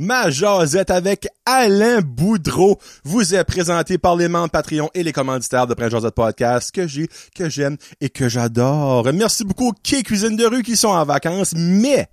Ma 0.00 0.30
jasette 0.30 0.92
avec 0.92 1.26
Alain 1.44 2.02
Boudreau 2.02 2.78
vous 3.02 3.34
est 3.34 3.42
présenté 3.42 3.98
par 3.98 4.14
les 4.14 4.28
membres 4.28 4.48
Patreon 4.48 4.88
et 4.94 5.02
les 5.02 5.12
commanditaires 5.12 5.66
de 5.66 5.74
Prince 5.74 5.90
Josette 5.90 6.14
Podcast 6.14 6.70
que 6.70 6.86
j'ai, 6.86 7.08
que 7.34 7.48
j'aime 7.48 7.76
et 8.00 8.08
que 8.08 8.28
j'adore. 8.28 9.12
Merci 9.12 9.42
beaucoup 9.42 9.70
aux 9.70 9.72
Quai 9.72 10.04
Cuisine 10.04 10.36
de 10.36 10.44
rue 10.44 10.62
qui 10.62 10.76
sont 10.76 10.86
en 10.86 11.04
vacances, 11.04 11.52
mais, 11.56 12.06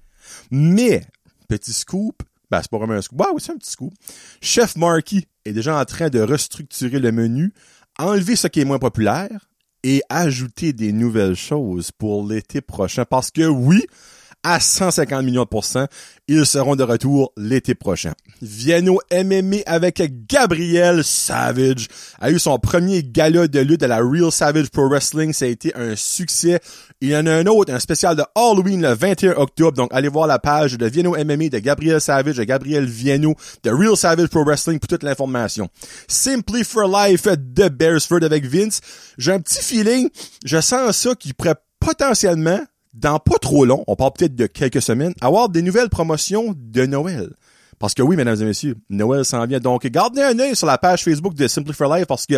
mais, 0.49 1.03
petit 1.47 1.73
scoop, 1.73 2.23
ben 2.49 2.59
c'est 2.59 2.71
pas 2.71 2.79
vraiment 2.79 2.93
un 2.93 3.03
scoop, 3.03 3.19
bah 3.19 3.27
oui 3.35 3.39
c'est 3.39 3.51
un 3.51 3.57
petit 3.57 3.69
scoop. 3.69 3.93
Chef 4.41 4.75
Marky 4.77 5.27
est 5.45 5.53
déjà 5.53 5.79
en 5.79 5.85
train 5.85 6.09
de 6.09 6.21
restructurer 6.21 6.97
le 6.97 7.11
menu, 7.11 7.53
enlever 7.99 8.35
ce 8.35 8.47
qui 8.47 8.61
est 8.61 8.65
moins 8.65 8.79
populaire 8.79 9.47
et 9.83 10.01
ajouter 10.09 10.73
des 10.73 10.91
nouvelles 10.91 11.35
choses 11.35 11.91
pour 11.91 12.27
l'été 12.27 12.61
prochain 12.61 13.05
parce 13.05 13.29
que 13.29 13.45
oui, 13.45 13.85
à 14.45 14.59
150 14.59 15.25
millions 15.25 15.43
de 15.43 15.47
pourcents. 15.47 15.87
Ils 16.27 16.45
seront 16.45 16.75
de 16.75 16.83
retour 16.83 17.33
l'été 17.35 17.73
prochain. 17.73 18.13
Vienno 18.43 18.99
MMA 19.11 19.57
avec 19.65 20.27
Gabriel 20.27 21.03
Savage 21.03 21.87
a 22.19 22.29
eu 22.29 22.37
son 22.37 22.59
premier 22.59 23.01
gala 23.03 23.47
de 23.47 23.59
lutte 23.59 23.81
à 23.81 23.87
la 23.87 23.97
Real 23.97 24.31
Savage 24.31 24.69
Pro 24.69 24.87
Wrestling. 24.87 25.33
Ça 25.33 25.45
a 25.45 25.47
été 25.47 25.75
un 25.75 25.95
succès. 25.95 26.59
Il 27.01 27.09
y 27.09 27.17
en 27.17 27.25
a 27.25 27.31
un 27.31 27.47
autre, 27.47 27.73
un 27.73 27.79
spécial 27.79 28.15
de 28.15 28.23
Halloween 28.35 28.83
le 28.83 28.93
21 28.93 29.31
octobre. 29.31 29.77
Donc, 29.77 29.89
allez 29.91 30.09
voir 30.09 30.27
la 30.27 30.37
page 30.37 30.77
de 30.77 30.85
Vienno 30.85 31.15
MMA 31.17 31.49
de 31.49 31.59
Gabriel 31.59 31.99
Savage, 31.99 32.35
de 32.35 32.43
Gabriel 32.43 32.85
Vienno, 32.85 33.33
de 33.63 33.71
Real 33.71 33.97
Savage 33.97 34.27
Pro 34.27 34.43
Wrestling 34.45 34.77
pour 34.77 34.87
toute 34.87 35.03
l'information. 35.03 35.69
Simply 36.07 36.63
for 36.63 36.87
Life 36.87 37.27
de 37.27 37.67
Bearsford 37.67 38.23
avec 38.23 38.45
Vince. 38.45 38.79
J'ai 39.17 39.31
un 39.31 39.39
petit 39.39 39.63
feeling, 39.63 40.09
je 40.45 40.61
sens 40.61 40.95
ça 40.95 41.15
qui 41.15 41.33
pourrait 41.33 41.55
potentiellement 41.79 42.61
dans 42.95 43.19
pas 43.19 43.37
trop 43.37 43.65
long, 43.65 43.83
on 43.87 43.95
parle 43.95 44.13
peut-être 44.17 44.35
de 44.35 44.47
quelques 44.47 44.81
semaines, 44.81 45.13
avoir 45.21 45.49
des 45.49 45.61
nouvelles 45.61 45.89
promotions 45.89 46.55
de 46.57 46.85
Noël. 46.85 47.29
Parce 47.77 47.93
que 47.93 48.01
oui, 48.01 48.15
mesdames 48.15 48.41
et 48.41 48.45
messieurs, 48.45 48.77
Noël 48.89 49.25
s'en 49.25 49.45
vient. 49.45 49.59
Donc, 49.59 49.85
gardez 49.87 50.21
un 50.21 50.39
œil 50.39 50.55
sur 50.55 50.65
la 50.65 50.77
page 50.77 51.03
Facebook 51.03 51.33
de 51.33 51.45
Simply 51.47 51.73
for 51.73 51.93
Life 51.93 52.05
parce 52.07 52.25
que 52.25 52.35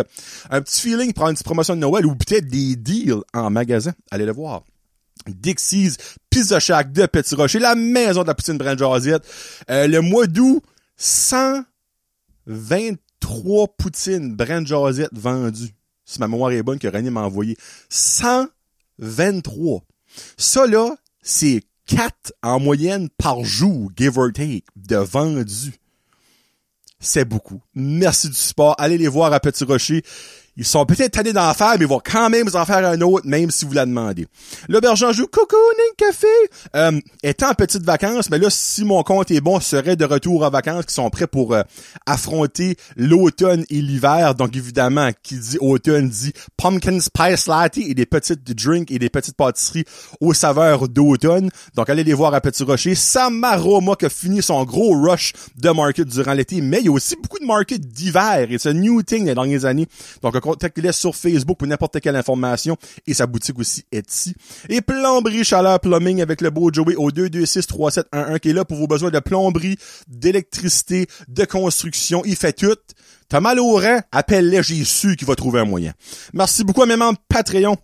un 0.50 0.60
petit 0.60 0.80
feeling 0.80 1.12
pour 1.12 1.28
une 1.28 1.34
petite 1.34 1.46
promotion 1.46 1.76
de 1.76 1.80
Noël 1.80 2.04
ou 2.06 2.16
peut-être 2.16 2.48
des 2.48 2.74
deals 2.74 3.22
en 3.32 3.48
magasin. 3.50 3.92
Allez 4.10 4.26
le 4.26 4.32
voir. 4.32 4.64
Dixie's, 5.28 5.96
Pizza 6.28 6.58
Shack 6.58 6.92
de 6.92 7.06
Petit 7.06 7.36
Rocher, 7.36 7.60
la 7.60 7.74
maison 7.74 8.22
de 8.22 8.26
la 8.26 8.34
poutine 8.34 8.58
Brand. 8.58 8.80
Euh, 8.82 9.86
le 9.86 10.00
mois 10.00 10.26
d'août, 10.26 10.62
123 10.96 13.68
poutines 13.76 14.34
Brand 14.34 14.66
vendues. 15.12 15.74
Si 16.04 16.18
ma 16.18 16.26
mémoire 16.26 16.50
est 16.52 16.62
bonne 16.62 16.78
que 16.78 16.88
René 16.88 17.10
m'a 17.10 17.22
envoyé. 17.22 17.56
123. 17.90 19.82
Ça, 20.36 20.66
là, 20.66 20.96
c'est 21.22 21.62
4 21.86 22.32
en 22.42 22.60
moyenne 22.60 23.08
par 23.16 23.44
jour, 23.44 23.90
give 23.96 24.18
or 24.18 24.30
take, 24.32 24.64
de 24.76 24.96
vendus. 24.96 25.72
C'est 27.00 27.24
beaucoup. 27.24 27.62
Merci 27.74 28.28
du 28.28 28.34
support. 28.34 28.74
Allez 28.78 28.98
les 28.98 29.08
voir 29.08 29.32
à 29.32 29.40
Petit 29.40 29.64
Rocher. 29.64 30.02
Ils 30.58 30.64
sont 30.64 30.84
peut-être 30.84 31.12
tannés 31.12 31.32
d'en 31.32 31.54
faire, 31.54 31.74
mais 31.78 31.84
ils 31.84 31.86
vont 31.86 32.00
quand 32.04 32.28
même 32.30 32.48
vous 32.48 32.56
en 32.56 32.66
faire 32.66 32.84
un 32.84 33.00
autre, 33.00 33.24
même 33.24 33.48
si 33.52 33.64
vous 33.64 33.72
la 33.72 33.86
demandez. 33.86 34.26
L'auberge 34.68 35.04
en 35.04 35.12
joue 35.12 35.28
Cocooning 35.28 35.94
Café 35.96 36.26
euh, 36.74 37.00
étant 37.22 37.50
en 37.50 37.54
petite 37.54 37.84
vacances, 37.84 38.28
mais 38.28 38.38
là, 38.38 38.48
si 38.50 38.84
mon 38.84 39.04
compte 39.04 39.30
est 39.30 39.40
bon, 39.40 39.60
serait 39.60 39.94
de 39.94 40.04
retour 40.04 40.42
en 40.42 40.50
vacances, 40.50 40.86
qui 40.86 40.94
sont 40.94 41.08
prêts 41.10 41.28
pour 41.28 41.54
euh, 41.54 41.62
affronter 42.06 42.76
l'automne 42.96 43.64
et 43.70 43.80
l'hiver. 43.80 44.34
Donc, 44.34 44.56
évidemment, 44.56 45.10
qui 45.22 45.38
dit 45.38 45.58
automne 45.60 46.08
dit 46.08 46.32
pumpkin 46.56 46.98
spice 46.98 47.46
latte 47.46 47.78
et 47.78 47.94
des 47.94 48.06
petites 48.06 48.42
drinks 48.42 48.90
et 48.90 48.98
des 48.98 49.10
petites 49.10 49.36
pâtisseries 49.36 49.84
aux 50.20 50.34
saveurs 50.34 50.88
d'automne. 50.88 51.50
Donc, 51.76 51.88
allez 51.88 52.02
les 52.02 52.14
voir 52.14 52.34
à 52.34 52.40
Petit 52.40 52.64
Rocher. 52.64 52.96
Samaroma 52.96 53.94
qui 53.94 54.06
a 54.06 54.10
fini 54.10 54.42
son 54.42 54.64
gros 54.64 55.00
rush 55.00 55.34
de 55.56 55.70
market 55.70 56.08
durant 56.08 56.32
l'été, 56.32 56.60
mais 56.60 56.80
il 56.80 56.86
y 56.86 56.88
a 56.88 56.92
aussi 56.92 57.14
beaucoup 57.14 57.38
de 57.38 57.46
market 57.46 57.80
d'hiver 57.80 58.48
et 58.50 58.58
c'est 58.58 58.74
new 58.74 59.04
thing 59.04 59.24
les 59.24 59.34
dernières 59.34 59.64
années. 59.64 59.86
Donc, 60.20 60.34
contactez-les 60.48 60.92
sur 60.92 61.14
Facebook 61.14 61.58
pour 61.58 61.68
n'importe 61.68 62.00
quelle 62.00 62.16
information 62.16 62.76
et 63.06 63.14
sa 63.14 63.26
boutique 63.26 63.58
aussi 63.58 63.84
ici. 63.92 64.34
Et 64.68 64.80
plomberie 64.80 65.44
chaleur 65.44 65.78
plumbing 65.80 66.22
avec 66.22 66.40
le 66.40 66.50
beau 66.50 66.70
Joey 66.72 66.94
au 66.96 67.10
226-3711 67.10 68.38
qui 68.38 68.50
est 68.50 68.52
là 68.54 68.64
pour 68.64 68.78
vos 68.78 68.86
besoins 68.86 69.10
de 69.10 69.18
plomberie, 69.18 69.76
d'électricité, 70.06 71.06
de 71.28 71.44
construction. 71.44 72.22
Il 72.24 72.36
fait 72.36 72.54
tout. 72.54 72.76
T'as 73.28 73.40
mal 73.40 73.60
au? 73.60 73.78
Appelle-les, 74.10 74.62
j'ai 74.62 74.84
su 74.84 75.16
qu'il 75.16 75.28
va 75.28 75.36
trouver 75.36 75.60
un 75.60 75.64
moyen. 75.64 75.92
Merci 76.32 76.64
beaucoup 76.64 76.82
à 76.82 76.86
mes 76.86 76.96
membres 76.96 77.18
Patreon. 77.28 77.76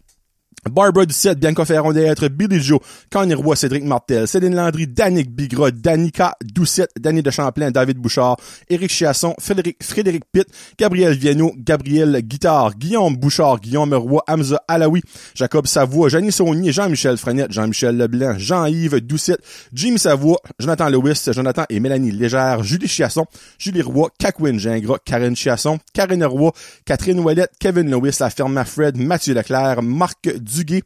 Barbara 0.71 1.07
Ducette, 1.07 1.39
Bianca 1.39 1.65
Ferron 1.65 1.93
d'être, 1.93 2.29
Billy 2.29 2.61
Joe, 2.61 2.81
Connie 3.11 3.35
Roy, 3.35 3.57
Cédric 3.57 3.85
Martel, 3.85 4.27
Céline 4.27 4.55
Landry, 4.55 4.87
Danick 4.87 5.31
Bigra, 5.31 5.71
Danica 5.71 6.35
Doucette, 6.43 6.91
Danny 6.99 7.23
de 7.23 7.31
Champlain, 7.31 7.71
David 7.71 7.99
Bouchard, 7.99 8.37
Éric 8.69 8.91
Chiasson, 8.91 9.35
Frédéric, 9.39 9.83
Frédéric 9.83 10.25
Pitt, 10.33 10.47
Gabriel 10.79 11.15
Viano, 11.15 11.53
Gabriel 11.57 12.21
Guitard, 12.23 12.75
Guillaume 12.77 13.17
Bouchard, 13.17 13.61
Guillaume 13.61 13.95
Roy, 13.95 14.21
Hamza 14.27 14.61
Alaoui, 14.69 15.03
Jacob 15.35 15.67
Savoie, 15.67 16.09
Janie 16.09 16.33
Saunier, 16.33 16.73
Jean-Michel 16.73 17.17
Frenette, 17.17 17.53
Jean-Michel 17.53 17.97
Leblanc, 17.97 18.39
Jean-Yves 18.39 19.01
Doucette, 19.01 19.41
Jimmy 19.73 19.99
Savoie, 19.99 20.39
Jonathan 20.59 20.89
Lewis, 20.89 21.31
Jonathan 21.33 21.65
et 21.69 21.81
Mélanie 21.81 22.13
Légère, 22.13 22.63
Julie 22.63 22.89
Chiasson, 22.89 23.25
Julie 23.59 23.83
Roy, 23.83 24.09
Kakwin 24.19 24.59
Gingras, 24.59 24.99
Karen 25.05 25.35
Chiasson, 25.35 25.79
Karen 25.93 26.25
Roy, 26.25 26.51
Catherine 26.85 27.21
Ouellette, 27.21 27.53
Kevin 27.59 27.91
Lewis, 27.91 28.17
la 28.21 28.31
firme 28.31 28.65
Fred, 28.65 28.97
Mathieu 28.97 29.35
Leclerc, 29.35 29.83
Marc 29.83 30.29
Duguay, 30.55 30.83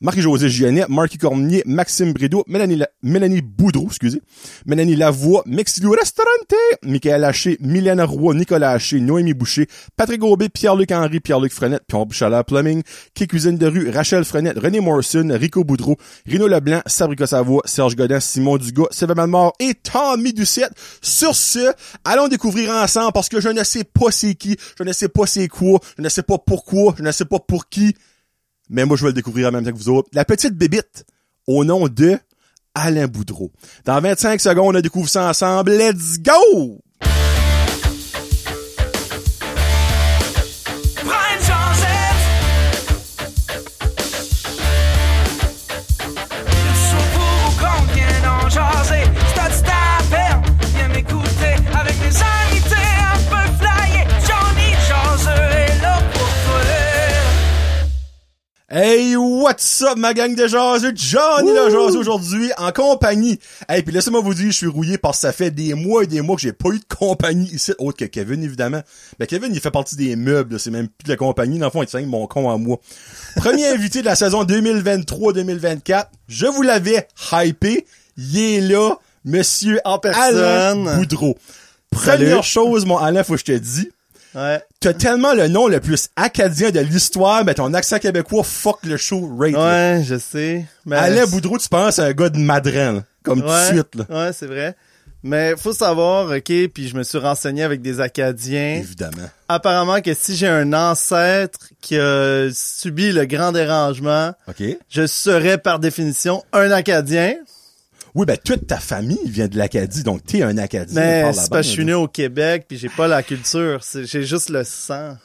Marie-Josée 0.00 0.48
Gionnet, 0.48 0.84
Marky 0.88 1.18
Cormier, 1.18 1.64
Maxime 1.66 2.12
Brideau, 2.12 2.44
Mélanie, 2.46 2.84
Mélanie 3.02 3.42
Boudreau, 3.42 3.86
excusez, 3.88 4.22
Mélanie 4.64 4.94
Lavoie, 4.94 5.42
Mexilio 5.44 5.90
Restaurante, 5.90 6.54
Michael 6.84 7.24
Haché, 7.24 7.58
Mylène 7.60 8.02
Roy, 8.02 8.34
Nicolas 8.34 8.70
Haché, 8.70 9.00
Noémie 9.00 9.34
Boucher, 9.34 9.66
Patrick 9.96 10.22
Aubé, 10.22 10.48
Pierre-Luc 10.48 10.92
Henry, 10.92 11.18
Pierre-Luc 11.18 11.52
Frenette, 11.52 11.82
Pierre 11.88 12.06
Bouchaleur 12.06 12.44
Plumbing, 12.44 12.82
Qui 13.12 13.26
Cuisine 13.26 13.58
de 13.58 13.66
rue, 13.66 13.90
Rachel 13.90 14.24
Frenette, 14.24 14.60
René 14.60 14.78
Morrison, 14.78 15.28
Rico 15.32 15.64
Boudreau, 15.64 15.96
Rino 16.26 16.46
Leblanc, 16.46 16.80
Sabrica 16.86 17.26
Savoie, 17.26 17.62
Serge 17.64 17.96
Godin, 17.96 18.20
Simon 18.20 18.56
Dugas, 18.56 18.86
Sylvain 18.92 19.26
Mort 19.26 19.54
et 19.58 19.74
Tommy 19.74 20.32
Doucette. 20.32 20.70
Sur 21.02 21.34
ce, 21.34 21.72
allons 22.04 22.28
découvrir 22.28 22.70
ensemble 22.70 23.10
parce 23.12 23.28
que 23.28 23.40
je 23.40 23.48
ne 23.48 23.64
sais 23.64 23.82
pas 23.82 24.12
c'est 24.12 24.36
qui, 24.36 24.56
je 24.78 24.84
ne 24.84 24.92
sais 24.92 25.08
pas 25.08 25.26
c'est 25.26 25.48
quoi, 25.48 25.80
je 25.96 26.02
ne 26.04 26.08
sais 26.08 26.22
pas 26.22 26.38
pourquoi, 26.38 26.94
je 26.96 27.02
ne 27.02 27.10
sais 27.10 27.24
pas 27.24 27.40
pour 27.40 27.68
qui, 27.68 27.96
mais 28.68 28.84
moi 28.84 28.96
je 28.96 29.02
vais 29.02 29.10
le 29.10 29.14
découvrir 29.14 29.48
en 29.48 29.52
même 29.52 29.64
temps 29.64 29.72
que 29.72 29.76
vous 29.76 29.88
autres. 29.88 30.08
La 30.12 30.24
petite 30.24 30.54
bébite 30.54 31.04
au 31.46 31.64
nom 31.64 31.88
de 31.88 32.18
Alain 32.74 33.08
Boudreau. 33.08 33.50
Dans 33.84 34.00
25 34.00 34.40
secondes, 34.40 34.76
on 34.76 34.80
découvre 34.80 35.08
ça 35.08 35.28
ensemble. 35.28 35.72
Let's 35.72 36.20
go! 36.20 36.80
Hey, 58.80 59.16
what's 59.16 59.82
up, 59.82 59.98
ma 59.98 60.14
gang 60.14 60.36
de 60.36 60.46
jaseux? 60.46 60.92
Johnny 60.94 61.50
le 61.50 61.68
jaseux 61.68 61.98
aujourd'hui, 61.98 62.52
en 62.58 62.70
compagnie. 62.70 63.40
Hey, 63.68 63.82
puis 63.82 63.92
laissez-moi 63.92 64.20
vous 64.20 64.34
dire, 64.34 64.52
je 64.52 64.56
suis 64.56 64.68
rouillé 64.68 64.98
parce 64.98 65.16
que 65.16 65.22
ça 65.22 65.32
fait 65.32 65.50
des 65.50 65.74
mois 65.74 66.04
et 66.04 66.06
des 66.06 66.20
mois 66.20 66.36
que 66.36 66.42
j'ai 66.42 66.52
pas 66.52 66.68
eu 66.68 66.78
de 66.78 66.84
compagnie 66.84 67.48
ici, 67.52 67.72
autre 67.80 67.98
que 67.98 68.04
Kevin, 68.04 68.44
évidemment. 68.44 68.80
Ben, 69.18 69.26
Kevin, 69.26 69.52
il 69.52 69.60
fait 69.60 69.72
partie 69.72 69.96
des 69.96 70.14
meubles, 70.14 70.60
c'est 70.60 70.70
même 70.70 70.86
plus 70.86 71.06
de 71.06 71.08
la 71.08 71.16
compagnie. 71.16 71.58
Dans 71.58 71.66
le 71.66 71.72
fond, 71.72 71.82
il 71.82 71.86
tient 71.86 72.06
mon 72.06 72.28
con 72.28 72.50
à 72.50 72.56
moi. 72.56 72.78
Premier 73.34 73.66
invité 73.74 73.98
de 73.98 74.06
la 74.06 74.14
saison 74.14 74.44
2023-2024. 74.44 76.04
Je 76.28 76.46
vous 76.46 76.62
l'avais 76.62 77.08
hypé. 77.32 77.84
Il 78.16 78.38
est 78.38 78.60
là, 78.60 78.96
monsieur 79.24 79.80
En 79.84 79.98
personne. 79.98 80.86
Alain 80.86 80.98
Boudreau. 80.98 81.36
Première 81.90 82.44
chose, 82.44 82.86
mon 82.86 82.98
Alain, 82.98 83.24
faut 83.24 83.34
que 83.34 83.40
je 83.40 83.44
te 83.44 83.58
dis. 83.58 83.90
Ouais. 84.38 84.62
T'as 84.80 84.92
tellement 84.92 85.34
le 85.34 85.48
nom 85.48 85.66
le 85.66 85.80
plus 85.80 86.08
acadien 86.16 86.70
de 86.70 86.80
l'histoire, 86.80 87.44
mais 87.44 87.54
ton 87.54 87.74
accent 87.74 87.98
québécois, 87.98 88.44
fuck 88.44 88.78
le 88.84 88.96
show, 88.96 89.28
rate. 89.38 89.52
là. 89.52 89.96
Ouais, 89.96 90.04
je 90.04 90.16
sais. 90.18 90.64
Mais 90.86 90.96
Alain 90.96 91.26
Boudreau, 91.26 91.58
tu 91.58 91.68
penses 91.68 91.98
à 91.98 92.04
un 92.04 92.12
gars 92.12 92.28
de 92.28 92.38
Madrin, 92.38 92.92
là, 92.92 93.02
comme 93.22 93.40
tout 93.42 93.48
de 93.48 93.64
suite, 93.74 93.94
là. 93.96 94.04
Ouais, 94.08 94.32
c'est 94.32 94.46
vrai. 94.46 94.76
Mais 95.24 95.54
faut 95.56 95.72
savoir, 95.72 96.30
ok, 96.30 96.52
puis 96.72 96.88
je 96.88 96.96
me 96.96 97.02
suis 97.02 97.18
renseigné 97.18 97.64
avec 97.64 97.82
des 97.82 98.00
Acadiens. 98.00 98.76
Évidemment. 98.76 99.28
Apparemment 99.48 100.00
que 100.00 100.14
si 100.14 100.36
j'ai 100.36 100.46
un 100.46 100.72
ancêtre 100.72 101.70
qui 101.80 101.98
a 101.98 102.48
subi 102.54 103.10
le 103.10 103.24
grand 103.24 103.50
dérangement, 103.50 104.32
je 104.88 105.06
serais 105.06 105.58
par 105.58 105.80
définition 105.80 106.44
un 106.52 106.70
Acadien. 106.70 107.34
Oui, 108.18 108.26
ben, 108.26 108.36
toute 108.36 108.66
ta 108.66 108.78
famille 108.78 109.20
vient 109.26 109.46
de 109.46 109.56
l'Acadie, 109.56 110.02
donc 110.02 110.24
t'es 110.26 110.42
un 110.42 110.58
Acadien. 110.58 111.00
Mais 111.00 111.32
c'est 111.32 111.48
parce 111.48 111.48
que 111.50 111.62
je 111.62 111.68
suis 111.68 111.84
né 111.84 111.94
au 111.94 112.08
Québec 112.08 112.64
puis 112.66 112.76
j'ai 112.76 112.88
pas 112.88 113.06
la 113.06 113.22
culture. 113.22 113.80
J'ai 113.94 114.24
juste 114.24 114.48
le 114.50 114.64
sang. 114.64 115.16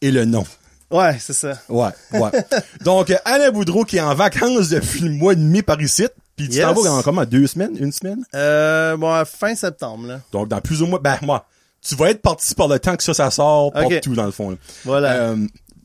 Et 0.00 0.10
le 0.10 0.24
nom. 0.24 0.44
Ouais, 0.90 1.16
c'est 1.20 1.34
ça. 1.34 1.56
Ouais, 1.68 1.90
ouais. 2.12 2.30
donc, 2.84 3.12
Alain 3.24 3.52
Boudreau 3.52 3.84
qui 3.84 3.98
est 3.98 4.00
en 4.00 4.16
vacances 4.16 4.70
depuis 4.70 5.02
le 5.02 5.10
mois 5.10 5.34
et 5.34 5.36
demi 5.36 5.62
par 5.62 5.80
ici. 5.80 6.04
Puis 6.34 6.48
tu 6.48 6.56
Yes. 6.56 6.64
t'en 6.66 6.74
vas 6.74 6.82
dans 6.82 7.02
comment? 7.02 7.24
Deux 7.24 7.46
semaines? 7.46 7.76
Une 7.78 7.92
semaine? 7.92 8.24
Euh, 8.34 8.96
bon, 8.96 9.22
fin 9.24 9.54
septembre, 9.54 10.08
là. 10.08 10.20
Donc, 10.32 10.48
dans 10.48 10.60
plus 10.60 10.82
ou 10.82 10.86
moins, 10.86 10.98
ben, 11.00 11.18
moi, 11.22 11.46
tu 11.80 11.94
vas 11.94 12.10
être 12.10 12.22
parti 12.22 12.56
par 12.56 12.66
le 12.66 12.80
temps 12.80 12.96
que 12.96 13.04
ça, 13.04 13.14
ça 13.14 13.30
sort, 13.30 13.66
Ok. 13.66 13.88
partout, 13.88 14.14
dans 14.16 14.26
le 14.26 14.32
fond. 14.32 14.50
là. 14.50 14.56
Voilà. 14.84 15.12
Euh, 15.12 15.36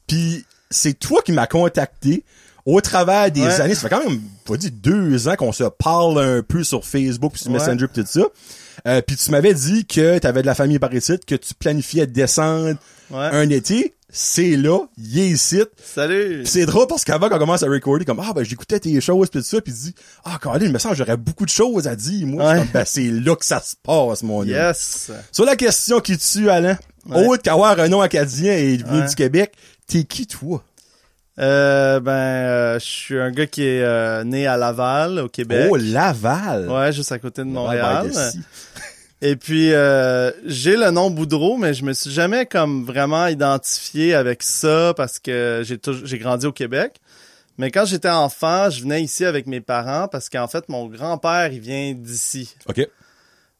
Puis 0.07 0.43
c'est 0.71 0.97
toi 0.97 1.21
qui 1.23 1.33
m'as 1.33 1.45
contacté 1.45 2.23
au 2.67 2.81
travers 2.81 3.31
des 3.31 3.41
Ouais. 3.41 3.61
années. 3.61 3.73
Ça 3.75 3.87
fait 3.87 3.95
quand 3.95 4.07
même, 4.07 4.19
pas 4.45 4.57
dit 4.57 4.69
deux 4.71 5.27
ans 5.29 5.35
qu'on 5.37 5.53
se 5.53 5.63
parle 5.63 6.19
un 6.21 6.43
peu 6.43 6.63
sur 6.65 6.85
Facebook 6.85 7.31
puis 7.33 7.41
sur 7.41 7.51
Ouais. 7.51 7.59
Messenger 7.59 7.87
pis 7.87 8.01
tout 8.03 8.07
ça. 8.09 8.25
Euh, 8.87 9.01
puis 9.01 9.15
tu 9.15 9.31
m'avais 9.31 9.53
dit 9.53 9.85
que 9.85 10.19
tu 10.19 10.27
avais 10.27 10.41
de 10.41 10.45
la 10.47 10.53
famille 10.53 10.77
par 10.77 10.93
ici, 10.93 11.17
que 11.25 11.35
tu 11.35 11.53
planifiais 11.55 12.05
de 12.07 12.11
descendre 12.11 12.77
Ouais. 13.09 13.29
un 13.31 13.49
été. 13.49 13.93
C'est 14.09 14.55
là, 14.55 14.79
il 14.97 15.19
est 15.19 15.27
ici. 15.29 15.61
Salut! 15.83 16.43
Pis 16.43 16.49
c'est 16.49 16.65
drôle 16.65 16.87
parce 16.87 17.03
qu'avant 17.03 17.27
qu'on 17.29 17.37
commence 17.39 17.63
à 17.63 17.67
recorder, 17.67 18.03
comme 18.05 18.21
ah 18.25 18.31
ben 18.33 18.43
j'écoutais 18.43 18.79
tes 18.79 18.99
choses 19.01 19.29
pis 19.29 19.37
tout 19.39 19.43
ça, 19.43 19.59
pis 19.61 19.71
tu 19.73 19.77
dis 19.77 19.95
ah 20.25 20.37
quand 20.41 20.55
il 20.59 20.71
me 20.71 20.79
semble 20.79 20.95
j'aurais 20.95 21.17
beaucoup 21.17 21.45
de 21.45 21.49
choses 21.49 21.87
à 21.87 21.95
dire. 21.95 22.25
Moi, 22.27 22.45
Ouais. 22.51 22.57
comme, 22.59 22.67
ben 22.73 22.83
c'est 22.85 23.09
là 23.09 23.35
que 23.35 23.45
ça 23.45 23.61
se 23.61 23.75
passe, 23.81 24.23
mon 24.23 24.41
homme. 24.41 24.47
Yes! 24.49 25.11
Sur 25.31 25.45
la 25.45 25.55
question 25.55 25.99
qui 26.01 26.17
tue, 26.17 26.49
Alain, 26.49 26.77
Ouais. 27.05 27.25
autre 27.27 27.43
qu'avoir 27.43 27.79
un 27.79 27.87
nom 27.87 28.01
acadien 28.01 28.53
et 28.53 28.77
venu 28.77 29.07
du 29.07 29.15
Québec, 29.15 29.53
t'es 29.87 30.03
qui, 30.03 30.25
toi? 30.27 30.63
Euh, 31.39 31.99
ben, 31.99 32.11
euh, 32.11 32.79
je 32.79 32.85
suis 32.85 33.19
un 33.19 33.31
gars 33.31 33.45
qui 33.45 33.63
est 33.63 33.83
euh, 33.83 34.23
né 34.23 34.47
à 34.47 34.57
Laval, 34.57 35.19
au 35.19 35.29
Québec. 35.29 35.67
Oh, 35.69 35.77
Laval! 35.77 36.67
Ouais, 36.69 36.91
juste 36.91 37.11
à 37.11 37.19
côté 37.19 37.43
de 37.43 37.53
Laval 37.53 38.07
Montréal. 38.07 38.11
Et 39.21 39.35
puis, 39.35 39.73
euh, 39.73 40.31
j'ai 40.45 40.77
le 40.77 40.91
nom 40.91 41.09
Boudreau, 41.09 41.57
mais 41.57 41.73
je 41.73 41.83
me 41.83 41.93
suis 41.93 42.11
jamais 42.11 42.45
comme 42.45 42.85
vraiment 42.85 43.25
identifié 43.27 44.13
avec 44.13 44.43
ça 44.43 44.93
parce 44.95 45.17
que 45.17 45.63
j'ai 45.63 45.79
j'ai 46.03 46.19
grandi 46.19 46.45
au 46.45 46.51
Québec. 46.51 46.99
Mais 47.57 47.71
quand 47.71 47.85
j'étais 47.85 48.09
enfant, 48.09 48.69
je 48.69 48.83
venais 48.83 49.01
ici 49.01 49.25
avec 49.25 49.47
mes 49.47 49.59
parents 49.59 50.07
parce 50.07 50.29
qu'en 50.29 50.47
fait, 50.47 50.69
mon 50.69 50.85
grand-père, 50.85 51.51
il 51.51 51.59
vient 51.59 51.93
d'ici. 51.95 52.55
OK. 52.67 52.87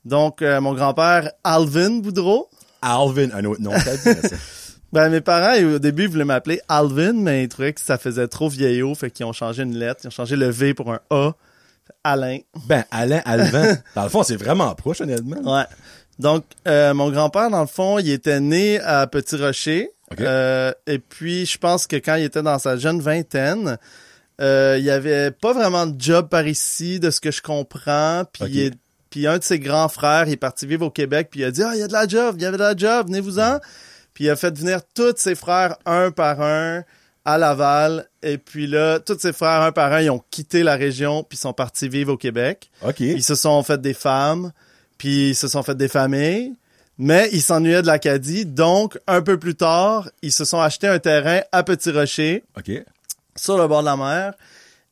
Donc, 0.05 0.41
mon 0.41 0.75
grand-père, 0.75 1.31
Alvin 1.43 2.01
Boudreau. 2.01 2.49
Alvin, 2.83 3.29
un 3.33 3.43
autre 3.45 3.61
nom, 3.61 3.71
t'as 3.71 3.97
dit 3.97 4.27
ça. 4.27 4.35
Ben, 4.93 5.09
mes 5.09 5.21
parents, 5.21 5.55
au 5.75 5.79
début, 5.79 6.03
ils 6.03 6.09
voulaient 6.09 6.23
m'appeler 6.25 6.61
Alvin, 6.69 7.13
mais 7.13 7.43
ils 7.43 7.49
trouvaient 7.49 7.73
que 7.73 7.81
ça 7.81 7.97
faisait 7.97 8.27
trop 8.27 8.47
vieillot, 8.49 8.95
fait 8.95 9.11
qu'ils 9.11 9.25
ont 9.25 9.33
changé 9.33 9.63
une 9.63 9.77
lettre. 9.77 10.01
Ils 10.03 10.07
ont 10.07 10.11
changé 10.11 10.35
le 10.35 10.49
V 10.49 10.73
pour 10.73 10.91
un 10.93 10.99
A. 11.09 11.31
Alain. 12.03 12.39
Ben, 12.67 12.85
Alain, 12.91 13.21
Alvin. 13.25 13.77
Dans 13.95 14.03
le 14.03 14.09
fond, 14.09 14.23
c'est 14.23 14.37
vraiment 14.37 14.73
proche, 14.75 15.01
honnêtement. 15.01 15.41
Ouais. 15.57 15.65
Donc, 16.19 16.45
euh, 16.67 16.93
mon 16.93 17.11
grand-père, 17.11 17.49
dans 17.51 17.61
le 17.61 17.67
fond, 17.67 17.99
il 17.99 18.09
était 18.09 18.39
né 18.39 18.79
à 18.79 19.05
Petit 19.07 19.35
Rocher. 19.35 19.91
Ok. 20.11 20.21
Euh, 20.21 20.71
et 20.87 20.99
puis, 20.99 21.45
je 21.45 21.57
pense 21.57 21.85
que 21.85 21.95
quand 21.97 22.15
il 22.15 22.23
était 22.23 22.41
dans 22.41 22.57
sa 22.57 22.75
jeune 22.77 23.01
vingtaine, 23.01 23.77
euh, 24.41 24.77
il 24.79 24.85
y 24.85 24.89
avait 24.89 25.31
pas 25.31 25.53
vraiment 25.53 25.85
de 25.85 25.99
job 26.01 26.27
par 26.29 26.47
ici, 26.47 26.99
de 26.99 27.11
ce 27.11 27.19
que 27.21 27.29
je 27.29 27.41
comprends. 27.41 28.23
Puis, 28.31 28.43
Ok. 28.43 28.49
il 28.51 28.59
est- 28.61 28.73
puis 29.09 29.27
un 29.27 29.37
de 29.37 29.43
ses 29.43 29.59
grands 29.59 29.89
frères, 29.89 30.23
il 30.27 30.33
est 30.33 30.37
parti 30.37 30.65
vivre 30.65 30.85
au 30.87 30.91
Québec, 30.91 31.27
puis 31.29 31.41
il 31.41 31.43
a 31.43 31.51
dit, 31.51 31.61
ah, 31.61 31.71
il 31.75 31.79
y 31.79 31.83
a 31.83 31.87
de 31.87 31.93
la 31.93 32.07
job, 32.07 32.35
il 32.37 32.41
y 32.41 32.45
avait 32.45 32.57
de 32.57 32.63
la 32.63 32.75
job, 32.75 33.07
venez-vous-en. 33.07 33.59
Puis 34.17 34.23
il 34.23 34.29
a 34.31 34.35
fait 34.35 34.57
venir 34.57 34.79
tous 34.95 35.13
ses 35.17 35.35
frères 35.35 35.77
un 35.85 36.09
par 36.09 36.41
un 36.41 36.83
à 37.23 37.37
Laval. 37.37 38.07
Et 38.23 38.39
puis 38.39 38.65
là, 38.65 38.99
tous 38.99 39.19
ses 39.19 39.31
frères 39.31 39.61
un 39.61 39.71
par 39.71 39.93
un, 39.93 40.01
ils 40.01 40.09
ont 40.09 40.23
quitté 40.31 40.63
la 40.63 40.75
région, 40.75 41.21
puis 41.21 41.37
sont 41.37 41.53
partis 41.53 41.87
vivre 41.87 42.13
au 42.13 42.17
Québec. 42.17 42.71
OK. 42.83 42.99
Ils 43.01 43.21
se 43.21 43.35
sont 43.35 43.61
fait 43.61 43.79
des 43.79 43.93
femmes, 43.93 44.53
puis 44.97 45.29
ils 45.29 45.35
se 45.35 45.47
sont 45.47 45.61
fait 45.61 45.77
des 45.77 45.87
familles, 45.87 46.55
mais 46.97 47.29
ils 47.31 47.43
s'ennuyaient 47.43 47.83
de 47.83 47.85
l'Acadie. 47.85 48.47
Donc, 48.47 48.97
un 49.05 49.21
peu 49.21 49.37
plus 49.37 49.53
tard, 49.53 50.09
ils 50.23 50.31
se 50.31 50.45
sont 50.45 50.59
achetés 50.59 50.87
un 50.87 50.97
terrain 50.97 51.41
à 51.51 51.61
Petit 51.61 51.91
Rocher, 51.91 52.43
OK. 52.57 52.71
sur 53.35 53.55
le 53.55 53.67
bord 53.67 53.81
de 53.81 53.85
la 53.85 53.97
mer. 53.97 54.33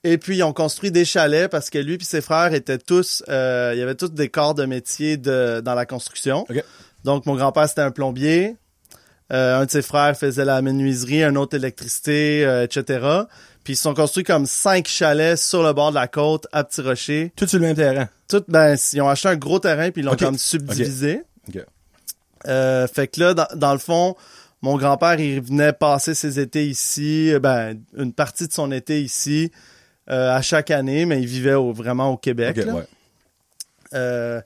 Et 0.03 0.19
puis, 0.19 0.37
ils 0.37 0.43
ont 0.43 0.53
construit 0.53 0.91
des 0.91 1.03
chalets 1.03 1.49
parce 1.49 1.71
que 1.71 1.79
lui 1.79 1.95
et 1.95 2.03
ses 2.03 2.21
frères 2.21 2.53
étaient 2.53 2.77
tous... 2.77 3.23
Euh, 3.27 3.71
il 3.73 3.79
y 3.79 3.81
avait 3.81 3.95
tous 3.95 4.11
des 4.11 4.29
corps 4.29 4.53
de 4.53 4.65
métier 4.65 5.17
de, 5.17 5.61
dans 5.65 5.73
la 5.73 5.87
construction. 5.87 6.45
OK. 6.47 6.63
Donc, 7.03 7.25
mon 7.25 7.35
grand-père, 7.35 7.67
c'était 7.67 7.81
un 7.81 7.89
plombier. 7.89 8.55
Euh, 9.33 9.59
un 9.59 9.65
de 9.65 9.71
ses 9.71 9.81
frères 9.81 10.15
faisait 10.17 10.45
la 10.45 10.61
menuiserie, 10.61 11.23
un 11.23 11.35
autre 11.35 11.55
électricité, 11.55 12.45
euh, 12.45 12.63
etc. 12.63 12.99
Puis, 13.63 13.73
ils 13.73 13.75
se 13.75 13.81
sont 13.81 13.95
construits 13.95 14.23
comme 14.23 14.45
cinq 14.45 14.87
chalets 14.87 15.37
sur 15.37 15.63
le 15.63 15.73
bord 15.73 15.89
de 15.89 15.95
la 15.95 16.07
côte 16.07 16.45
à 16.51 16.63
Petit 16.63 16.81
Rocher. 16.81 17.33
Tout 17.35 17.47
sur 17.47 17.57
le 17.59 17.65
même 17.65 17.75
terrain. 17.75 18.07
Tout, 18.27 18.43
ben, 18.47 18.75
ils 18.93 19.01
ont 19.01 19.09
acheté 19.09 19.29
un 19.29 19.35
gros 19.35 19.57
terrain 19.59 19.89
puis 19.89 20.01
ils 20.01 20.05
l'ont 20.05 20.11
comme 20.25 20.37
subdivisé. 20.37 21.21
OK. 21.49 21.59
Euh, 22.47 22.87
fait 22.87 23.07
que 23.07 23.19
là, 23.19 23.33
dans, 23.33 23.47
dans 23.55 23.73
le 23.73 23.79
fond, 23.79 24.15
mon 24.61 24.77
grand-père, 24.77 25.19
il 25.19 25.41
venait 25.41 25.73
passer 25.73 26.13
ses 26.13 26.39
étés 26.39 26.67
ici, 26.67 27.33
ben, 27.41 27.79
une 27.97 28.13
partie 28.13 28.47
de 28.47 28.53
son 28.53 28.71
été 28.71 29.01
ici, 29.01 29.51
à 30.07 30.39
chaque 30.43 30.69
année, 30.69 31.05
mais 31.07 31.19
il 31.19 31.25
vivait 31.27 31.55
au- 31.55 31.73
vraiment 31.73 32.11
au 32.11 32.17
Québec. 32.17 32.57
Là. 32.57 32.73
ouais. 32.75 34.43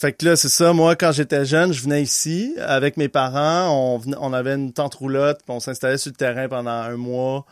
Fait 0.00 0.12
que 0.12 0.24
là, 0.24 0.36
c'est 0.36 0.48
ça. 0.48 0.72
Moi, 0.72 0.94
quand 0.94 1.10
j'étais 1.10 1.44
jeune, 1.44 1.72
je 1.72 1.82
venais 1.82 2.02
ici 2.02 2.54
avec 2.64 2.96
mes 2.96 3.08
parents. 3.08 3.68
On, 3.70 3.98
venait- 3.98 4.16
on 4.20 4.32
avait 4.32 4.54
une 4.54 4.72
tente 4.72 4.94
roulotte, 4.94 5.38
puis 5.44 5.52
on 5.54 5.58
s'installait 5.58 5.98
sur 5.98 6.10
le 6.12 6.16
terrain 6.16 6.48
pendant 6.48 6.70
un 6.70 6.96
mois, 6.96 7.44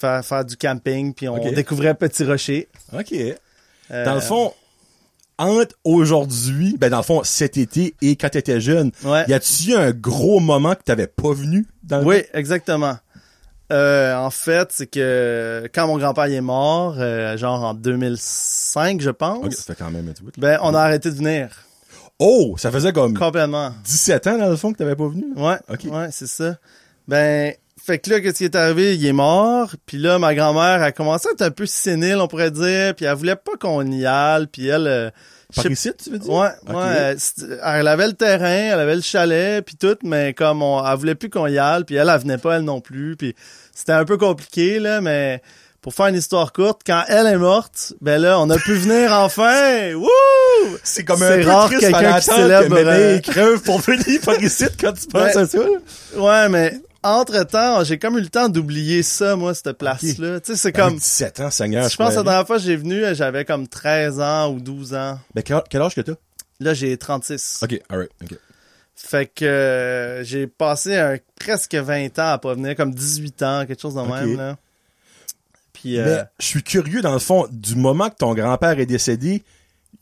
faire, 0.00 0.24
faire 0.24 0.44
du 0.44 0.56
camping, 0.56 1.12
puis 1.12 1.28
on 1.28 1.36
découvrait 1.52 1.94
Petit 1.94 2.24
Rocher. 2.24 2.68
OK. 2.98 3.12
Euh, 3.90 4.04
Dans 4.06 4.14
le 4.14 4.20
fond, 4.22 4.54
entre 5.36 5.74
aujourd'hui, 5.84 6.76
ben 6.78 6.88
dans 6.88 6.96
le 6.98 7.02
fond, 7.02 7.22
cet 7.24 7.58
été 7.58 7.94
et 8.00 8.16
quand 8.16 8.30
t'étais 8.30 8.60
jeune, 8.60 8.90
ouais. 9.04 9.24
y 9.28 9.34
a-tu 9.34 9.70
eu 9.72 9.74
un 9.74 9.90
gros 9.90 10.40
moment 10.40 10.74
que 10.74 10.82
t'avais 10.84 11.06
pas 11.08 11.32
venu 11.34 11.66
dans 11.82 11.98
le 11.98 12.06
Oui, 12.06 12.22
exactement. 12.32 12.96
Euh, 13.70 14.14
en 14.16 14.30
fait, 14.30 14.68
c'est 14.70 14.86
que 14.86 15.68
quand 15.74 15.86
mon 15.88 15.98
grand-père 15.98 16.24
est 16.24 16.40
mort, 16.40 16.94
euh, 16.98 17.36
genre 17.36 17.62
en 17.64 17.74
2005, 17.74 19.00
je 19.00 19.10
pense, 19.10 19.44
OK, 19.44 19.52
ça 19.52 19.62
fait 19.62 19.78
quand 19.78 19.90
même 19.90 20.08
un 20.08 20.12
petit 20.12 20.22
bout. 20.22 20.32
ben 20.38 20.58
on 20.62 20.74
a 20.74 20.80
arrêté 20.80 21.10
de 21.10 21.16
venir. 21.16 21.48
Oh, 22.24 22.54
ça 22.56 22.70
faisait 22.70 22.92
comme 22.92 23.16
Complètement. 23.18 23.72
17 23.84 24.26
ans 24.28 24.38
dans 24.38 24.48
le 24.48 24.56
fond 24.56 24.72
que 24.72 24.78
t'avais 24.78 24.94
pas 24.96 25.08
venu. 25.08 25.24
Ouais, 25.36 25.56
Ok. 25.68 25.80
ouais, 25.92 26.08
c'est 26.12 26.28
ça. 26.28 26.56
Ben, 27.08 27.52
fait 27.84 27.98
que 27.98 28.10
là, 28.10 28.20
qu'est-ce 28.20 28.38
qui 28.38 28.44
est 28.44 28.54
arrivé? 28.54 28.94
Il 28.94 29.04
est 29.04 29.12
mort, 29.12 29.74
puis 29.86 29.98
là, 29.98 30.18
ma 30.20 30.34
grand-mère 30.34 30.80
a 30.82 30.92
commencé 30.92 31.28
à 31.28 31.32
être 31.32 31.42
un 31.42 31.50
peu 31.50 31.66
sénile, 31.66 32.16
on 32.20 32.28
pourrait 32.28 32.52
dire, 32.52 32.94
puis 32.94 33.06
elle 33.06 33.14
voulait 33.16 33.34
pas 33.36 33.52
qu'on 33.58 33.84
y 33.90 34.06
aille, 34.06 34.46
puis 34.46 34.68
elle... 34.68 34.86
euh, 34.86 35.10
Par 35.54 35.66
ici, 35.66 35.90
tu 36.02 36.10
veux 36.10 36.18
dire? 36.20 36.30
Ouais, 36.32 36.48
ouais. 36.72 37.14
c'est- 37.18 37.42
Elle 37.64 37.88
avait 37.88 38.06
le 38.06 38.12
terrain, 38.12 38.46
elle 38.72 38.78
avait 38.78 38.94
le 38.94 39.00
chalet, 39.02 39.64
puis 39.64 39.74
tout, 39.74 39.96
mais 40.04 40.32
comme 40.32 40.62
on, 40.62 40.86
elle 40.86 40.96
voulait 40.96 41.16
plus 41.16 41.28
qu'on 41.28 41.48
y 41.48 41.58
aille, 41.58 41.82
puis 41.82 41.96
elle, 41.96 42.08
elle 42.08 42.20
venait 42.20 42.38
pas 42.38 42.56
elle 42.58 42.62
non 42.62 42.80
plus, 42.80 43.16
puis 43.16 43.34
c'était 43.74 43.92
un 43.92 44.04
peu 44.04 44.16
compliqué 44.16 44.78
là, 44.78 45.00
mais 45.00 45.42
pour 45.82 45.92
faire 45.94 46.06
une 46.06 46.14
histoire 46.14 46.52
courte, 46.52 46.82
quand 46.86 47.04
elle 47.08 47.26
est 47.26 47.36
morte, 47.36 47.92
ben 48.00 48.20
là, 48.22 48.40
on 48.40 48.48
a 48.50 48.56
pu 48.56 48.72
venir 48.74 49.12
enfin. 49.20 49.92
Wouh! 49.94 50.08
C'est 50.84 51.04
comme 51.04 51.22
un 51.22 51.44
rare 51.44 51.68
quelqu'un 51.68 52.18
qui 52.20 52.24
célèbre, 52.30 52.76
euh, 52.78 53.18
crève 53.18 53.60
pour 53.62 53.80
venir 53.80 54.20
par 54.24 54.40
ici 54.40 54.64
quand 54.80 54.92
tu 54.92 55.06
penses 55.08 55.34
Ouais. 55.34 55.42
à 55.42 55.46
ça? 55.46 55.58
Ouais, 56.16 56.48
mais 56.48 56.80
entre 57.02 57.42
temps, 57.42 57.82
j'ai 57.82 57.98
comme 57.98 58.16
eu 58.16 58.20
le 58.20 58.28
temps 58.28 58.48
d'oublier 58.48 59.02
ça, 59.02 59.34
moi, 59.34 59.54
cette 59.54 59.72
place-là. 59.72 60.38
Tu 60.40 60.52
sais, 60.52 60.56
c'est 60.56 60.72
Comme 60.72 60.90
comme. 60.90 60.98
17 60.98 61.40
ans, 61.40 61.50
Seigneur. 61.50 61.88
Je 61.88 61.96
pense 61.96 62.10
que 62.12 62.16
la 62.18 62.22
dernière 62.22 62.46
fois 62.46 62.58
que 62.58 62.62
j'ai 62.62 62.76
venu, 62.76 63.02
j'avais 63.14 63.44
comme 63.44 63.66
13 63.66 64.20
ans 64.20 64.52
ou 64.52 64.60
12 64.60 64.94
ans. 64.94 65.18
Ben, 65.34 65.42
quel, 65.42 65.82
âge 65.82 65.96
que 65.96 66.00
t'as? 66.00 66.12
Là, 66.60 66.74
j'ai 66.74 66.96
36. 66.96 67.58
OK, 67.64 67.80
alright, 67.90 68.10
OK. 68.22 68.38
Fait 68.94 69.26
que 69.26 69.44
euh, 69.44 70.22
j'ai 70.22 70.46
passé 70.46 70.96
un, 70.96 71.16
presque 71.40 71.74
20 71.74 72.16
ans 72.20 72.28
à 72.34 72.38
pas 72.38 72.54
venir, 72.54 72.76
comme 72.76 72.94
18 72.94 73.42
ans, 73.42 73.64
quelque 73.66 73.80
chose 73.82 73.94
de 73.96 74.00
Ok. 74.00 74.08
même, 74.08 74.36
là. 74.36 74.56
Puis, 75.82 75.98
euh, 75.98 76.04
Mais 76.06 76.22
je 76.40 76.46
suis 76.46 76.62
curieux, 76.62 77.02
dans 77.02 77.12
le 77.12 77.18
fond, 77.18 77.46
du 77.50 77.74
moment 77.76 78.08
que 78.08 78.16
ton 78.16 78.34
grand-père 78.34 78.78
est 78.78 78.86
décédé, 78.86 79.42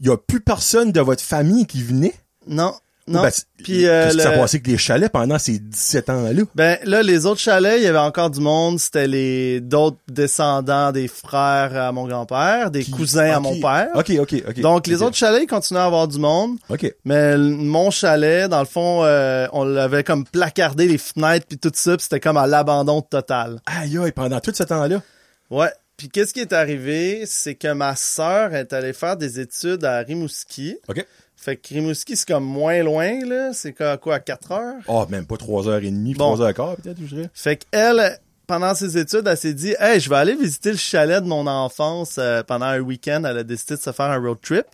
il 0.00 0.06
y 0.06 0.10
a 0.10 0.16
plus 0.16 0.40
personne 0.40 0.92
de 0.92 1.00
votre 1.00 1.22
famille 1.22 1.66
qui 1.66 1.82
venait? 1.82 2.14
non, 2.46 2.72
non. 3.08 3.22
Ben, 3.22 3.32
Puis, 3.64 3.86
euh, 3.88 4.04
Qu'est-ce 4.04 4.16
qui 4.18 4.22
s'est 4.22 4.28
le- 4.30 4.38
passé 4.40 4.56
avec 4.58 4.66
les 4.68 4.78
chalets 4.78 5.10
pendant 5.10 5.38
ces 5.38 5.58
17 5.58 6.10
ans-là? 6.10 6.42
Ben 6.54 6.78
là, 6.84 7.02
les 7.02 7.26
autres 7.26 7.40
chalets, 7.40 7.78
il 7.78 7.82
y 7.82 7.86
avait 7.88 7.98
encore 7.98 8.30
du 8.30 8.40
monde. 8.40 8.78
C'était 8.78 9.08
les 9.08 9.60
d'autres 9.60 9.96
descendants 10.06 10.92
des 10.92 11.08
frères 11.08 11.74
à 11.76 11.90
mon 11.90 12.06
grand-père, 12.06 12.70
des 12.70 12.84
Qui- 12.84 12.92
cousins 12.92 13.32
à 13.32 13.40
mon 13.40 13.58
père. 13.60 13.88
OK, 13.94 14.12
OK, 14.20 14.34
OK. 14.48 14.60
Donc 14.60 14.86
les 14.86 15.02
autres 15.02 15.16
chalets, 15.16 15.42
ils 15.42 15.46
continuaient 15.48 15.80
à 15.80 15.86
avoir 15.86 16.06
du 16.06 16.18
monde. 16.18 16.56
OK. 16.68 16.94
Mais 17.04 17.36
mon 17.36 17.90
chalet, 17.90 18.48
dans 18.48 18.60
le 18.60 18.66
fond, 18.66 19.02
euh, 19.02 19.48
on 19.52 19.64
l'avait 19.64 20.04
comme 20.04 20.24
placardé 20.24 20.86
les 20.86 20.98
fenêtres 20.98 21.46
puis 21.48 21.58
tout 21.58 21.72
ça, 21.74 21.96
puis 21.96 22.04
c'était 22.04 22.20
comme 22.20 22.36
à 22.36 22.46
l'abandon 22.46 23.02
total. 23.02 23.60
Aïe, 23.66 23.98
aïe, 23.98 24.12
pendant 24.12 24.38
tout 24.38 24.52
ce 24.54 24.62
temps-là? 24.62 25.02
Ouais. 25.50 25.70
Puis 25.96 26.08
qu'est-ce 26.08 26.32
qui 26.32 26.40
est 26.40 26.52
arrivé, 26.52 27.24
c'est 27.26 27.54
que 27.54 27.72
ma 27.72 27.94
sœur 27.94 28.54
est 28.54 28.72
allée 28.72 28.92
faire 28.94 29.16
des 29.16 29.38
études 29.38 29.84
à 29.84 29.98
Rimouski. 29.98 30.78
OK. 30.88 31.04
Fait 31.36 31.56
que 31.56 31.74
Rimouski, 31.74 32.16
c'est 32.16 32.28
comme 32.28 32.44
moins 32.44 32.82
loin, 32.82 33.18
là. 33.26 33.52
C'est 33.52 33.72
quoi, 33.72 33.96
quoi, 33.98 34.16
à 34.16 34.20
4 34.20 34.52
heures? 34.52 34.82
Oh, 34.88 35.06
même 35.08 35.26
pas 35.26 35.36
3h30, 35.36 36.16
Bon. 36.16 36.36
3h15 36.36 36.76
peut-être, 36.76 36.98
je 37.00 37.14
dirais. 37.16 37.30
Fait 37.34 37.56
qu'elle, 37.56 38.18
pendant 38.46 38.74
ses 38.74 38.98
études, 38.98 39.26
elle 39.26 39.36
s'est 39.36 39.54
dit, 39.54 39.74
hey, 39.78 40.00
je 40.00 40.08
vais 40.10 40.16
aller 40.16 40.34
visiter 40.34 40.70
le 40.72 40.76
chalet 40.78 41.22
de 41.22 41.28
mon 41.28 41.46
enfance 41.46 42.16
euh, 42.18 42.42
pendant 42.42 42.66
un 42.66 42.80
week-end. 42.80 43.22
Elle 43.24 43.38
a 43.38 43.42
décidé 43.44 43.76
de 43.76 43.80
se 43.80 43.92
faire 43.92 44.06
un 44.06 44.18
road 44.18 44.38
trip. 44.42 44.66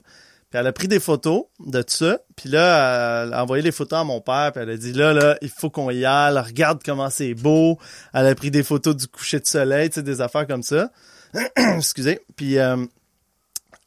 Puis 0.51 0.61
elle 0.61 0.67
a 0.67 0.73
pris 0.73 0.87
des 0.89 1.01
photos 1.01 1.45
de 1.59 1.83
tout 1.83 1.95
ça. 1.95 2.19
Puis 2.37 2.49
là, 2.49 3.25
elle 3.25 3.35
a 3.35 3.43
envoyé 3.43 3.63
les 3.63 3.73
photos 3.73 3.99
à 3.99 4.05
mon 4.05 4.21
père. 4.21 4.53
Puis 4.53 4.63
elle 4.63 4.71
a 4.71 4.77
dit, 4.77 4.93
là, 4.93 5.13
là, 5.13 5.37
il 5.43 5.49
faut 5.51 5.71
qu'on 5.71 5.91
y 5.91 6.05
aille. 6.05 6.39
Regarde 6.39 6.81
comment 6.85 7.11
c'est 7.11 7.35
beau. 7.35 7.79
Elle 8.15 8.27
a 8.27 8.35
pris 8.35 8.51
des 8.51 8.63
photos 8.63 8.95
du 8.97 9.09
coucher 9.09 9.41
de 9.41 9.47
soleil, 9.47 9.89
tu 9.91 9.97
sais, 9.97 10.03
des 10.03 10.21
affaires 10.21 10.47
comme 10.47 10.63
ça. 10.63 10.91
Excusez. 11.57 12.21
Puis 12.37 12.59
euh, 12.59 12.77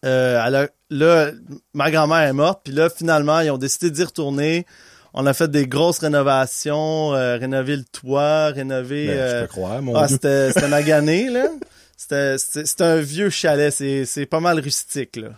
Euh, 0.05 0.41
elle 0.45 0.55
a- 0.55 0.67
là, 0.89 1.31
ma 1.73 1.91
grand-mère 1.91 2.19
est 2.27 2.33
morte, 2.33 2.61
puis 2.63 2.73
là, 2.73 2.89
finalement, 2.89 3.41
ils 3.41 3.51
ont 3.51 3.57
décidé 3.57 3.91
d'y 3.91 4.03
retourner. 4.03 4.65
On 5.13 5.25
a 5.25 5.33
fait 5.33 5.49
des 5.51 5.67
grosses 5.67 5.99
rénovations, 5.99 7.13
euh, 7.15 7.35
rénover 7.37 7.75
le 7.75 7.83
toit, 7.83 8.47
rénover... 8.47 9.07
Ben, 9.07 9.13
euh, 9.17 9.41
je 9.41 9.45
peux 9.45 9.51
croire, 9.51 9.81
mon 9.81 9.95
ah, 9.95 10.07
c'était 10.07 10.51
magané, 10.69 11.29
là. 11.29 11.47
C'était 11.97 12.83
un 12.83 12.95
vieux 13.01 13.29
chalet, 13.29 13.73
c'est 13.73 14.05
c'est 14.05 14.25
pas 14.25 14.39
mal 14.39 14.59
rustique, 14.61 15.17
là. 15.17 15.29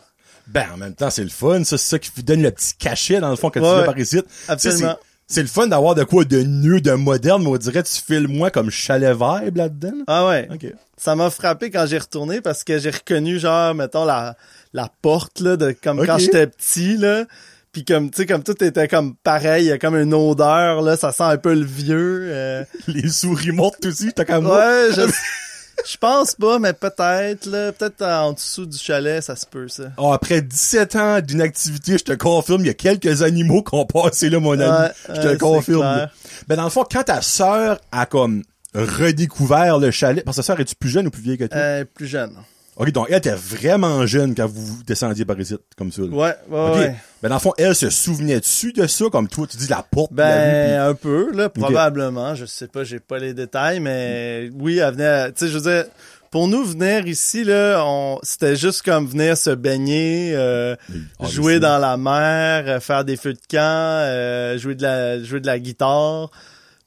Ben, 0.54 0.66
en 0.74 0.78
même 0.78 0.94
temps, 0.96 1.10
c'est 1.10 1.24
le 1.24 1.30
fun, 1.30 1.64
ça, 1.64 1.78
c'est 1.78 1.90
ça 1.90 2.00
qui 2.00 2.12
vous 2.16 2.22
donne 2.24 2.42
le 2.42 2.52
petit 2.52 2.74
cachet, 2.78 3.20
dans 3.20 3.30
le 3.30 3.36
fond, 3.36 3.50
quand 3.50 3.60
tu 3.62 3.66
viens 3.66 3.84
par 3.86 3.98
ici. 4.00 4.22
Absolument. 4.48 4.98
c'est- 5.28 5.42
le 5.44 5.48
fun 5.48 5.68
d'avoir 5.68 5.96
de 5.96 6.04
quoi 6.04 6.26
de 6.26 6.44
mieux, 6.44 6.82
de 6.82 6.92
moderne, 6.92 7.42
mais 7.44 7.50
on 7.50 7.58
dirait, 7.58 7.84
tu 7.84 7.94
files 8.06 8.28
moins 8.28 8.50
comme 8.50 8.70
chalet 8.70 9.14
vibe 9.18 9.56
là-dedans. 9.58 9.94
là. 10.00 10.04
Ah 10.08 10.28
ouais. 10.28 10.50
Ok. 10.54 10.66
Ça 10.98 11.16
m'a 11.16 11.30
frappé 11.30 11.72
quand 11.72 11.86
j'ai 11.88 11.98
retourné 11.98 12.42
parce 12.42 12.64
que 12.66 12.78
j'ai 12.80 12.90
reconnu 12.92 13.40
genre 13.40 13.74
mettons 13.74 14.06
la 14.06 14.36
la 14.74 14.88
porte 15.02 15.40
là 15.40 15.56
de 15.58 15.72
comme 15.84 16.06
quand 16.06 16.18
j'étais 16.20 16.46
petit 16.48 16.96
là. 16.98 17.24
Puis 17.72 17.86
comme 17.86 18.12
tu 18.12 18.18
sais 18.18 18.26
comme 18.28 18.44
tout 18.44 18.62
était 18.64 18.88
comme 18.90 19.16
pareil, 19.16 19.66
il 19.66 19.68
y 19.70 19.72
a 19.72 19.78
comme 19.80 19.96
une 19.96 20.14
odeur 20.14 20.82
là, 20.82 20.98
ça 20.98 21.12
sent 21.14 21.24
un 21.24 21.38
peu 21.38 21.54
le 21.56 21.64
vieux. 21.66 22.24
euh. 22.26 22.64
Les 22.88 23.08
souris 23.10 23.52
mortes 23.52 23.84
aussi, 23.86 24.12
t'as 24.14 24.26
comme 24.26 24.44
moi. 24.44 24.60
Ouais, 24.60 24.88
je 24.96 25.02
je 25.90 25.98
pense 25.98 26.36
pas 26.36 26.60
mais 26.60 26.74
peut-être 26.74 27.46
là, 27.46 27.72
peut-être 27.72 28.04
en 28.04 28.34
dessous 28.34 28.66
du 28.66 28.78
chalet, 28.78 29.24
ça 29.24 29.36
se 29.36 29.46
peut 29.46 29.68
ça. 29.68 29.84
Ah, 29.98 30.14
après 30.14 30.42
17 30.42 30.96
ans 30.96 31.22
d'inactivité, 31.22 31.98
je 31.98 32.04
te 32.04 32.14
confirme, 32.14 32.62
il 32.62 32.68
y 32.68 32.72
a 32.72 32.74
quelques 32.74 33.22
animaux 33.22 33.64
qui 33.64 33.76
ont 33.76 33.86
passé 33.86 34.30
là, 34.30 34.40
mon 34.40 34.60
ami. 34.60 34.64
Ouais, 34.64 34.92
je 35.16 35.22
te 35.22 35.28
ouais, 35.28 35.38
confirme. 35.38 36.10
Ben, 36.48 36.56
dans 36.56 36.64
le 36.64 36.70
fond, 36.70 36.86
quand 36.90 37.04
ta 37.04 37.22
sœur 37.22 37.80
a 37.92 38.06
comme 38.06 38.44
redécouvert 38.74 39.80
le 39.80 39.92
chalet, 39.92 40.24
parce 40.24 40.38
que 40.38 40.42
ta 40.42 40.46
sœur, 40.46 40.60
es-tu 40.60 40.76
plus 40.76 40.90
jeune 40.90 41.08
ou 41.08 41.12
plus 41.12 41.22
vieille 41.22 41.38
que 41.38 41.46
toi? 41.46 41.58
Euh, 41.58 41.86
plus 41.86 42.08
jeune. 42.08 42.36
Ok, 42.82 42.92
donc 42.92 43.08
elle 43.10 43.18
était 43.18 43.36
vraiment 43.36 44.08
jeune 44.08 44.34
quand 44.34 44.48
vous 44.48 44.82
descendiez 44.88 45.24
par 45.24 45.40
ici, 45.40 45.56
comme 45.78 45.92
ça. 45.92 46.02
là. 46.02 46.08
Ouais, 46.08 46.36
ouais, 46.50 46.60
Ok. 46.70 46.76
ouais. 46.78 46.96
Ben, 47.22 47.30
dans 47.30 47.36
le 47.36 47.40
fond, 47.42 47.54
elle 47.60 47.76
se 47.76 47.92
souvenait-tu 47.92 48.74
de 48.74 48.88
ça, 48.88 49.06
comme 49.12 49.28
toi, 49.28 49.46
tu 49.46 49.56
dis 49.58 49.68
la 49.68 49.84
porte 49.84 50.12
de 50.12 50.18
la 50.18 50.26
rue, 50.34 50.42
Ben 50.42 50.82
un 50.90 50.94
peu 50.96 51.32
là, 51.32 51.50
probablement, 51.50 52.34
je 52.34 52.46
sais 52.46 52.68
pas, 52.68 52.84
j'ai 52.84 53.00
pas 53.00 53.20
les 53.20 53.36
détails 53.36 53.80
mais 53.80 54.50
oui, 54.60 54.80
elle 54.80 54.96
venait 54.96 55.32
tu 55.34 55.46
sais 55.46 55.52
je 55.52 55.58
veux 55.60 55.72
dire 55.72 55.86
pour 56.32 56.48
nous 56.48 56.64
venir 56.66 57.06
ici 57.06 57.44
là, 57.44 57.84
on 57.86 58.18
c'était 58.24 58.56
juste 58.56 58.82
comme 58.82 59.06
venir 59.06 59.38
se 59.38 59.52
baigner, 59.52 60.32
euh, 60.34 60.76
Ah, 61.20 61.28
jouer 61.28 61.60
dans 61.60 61.78
la 61.78 61.98
mer, 61.98 62.64
euh, 62.68 62.80
faire 62.80 63.06
des 63.06 63.18
feux 63.18 63.34
de 63.34 63.40
camp, 63.48 63.60
euh, 63.60 64.58
jouer 64.58 64.74
de 64.74 64.82
la 64.82 65.22
jouer 65.22 65.40
de 65.40 65.46
la 65.46 65.60
guitare. 65.60 66.32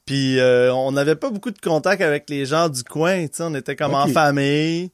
Puis 0.05 0.39
on 0.41 0.91
n'avait 0.91 1.15
pas 1.15 1.29
beaucoup 1.29 1.51
de 1.51 1.59
contact 1.61 2.01
avec 2.01 2.29
les 2.29 2.45
gens 2.45 2.67
du 2.67 2.83
coin, 2.83 3.27
tu 3.27 3.35
sais, 3.37 3.43
on 3.43 3.55
était 3.55 3.77
comme 3.77 3.95
en 3.95 4.07
famille. 4.07 4.91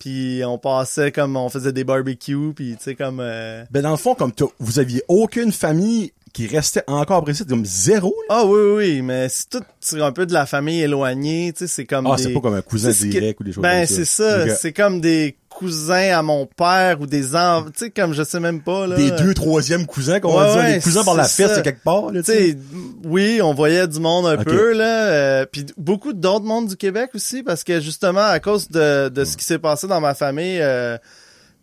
Puis 0.00 0.42
on 0.46 0.58
passait 0.58 1.12
comme 1.12 1.36
on 1.36 1.50
faisait 1.50 1.72
des 1.72 1.84
barbecues, 1.84 2.54
puis 2.56 2.74
tu 2.76 2.82
sais 2.82 2.94
comme 2.94 3.20
euh, 3.20 3.64
Ben, 3.70 3.82
dans 3.82 3.90
le 3.90 3.98
fond, 3.98 4.14
comme 4.14 4.32
vous 4.58 4.78
aviez 4.78 5.02
aucune 5.08 5.52
famille 5.52 6.12
qui 6.32 6.46
restait 6.46 6.84
encore 6.86 7.22
précise, 7.24 7.44
comme 7.48 7.64
zéro, 7.64 8.14
là. 8.28 8.36
Ah 8.40 8.44
oui, 8.46 8.60
oui, 8.60 8.76
oui, 8.76 9.02
mais 9.02 9.28
c'est 9.28 9.48
tout 9.50 9.62
c'est 9.80 10.00
un 10.00 10.12
peu 10.12 10.26
de 10.26 10.32
la 10.32 10.46
famille 10.46 10.80
éloignée, 10.80 11.52
tu 11.52 11.60
sais, 11.60 11.66
c'est 11.66 11.84
comme 11.86 12.06
Ah, 12.06 12.16
des... 12.16 12.22
c'est 12.24 12.32
pas 12.32 12.40
comme 12.40 12.54
un 12.54 12.62
cousin 12.62 12.92
que- 12.92 13.04
direct 13.04 13.40
ou 13.40 13.44
des 13.44 13.52
choses 13.52 13.62
Ben, 13.62 13.86
comme 13.86 13.86
ça. 13.86 13.94
c'est 13.96 14.04
ça, 14.04 14.56
c'est 14.56 14.72
comme 14.72 15.00
des 15.00 15.36
cousins 15.48 16.16
à 16.16 16.22
mon 16.22 16.46
père 16.46 17.00
ou 17.00 17.06
des 17.06 17.34
enfants, 17.34 17.66
tu 17.72 17.78
sais, 17.86 17.90
comme 17.90 18.14
je 18.14 18.22
sais 18.22 18.38
même 18.40 18.62
pas, 18.62 18.86
là. 18.86 18.96
Des 18.96 19.10
deux, 19.10 19.34
troisième 19.34 19.86
cousins, 19.86 20.20
qu'on 20.20 20.30
Ouais, 20.38 20.44
va 20.46 20.52
dire, 20.54 20.62
ouais, 20.62 20.74
des 20.76 20.80
cousins 20.80 21.04
par 21.04 21.14
la 21.14 21.24
fête, 21.24 21.62
quelque 21.62 21.82
part, 21.82 22.12
là, 22.12 22.22
Tu 22.22 22.32
sais, 22.32 22.56
oui, 23.04 23.40
on 23.42 23.52
voyait 23.52 23.88
du 23.88 23.98
monde 23.98 24.26
un 24.26 24.36
peu, 24.42 24.72
là, 24.72 25.06
euh, 25.08 25.46
puis 25.50 25.66
beaucoup 25.76 26.12
d'autres 26.12 26.44
mondes 26.46 26.68
du 26.68 26.76
Québec 26.76 27.10
aussi, 27.14 27.42
parce 27.42 27.64
que 27.64 27.80
justement, 27.80 28.20
à 28.24 28.38
cause 28.38 28.68
de, 28.68 29.08
de 29.08 29.24
ce 29.24 29.36
qui 29.36 29.44
s'est 29.44 29.58
passé 29.58 29.86
dans 29.88 30.00
ma 30.00 30.14
famille, 30.14 30.60
euh, 30.60 30.96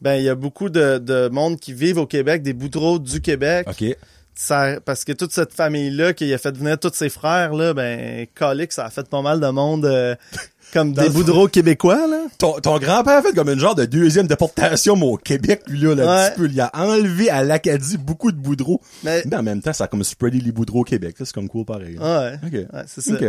ben, 0.02 0.16
il 0.16 0.24
y 0.26 0.30
a 0.30 0.36
beaucoup 0.36 0.70
de, 0.70 1.00
de 1.00 1.28
monde 1.30 1.58
qui 1.60 1.74
vivent 1.74 1.98
au 1.98 2.06
Québec, 2.06 2.44
des 2.44 2.54
boudreaux 2.54 3.00
du 3.00 3.20
Québec. 3.22 3.68
OK. 3.70 3.96
Ça, 4.40 4.80
parce 4.86 5.04
que 5.04 5.12
toute 5.14 5.32
cette 5.32 5.54
famille-là 5.54 6.14
qui 6.14 6.34
a 6.34 6.38
fait 6.38 6.56
venir 6.56 6.78
tous 6.80 6.92
ses 6.94 7.10
frères, 7.10 7.54
là, 7.54 7.74
ben, 7.74 8.26
Colique, 8.36 8.72
ça 8.72 8.86
a 8.86 8.90
fait 8.90 9.08
pas 9.10 9.22
mal 9.22 9.40
de 9.40 9.48
monde 9.48 9.86
euh, 9.86 10.16
comme 10.74 10.94
Dans 10.94 11.02
des 11.04 11.10
boudreaux 11.10 11.48
québécois, 11.48 12.08
là. 12.08 12.24
Ton, 12.38 12.54
ton 12.60 12.78
grand-père 12.78 13.18
a 13.18 13.22
fait 13.22 13.34
comme 13.34 13.50
une 13.50 13.60
genre 13.60 13.74
de 13.76 13.86
deuxième 13.86 14.28
déportation, 14.28 14.96
mais 14.96 15.06
au 15.06 15.18
Québec, 15.18 15.64
lui, 15.68 15.80
là, 15.82 15.96
là, 15.96 16.04
un 16.04 16.18
Ouais. 16.24 16.30
petit 16.32 16.40
peu. 16.40 16.50
Il 16.52 16.62
a 16.62 16.70
enlevé 16.74 17.30
à 17.30 17.44
l'Acadie 17.44 17.98
beaucoup 17.98 18.32
de 18.32 18.38
boudreaux. 18.38 18.82
Mais, 19.04 19.24
Mais 19.26 19.36
en 19.38 19.44
même 19.44 19.62
temps, 19.62 19.74
ça 19.74 19.86
a 19.86 19.88
comme 19.88 20.04
spreadé 20.04 20.40
les 20.40 20.52
boudreaux 20.52 20.82
au 20.82 20.84
Québec. 20.84 21.16
C'est 21.18 21.32
comme 21.34 21.50
cool 21.50 21.66
pareil. 21.66 21.98
ouais, 21.98 22.34
OK. 22.46 22.52
ouais, 22.54 22.84
c'est 22.88 23.02
ça. 23.02 23.14
OK. 23.14 23.26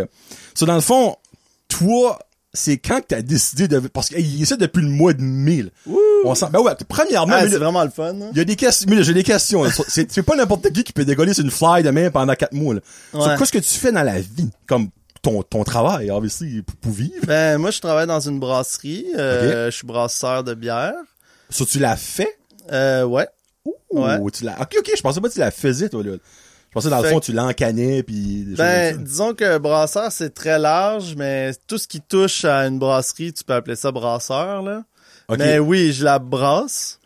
So, 0.55 0.67
dans 0.67 0.75
le 0.75 0.81
fond, 0.81 1.17
toi, 1.69 2.19
c'est 2.55 2.79
quand 2.79 3.01
que 3.01 3.07
t'as 3.09 3.23
décidé 3.23 3.69
de... 3.69 3.79
Parce 3.81 4.09
qu'il 4.09 4.43
essaie 4.43 4.57
depuis 4.57 4.83
le 4.83 4.89
mois 4.89 5.13
de 5.13 5.21
mai, 5.23 5.63
là. 5.63 5.71
On 6.25 6.35
sent... 6.35 6.47
Ben 6.53 6.61
ouais, 6.61 6.73
premièrement, 6.89 7.35
Ah, 7.37 7.49
c'est 7.49 7.59
vraiment 7.59 7.85
le 7.85 7.91
fun. 7.91 8.15
hein. 8.21 8.31
il 8.33 8.39
y 8.39 8.41
a 8.41 8.45
des 8.45 8.57
questions, 8.57 8.87
mais 8.91 9.03
j'ai 9.03 9.15
des 9.15 9.23
questions. 9.23 9.65
C'est 9.89 10.23
pas 10.23 10.35
n'importe 10.37 10.71
qui 10.73 10.83
qui 10.85 10.93
peut 10.93 11.05
dégoller 11.05 11.35
sur 11.35 11.45
une 11.45 11.51
fly 11.51 11.83
demain 11.83 12.11
pendant 12.11 12.35
quatre 12.35 12.55
mois, 12.55 12.75
Ouais. 13.13 13.37
qu'est-ce 13.39 13.53
que 13.53 13.59
tu 13.59 13.79
fais 13.79 13.93
dans 13.93 14.03
la 14.03 14.19
vie? 14.21 14.51
Comme 14.67 14.89
ton, 15.23 15.43
ton 15.43 15.63
travail, 15.65 16.11
obviously, 16.11 16.63
pour, 16.63 16.77
pour 16.77 16.93
vivre? 16.93 17.25
Ben, 17.27 17.59
moi, 17.59 17.71
je 17.71 17.81
travaille 17.81 18.07
dans 18.07 18.21
une 18.21 18.39
brasserie. 18.41 19.07
Euh, 19.17 19.71
Je 19.71 19.77
suis 19.77 19.87
brasseur 19.87 20.43
de 20.45 20.55
bière. 20.55 20.95
So, 21.51 21.65
tu 21.67 21.79
l'as 21.79 21.97
fait? 21.97 22.39
Euh, 22.73 23.05
ouais. 23.05 23.27
Ou 23.91 24.01
Ouais. 24.05 24.19
tu 24.33 24.45
l'as... 24.45 24.61
Ok, 24.61 24.75
ok, 24.79 24.91
je 24.97 25.03
pensais 25.03 25.21
pas 25.21 25.29
que 25.29 25.35
tu 25.35 25.41
la 25.41 25.51
faisais, 25.51 25.89
toi, 25.89 26.03
là. 26.03 26.13
Je 26.81 26.89
pensais, 26.89 26.91
dans 26.91 27.03
le 27.03 27.09
fond, 27.09 27.21
tu 27.21 27.33
l'encanais, 27.33 28.03
puis 28.03 28.45
Ben, 28.57 28.95
ça. 28.95 28.99
disons 29.03 29.35
que 29.35 29.59
brasseur, 29.59 30.11
c'est 30.13 30.31
très 30.35 30.59
large, 30.59 31.15
mais 31.17 31.53
tout 31.67 31.79
ce 31.79 31.87
qui 31.89 32.01
touche 32.01 32.45
à 32.45 32.67
une 32.67 32.79
brasserie, 32.79 33.33
tu 33.33 33.45
peux 33.45 33.55
appeler 33.55 33.77
ça 33.77 33.91
brasseur, 33.93 34.63
là. 34.63 34.83
Mais 35.39 35.59
oui, 35.59 35.93
je 35.93 36.05
la 36.05 36.19
brasse. 36.19 36.99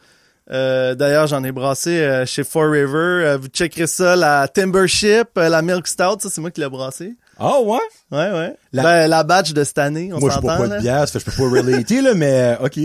Euh, 0.50 0.94
D'ailleurs, 0.94 1.26
j'en 1.28 1.42
ai 1.44 1.52
brassé 1.52 1.90
euh, 2.00 2.26
chez 2.26 2.44
Four 2.44 2.70
River. 2.70 2.94
Euh, 3.24 3.38
vous 3.40 3.48
checkerez 3.48 3.86
ça, 3.86 4.16
la 4.16 4.48
Timbership, 4.48 5.28
euh, 5.38 5.48
la 5.48 5.62
Milk 5.62 5.86
Stout, 5.86 6.20
ça 6.20 6.28
c'est 6.30 6.40
moi 6.40 6.50
qui 6.50 6.60
l'ai 6.60 6.68
brassé. 6.68 7.14
Ah, 7.38 7.60
ouais? 7.60 7.78
Ouais, 8.10 8.30
ouais. 8.30 8.56
La- 8.72 8.82
Ben, 8.82 9.06
la 9.08 9.22
batch 9.24 9.52
de 9.52 9.64
cette 9.64 9.78
année, 9.78 10.10
on 10.12 10.18
Moi, 10.20 10.30
je 10.34 10.40
bois 10.40 10.56
s'entend, 10.56 10.68
pas 10.68 10.76
de 10.76 10.80
bière, 10.82 11.08
ça 11.08 11.18
je 11.18 11.24
peux 11.24 11.32
pas 11.32 11.48
relater, 11.48 12.00
là, 12.02 12.14
mais, 12.14 12.58
ok. 12.62 12.80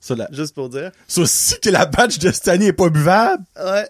Ça. 0.00 0.14
Juste 0.32 0.54
pour 0.54 0.68
dire. 0.68 0.90
So, 1.06 1.26
si 1.26 1.58
que 1.60 1.70
la 1.70 1.86
batch 1.86 2.18
de 2.18 2.32
cette 2.32 2.48
année 2.48 2.66
est 2.66 2.72
pas 2.72 2.88
buvable, 2.88 3.42
Ouais. 3.62 3.88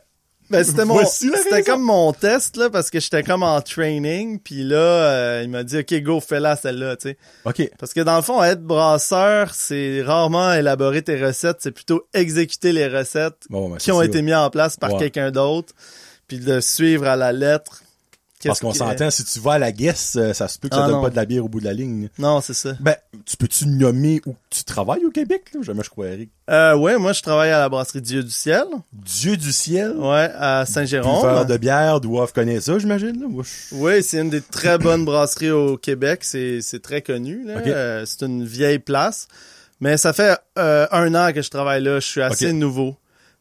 Ben, 0.52 0.64
c'était 0.64 0.84
mon, 0.84 1.04
c'était 1.04 1.62
comme 1.62 1.82
mon 1.82 2.12
test, 2.12 2.56
là, 2.56 2.68
parce 2.70 2.90
que 2.90 3.00
j'étais 3.00 3.22
comme 3.22 3.42
en 3.42 3.60
training, 3.62 4.38
puis 4.38 4.62
là, 4.62 4.76
euh, 4.76 5.40
il 5.42 5.50
m'a 5.50 5.64
dit, 5.64 5.78
OK, 5.78 5.94
go, 6.02 6.20
fais-la, 6.20 6.56
celle-là, 6.56 6.96
tu 6.96 7.08
sais. 7.08 7.16
ok. 7.44 7.70
Parce 7.78 7.94
que 7.94 8.00
dans 8.00 8.16
le 8.16 8.22
fond, 8.22 8.42
être 8.42 8.62
brasseur, 8.62 9.54
c'est 9.54 10.02
rarement 10.02 10.52
élaborer 10.52 11.02
tes 11.02 11.22
recettes, 11.22 11.58
c'est 11.60 11.72
plutôt 11.72 12.06
exécuter 12.12 12.72
les 12.72 12.86
recettes 12.86 13.46
Bon, 13.48 13.70
ben, 13.70 13.78
qui 13.78 13.90
ont 13.92 14.02
été 14.02 14.20
mises 14.20 14.34
en 14.34 14.50
place 14.50 14.76
par 14.76 14.96
quelqu'un 14.98 15.30
d'autre, 15.30 15.72
puis 16.28 16.38
de 16.38 16.60
suivre 16.60 17.06
à 17.06 17.16
la 17.16 17.32
lettre. 17.32 17.82
Parce 18.48 18.60
qu'on 18.60 18.72
s'entend, 18.72 19.10
si 19.10 19.24
tu 19.24 19.40
vas 19.40 19.52
à 19.52 19.58
la 19.58 19.72
guesse, 19.72 20.16
euh, 20.16 20.32
ça 20.32 20.48
se 20.48 20.58
peut 20.58 20.68
que 20.68 20.74
ça 20.74 20.82
Ah, 20.84 20.86
donne 20.86 20.96
non. 20.96 21.02
pas 21.02 21.10
de 21.10 21.16
la 21.16 21.24
bière 21.24 21.44
au 21.44 21.48
bout 21.48 21.60
de 21.60 21.64
la 21.64 21.72
ligne. 21.72 22.08
Non, 22.18 22.40
c'est 22.40 22.54
ça. 22.54 22.72
Ben, 22.80 22.94
tu 23.24 23.36
peux-tu 23.36 23.66
nommer 23.66 24.20
où 24.26 24.34
tu 24.50 24.64
travailles 24.64 25.04
au 25.04 25.10
Québec, 25.10 25.44
là? 25.54 25.60
Jamais 25.62 25.82
je 25.84 25.90
croirais. 25.90 26.28
Euh, 26.50 26.76
ouais, 26.76 26.98
moi, 26.98 27.12
je 27.12 27.22
travaille 27.22 27.50
à 27.50 27.58
la 27.60 27.68
brasserie 27.68 28.00
Dieu 28.02 28.22
du 28.22 28.30
ciel. 28.30 28.64
Dieu 28.92 29.36
du 29.36 29.52
ciel? 29.52 29.94
Ouais, 29.96 30.30
à 30.36 30.64
Saint-Jérôme. 30.66 31.46
de 31.46 31.56
bière 31.56 32.00
doivent 32.00 32.32
connaître 32.32 32.64
ça, 32.64 32.78
j'imagine, 32.78 33.20
là. 33.20 33.26
Moi, 33.28 33.44
je- 33.44 33.74
Oui, 33.76 34.02
c'est 34.02 34.18
une 34.20 34.30
des 34.30 34.40
très 34.42 34.78
bonnes 34.78 35.04
brasseries 35.04 35.50
au 35.50 35.76
Québec. 35.76 36.20
C'est, 36.24 36.60
c'est 36.62 36.80
très 36.82 37.02
connu. 37.02 37.44
Là. 37.46 37.54
Euh, 37.66 38.04
c'est 38.06 38.22
une 38.26 38.44
vieille 38.44 38.78
place. 38.78 39.28
Mais 39.80 39.96
ça 39.96 40.12
fait 40.12 40.38
euh, 40.58 40.86
un 40.92 41.12
an 41.14 41.32
que 41.32 41.42
je 41.42 41.50
travaille 41.50 41.82
là. 41.82 41.98
Je 41.98 42.06
suis 42.06 42.22
assez 42.22 42.52
nouveau. 42.52 42.96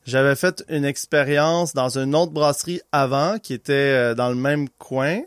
J'avais 0.05 0.35
fait 0.35 0.63
une 0.69 0.85
expérience 0.85 1.73
dans 1.73 1.97
une 1.97 2.15
autre 2.15 2.31
brasserie 2.31 2.81
avant 2.91 3.37
qui 3.37 3.53
était 3.53 3.73
euh, 3.73 4.15
dans 4.15 4.29
le 4.29 4.35
même 4.35 4.67
coin. 4.79 5.21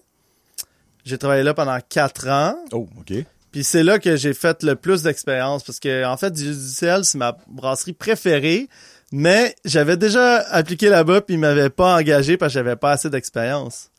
J'ai 1.05 1.19
travaillé 1.19 1.43
là 1.43 1.55
pendant 1.55 1.79
quatre 1.89 2.29
ans. 2.29 2.57
Oh, 2.73 2.89
ok. 2.99 3.15
Puis 3.53 3.63
c'est 3.63 3.85
là 3.85 4.01
que 4.01 4.17
j'ai 4.17 4.35
fait 4.35 4.65
le 4.65 4.75
plus 4.75 5.03
d'expérience 5.03 5.63
parce 5.63 5.79
que 5.79 6.05
en 6.05 6.17
fait 6.17 6.33
du 6.33 6.53
ciel 6.55 7.05
c'est 7.05 7.19
ma 7.19 7.37
brasserie 7.47 7.93
préférée, 7.93 8.69
mais 9.13 9.55
j'avais 9.65 9.97
déjà 9.97 10.39
appliqué 10.51 10.89
là-bas 10.89 11.21
puis 11.21 11.35
ils 11.35 11.39
m'avaient 11.39 11.71
pas 11.71 11.95
engagé 11.95 12.37
parce 12.37 12.53
que 12.53 12.55
j'avais 12.55 12.75
pas 12.75 12.91
assez 12.93 13.11
d'expérience. 13.11 13.91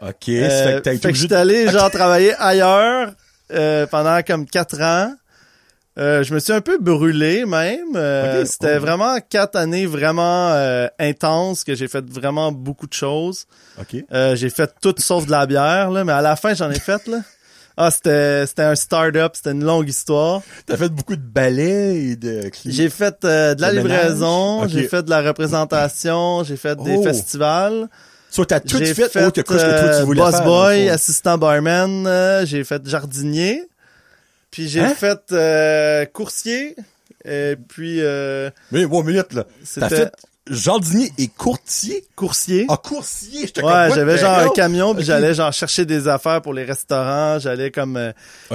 Ok, 0.00 0.28
Euh, 0.28 0.48
fait 0.48 0.74
que 0.76 0.80
t'as 0.82 0.96
fait 0.98 1.12
que 1.12 1.18
suis 1.18 1.34
allé 1.34 1.68
genre 1.68 1.90
travailler 1.92 2.32
ailleurs 2.38 3.12
euh, 3.52 3.86
pendant 3.88 4.22
comme 4.22 4.46
quatre 4.46 4.80
ans. 4.80 5.12
Euh, 5.98 6.22
je 6.22 6.32
me 6.32 6.38
suis 6.38 6.52
un 6.54 6.62
peu 6.62 6.78
brûlé 6.78 7.44
même. 7.44 7.96
Euh, 7.96 8.40
Ok. 8.42 8.46
C'était 8.46 8.76
Oh. 8.78 8.80
vraiment 8.80 9.18
quatre 9.28 9.56
années 9.56 9.84
vraiment 9.84 10.48
euh, 10.52 10.86
intenses 10.98 11.64
que 11.64 11.74
j'ai 11.74 11.86
fait 11.88 12.02
vraiment 12.08 12.50
beaucoup 12.50 12.86
de 12.86 12.94
choses. 12.94 13.44
Ok. 13.78 14.02
Euh, 14.12 14.34
j'ai 14.34 14.48
fait 14.48 14.70
tout 14.80 14.94
sauf 14.98 15.26
de 15.26 15.30
la 15.30 15.44
bière 15.46 15.90
là, 15.90 16.04
mais 16.04 16.12
à 16.12 16.22
la 16.22 16.34
fin 16.36 16.54
j'en 16.54 16.70
ai 16.70 16.78
fait 16.80 17.06
là. 17.08 17.18
Ah 17.76 17.90
c'était 17.90 18.46
c'était 18.46 18.62
un 18.62 18.74
start-up, 18.74 19.32
c'était 19.34 19.52
une 19.52 19.64
longue 19.64 19.88
histoire. 19.88 20.40
T'as 20.66 20.76
fait 20.78 20.88
beaucoup 20.90 21.16
de 21.16 21.22
balais 21.22 21.96
et 21.96 22.16
de 22.16 22.48
clips. 22.48 22.72
J'ai 22.72 22.88
fait 22.90 23.16
euh, 23.24 23.54
de 23.54 23.60
la 23.62 23.72
livraison, 23.72 24.66
j'ai 24.68 24.84
fait 24.88 25.02
de 25.02 25.10
la 25.10 25.20
représentation, 25.22 26.42
j'ai 26.44 26.56
fait 26.56 26.76
des 26.82 26.96
Oh. 26.98 27.02
festivals. 27.02 27.88
Soit 28.30 28.46
t'as 28.46 28.60
tout 28.60 28.78
fait, 28.78 28.94
fait, 28.94 29.24
autre 29.26 29.42
que 29.42 29.42
que 29.42 29.54
toi 29.58 29.98
tu 29.98 30.04
voulais 30.06 30.22
boss 30.22 30.36
faire. 30.36 30.44
boy, 30.44 30.88
assistant 30.88 31.36
barman, 31.36 32.08
j'ai 32.46 32.64
fait 32.64 32.80
jardinier, 32.88 33.62
puis 34.52 34.68
j'ai 34.68 34.80
Hein? 34.80 34.94
fait 34.94 35.20
euh, 35.32 36.04
coursier 36.06 36.76
Et 37.24 37.56
puis, 37.68 38.00
euh, 38.00 38.50
Mais 38.70 38.86
bon, 38.86 39.02
minute, 39.02 39.32
là. 39.32 39.44
T'as 39.74 39.88
fait 39.88 40.12
jardinier 40.50 41.12
et 41.18 41.28
courtier? 41.28 42.04
coursier. 42.16 42.66
Ah, 42.68 42.76
coursier! 42.76 43.46
J'étais 43.46 43.60
comme, 43.60 43.70
Ouais, 43.70 43.90
j'avais 43.94 44.18
genre 44.18 44.38
un 44.38 44.48
camion, 44.50 44.92
puis 44.94 45.04
j'allais 45.04 45.34
genre 45.34 45.52
chercher 45.52 45.84
des 45.84 46.08
affaires 46.08 46.42
pour 46.42 46.52
les 46.52 46.64
restaurants, 46.64 47.38
j'allais 47.38 47.70
comme 47.70 47.96
euh, 47.96 48.12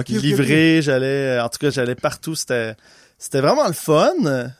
livrer, 0.09 0.81
j'allais, 0.81 1.37
euh, 1.39 1.43
en 1.43 1.49
tout 1.49 1.59
cas, 1.59 1.69
j'allais 1.69 1.95
partout. 1.95 2.35
C'était, 2.35 2.75
c'était 3.17 3.39
vraiment 3.39 3.65
le 3.67 3.73
fun. 3.73 4.13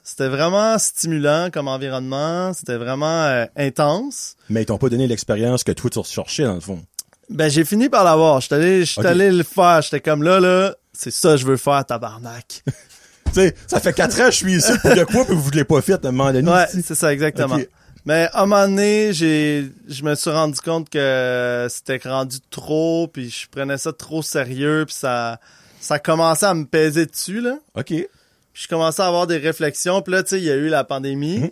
C'était 0.06 0.30
vraiment 0.30 0.78
stimulant 0.80 1.50
comme 1.52 1.68
environnement. 1.68 2.54
C'était 2.54 2.78
vraiment 2.78 3.24
euh, 3.26 3.46
intense. 3.58 4.36
Mais 4.50 4.64
ils 4.64 4.66
t'ont 4.66 4.78
pas 4.78 4.88
donné 4.90 5.06
l'expérience 5.06 5.64
que 5.66 5.74
toi, 5.74 5.90
tu 5.90 6.00
recherchais, 6.00 6.44
dans 6.46 6.56
le 6.56 6.62
fond. 6.62 6.82
Ben, 7.30 7.50
j'ai 7.50 7.66
fini 7.66 7.90
par 7.90 8.06
l'avoir. 8.06 8.40
J'étais 8.40 8.56
allé, 8.56 8.86
j'étais 8.86 9.06
allé 9.06 9.32
le 9.32 9.44
faire. 9.44 9.82
J'étais 9.82 10.00
comme 10.00 10.24
là, 10.24 10.40
là, 10.40 10.76
c'est 10.98 11.12
ça 11.12 11.32
que 11.32 11.38
je 11.38 11.46
veux 11.46 11.58
faire, 11.58 11.86
tabarnak. 11.86 12.64
Tu 13.34 13.42
sais, 13.42 13.56
ça 13.68 13.82
fait 13.82 13.92
quatre 13.92 14.16
ans 14.22 14.28
que 14.28 14.32
je 14.32 14.38
suis 14.38 14.54
ici 14.54 14.72
pour 14.82 14.96
de 14.96 15.04
quoi, 15.04 15.26
puis 15.26 15.36
vous 15.36 15.52
l'avez 15.52 15.66
pas 15.66 15.82
fait 15.82 16.04
à 16.06 16.08
un 16.08 16.12
moment 16.12 16.32
donné. 16.32 16.50
Ouais, 16.50 16.66
c'est 16.70 16.96
ça, 16.96 17.12
exactement. 17.12 17.60
Mais 18.06 18.30
à 18.32 18.44
un 18.44 18.46
moment 18.46 18.70
donné, 18.70 19.12
j'ai, 19.12 19.70
je 19.90 20.02
me 20.04 20.16
suis 20.16 20.30
rendu 20.30 20.62
compte 20.62 20.90
que 20.90 21.68
c'était 21.70 22.00
rendu 22.08 22.38
trop, 22.50 23.10
puis 23.10 23.30
je 23.30 23.50
prenais 23.52 23.78
ça 23.78 23.92
trop 23.92 24.22
sérieux, 24.22 24.86
puis 24.88 24.96
ça, 24.96 25.42
ça 25.82 26.00
commençait 26.00 26.46
à 26.46 26.54
me 26.54 26.64
peser 26.64 27.06
dessus, 27.06 27.42
là. 27.42 27.58
OK. 27.76 27.88
Puis 27.88 28.08
je 28.54 28.68
commençais 28.70 29.02
à 29.02 29.08
avoir 29.08 29.28
des 29.28 29.38
réflexions, 29.38 30.02
puis 30.02 30.14
là, 30.14 30.24
tu 30.24 30.30
sais, 30.30 30.38
il 30.38 30.46
y 30.46 30.50
a 30.50 30.56
eu 30.56 30.70
la 30.70 30.86
pandémie. 30.86 31.40
Mhm. 31.40 31.52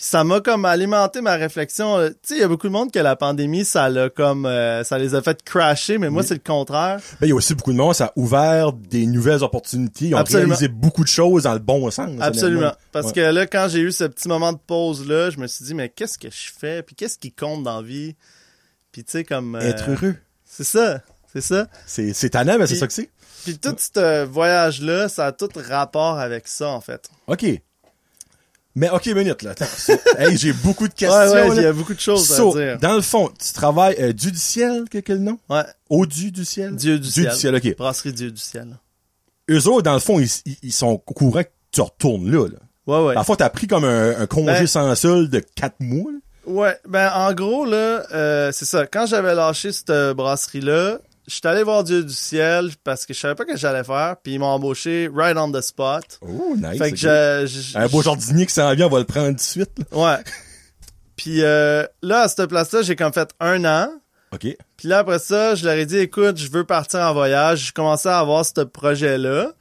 Puis 0.00 0.06
ça 0.08 0.24
m'a 0.24 0.40
comme 0.40 0.64
alimenté 0.64 1.20
ma 1.20 1.34
réflexion. 1.34 1.98
Euh, 1.98 2.08
Tu 2.08 2.14
sais, 2.22 2.34
il 2.36 2.40
y 2.40 2.42
a 2.42 2.48
beaucoup 2.48 2.68
de 2.68 2.72
monde 2.72 2.90
que 2.90 2.98
la 2.98 3.16
pandémie, 3.16 3.66
ça 3.66 3.90
l'a 3.90 4.08
comme, 4.08 4.46
euh, 4.46 4.82
ça 4.82 4.96
les 4.96 5.14
a 5.14 5.20
fait 5.20 5.42
crasher, 5.42 5.98
mais 5.98 6.08
moi, 6.08 6.22
Oui. 6.22 6.26
c'est 6.28 6.32
le 6.32 6.40
contraire. 6.42 7.00
Ben, 7.20 7.26
il 7.26 7.28
y 7.28 7.32
a 7.32 7.34
aussi 7.34 7.54
beaucoup 7.54 7.72
de 7.72 7.76
monde, 7.76 7.94
ça 7.94 8.06
a 8.06 8.12
ouvert 8.16 8.72
des 8.72 9.04
nouvelles 9.04 9.42
opportunités. 9.44 10.06
Ils 10.06 10.14
ont 10.14 10.18
Absolument. 10.18 10.54
réalisé 10.54 10.68
beaucoup 10.68 11.02
de 11.04 11.08
choses 11.10 11.42
dans 11.42 11.52
le 11.52 11.58
bon 11.58 11.90
sens. 11.90 12.08
Absolument. 12.18 12.72
Parce 12.92 13.08
Ouais. 13.08 13.12
que 13.12 13.20
là, 13.20 13.46
quand 13.46 13.66
j'ai 13.68 13.80
eu 13.80 13.92
ce 13.92 14.04
petit 14.04 14.26
moment 14.26 14.54
de 14.54 14.58
pause-là, 14.66 15.28
je 15.28 15.36
me 15.38 15.46
suis 15.46 15.66
dit, 15.66 15.74
mais 15.74 15.90
qu'est-ce 15.90 16.16
que 16.16 16.30
je 16.30 16.50
fais? 16.58 16.82
Puis 16.82 16.94
qu'est-ce 16.94 17.18
qui 17.18 17.30
compte 17.30 17.62
dans 17.62 17.82
la 17.82 17.86
vie? 17.86 18.16
Puis 18.92 19.04
tu 19.04 19.12
sais, 19.12 19.24
comme... 19.24 19.54
euh, 19.54 19.60
Être 19.60 19.90
heureux. 19.90 20.16
C'est 20.46 20.64
ça. 20.64 21.02
C'est 21.30 21.42
ça. 21.42 21.66
C'est, 21.86 22.14
c'est 22.14 22.30
tannant, 22.30 22.56
mais 22.58 22.66
c'est 22.66 22.76
ça 22.76 22.86
que 22.86 22.92
c'est. 22.94 23.10
Puis 23.44 23.58
tout 23.58 23.76
ce 23.78 24.24
voyage-là, 24.24 25.10
ça 25.10 25.26
a 25.26 25.32
tout 25.32 25.50
rapport 25.68 26.18
avec 26.18 26.48
ça, 26.48 26.68
en 26.70 26.80
fait. 26.80 27.10
OK. 27.26 27.44
Mais 28.76 28.88
OK, 28.90 29.06
minute, 29.06 29.42
là. 29.42 29.54
Hey, 30.18 30.36
j'ai 30.36 30.52
beaucoup 30.52 30.86
de 30.86 30.94
questions. 30.94 31.18
Ouais, 31.18 31.48
ouais, 31.48 31.56
il 31.56 31.62
y 31.62 31.66
a 31.66 31.72
beaucoup 31.72 31.94
de 31.94 32.00
choses 32.00 32.26
So, 32.28 32.56
à 32.56 32.60
dire. 32.60 32.78
dans 32.78 32.94
le 32.94 33.02
fond, 33.02 33.28
tu 33.38 33.52
travailles 33.52 33.96
euh, 33.98 34.12
Dieu 34.12 34.30
du 34.30 34.38
ciel, 34.38 34.84
quel 34.90 35.02
quel 35.02 35.18
nom? 35.18 35.38
Ouais. 35.48 35.62
Au-du 35.88 36.30
du 36.30 36.44
ciel? 36.44 36.76
Dieu 36.76 36.98
du 36.98 37.08
Dieu 37.08 37.24
ciel. 37.24 37.32
du 37.32 37.38
ciel, 37.38 37.54
OK. 37.56 37.76
Brasserie 37.76 38.12
Dieu 38.12 38.30
du 38.30 38.40
ciel. 38.40 38.78
Eux 39.50 39.66
autres, 39.66 39.82
dans 39.82 39.94
le 39.94 40.00
fond, 40.00 40.20
ils, 40.20 40.72
sont 40.72 40.88
au 40.88 40.98
courant 40.98 41.42
que 41.42 41.48
tu 41.72 41.80
retournes 41.80 42.30
là. 42.30 42.46
là. 42.46 42.58
Ouais, 42.86 43.06
ouais. 43.08 43.14
Parfois, 43.14 43.36
t'as 43.36 43.50
pris 43.50 43.66
comme 43.66 43.84
un, 43.84 44.20
un 44.20 44.26
congé 44.26 44.52
Ben- 44.52 44.66
sans 44.66 44.94
solde 44.94 45.30
de 45.30 45.40
quatre 45.56 45.80
mois. 45.80 46.12
là? 46.12 46.18
Ouais, 46.46 46.76
ben 46.88 47.10
en 47.14 47.32
gros 47.34 47.64
là, 47.64 48.04
euh, 48.12 48.50
c'est 48.52 48.64
ça. 48.64 48.86
Quand 48.86 49.06
j'avais 49.06 49.34
lâché 49.34 49.72
cette 49.72 49.90
euh, 49.90 50.14
brasserie 50.14 50.62
là, 50.62 50.98
j'étais 51.30 51.48
allé 51.48 51.62
voir 51.62 51.84
Dieu 51.84 52.02
du 52.04 52.12
ciel 52.12 52.70
parce 52.84 53.06
que 53.06 53.14
je 53.14 53.20
savais 53.20 53.34
pas 53.34 53.44
que 53.44 53.56
j'allais 53.56 53.84
faire, 53.84 54.16
puis 54.22 54.34
ils 54.34 54.38
m'ont 54.38 54.46
embauché 54.46 55.08
right 55.14 55.36
on 55.36 55.50
the 55.52 55.60
spot. 55.60 56.18
Oh, 56.22 56.54
nice. 56.56 56.78
fait 56.78 56.90
que 56.90 56.96
je, 56.96 57.46
je- 57.46 57.78
Un 57.78 57.86
beau 57.88 58.02
jardinier 58.02 58.46
qui 58.46 58.52
s'en 58.54 58.74
vient, 58.74 58.86
on 58.86 58.90
va 58.90 58.98
le 58.98 59.04
prendre 59.04 59.28
tout 59.30 59.34
de 59.36 59.40
suite. 59.40 59.70
là. 59.92 59.98
ouais. 60.16 60.24
Puis 61.16 61.42
euh, 61.42 61.84
là 62.02 62.22
à 62.22 62.28
cette 62.28 62.46
place-là, 62.46 62.82
j'ai 62.82 62.96
comme 62.96 63.12
fait 63.12 63.30
un 63.40 63.64
an. 63.64 63.90
OK. 64.32 64.46
Puis 64.76 64.88
là 64.88 64.98
après 65.00 65.18
ça, 65.18 65.54
je 65.54 65.64
leur 65.64 65.74
ai 65.74 65.86
dit 65.86 65.98
écoute, 65.98 66.36
je 66.38 66.50
veux 66.50 66.64
partir 66.64 67.00
en 67.00 67.12
voyage. 67.12 67.66
Je 67.68 67.72
commençais 67.72 68.08
à 68.08 68.18
avoir 68.20 68.44
ce 68.44 68.60
projet 68.62 69.18
là. 69.18 69.52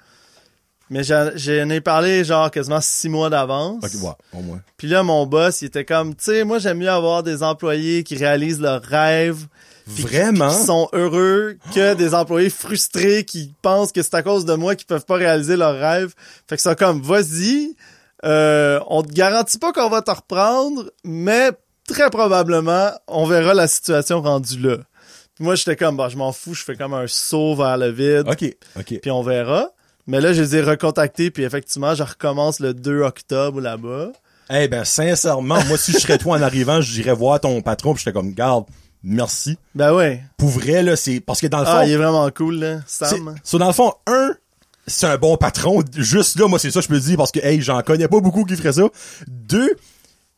Mais 0.92 1.04
j'en 1.04 1.30
ai 1.70 1.82
parlé 1.82 2.24
genre 2.24 2.50
quasiment 2.50 2.82
six 2.82 3.10
mois 3.10 3.30
d'avance. 3.30 3.84
OK, 3.84 4.02
ouais, 4.04 4.40
au 4.40 4.42
moins. 4.42 4.60
Puis 4.78 4.88
là, 4.88 5.04
mon 5.04 5.28
boss, 5.28 5.62
il 5.62 5.66
était 5.66 5.86
comme, 5.86 6.16
tu 6.16 6.24
sais, 6.26 6.44
moi, 6.44 6.58
j'aime 6.58 6.80
mieux 6.80 6.90
avoir 6.90 7.22
des 7.22 7.44
employés 7.44 8.04
qui 8.04 8.16
réalisent 8.16 8.60
leurs 8.60 8.82
rêves. 8.82 9.46
Vraiment? 9.90 10.50
Qui 10.50 10.66
sont 10.66 10.90
heureux 10.94 11.58
que 11.74 11.94
des 11.96 12.14
employés 12.14 12.50
frustrés 12.50 13.26
qui 13.26 13.54
pensent 13.62 13.92
que 13.92 14.02
c'est 14.02 14.16
à 14.16 14.24
cause 14.24 14.46
de 14.46 14.54
moi 14.54 14.76
qu'ils 14.76 14.88
peuvent 14.88 15.06
pas 15.06 15.16
réaliser 15.16 15.58
leurs 15.58 15.78
rêves. 15.78 16.14
Fait 16.48 16.56
que 16.56 16.62
c'est 16.62 16.78
comme, 16.78 17.02
vas-y, 17.02 17.76
euh, 18.26 18.80
on 18.88 19.02
te 19.02 19.12
garantit 19.12 19.58
pas 19.58 19.74
qu'on 19.74 19.90
va 19.90 20.02
te 20.02 20.12
reprendre, 20.12 20.92
mais 21.04 21.52
très 21.88 22.10
probablement, 22.10 22.92
on 23.08 23.26
verra 23.26 23.54
la 23.54 23.68
situation 23.68 24.22
rendue 24.22 24.60
là. 24.60 24.78
Puis 25.36 25.46
moi, 25.46 25.56
j'étais 25.56 25.76
comme, 25.76 25.98
bah, 25.98 26.10
je 26.10 26.18
m'en 26.18 26.32
fous, 26.32 26.54
je 26.54 26.64
fais 26.64 26.76
comme 26.76 26.94
un 26.94 27.08
saut 27.08 27.56
vers 27.56 27.78
le 27.78 27.90
vide 27.90 28.28
OK, 28.28 28.56
OK. 28.78 29.00
puis 29.02 29.12
on 29.12 29.24
verra. 29.24 29.70
Mais 30.06 30.22
là, 30.22 30.34
je 30.34 30.42
les 30.42 30.56
ai 30.56 30.62
recontactés, 30.62 31.30
puis 31.32 31.44
effectivement, 31.44 31.94
je 31.94 32.04
recommence 32.04 32.60
le 32.60 32.74
2 32.74 33.02
octobre 33.02 33.62
là-bas. 33.62 34.12
Eh 34.50 34.68
ben, 34.68 34.84
sincèrement, 34.84 35.64
moi, 35.66 35.78
si 35.78 35.92
je 35.92 36.00
serais 36.00 36.18
toi 36.18 36.38
en 36.38 36.42
arrivant, 36.42 36.82
j'irais 36.82 37.14
voir 37.14 37.40
ton 37.40 37.62
patron, 37.62 37.94
puis 37.94 38.04
j'étais 38.04 38.14
comme, 38.14 38.34
garde, 38.34 38.66
merci. 39.04 39.58
Ben 39.76 39.94
ouais. 39.94 40.24
Pour 40.38 40.50
vrai, 40.50 40.84
là, 40.84 40.96
c'est... 40.96 41.20
Parce 41.20 41.42
que 41.42 41.48
dans 41.48 41.60
le 41.60 41.66
fond... 41.66 41.72
Ah, 41.76 41.86
il 41.86 41.92
est 41.92 41.98
vraiment 41.98 42.30
cool, 42.32 42.56
là, 42.60 42.80
c'est- 42.88 43.06
Sam. 43.06 43.36
so, 43.44 43.58
dans 43.58 43.68
le 43.68 43.74
fond, 43.74 43.94
un, 44.08 44.34
c'est 44.88 45.08
un 45.08 45.18
bon 45.18 45.38
patron. 45.38 45.84
Juste 45.96 46.40
là, 46.40 46.48
moi, 46.48 46.60
c'est 46.60 46.72
ça 46.72 46.82
je 46.82 46.88
peux 46.88 47.00
dire, 47.00 47.18
parce 47.18 47.32
que, 47.32 47.40
hey, 47.40 47.62
j'en 47.62 47.82
connais 47.82 48.08
pas 48.08 48.20
beaucoup 48.20 48.44
qui 48.46 48.56
feraient 48.56 48.74
ça. 48.74 48.88
Deux, 49.28 49.76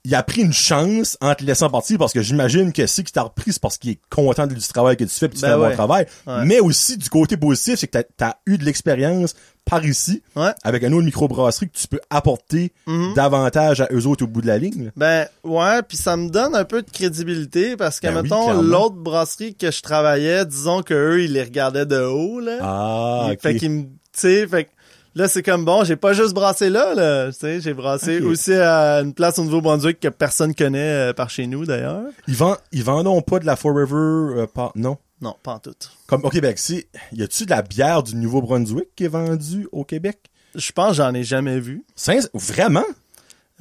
il 0.03 0.15
a 0.15 0.23
pris 0.23 0.41
une 0.41 0.53
chance 0.53 1.15
en 1.21 1.35
te 1.35 1.43
laissant 1.43 1.69
partir, 1.69 1.97
parce 1.99 2.11
que 2.13 2.21
j'imagine 2.21 2.73
que 2.73 2.87
si 2.87 3.03
qu'il 3.03 3.11
t'a 3.11 3.21
repris, 3.23 3.53
c'est 3.53 3.61
parce 3.61 3.77
qu'il 3.77 3.91
est 3.91 3.99
content 4.09 4.47
du 4.47 4.55
travail 4.59 4.97
que 4.97 5.03
tu 5.03 5.11
fais, 5.11 5.27
puis 5.29 5.37
tu 5.37 5.43
Ben 5.43 5.49
fais 5.49 5.53
un 5.53 5.69
bon 5.69 5.73
travail. 5.75 6.07
Ouais. 6.25 6.45
Mais 6.45 6.59
aussi, 6.59 6.97
du 6.97 7.07
côté 7.09 7.37
positif, 7.37 7.75
c'est 7.79 7.87
que 7.87 7.99
t'as, 8.17 8.33
eu 8.47 8.57
de 8.57 8.65
l'expérience 8.65 9.35
par 9.63 9.85
ici, 9.85 10.23
Ouais. 10.35 10.49
avec 10.63 10.83
un 10.83 10.91
autre 10.91 11.05
microbrasserie 11.05 11.69
que 11.69 11.77
tu 11.77 11.87
peux 11.87 11.99
apporter 12.09 12.73
Mhm. 12.87 13.13
davantage 13.13 13.81
à 13.81 13.89
eux 13.91 14.07
autres 14.07 14.23
au 14.23 14.27
bout 14.27 14.41
de 14.41 14.47
la 14.47 14.57
ligne. 14.57 14.91
Ben 14.95 15.27
ouais, 15.43 15.83
puis 15.87 15.97
ça 15.97 16.17
me 16.17 16.29
donne 16.29 16.55
un 16.55 16.65
peu 16.65 16.81
de 16.81 16.89
crédibilité 16.89 17.77
parce 17.77 17.99
que 17.99 18.07
Ben 18.07 18.23
mettons 18.23 18.59
l'autre 18.59 18.95
brasserie 18.95 19.53
que 19.53 19.69
je 19.69 19.81
travaillais, 19.83 20.45
disons 20.47 20.81
que 20.81 20.95
eux 20.95 21.23
ils 21.23 21.33
les 21.33 21.43
regardaient 21.43 21.85
de 21.85 22.01
haut 22.01 22.39
là. 22.39 22.57
Ah. 22.61 23.29
Fait 23.39 23.55
qu'ils 23.55 23.69
me, 23.69 23.83
tu 23.83 23.89
sais, 24.13 24.47
fait 24.47 24.63
que 24.65 24.69
là 25.15 25.27
c'est 25.27 25.43
comme 25.43 25.65
bon, 25.65 25.83
j'ai 25.83 25.95
pas 25.95 26.13
juste 26.13 26.33
brassé 26.33 26.69
là 26.69 26.93
là, 26.93 27.31
tu 27.31 27.39
sais, 27.39 27.61
j'ai 27.61 27.73
brassé 27.73 28.19
aussi 28.21 28.53
à 28.53 28.99
une 29.01 29.13
place 29.13 29.37
au 29.39 29.43
Nouveau-Brunswick 29.43 29.99
que 29.99 30.07
personne 30.07 30.53
connaît 30.55 31.09
euh, 31.09 31.13
par 31.13 31.29
chez 31.29 31.47
nous 31.47 31.65
d'ailleurs. 31.65 32.05
Ils 32.27 32.35
vendent, 32.35 32.57
ils 32.71 32.83
vendent 32.83 33.25
pas 33.25 33.39
de 33.39 33.45
la 33.45 33.55
Forever, 33.55 34.41
euh, 34.41 34.47
pas, 34.47 34.71
non? 34.75 34.97
Non, 35.21 35.35
pas 35.43 35.53
en 35.53 35.59
tout. 35.59 35.75
Comme 36.07 36.25
au 36.25 36.29
Québec, 36.29 36.57
si, 36.57 36.85
y 37.13 37.21
a-tu 37.21 37.45
de 37.45 37.51
la 37.51 37.61
bière 37.61 38.01
du 38.01 38.15
Nouveau-Brunswick 38.15 38.95
qui 38.95 39.03
est 39.05 39.07
vendue 39.07 39.67
au 39.71 39.83
Québec? 39.83 40.17
Je 40.55 40.71
pense 40.71 40.89
que 40.89 40.93
j'en 40.95 41.13
ai 41.13 41.23
jamais 41.23 41.59
vu. 41.59 41.85
Sin- 41.95 42.27
Vraiment? 42.33 42.83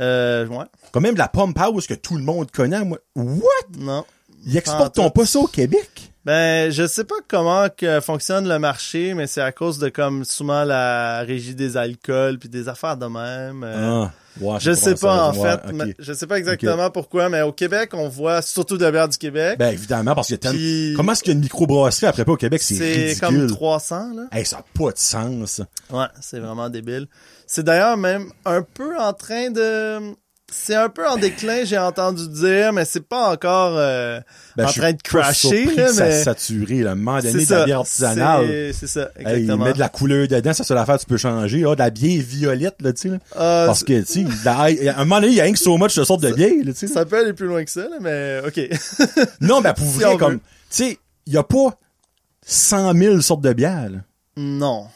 Euh, 0.01 0.47
ouais. 0.47 0.65
Quand 0.93 1.01
même 1.03 1.13
de 1.15 1.19
la 1.19 1.29
Pump 1.29 1.57
House 1.59 1.87
que 1.87 1.93
tout 1.95 2.17
le 2.17 2.23
monde 2.23 2.51
connaît, 2.51 2.83
moi. 2.83 2.99
What? 3.15 3.43
Non. 3.79 4.05
Ils 4.47 4.57
exportent-on 4.57 5.09
tout. 5.09 5.11
pas 5.11 5.27
ça 5.27 5.39
au 5.41 5.47
Québec? 5.47 6.10
Ben, 6.27 6.71
je 6.71 6.87
sais 6.87 7.05
pas 7.05 7.15
comment 7.29 7.69
que 7.75 7.99
fonctionne 8.01 8.47
le 8.47 8.59
marché, 8.59 9.15
mais 9.15 9.27
c'est 9.27 9.41
à 9.41 9.53
cause 9.53 9.79
de 9.79 9.89
comme 9.89 10.25
souvent 10.27 10.65
la 10.65 11.21
régie 11.23 11.55
des 11.55 11.79
alcools 11.79 12.39
puis 12.39 12.51
des 12.51 12.69
affaires 12.69 12.99
de 12.99 13.07
même. 13.07 13.65
euh, 13.65 14.05
Ah, 14.05 14.13
ouais, 14.39 14.57
je 14.61 14.73
sais 14.73 14.97
pas 14.97 15.29
en 15.31 15.35
ouais, 15.35 15.51
fait, 15.51 15.73
mais 15.73 15.95
je 15.99 16.13
sais 16.13 16.27
pas 16.27 16.37
exactement 16.37 16.91
pourquoi, 16.91 17.31
mais 17.31 17.41
au 17.41 17.53
Québec, 17.53 17.91
on 17.95 18.09
voit 18.11 18.43
surtout 18.43 18.77
de 18.77 18.85
la 18.85 18.91
bière 18.93 19.09
du 19.09 19.17
Québec. 19.17 19.59
Ben, 19.59 19.71
évidemment, 19.73 20.15
parce 20.15 20.27
qu'il 20.27 20.35
y 20.35 20.39
a 20.41 20.41
tellement... 20.41 20.59
Puis- 20.59 20.93
Comment 20.95 21.13
est-ce 21.13 21.23
qu'il 21.23 21.31
y 21.33 21.35
a 21.35 21.37
une 21.37 21.43
microbrasserie 21.43 22.07
après 22.07 22.27
pas 22.27 22.33
au 22.33 22.37
Québec? 22.37 22.61
C'est 22.61 23.15
c'est 23.15 23.21
comme 23.21 23.47
300 23.47 24.13
là. 24.15 24.23
Hey, 24.31 24.45
ça 24.45 24.59
a 24.59 24.65
pas 24.79 24.93
de 24.93 24.99
sens. 24.99 25.63
Ouais, 25.91 26.05
c'est 26.21 26.39
vraiment 26.39 26.69
débile. 26.69 27.09
C'est 27.47 27.63
d'ailleurs 27.65 27.97
même 27.97 28.31
un 28.45 28.61
peu 28.61 28.99
en 29.01 29.15
train 29.15 29.51
de 29.51 30.01
c'est 30.53 30.75
un 30.75 30.89
peu 30.89 31.09
en 31.09 31.17
déclin, 31.17 31.65
j'ai 31.65 31.79
entendu 31.79 32.29
dire, 32.29 32.73
mais 32.73 32.85
c'est 32.85 33.07
pas 33.07 33.31
encore 33.31 33.75
euh, 33.77 34.21
Ben, 34.57 34.67
en 34.67 34.73
train 34.73 34.93
de 34.93 35.01
crasher 35.03 35.49
surpris 35.65 35.77
là, 35.77 35.89
ça 35.93 36.05
mais 36.05 36.13
a 36.15 36.25
saturé, 36.25 36.83
là. 36.83 36.91
À 36.91 36.93
un 36.93 36.97
moment 36.97 37.19
donné, 37.19 37.33
de 37.33 37.39
la 37.39 37.45
ça. 37.47 37.65
bière 37.65 37.79
artisanale. 37.79 38.47
C'est- 38.75 38.87
ça, 38.87 39.11
Hey, 39.17 39.27
exactement. 39.43 39.65
mettre 39.65 39.77
de 39.77 39.81
la 39.81 39.89
couleur 39.89 40.29
dedans, 40.29 40.53
ça 40.53 40.65
c'est 40.65 40.75
l'affaire 40.75 40.99
tu 40.99 41.07
peux 41.07 41.17
changer. 41.17 41.65
Ah, 41.67 41.75
de 41.75 41.79
la 41.81 41.91
bière 41.91 42.23
violette, 42.27 42.77
là, 42.81 42.93
tu 42.93 43.11
sais. 43.11 43.19
Ah, 43.37 43.65
Parce 43.67 43.85
que, 43.85 44.01
tu 44.03 44.27
sais, 44.27 44.49
à 44.49 44.67
un 45.01 45.05
moment 45.05 45.21
donné, 45.21 45.29
il 45.33 45.37
y 45.37 45.41
a 45.41 45.45
rien 45.45 45.53
que 45.53 45.59
so 45.59 45.77
much 45.79 45.97
de 45.97 46.05
sorte 46.05 46.23
de 46.23 46.33
bière, 46.33 46.51
là, 46.65 46.73
tu 46.73 46.79
sais. 46.79 46.87
ça 46.89 47.05
peut 47.05 47.19
aller 47.19 47.33
plus 47.33 47.47
loin 47.47 47.65
que 47.65 47.71
ça, 47.71 47.83
là, 47.83 47.97
mais 48.01 48.41
ok. 48.47 48.61
Non, 49.41 49.61
ben, 49.61 49.73
pour 49.73 49.87
Si 49.87 49.99
vrai, 50.01 50.17
comme, 50.17 50.39
tu 50.39 50.45
sais, 50.71 50.99
il 51.27 51.33
y 51.35 51.37
a 51.37 51.43
pas 51.43 51.79
100 52.47 52.95
000 52.95 53.21
sortes 53.21 53.43
de 53.43 53.53
bières, 53.53 53.91
là. 53.91 53.99
non. 54.37 54.87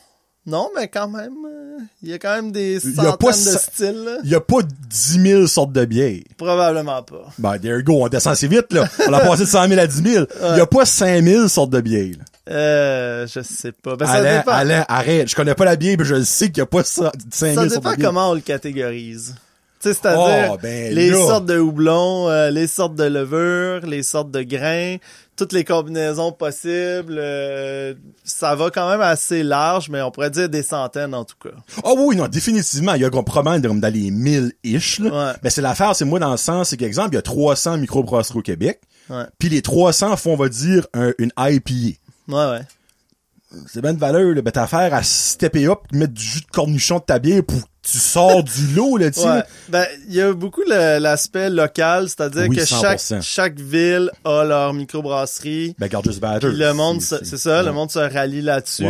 Non, 0.47 0.71
mais 0.77 0.89
quand 0.89 1.09
même, 1.09 1.33
euh, 1.47 1.79
il 2.03 2.11
y 2.11 2.13
a 2.13 2.19
quand 2.19 2.35
même 2.37 2.53
des 2.53 2.79
centaines 2.79 3.17
pas 3.19 3.31
de 3.33 3.37
ça- 3.37 3.59
styles. 3.59 4.19
Il 4.25 4.31
y 4.31 4.35
a 4.35 4.41
pas 4.41 4.59
10 4.63 5.21
000 5.23 5.47
sortes 5.47 5.73
de 5.73 5.85
bières. 5.87 6.21
Probablement 6.37 7.03
pas. 7.03 7.29
Ben, 7.39 7.59
there 7.59 7.79
you 7.79 7.83
go, 7.83 8.05
on 8.05 8.09
descend 8.09 8.35
assez 8.35 8.47
vite, 8.49 8.73
là. 8.73 8.87
On 9.09 9.13
a 9.15 9.21
passé 9.21 9.45
de 9.45 9.49
100 9.49 9.69
000 9.69 9.81
à 9.81 9.87
10 9.87 10.03
000. 10.03 10.27
Il 10.53 10.59
y 10.59 10.61
a 10.61 10.67
pas 10.67 10.85
5 10.85 11.25
000 11.25 11.49
sortes 11.49 11.71
de 11.71 11.81
bières, 11.81 12.17
là. 12.19 12.25
Euh, 12.55 13.27
je 13.27 13.41
sais 13.41 13.73
pas. 13.73 13.97
Ben, 13.97 14.05
ça 14.07 14.13
Alain, 14.15 14.37
dépend. 14.39 14.53
Alain, 14.53 14.85
arrête. 14.87 15.31
Je 15.31 15.35
connais 15.35 15.55
pas 15.55 15.65
la 15.65 15.77
bière, 15.77 15.97
mais 15.99 16.05
je 16.05 16.23
sais 16.23 16.49
qu'il 16.49 16.59
y 16.59 16.61
a 16.61 16.67
pas 16.67 16.85
ça- 16.85 17.11
5 17.33 17.55
000 17.55 17.55
Ça 17.55 17.55
sortes 17.55 17.65
de 17.71 17.75
dépend 17.77 17.95
bières. 17.97 18.09
comment 18.09 18.31
on 18.31 18.35
le 18.35 18.41
catégorise. 18.43 19.35
Tu 19.81 19.91
Tu 19.91 19.95
sais, 19.95 20.01
c'est-à-dire 20.03 20.51
Oh, 20.53 20.59
ben 20.63 20.95
les 20.95 21.11
là. 21.11 21.17
sortes 21.17 21.47
de 21.47 21.59
houblons, 21.59 22.29
euh, 22.31 22.51
les 22.51 22.67
sortes 22.67 22.95
de 22.95 23.05
levures, 23.05 23.87
les 23.87 24.03
sortes 24.03 24.31
de 24.31 24.43
grains, 24.43 24.97
toutes 25.37 25.53
les 25.53 25.65
combinaisons 25.65 26.33
possibles. 26.33 27.17
euh, 27.19 27.95
ça 28.25 28.55
va 28.55 28.71
quand 28.71 28.89
même 28.89 29.01
assez 29.01 29.43
large, 29.43 29.89
mais 29.91 30.01
on 30.03 30.11
pourrait 30.11 30.31
dire 30.31 30.49
des 30.49 30.63
centaines 30.63 31.15
en 31.15 31.25
tout 31.25 31.37
cas. 31.43 31.55
Oh 31.83 31.95
oui, 31.99 32.17
non, 32.17 32.29
définitivement. 32.29 32.95
Il 32.95 33.03
y 33.03 33.05
a 33.05 33.11
probablement 33.11 33.59
dans 33.59 33.75
dans 33.75 33.93
les 33.93 34.11
1000-ish, 34.11 35.01
là. 35.03 35.11
Ouais. 35.33 35.33
Mais 35.43 35.51
c'est 35.51 35.63
l'affaire, 35.63 35.95
c'est 35.97 36.05
moi 36.05 36.19
dans 36.19 36.31
le 36.31 36.37
sens, 36.37 36.69
c'est 36.71 36.77
qu'exemple, 36.77 37.11
il 37.13 37.17
y 37.17 37.19
a 37.19 37.23
300 37.23 37.79
microbrasseries 37.79 38.39
au 38.39 38.43
Québec. 38.43 38.81
Puis 39.39 39.49
les 39.49 39.61
300 39.63 40.17
font, 40.17 40.33
on 40.33 40.37
va 40.37 40.49
dire, 40.49 40.87
un- 40.95 41.13
une 41.19 41.31
IPA. 41.39 41.99
Ouais, 42.29 42.51
ouais. 42.51 42.61
C'est 43.67 43.81
bien 43.81 43.95
de 43.95 43.99
valeur, 43.99 44.35
là. 44.35 44.43
Ben, 44.43 44.51
t'as 44.51 44.65
affaire 44.65 44.93
à 44.95 45.03
stepper 45.03 45.67
up, 45.67 45.81
mettre 45.93 46.13
du 46.15 46.23
jus 46.23 46.41
de 46.41 46.47
cornichon 46.53 46.99
de 46.99 47.05
ta 47.05 47.19
bière 47.19 47.43
pour 47.45 47.61
que 47.61 47.67
tu 47.83 47.99
sors 47.99 48.43
du 48.43 48.69
lot, 48.75 48.97
là, 48.97 49.11
tu. 49.11 49.21
Ouais. 49.21 49.43
Ben, 49.69 49.87
il 50.09 50.15
y 50.15 50.21
a 50.23 50.33
beaucoup 50.33 50.63
l'aspect 50.67 51.51
local, 51.51 52.09
c'est-à-dire 52.09 52.47
Oui, 52.49 52.57
que 52.57 52.65
chaque, 52.65 52.99
100%. 53.01 53.23
chaque 53.23 53.59
ville 53.61 54.11
a 54.25 54.45
leur 54.45 54.73
microbrasserie. 54.75 55.75
Ben, 55.79 55.89
Batter. 55.89 56.49
Puis 56.49 56.57
le 56.57 56.73
monde, 56.73 57.03
se- 57.03 57.23
c'est- 57.25 57.37
ça, 57.37 57.63
le 57.63 57.73
monde 57.73 57.91
se 57.91 57.99
rallie 57.99 58.43
là-dessus. 58.43 58.87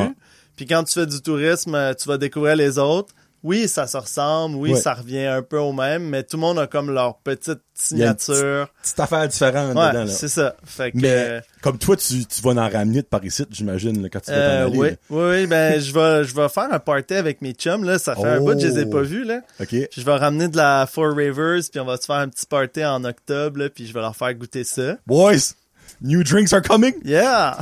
Puis 0.57 0.67
quand 0.67 0.85
tu 0.85 0.95
fais 0.95 1.07
du 1.07 1.21
tourisme, 1.21 1.75
euh, 1.75 1.95
tu 1.95 2.09
vas 2.09 2.17
découvrir 2.19 2.55
les 2.57 2.79
autres. 2.79 3.13
Oui, 3.45 3.69
ça 3.69 3.87
se 3.87 3.97
ressemble, 3.99 4.57
oui, 4.57 4.73
Ouais. 4.73 4.81
ça 4.81 4.95
revient 4.95 5.27
un 5.27 5.43
peu 5.43 5.59
au 5.59 5.73
même, 5.73 6.03
mais 6.09 6.23
tout 6.23 6.39
le 6.39 6.41
monde 6.41 6.59
a 6.59 6.67
comme 6.67 6.91
leur 6.91 7.19
petite 7.19 7.61
signature. 7.75 8.69
Petite 8.83 8.99
affaire 9.01 9.29
différente 9.29 9.77
Ouais, 9.77 9.89
dedans, 9.91 10.05
là. 10.05 10.07
c'est 10.07 10.29
ça. 10.29 10.57
Fait 10.65 10.91
que, 10.93 10.97
Mais, 10.99 11.09
euh, 11.13 11.41
comme 11.63 11.79
toi, 11.79 11.97
tu, 11.97 12.25
tu 12.25 12.41
vas 12.43 12.51
en 12.53 12.69
ramener 12.71 13.03
de 13.03 13.07
par 13.07 13.25
ici, 13.25 13.45
j'imagine, 13.51 14.09
quand 14.09 14.21
tu 14.21 14.31
vas 14.31 14.37
euh, 14.37 14.65
t'en 14.67 14.71
aller. 14.73 14.79
oui, 14.79 14.89
là. 14.91 14.97
oui, 15.11 15.47
ben 15.47 15.81
je 15.81 15.93
vais, 15.93 16.25
je 16.25 16.35
vais 16.35 16.49
faire 16.49 16.69
un 16.73 16.79
party 16.79 17.15
avec 17.15 17.43
mes 17.43 17.53
chums 17.53 17.85
là. 17.85 17.99
Ça 17.99 18.17
fait 18.17 18.25
un 18.25 18.39
Oh. 18.39 18.45
bout 18.47 18.55
que 18.55 18.61
je 18.61 18.67
les 18.69 18.79
ai 18.81 18.87
pas 18.87 19.03
vus 19.03 19.25
là. 19.25 19.41
OK. 19.61 19.75
Je 19.95 20.01
vais 20.03 20.17
ramener 20.17 20.49
de 20.49 20.57
la 20.57 20.89
Four 20.91 21.15
Rivers, 21.15 21.61
puis 21.71 21.81
on 21.81 21.85
va 21.85 21.97
se 21.99 22.07
faire 22.07 22.17
un 22.17 22.29
petit 22.29 22.47
party 22.47 22.85
en 22.85 23.05
octobre, 23.05 23.59
là, 23.61 23.69
puis 23.69 23.87
je 23.87 23.93
vais 23.93 24.01
leur 24.01 24.17
faire 24.17 24.33
goûter 24.35 24.65
ça. 24.65 24.97
Boys, 25.07 25.53
new 26.01 26.23
drinks 26.25 26.53
are 26.55 26.63
coming. 26.63 26.95
Yeah! 27.05 27.59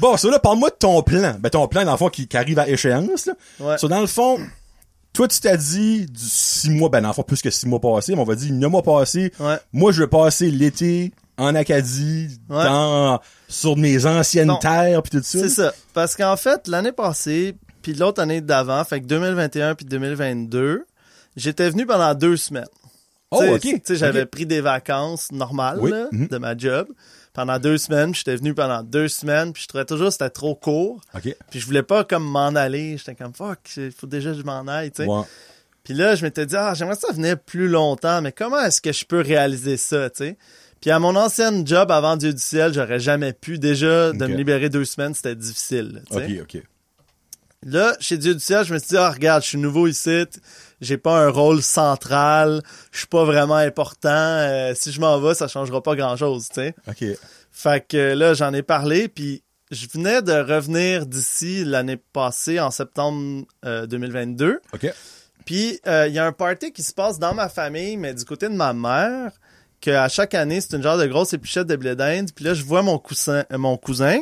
Bon, 0.00 0.16
ça 0.16 0.28
là, 0.30 0.38
parle-moi 0.38 0.70
de 0.70 0.76
ton 0.76 1.02
plan. 1.02 1.36
Ben, 1.40 1.50
ton 1.50 1.66
plan, 1.68 1.84
dans 1.84 1.92
le 1.92 1.98
fond, 1.98 2.08
qui, 2.08 2.26
qui 2.28 2.36
arrive 2.36 2.58
à 2.58 2.68
échéance, 2.68 3.26
là. 3.26 3.32
Ouais. 3.58 3.76
So, 3.78 3.88
dans 3.88 4.00
le 4.00 4.06
fond, 4.06 4.38
toi, 5.12 5.26
tu 5.28 5.40
t'as 5.40 5.56
dit 5.56 6.06
du 6.06 6.20
six 6.24 6.70
mois, 6.70 6.88
ben, 6.88 7.12
fond, 7.12 7.22
plus 7.22 7.42
que 7.42 7.50
six 7.50 7.66
mois 7.66 7.80
passés, 7.80 8.14
mais 8.14 8.20
on 8.20 8.24
va 8.24 8.34
dire 8.34 8.52
neuf 8.52 8.70
mois 8.70 8.82
passés. 8.82 9.32
Ouais. 9.40 9.56
Moi, 9.72 9.92
je 9.92 10.02
vais 10.02 10.08
passer 10.08 10.50
l'été 10.50 11.12
en 11.36 11.54
Acadie, 11.54 12.28
Ouais. 12.48 12.64
dans, 12.64 13.20
sur 13.48 13.76
mes 13.76 14.06
anciennes 14.06 14.48
Non. 14.48 14.58
terres, 14.58 15.02
pis 15.02 15.10
tout 15.10 15.22
ça. 15.22 15.38
C'est 15.40 15.48
ça. 15.48 15.72
Parce 15.94 16.14
qu'en 16.16 16.36
fait, 16.36 16.68
l'année 16.68 16.92
passée, 16.92 17.56
puis 17.82 17.94
l'autre 17.94 18.20
année 18.22 18.40
d'avant, 18.40 18.84
fait 18.84 19.00
que 19.00 19.06
2021 19.06 19.74
puis 19.74 19.86
2022, 19.86 20.84
j'étais 21.36 21.70
venu 21.70 21.86
pendant 21.86 22.14
deux 22.14 22.36
semaines. 22.36 22.66
Oh, 23.32 23.42
ok. 23.54 23.60
Tu 23.60 23.80
sais, 23.84 23.96
j'avais 23.96 24.26
pris 24.26 24.44
des 24.44 24.60
vacances 24.60 25.30
normales 25.32 25.78
Oui. 25.80 25.90
là, 25.92 26.08
Mhm. 26.12 26.26
de 26.28 26.38
ma 26.38 26.56
job 26.56 26.88
pendant 27.32 27.58
deux 27.58 27.78
semaines. 27.78 28.14
J'étais 28.14 28.36
venu 28.36 28.54
pendant 28.54 28.82
deux 28.82 29.08
semaines, 29.08 29.52
puis 29.52 29.62
je 29.62 29.68
trouvais 29.68 29.84
toujours 29.84 30.08
que 30.08 30.12
c'était 30.12 30.30
trop 30.30 30.54
court. 30.54 31.00
Puis 31.50 31.60
je 31.60 31.66
voulais 31.66 31.82
pas 31.82 32.04
comme 32.04 32.24
m'en 32.24 32.48
aller. 32.48 32.96
J'étais 32.98 33.14
comme 33.14 33.34
fuck, 33.34 33.58
il 33.76 33.92
faut 33.92 34.06
déjà 34.06 34.32
que 34.32 34.38
je 34.38 34.44
m'en 34.44 34.66
aille, 34.66 34.90
tu 34.90 35.04
sais. 35.04 35.08
Puis 35.82 35.94
là, 35.94 36.14
je 36.14 36.24
m'étais 36.24 36.44
dit, 36.44 36.56
ah, 36.56 36.74
j'aimerais 36.74 36.96
ça 36.96 37.12
venir 37.12 37.38
plus 37.38 37.66
longtemps, 37.66 38.20
mais 38.20 38.32
comment 38.32 38.60
est-ce 38.60 38.80
que 38.80 38.92
je 38.92 39.04
peux 39.04 39.20
réaliser 39.20 39.76
ça, 39.76 40.10
tu 40.10 40.24
sais? 40.24 40.38
Puis 40.80 40.90
à 40.90 40.98
mon 40.98 41.16
ancienne 41.16 41.66
job 41.66 41.90
avant 41.90 42.16
Dieu 42.16 42.32
du 42.32 42.40
ciel, 42.40 42.72
j'aurais 42.72 43.00
jamais 43.00 43.32
pu. 43.32 43.58
Déjà, 43.58 44.12
de 44.12 44.26
me 44.26 44.34
libérer 44.34 44.68
deux 44.68 44.84
semaines, 44.84 45.14
c'était 45.14 45.36
difficile, 45.36 46.02
sais. 46.10 46.40
OK, 46.40 46.42
OK. 46.42 46.62
Là, 47.62 47.94
chez 48.00 48.16
Dieu 48.16 48.32
du 48.32 48.40
ciel, 48.40 48.64
je 48.64 48.72
me 48.72 48.78
suis 48.78 48.88
dit, 48.88 48.96
ah, 48.96 49.10
regarde, 49.10 49.42
je 49.42 49.48
suis 49.48 49.58
nouveau 49.58 49.86
ici, 49.86 50.24
j'ai 50.80 50.98
pas 50.98 51.18
un 51.24 51.30
rôle 51.30 51.62
central, 51.62 52.62
je 52.92 52.98
suis 52.98 53.06
pas 53.06 53.24
vraiment 53.24 53.56
important, 53.56 54.08
euh, 54.08 54.72
si 54.74 54.92
je 54.92 55.00
m'en 55.00 55.18
vais, 55.20 55.34
ça 55.34 55.48
changera 55.48 55.82
pas 55.82 55.94
grand-chose, 55.94 56.48
tu 56.48 56.54
sais. 56.56 56.74
OK. 56.88 57.04
Fait 57.52 57.86
que 57.86 58.14
là, 58.14 58.34
j'en 58.34 58.52
ai 58.54 58.62
parlé, 58.62 59.08
puis 59.08 59.42
je 59.70 59.86
venais 59.92 60.22
de 60.22 60.32
revenir 60.32 61.06
d'ici 61.06 61.64
l'année 61.64 61.96
passée, 61.96 62.60
en 62.60 62.70
septembre 62.70 63.44
euh, 63.64 63.86
2022. 63.86 64.60
OK. 64.72 64.92
Puis 65.44 65.80
euh, 65.86 66.06
il 66.08 66.14
y 66.14 66.18
a 66.18 66.26
un 66.26 66.32
party 66.32 66.72
qui 66.72 66.82
se 66.82 66.92
passe 66.92 67.18
dans 67.18 67.34
ma 67.34 67.48
famille, 67.48 67.96
mais 67.96 68.14
du 68.14 68.24
côté 68.24 68.48
de 68.48 68.54
ma 68.54 68.72
mère, 68.72 69.32
que 69.80 69.90
à 69.90 70.08
chaque 70.08 70.34
année, 70.34 70.60
c'est 70.60 70.76
une 70.76 70.82
genre 70.82 70.98
de 70.98 71.06
grosse 71.06 71.32
épluchette 71.32 71.66
de 71.66 71.76
blé 71.76 71.96
d'Inde. 71.96 72.30
Puis 72.34 72.44
là, 72.44 72.54
je 72.54 72.62
vois 72.62 72.82
mon 72.82 72.98
cousin, 72.98 73.44
euh, 73.52 73.58
mon 73.58 73.76
cousin. 73.76 74.20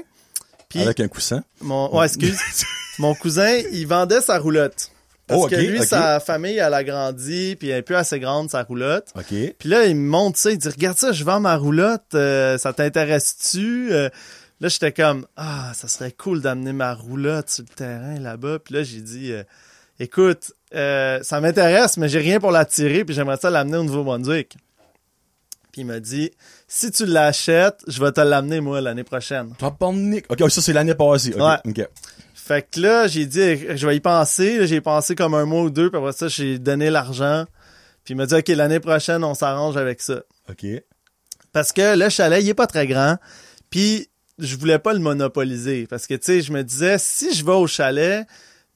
Puis 0.69 0.83
Avec 0.83 1.01
un 1.01 1.09
coussin? 1.09 1.43
mon, 1.61 1.95
ouais, 1.97 2.07
excuse, 2.07 2.39
mon 2.99 3.15
cousin, 3.15 3.61
il 3.73 3.87
vendait 3.87 4.21
sa 4.21 4.39
roulotte. 4.39 4.91
Parce 5.29 5.43
Oh, 5.45 5.47
que 5.47 5.55
lui, 5.57 5.83
sa 5.85 6.19
famille, 6.21 6.57
elle 6.57 6.75
a 6.75 6.83
grandi, 6.83 7.55
puis 7.57 7.69
elle 7.69 7.79
est 7.79 7.83
plus 7.83 7.95
assez 7.95 8.19
grande, 8.19 8.51
sa 8.51 8.63
roulotte. 8.63 9.09
OK. 9.15 9.27
Puis 9.59 9.69
là, 9.69 9.85
il 9.85 9.95
me 9.95 10.09
montre 10.09 10.39
ça, 10.39 10.51
il 10.51 10.59
dit, 10.59 10.69
regarde 10.69 10.97
ça, 10.99 11.13
je 11.13 11.23
vends 11.23 11.39
ma 11.39 11.57
roulotte, 11.57 12.15
euh, 12.15 12.57
ça 12.59 12.73
t'intéresse-tu? 12.73 13.93
Euh, 13.93 14.09
là, 14.61 14.69
j'étais 14.69 14.93
comme, 14.93 15.27
ah, 15.37 15.73
ça 15.75 15.87
serait 15.87 16.13
cool 16.13 16.41
d'amener 16.41 16.73
ma 16.73 16.95
roulotte 16.95 17.51
sur 17.51 17.65
le 17.69 17.75
terrain 17.75 18.19
là-bas. 18.19 18.59
Puis 18.65 18.75
là, 18.75 18.83
j'ai 18.83 19.01
dit, 19.03 19.33
euh, 19.33 19.43
écoute, 20.01 20.53
ça 20.73 21.41
m'intéresse, 21.41 21.97
mais 21.99 22.09
j'ai 22.09 22.21
rien 22.21 22.41
pour 22.41 22.51
la 22.51 22.65
tirer, 22.65 23.05
puis 23.05 23.15
j'aimerais 23.15 23.37
ça 23.37 23.51
l'amener 23.51 23.77
au 23.77 23.85
Nouveau-Brunswick. 23.85 24.57
Puis 25.73 25.83
il 25.83 25.85
m'a 25.87 26.01
dit, 26.01 26.31
si 26.67 26.91
tu 26.91 27.05
l'achètes, 27.07 27.81
je 27.87 28.03
vais 28.03 28.11
te 28.11 28.21
l'amener, 28.21 28.61
moi, 28.61 28.81
l'année 28.81 29.05
prochaine. 29.05 29.53
OK, 30.31 30.51
ça, 30.51 30.63
c'est 30.63 30.73
l'année 30.73 30.95
passée. 30.95 31.35
OK. 31.35 31.41
Ouais. 31.41 31.89
Fait 32.49 32.67
que 32.67 32.81
là, 32.81 33.07
j'ai 33.09 33.27
dit, 33.27 33.77
je 33.77 33.87
vais 33.87 33.97
y 33.97 34.01
penser. 34.01 34.67
J'ai 34.67 34.81
pensé 34.81 35.15
comme 35.15 35.35
un 35.35 35.45
mois 35.45 35.65
ou 35.65 35.69
deux, 35.69 35.91
puis 35.91 35.99
après 35.99 36.13
ça, 36.13 36.29
j'ai 36.29 36.59
donné 36.59 36.89
l'argent. 36.89 37.45
Puis 38.05 38.15
il 38.15 38.17
m'a 38.17 38.25
dit, 38.25 38.35
OK, 38.37 38.49
l'année 38.49 38.81
prochaine, 38.81 39.23
on 39.23 39.35
s'arrange 39.35 39.77
avec 39.77 40.01
ça. 40.01 40.23
OK. 40.49 40.65
Parce 41.53 41.73
que 41.73 41.95
le 41.95 42.09
chalet, 42.09 42.43
il 42.43 42.49
est 42.49 42.55
pas 42.55 42.67
très 42.67 42.87
grand. 42.87 43.19
Puis 43.69 44.09
je 44.39 44.57
voulais 44.57 44.79
pas 44.79 44.95
le 44.95 44.99
monopoliser. 44.99 45.87
Parce 45.87 46.07
que, 46.07 46.15
tu 46.15 46.25
sais, 46.25 46.41
je 46.41 46.51
me 46.51 46.65
disais, 46.65 46.97
si 46.99 47.35
je 47.35 47.45
vais 47.45 47.53
au 47.53 47.67
chalet, 47.67 48.27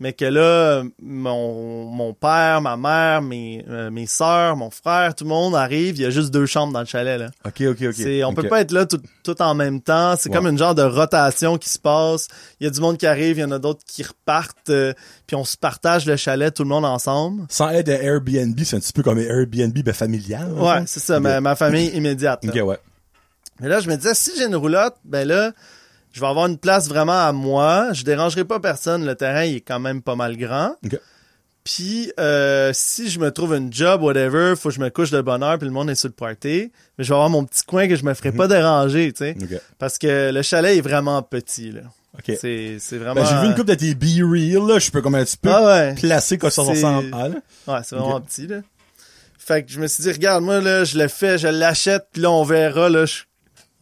mais 0.02 0.12
que 0.14 0.24
là, 0.24 0.82
mon, 1.00 1.84
mon 1.84 2.12
père, 2.12 2.60
ma 2.60 2.76
mère, 2.76 3.22
mes, 3.22 3.64
euh, 3.70 3.88
mes 3.88 4.08
sœurs, 4.08 4.56
mon 4.56 4.68
frère, 4.68 5.14
tout 5.14 5.22
le 5.22 5.30
monde 5.30 5.54
arrive, 5.54 5.94
il 5.96 6.02
y 6.02 6.04
a 6.04 6.10
juste 6.10 6.32
deux 6.32 6.44
chambres 6.44 6.72
dans 6.72 6.80
le 6.80 6.86
chalet, 6.86 7.20
là. 7.20 7.30
OK, 7.46 7.62
OK, 7.68 7.82
OK. 7.82 7.94
C'est, 7.94 8.24
on 8.24 8.34
peut 8.34 8.48
pas 8.48 8.62
être 8.62 8.72
là 8.72 8.84
tout, 8.84 9.00
tout 9.22 9.40
en 9.40 9.54
même 9.54 9.80
temps. 9.80 10.16
C'est 10.18 10.28
comme 10.28 10.48
une 10.48 10.58
genre 10.58 10.74
de 10.74 10.82
rotation 10.82 11.56
qui 11.56 11.68
se 11.68 11.78
passe. 11.78 12.26
Il 12.58 12.64
y 12.64 12.66
a 12.66 12.70
du 12.70 12.80
monde 12.80 12.98
qui 12.98 13.06
arrive, 13.06 13.38
il 13.38 13.42
y 13.42 13.44
en 13.44 13.52
a 13.52 13.60
d'autres 13.60 13.84
qui 13.86 14.02
repartent, 14.02 14.70
euh, 14.70 14.92
puis 15.28 15.36
on 15.36 15.44
se 15.44 15.56
partage 15.56 16.04
le 16.04 16.16
chalet, 16.16 16.52
tout 16.52 16.64
le 16.64 16.68
monde 16.68 16.84
ensemble. 16.84 17.44
Sans 17.48 17.68
aide 17.68 17.88
à 17.88 18.02
Airbnb, 18.02 18.58
c'est 18.64 18.74
un 18.74 18.80
petit 18.80 18.92
peu 18.92 19.04
comme 19.04 19.18
un 19.18 19.22
Airbnb 19.22 19.78
ben, 19.84 19.94
familial. 19.94 20.50
Ouais, 20.50 20.82
c'est 20.86 20.98
ça, 20.98 21.20
ma, 21.20 21.40
ma 21.40 21.54
famille 21.54 21.90
immédiate. 21.90 22.44
là. 22.44 22.52
OK, 22.52 22.68
ouais. 22.68 22.78
Mais 23.60 23.68
là, 23.68 23.78
je 23.78 23.88
me 23.88 23.94
disais, 23.94 24.14
si 24.14 24.32
j'ai 24.36 24.46
une 24.46 24.56
roulotte, 24.56 24.96
ben 25.04 25.28
là, 25.28 25.52
je 26.12 26.20
vais 26.20 26.26
avoir 26.26 26.46
une 26.46 26.58
place 26.58 26.88
vraiment 26.88 27.26
à 27.26 27.32
moi. 27.32 27.92
Je 27.92 28.04
dérangerai 28.04 28.44
pas 28.44 28.60
personne. 28.60 29.04
Le 29.06 29.14
terrain, 29.14 29.44
il 29.44 29.56
est 29.56 29.60
quand 29.60 29.80
même 29.80 30.02
pas 30.02 30.14
mal 30.14 30.36
grand. 30.36 30.74
Puis, 31.64 32.12
euh, 32.18 32.72
si 32.74 33.08
je 33.08 33.20
me 33.20 33.30
trouve 33.30 33.54
une 33.54 33.72
job, 33.72 34.02
whatever, 34.02 34.54
faut 34.56 34.70
que 34.70 34.74
je 34.74 34.80
me 34.80 34.90
couche 34.90 35.12
de 35.12 35.20
bonne 35.20 35.44
heure, 35.44 35.58
puis 35.58 35.66
le 35.66 35.72
monde 35.72 35.90
est 35.90 35.94
sur 35.94 36.08
le 36.08 36.14
party. 36.14 36.72
Mais 36.98 37.04
je 37.04 37.08
vais 37.08 37.14
avoir 37.14 37.30
mon 37.30 37.44
petit 37.44 37.62
coin 37.62 37.86
que 37.88 37.94
je 37.94 38.04
me 38.04 38.14
ferai 38.14 38.32
pas 38.32 38.48
déranger, 38.48 39.12
tu 39.12 39.18
sais. 39.18 39.36
Parce 39.78 39.96
que 39.98 40.32
le 40.32 40.42
chalet 40.42 40.76
est 40.76 40.80
vraiment 40.80 41.22
petit, 41.22 41.70
là. 41.70 41.82
OK. 42.18 42.36
C'est, 42.38 42.76
c'est 42.78 42.98
vraiment... 42.98 43.14
Ben, 43.14 43.24
j'ai 43.24 43.40
vu 43.40 43.46
une 43.46 43.54
coupe 43.54 43.68
de 43.68 43.74
tes 43.74 43.94
Be 43.94 44.22
Real, 44.28 44.66
là. 44.66 44.78
Je 44.78 44.90
peux 44.90 45.00
comme 45.00 45.14
un 45.14 45.24
petit 45.24 45.36
peu 45.36 45.50
Ah 45.50 45.64
ouais. 45.64 45.94
placer 45.94 46.36
quoi 46.36 46.50
ça 46.50 46.62
là. 46.62 47.28
Ouais, 47.68 47.80
c'est 47.84 47.96
vraiment 47.96 48.20
petit, 48.20 48.48
là. 48.48 48.56
Fait 49.38 49.64
que 49.64 49.72
je 49.72 49.80
me 49.80 49.86
suis 49.86 50.02
dit, 50.02 50.12
regarde, 50.12 50.44
moi, 50.44 50.60
là, 50.60 50.84
je 50.84 50.98
le 50.98 51.08
fais, 51.08 51.38
je 51.38 51.48
l'achète, 51.48 52.06
puis 52.12 52.22
là, 52.22 52.30
on 52.30 52.44
verra, 52.44 52.88
là, 52.88 53.06
je, 53.06 53.22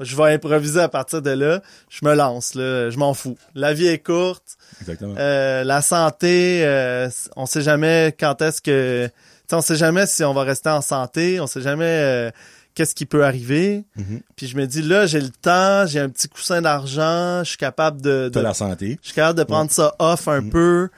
je 0.01 0.17
vais 0.17 0.33
improviser 0.35 0.81
à 0.81 0.89
partir 0.89 1.23
de 1.23 1.31
là. 1.31 1.63
Je 1.89 2.05
me 2.05 2.15
lance, 2.15 2.55
là, 2.55 2.91
je 2.91 2.99
m'en 2.99 3.15
fous. 3.15 3.37
La 3.55 3.73
vie 3.75 3.87
est 3.87 3.99
courte, 4.05 4.57
Exactement. 4.81 5.15
euh, 5.19 5.63
la 5.65 5.83
santé, 5.83 6.63
euh, 6.65 7.09
on 7.37 7.47
sait 7.47 7.63
jamais 7.63 8.15
quand 8.19 8.41
est-ce 8.43 8.61
que... 8.63 9.07
tu 9.07 9.13
sais, 9.49 9.57
on 9.57 9.61
sait 9.61 9.77
jamais 9.77 10.07
si 10.07 10.25
on 10.25 10.33
va 10.35 10.43
rester 10.43 10.71
en 10.71 10.81
santé, 10.81 11.41
on 11.41 11.47
sait 11.47 11.61
jamais 11.63 11.85
euh, 11.85 12.31
qu'est-ce 12.75 12.95
qui 12.95 13.05
peut 13.07 13.25
arriver. 13.25 13.85
Mhm. 13.97 14.21
Puis 14.37 14.47
je 14.47 14.57
me 14.57 14.67
dis, 14.67 14.83
là, 14.83 15.07
j'ai 15.07 15.21
le 15.21 15.29
temps, 15.31 15.87
j'ai 15.87 16.01
un 16.01 16.09
petit 16.09 16.29
coussin 16.29 16.63
d'argent, 16.63 17.41
je 17.45 17.49
suis 17.51 17.59
capable 17.59 18.01
de... 18.01 18.31
De 18.33 18.41
la 18.41 18.55
santé. 18.55 18.99
je 19.03 19.07
suis 19.09 19.15
capable 19.15 19.39
de 19.39 19.45
prendre 19.45 19.71
ça 19.71 19.95
off 19.99 20.29
un 20.29 20.41
Mm. 20.41 20.51
peu. 20.51 20.89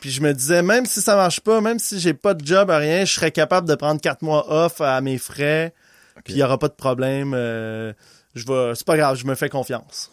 Puis 0.00 0.10
je 0.10 0.22
me 0.22 0.32
disais, 0.32 0.62
même 0.62 0.86
si 0.86 1.02
ça 1.02 1.14
marche 1.14 1.40
pas, 1.40 1.60
même 1.60 1.78
si 1.78 2.00
j'ai 2.00 2.14
pas 2.14 2.32
de 2.32 2.42
job 2.46 2.70
à 2.70 2.78
rien, 2.78 3.04
je 3.04 3.12
serais 3.12 3.32
capable 3.32 3.68
de 3.68 3.74
prendre 3.74 4.00
quatre 4.00 4.22
mois 4.22 4.50
off 4.64 4.80
à 4.80 4.98
mes 5.02 5.18
frais. 5.18 5.74
Puis 6.24 6.34
il 6.34 6.38
y 6.38 6.42
aura 6.42 6.58
pas 6.58 6.68
de 6.68 6.72
problème. 6.74 7.32
euh, 7.34 7.92
je 8.34 8.44
vais, 8.46 8.72
c'est 8.74 8.86
pas 8.86 8.96
grave, 8.96 9.16
je 9.16 9.26
me 9.26 9.34
fais 9.34 9.48
confiance. 9.48 10.10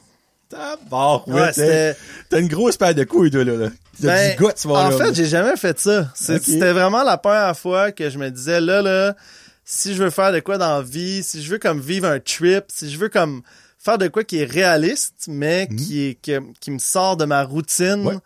Tabarnak, 0.49 1.27
Ouais, 1.27 1.33
ouais, 1.41 1.53
c'était- 1.53 1.95
T'as 2.29 2.39
une 2.39 2.47
grosse 2.47 2.77
paire 2.77 2.95
de 2.95 3.03
couilles, 3.03 3.31
toi, 3.31 3.43
là. 3.43 3.53
là. 3.55 3.69
Ben, 3.99 4.31
du 4.31 4.37
goût, 4.43 4.51
tu 4.55 4.67
vas 4.67 4.75
en 4.85 4.89
là, 4.89 4.97
fait, 4.97 5.03
là. 5.07 5.13
j'ai 5.13 5.25
jamais 5.25 5.57
fait 5.57 5.77
ça. 5.79 6.09
C'est-. 6.15 6.41
C'était 6.43 6.71
vraiment 6.71 7.03
la 7.03 7.17
première 7.17 7.57
fois 7.57 7.91
que 7.91 8.09
je 8.09 8.17
me 8.17 8.29
disais, 8.29 8.61
là, 8.61 8.81
là, 8.81 9.15
si 9.65 9.93
je 9.93 10.01
veux 10.03 10.09
faire 10.09 10.31
de 10.31 10.39
quoi 10.39 10.57
dans 10.57 10.77
la 10.77 10.81
vie, 10.83 11.21
si 11.23 11.43
je 11.43 11.51
veux 11.51 11.57
comme 11.59 11.81
vivre 11.81 12.07
un 12.07 12.19
trip, 12.19 12.65
si 12.69 12.89
je 12.89 12.97
veux 12.97 13.09
comme 13.09 13.41
faire 13.77 13.97
de 13.97 14.07
quoi 14.07 14.23
qui 14.23 14.39
est 14.39 14.45
réaliste, 14.49 15.25
mais 15.27 15.67
qui 15.77 16.05
est, 16.07 16.15
qui, 16.21 16.33
qui 16.61 16.71
me 16.71 16.79
sort 16.79 17.17
de 17.17 17.25
ma 17.25 17.43
routine. 17.43 17.97
Mhm. 17.97 18.05
Ouais. 18.07 18.17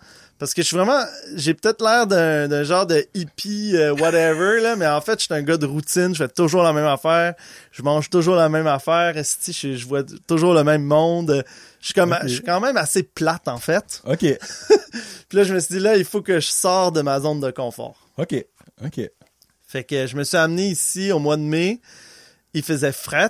Parce 0.41 0.55
que 0.55 0.63
je 0.63 0.67
suis 0.69 0.75
vraiment, 0.75 1.05
j'ai 1.35 1.53
peut-être 1.53 1.83
l'air 1.83 2.07
d'un, 2.07 2.63
genre 2.63 2.87
de 2.87 3.05
hippie, 3.13 3.77
euh, 3.77 3.93
whatever, 3.93 4.59
là, 4.59 4.75
mais 4.75 4.87
en 4.87 4.99
fait, 4.99 5.19
je 5.19 5.25
suis 5.25 5.33
un 5.35 5.43
gars 5.43 5.57
de 5.57 5.67
routine, 5.67 6.15
je 6.15 6.23
fais 6.23 6.27
toujours 6.27 6.63
la 6.63 6.73
même 6.73 6.87
affaire, 6.87 7.35
je 7.71 7.83
mange 7.83 8.09
toujours 8.09 8.35
la 8.35 8.49
même 8.49 8.65
affaire, 8.65 9.15
esti, 9.17 9.53
je, 9.53 9.75
je 9.75 9.85
vois 9.85 10.01
toujours 10.25 10.55
le 10.55 10.63
même 10.63 10.81
monde. 10.81 11.45
Je 11.79 11.85
suis 11.85 11.93
comme, 11.93 12.17
je 12.23 12.29
suis 12.29 12.41
quand 12.41 12.59
même 12.59 12.75
assez 12.75 13.03
plate, 13.03 13.47
en 13.47 13.59
fait. 13.59 14.01
OK. 14.03 14.17
Puis 15.29 15.37
là, 15.37 15.43
je 15.43 15.53
me 15.53 15.59
suis 15.59 15.75
dit, 15.75 15.79
là, 15.79 15.95
il 15.95 16.05
faut 16.05 16.23
que 16.23 16.39
je 16.39 16.47
sors 16.47 16.91
de 16.91 17.03
ma 17.03 17.19
zone 17.19 17.39
de 17.39 17.51
confort. 17.51 18.07
OK. 18.17 18.33
OK. 18.83 18.99
Fait 19.67 19.83
que 19.83 20.07
je 20.07 20.15
me 20.15 20.23
suis 20.23 20.37
amené 20.37 20.69
ici 20.69 21.11
au 21.11 21.19
mois 21.19 21.37
de 21.37 21.43
mai. 21.43 21.81
Il 22.55 22.63
faisait 22.63 22.93
fret. 22.93 23.29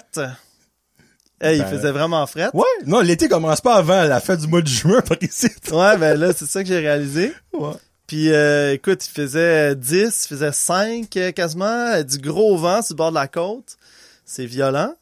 Hey, 1.42 1.58
il 1.58 1.64
Ben, 1.64 1.70
faisait 1.70 1.92
vraiment 1.92 2.26
fret. 2.28 2.50
Ouais. 2.54 2.64
Non, 2.86 3.00
l'été 3.02 3.28
commence 3.28 3.62
pas 3.62 3.76
avant 3.76 4.04
la 4.04 4.20
fête 4.20 4.40
du 4.42 4.48
mois 4.48 4.62
de 4.62 4.68
juin 4.68 5.02
par 5.08 5.18
ici. 5.22 5.48
Ouais, 5.72 5.98
ben 5.98 6.20
là, 6.20 6.32
c'est 6.38 6.46
ça 6.48 6.62
que 6.62 6.68
j'ai 6.70 6.80
réalisé. 6.80 7.34
Ouais. 7.54 7.72
Puis 8.08 8.32
euh, 8.32 8.74
écoute, 8.74 9.06
il 9.08 9.12
faisait 9.12 9.76
10, 9.76 10.26
il 10.26 10.28
faisait 10.28 10.52
5 10.52 11.08
euh, 11.18 11.32
quasiment, 11.32 11.66
euh, 11.96 12.04
du 12.04 12.18
gros 12.20 12.58
vent 12.58 12.82
sur 12.82 12.94
le 12.94 12.98
bord 12.98 13.10
de 13.12 13.16
la 13.16 13.28
côte. 13.28 13.78
C'est 14.26 14.46
violent. 14.46 14.94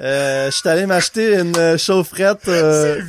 Euh, 0.00 0.50
je 0.50 0.56
suis 0.56 0.68
allé 0.68 0.86
m'acheter 0.86 1.34
une 1.38 1.56
euh, 1.58 1.76
chaufferette 1.78 2.48
euh, 2.48 3.00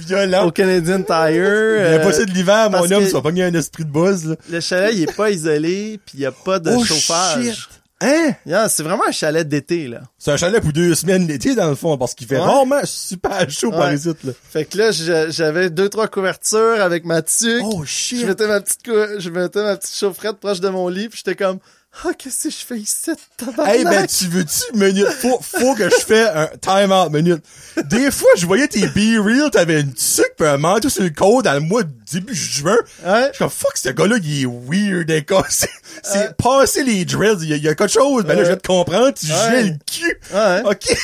au 0.44 0.52
Canadian 0.52 1.02
Tire. 1.04 1.28
Il 1.30 1.36
y 1.36 1.40
a 1.40 1.44
euh, 1.44 2.00
pas 2.04 2.12
ça 2.12 2.26
de 2.26 2.32
l'hiver, 2.32 2.70
mon 2.70 2.80
homme, 2.80 2.90
que- 3.04 3.08
tu 3.08 3.14
vas 3.14 3.22
pogner 3.22 3.44
un 3.44 3.54
esprit 3.54 3.86
de 3.86 3.90
buzz, 3.92 4.26
là. 4.28 4.36
le 4.50 4.60
chalet, 4.60 4.92
il 4.94 5.04
est 5.04 5.16
pas 5.16 5.30
isolé, 5.32 6.00
puis 6.06 6.16
il 6.18 6.22
y 6.22 6.26
a 6.26 6.32
pas 6.34 6.60
de 6.60 6.72
Oh, 6.72 6.84
chauffage. 6.84 7.44
shit. 7.46 7.81
Hein? 8.02 8.34
Yeah, 8.46 8.68
c'est 8.68 8.84
vraiment 8.84 9.04
un 9.08 9.12
chalet 9.12 9.48
d'été, 9.48 9.88
là. 9.88 10.02
C'est 10.18 10.32
un 10.32 10.38
chalet 10.38 10.60
pour 10.62 10.74
deux 10.74 10.96
semaines 10.96 11.28
l'été, 11.28 11.54
dans 11.56 11.70
le 11.70 11.76
fond, 11.76 11.98
parce 11.98 12.16
qu'il 12.16 12.26
fait 12.28 12.36
Ouais. 12.38 12.42
rarement 12.46 12.82
super 12.84 13.50
chaud 13.50 13.70
par 13.72 13.90
Ouais. 13.90 13.96
ici, 13.96 14.10
là. 14.24 14.34
Fait 14.50 14.66
que 14.66 14.78
là, 14.78 14.92
je- 14.92 15.30
j'avais 15.30 15.70
deux, 15.70 15.88
trois 15.88 16.08
couvertures 16.08 16.82
avec 16.82 17.06
ma 17.06 17.22
tuque. 17.22 17.62
Oh, 17.64 17.84
Je 17.84 17.90
shit. 17.90 18.26
mettais 18.26 18.48
ma 18.48 18.60
petite 18.62 18.84
cou- 18.84 19.20
je 19.20 19.30
mettais 19.30 19.62
ma 19.64 19.78
petite 19.78 19.96
chaufferette 19.96 20.38
proche 20.38 20.60
de 20.60 20.70
mon 20.70 20.88
lit, 20.88 21.10
puis 21.10 21.22
j'étais 21.24 21.36
comme 21.42 21.60
Ah, 22.06 22.12
qu'est-ce 22.18 22.44
que 22.46 22.50
je 22.50 22.66
fais 22.66 22.78
ici, 22.80 23.12
tabarnak? 23.36 23.76
Hey, 23.76 23.84
ben, 23.84 24.08
tu 24.08 24.26
veux-tu, 24.28 24.78
minute? 24.78 25.08
Faut, 25.10 25.40
faut 25.42 25.76
que 25.76 25.90
je 25.90 25.96
fais 25.96 26.26
un 26.30 26.48
time-out, 26.62 27.12
minute. 27.12 27.44
Des 27.86 28.10
fois, 28.12 28.30
je 28.38 28.46
voyais 28.46 28.68
tes 28.70 28.88
be-real, 28.88 29.52
t'avais 29.52 29.82
une 29.82 29.94
tuque 29.94 30.36
pis 30.38 30.46
un 30.46 30.58
manteau 30.58 30.88
sur 30.88 31.04
le 31.04 31.10
code 31.10 31.44
dans 31.46 31.54
le 31.54 31.60
mois 31.60 31.84
de 31.84 31.92
début 32.14 32.34
juin. 32.34 32.78
Ouais. 33.06 33.28
Je 33.28 33.34
suis 33.34 33.38
comme, 33.40 33.50
fuck, 33.50 33.76
ce 33.78 33.90
gars-là, 33.90 34.18
il 34.24 34.44
est 34.44 34.46
weird, 34.46 35.12
hein, 35.12 35.22
quoi. 35.28 35.46
C'est, 35.50 35.70
c'est 36.02 36.18
Ouais. 36.20 36.34
passer 36.38 36.84
les 36.86 37.04
dreads, 37.04 37.42
il 37.44 37.54
y, 37.56 37.60
y 37.60 37.68
a 37.68 37.76
quelque 37.76 37.92
chose. 37.92 38.24
Ben 38.24 38.38
là, 38.38 38.46
je 38.46 38.52
vais 38.52 38.58
te 38.58 38.66
comprendre, 38.68 39.12
tu 39.14 39.26
gèles 39.28 39.68
le 39.68 39.78
cul. 39.86 40.20
OK. 40.66 40.86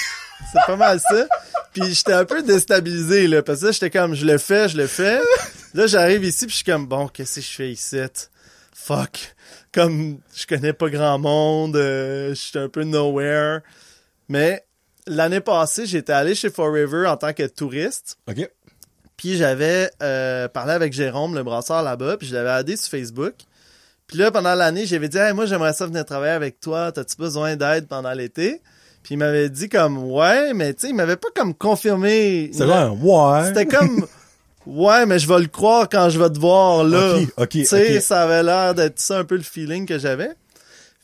C'est 0.54 0.66
pas 0.66 0.78
mal 0.78 1.02
ça. 1.02 1.28
Puis 1.74 1.94
j'étais 1.94 2.14
un 2.14 2.24
peu 2.24 2.42
déstabilisé, 2.42 3.28
là, 3.28 3.44
parce 3.44 3.60
que 3.60 3.66
là, 3.66 3.72
j'étais 3.74 3.90
comme, 3.90 4.16
je 4.16 4.26
le 4.26 4.38
fais, 4.38 4.70
je 4.70 4.78
le 4.78 4.88
fais. 4.88 5.20
Là, 5.74 5.86
j'arrive 5.88 6.24
ici, 6.24 6.46
puis 6.46 6.52
je 6.52 6.56
suis 6.56 6.64
comme, 6.64 6.88
bon, 6.88 7.10
qu'est-ce 7.10 7.36
que 7.36 7.42
je 7.42 7.52
fais 7.52 7.70
ici? 7.72 7.98
Fuck. 8.74 9.36
Comme, 9.78 10.18
je 10.36 10.48
connais 10.48 10.74
pas 10.74 10.90
grand 10.90 11.20
monde, 11.20 11.76
euh, 11.76 12.30
je 12.30 12.34
suis 12.34 12.58
un 12.58 12.68
peu 12.68 12.84
nowhere. 12.84 13.60
Mais 14.28 14.66
l'année 15.06 15.40
passée, 15.40 15.86
j'étais 15.86 16.14
allé 16.14 16.34
chez 16.34 16.50
Forever 16.50 17.06
en 17.06 17.16
tant 17.16 17.32
que 17.32 17.44
touriste. 17.44 18.18
OK. 18.28 18.50
Puis 19.18 19.38
j'avais 19.38 19.92
euh, 20.02 20.48
parlé 20.48 20.74
avec 20.74 20.94
Jérôme, 20.94 21.36
le 21.36 21.44
brasseur 21.44 21.84
là-bas, 21.84 22.18
puis 22.18 22.26
je 22.26 22.34
l'avais 22.34 22.60
aidé 22.60 22.76
sur 22.76 22.90
Facebook. 22.90 23.36
Puis 24.08 24.18
là, 24.18 24.32
pendant 24.32 24.56
l'année, 24.56 24.88
j'avais 24.88 25.10
dit 25.10 25.20
hey, 25.20 25.32
moi 25.34 25.46
j'aimerais 25.46 25.74
ça 25.74 25.86
venir 25.86 26.06
travailler 26.06 26.34
avec 26.34 26.60
toi, 26.60 26.92
t'as-tu 26.92 27.16
besoin 27.16 27.56
d'aide 27.56 27.88
pendant 27.88 28.14
l'été? 28.14 28.64
Puis 29.04 29.14
il 29.14 29.18
m'avait 29.20 29.52
dit 29.52 29.70
comme 29.70 30.12
ouais, 30.12 30.56
mais 30.56 30.74
tu 30.74 30.82
sais, 30.82 30.90
il 30.90 30.96
m'avait 30.96 31.18
pas 31.18 31.30
comme 31.36 31.54
confirmé. 31.54 32.50
C'est 32.52 32.66
vrai, 32.66 32.88
ouais. 32.88 33.46
C'était 33.46 33.68
comme 33.68 34.08
ouais, 34.68 35.06
mais 35.06 35.20
je 35.20 35.28
vais 35.28 35.40
le 35.40 35.48
croire 35.48 35.88
quand 35.90 36.10
je 36.10 36.20
vais 36.20 36.30
te 36.30 36.40
voir 36.40 36.84
là. 36.84 37.18
Ok, 37.18 37.28
ok, 37.38 37.50
Tu 37.50 37.66
sais, 37.66 38.00
ça 38.02 38.24
avait 38.24 38.44
l'air 38.44 38.74
d'être 38.76 39.00
ça 39.00 39.18
un 39.20 39.24
peu 39.24 39.36
le 39.36 39.44
feeling 39.44 39.86
que 39.86 39.98
j'avais. 40.00 40.30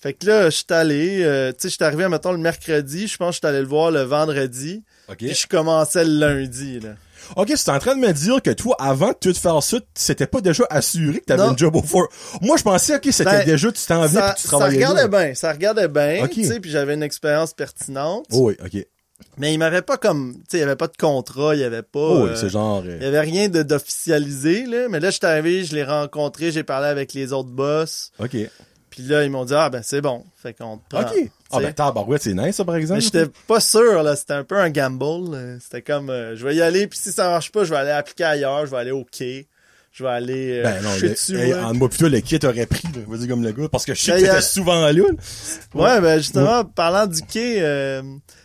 Fait 0.02 0.14
que 0.14 0.26
là, 0.28 0.46
je 0.50 0.56
suis 0.58 0.66
allé, 0.70 1.20
euh, 1.24 1.52
tu 1.54 1.60
sais, 1.62 1.70
je 1.70 1.76
suis 1.76 1.84
arrivé, 1.86 2.08
mettons, 2.10 2.34
le 2.34 2.38
mercredi, 2.38 3.08
je 3.08 3.16
pense 3.16 3.30
que 3.30 3.34
je 3.36 3.38
suis 3.38 3.48
allé 3.48 3.62
le 3.62 3.68
voir 3.68 3.90
le 3.90 4.02
vendredi, 4.02 4.84
OK. 5.08 5.16
puis 5.18 5.34
je 5.34 5.48
commençais 5.48 6.04
le 6.04 6.12
lundi, 6.20 6.82
là. 6.82 6.90
OK, 7.38 7.54
c'est 7.56 7.70
en 7.72 7.80
train 7.80 7.96
de 7.96 8.02
me 8.02 8.12
dire 8.12 8.42
que 8.42 8.50
toi, 8.50 8.76
avant 8.80 9.08
de 9.12 9.16
tout 9.18 9.34
faire 9.34 9.64
ça, 9.64 9.78
c'était 9.94 10.28
pas 10.28 10.42
déjà 10.42 10.66
assuré 10.70 11.22
que 11.22 11.26
t'avais 11.26 11.44
une 11.44 11.58
job 11.58 11.74
au 11.78 11.82
four. 11.82 12.10
Moi, 12.42 12.58
je 12.58 12.64
pensais, 12.64 12.96
OK, 12.98 13.08
c'était 13.12 13.24
Ben, 13.24 13.46
déjà, 13.46 13.72
tu 13.72 13.82
t'en 13.86 14.06
venais 14.06 14.20
ça, 14.20 14.34
pis 14.34 14.42
tu 14.42 14.48
ça 14.50 14.58
travaillais 14.58 14.86
regardait 14.86 15.02
là. 15.04 15.08
bien, 15.28 15.34
ça 15.36 15.54
regardait 15.54 15.88
bien, 15.88 16.26
Ok. 16.26 16.32
tu 16.32 16.44
sais, 16.44 16.60
puis 16.60 16.70
j'avais 16.70 16.96
une 16.96 17.04
expérience 17.04 17.54
pertinente. 17.54 18.26
Oh 18.34 18.50
oui, 18.50 18.58
OK. 18.62 18.86
Mais 19.38 19.54
il 19.54 19.58
m'avait 19.58 19.82
pas 19.82 19.98
comme, 19.98 20.34
tu 20.36 20.42
sais, 20.50 20.58
il 20.58 20.60
y 20.60 20.64
avait 20.64 20.76
pas 20.76 20.88
de 20.88 20.96
contrat, 20.98 21.56
il 21.56 21.62
y 21.62 21.64
avait 21.64 21.82
pas, 21.82 22.00
Oh 22.00 22.28
euh, 22.28 22.36
c'est 22.36 22.50
genre... 22.50 22.84
euh, 22.86 22.98
il 23.00 23.04
y 23.04 23.08
avait 23.08 23.20
rien 23.22 23.50
d'officialisé 23.50 24.66
là. 24.66 24.88
Mais 24.90 25.00
là, 25.00 25.10
j'étais 25.10 25.28
arrivé, 25.28 25.64
je 25.64 25.74
l'ai 25.76 25.84
rencontré, 25.84 26.52
j'ai 26.52 26.64
parlé 26.64 26.88
avec 26.88 27.14
les 27.14 27.34
autres 27.34 27.50
boss, 27.50 28.12
OK. 28.20 28.36
puis 28.90 29.04
là 29.04 29.24
ils 29.24 29.32
m'ont 29.32 29.46
dit 29.46 29.54
ah 29.56 29.70
ben 29.70 29.82
c'est 29.84 30.02
bon, 30.02 30.24
fait 30.36 30.54
qu'on 30.54 30.78
te 30.78 30.84
prend. 30.90 31.02
OK. 31.02 31.30
Ah 31.52 31.60
ben, 31.60 31.72
tabarouette, 31.74 32.24
c'est 32.24 32.34
nice, 32.34 32.56
ça, 32.56 32.66
par 32.66 32.76
exemple. 32.76 33.02
j'étais 33.02 33.26
pas 33.48 33.60
sûr 33.60 34.02
là, 34.04 34.16
c'était 34.16 34.34
un 34.34 34.44
peu 34.44 34.58
un 34.58 34.70
gamble. 34.72 35.60
C'était 35.62 35.82
comme, 35.84 36.10
euh, 36.10 36.36
je 36.36 36.44
vais 36.46 36.56
y 36.56 36.62
aller, 36.62 36.88
puis 36.88 36.98
si 36.98 37.12
ça 37.12 37.30
marche 37.30 37.52
pas, 37.52 37.64
je 37.64 37.70
vais 37.70 37.78
aller 37.78 37.92
appliquer 37.92 38.24
ailleurs, 38.24 38.66
je 38.66 38.72
vais 38.72 38.78
aller 38.78 38.92
au 38.92 39.04
quai, 39.06 39.48
je 39.92 40.04
vais 40.04 40.10
aller 40.10 40.60
euh, 40.60 40.64
Ben 40.64 40.82
non, 40.82 40.90
le, 41.00 41.10
dessus. 41.10 41.38
hey, 41.38 41.54
moi. 41.54 41.64
en 41.66 41.74
moi 41.76 41.90
plutôt 41.90 42.08
le 42.10 42.20
kit 42.22 42.40
aurait 42.44 42.66
pris, 42.66 42.88
là, 42.96 43.02
vas-y 43.08 43.28
comme 43.28 43.44
le 43.44 43.52
gars, 43.52 43.68
parce 43.72 43.86
que 43.86 43.94
je 43.94 44.02
sais 44.02 44.12
Ben, 44.14 44.24
que 44.26 44.30
a- 44.38 44.42
souvent 44.42 44.82
là. 44.82 44.92
là. 44.94 45.02
Ouais, 45.76 46.02
ben 46.02 46.18
justement, 46.18 46.64
parlant 46.66 47.06
du 47.06 47.22
quai, 47.22 47.58
euh, 47.62 48.02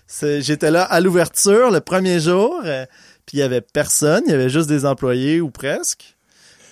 j'étais 0.08 0.70
là 0.70 0.82
à 0.84 1.00
l'ouverture 1.00 1.70
le 1.70 1.80
premier 1.80 2.20
jour, 2.20 2.60
euh, 2.64 2.86
puis 3.26 3.38
il 3.38 3.40
y 3.40 3.42
avait 3.42 3.60
personne, 3.60 4.22
il 4.26 4.30
y 4.30 4.34
avait 4.34 4.48
juste 4.48 4.68
des 4.68 4.86
employés 4.86 5.40
ou 5.40 5.50
presque. 5.50 6.16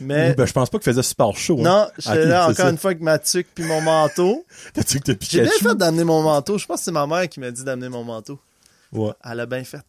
Mais 0.00 0.34
Ben, 0.34 0.46
je 0.46 0.52
pense 0.52 0.68
pas 0.68 0.78
qu'il 0.78 0.84
faisait 0.92 1.02
super 1.02 1.34
chaud. 1.36 1.58
hein. 1.60 1.62
non, 1.62 1.88
j'étais 1.98 2.26
là 2.26 2.44
c'est 2.46 2.52
encore 2.52 2.66
ça. 2.66 2.70
une 2.70 2.76
fois 2.78 2.90
avec 2.90 3.02
ma 3.02 3.18
tuque 3.18 3.46
puis 3.54 3.64
mon 3.64 3.80
manteau. 3.80 4.44
T'as-tu 4.74 5.00
que 5.00 5.12
t'as 5.12 5.26
J'ai 5.28 5.42
bien 5.42 5.50
fait 5.50 5.74
d'amener 5.74 6.04
mon 6.04 6.22
manteau. 6.22 6.58
Je 6.58 6.66
pense 6.66 6.80
que 6.80 6.84
c'est 6.84 6.92
ma 6.92 7.06
mère 7.06 7.28
qui 7.28 7.40
m'a 7.40 7.50
dit 7.50 7.64
d'amener 7.64 7.88
mon 7.88 8.04
manteau. 8.04 8.38
Ouais. 8.92 9.12
Elle 9.24 9.40
a 9.40 9.46
bien 9.46 9.64
fait. 9.64 9.80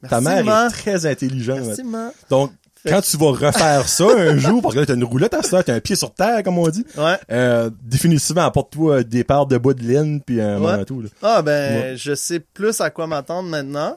Merci, 0.00 0.10
Ta 0.10 0.20
mère 0.20 0.44
ma. 0.44 0.66
est 0.66 0.70
très 0.70 1.06
intelligente. 1.06 1.60
Merci. 1.64 1.82
Donc, 2.30 2.52
quand 2.86 3.00
tu 3.00 3.16
vas 3.16 3.30
refaire 3.30 3.88
ça 3.88 4.04
un 4.16 4.36
jour, 4.38 4.60
parce 4.62 4.74
que 4.74 4.80
là, 4.80 4.86
t'as 4.86 4.94
une 4.94 5.04
roulette 5.04 5.34
à 5.34 5.42
ça, 5.42 5.62
t'as 5.62 5.74
un 5.74 5.80
pied 5.80 5.96
sur 5.96 6.12
terre, 6.12 6.42
comme 6.42 6.58
on 6.58 6.68
dit, 6.68 6.84
Ouais. 6.96 7.16
euh, 7.30 7.70
définitivement, 7.82 8.42
apporte-toi 8.42 9.02
des 9.04 9.24
paires 9.24 9.46
de 9.46 9.58
bas 9.58 9.72
de 9.74 9.82
laine 9.82 10.20
puis 10.20 10.40
un 10.40 10.60
Ouais. 10.60 10.76
manteau, 10.78 11.00
là. 11.00 11.08
Ah 11.22 11.42
ben, 11.42 11.80
Ouais. 11.80 11.94
je 11.96 12.14
sais 12.14 12.40
plus 12.40 12.80
à 12.80 12.90
quoi 12.90 13.06
m'attendre 13.06 13.48
maintenant. 13.48 13.96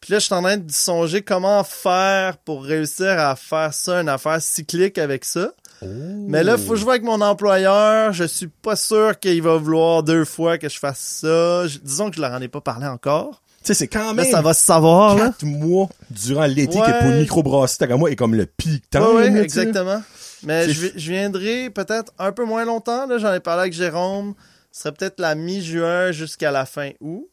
Puis 0.00 0.12
là, 0.12 0.20
je 0.20 0.26
suis 0.26 0.34
en 0.34 0.42
train 0.42 0.56
de 0.58 0.70
songer 0.70 1.22
comment 1.22 1.64
faire 1.64 2.36
pour 2.38 2.62
réussir 2.62 3.18
à 3.18 3.34
faire 3.34 3.74
ça, 3.74 4.00
une 4.00 4.08
affaire 4.08 4.40
cyclique 4.40 4.96
avec 4.96 5.24
ça. 5.24 5.50
Mais 5.82 6.42
là, 6.44 6.56
faut 6.58 6.70
que 6.72 6.76
je 6.76 6.84
vois 6.84 6.94
avec 6.94 7.04
mon 7.04 7.20
employeur. 7.20 8.12
Je 8.12 8.24
suis 8.24 8.48
pas 8.48 8.74
sûr 8.76 9.18
qu'il 9.18 9.40
va 9.42 9.56
vouloir 9.56 10.02
deux 10.02 10.24
fois 10.24 10.58
que 10.58 10.68
je 10.68 10.78
fasse 10.78 10.98
ça. 11.22 11.66
Je- 11.68 11.78
disons 11.78 12.10
que 12.10 12.16
je 12.16 12.20
leur 12.20 12.32
en 12.32 12.40
ai 12.40 12.48
pas 12.48 12.60
parlé 12.60 12.86
encore. 12.86 13.42
Sais, 13.68 13.74
c'est 13.74 13.88
quand 13.88 14.06
Là, 14.08 14.14
même 14.14 14.30
ça 14.30 14.40
va 14.40 14.54
se 14.54 14.64
savoir, 14.64 15.14
là. 15.16 15.24
quatre 15.26 15.44
mois 15.44 15.88
durant 16.10 16.46
l'été 16.46 16.78
Ouais. 16.78 16.86
que 16.86 17.00
pour 17.04 17.10
comme 17.86 18.00
moi, 18.00 18.10
est 18.10 18.16
comme 18.16 18.34
le 18.34 18.46
pic 18.46 18.88
temps. 18.88 19.18
Exactement. 19.20 20.02
Mais 20.44 20.70
je, 20.72 20.86
vi- 20.86 20.92
je 20.96 21.10
viendrai 21.12 21.68
peut-être 21.68 22.12
un 22.18 22.32
peu 22.32 22.44
moins 22.46 22.64
longtemps. 22.64 23.06
Là, 23.06 23.18
j'en 23.18 23.34
ai 23.34 23.40
parlé 23.40 23.62
avec 23.62 23.72
Jérôme. 23.74 24.34
Ce 24.72 24.82
serait 24.82 24.92
peut-être 24.92 25.20
la 25.20 25.34
mi-juin 25.34 26.12
jusqu'à 26.12 26.50
la 26.50 26.64
fin 26.64 26.90
août. 27.00 27.28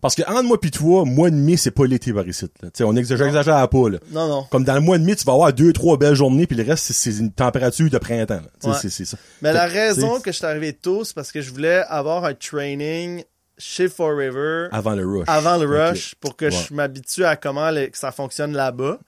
Parce 0.00 0.14
que 0.14 0.22
entre 0.22 0.42
moi 0.44 0.60
pis 0.60 0.70
toi, 0.70 1.04
mois 1.04 1.30
de 1.30 1.34
mai, 1.34 1.56
c'est 1.56 1.72
pas 1.72 1.84
l'été 1.86 2.12
par 2.12 2.28
ici, 2.28 2.46
là. 2.62 2.68
On 2.86 2.94
exagère, 2.94 3.26
exagère 3.26 3.68
pas, 3.68 3.88
là. 3.90 3.98
Non, 4.12 4.28
non. 4.28 4.44
Comme 4.50 4.62
dans 4.62 4.74
le 4.74 4.80
mois 4.80 4.96
de 4.98 5.02
mai, 5.04 5.16
tu 5.16 5.24
vas 5.24 5.32
avoir 5.32 5.52
deux, 5.52 5.72
trois 5.72 5.96
belles 5.96 6.14
journées, 6.14 6.46
puis 6.46 6.56
le 6.56 6.62
reste, 6.62 6.92
c'est- 6.92 7.10
une 7.18 7.32
température 7.32 7.90
de 7.90 7.98
printemps. 7.98 8.34
là. 8.62 8.70
Ouais. 8.70 8.76
c'est- 8.80 8.90
ça. 9.04 9.16
Mais 9.40 9.52
la 9.52 9.68
Fait 9.68 9.86
raison 9.88 10.20
que 10.20 10.30
je 10.30 10.36
suis 10.36 10.46
arrivé 10.46 10.72
tôt, 10.72 11.02
c'est 11.02 11.14
parce 11.14 11.32
que 11.32 11.40
je 11.40 11.50
voulais 11.50 11.82
avoir 11.88 12.24
un 12.24 12.34
training 12.34 13.24
chez 13.62 13.88
Forever 13.88 14.68
Avant 14.72 14.94
le 14.94 15.06
rush. 15.06 15.24
avant 15.28 15.56
le 15.56 15.66
rush 15.66 16.14
pour 16.16 16.36
que 16.36 16.46
Ouais. 16.46 16.50
je 16.50 16.74
m'habitue 16.74 17.24
à 17.24 17.36
comment 17.36 17.70
le- 17.70 17.86
que 17.86 17.96
ça 17.96 18.10
fonctionne 18.12 18.52
là-bas. 18.54 18.98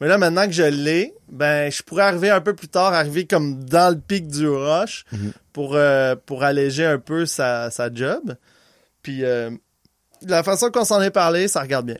Mais 0.00 0.06
là, 0.08 0.16
maintenant 0.18 0.46
que 0.46 0.52
je 0.52 0.62
l'ai, 0.62 1.12
ben, 1.30 1.70
je 1.70 1.82
pourrais 1.82 2.04
arriver 2.04 2.30
un 2.30 2.40
peu 2.40 2.54
plus 2.54 2.68
tard, 2.68 2.92
arriver 2.94 3.26
comme 3.26 3.64
dans 3.64 3.92
le 3.94 4.00
pic 4.00 4.28
du 4.28 4.48
rush 4.48 5.04
Mhm. 5.12 5.32
pour, 5.52 5.74
euh, 5.74 6.14
pour 6.24 6.44
alléger 6.44 6.86
un 6.86 6.98
peu 6.98 7.26
sa, 7.26 7.70
sa 7.70 7.92
job. 7.92 8.36
Puis, 9.02 9.24
euh, 9.24 9.50
de 10.22 10.30
la 10.30 10.42
façon 10.42 10.70
qu'on 10.70 10.84
s'en 10.84 11.02
est 11.02 11.10
parlé, 11.10 11.48
ça 11.48 11.60
regarde 11.62 11.86
bien. 11.86 11.96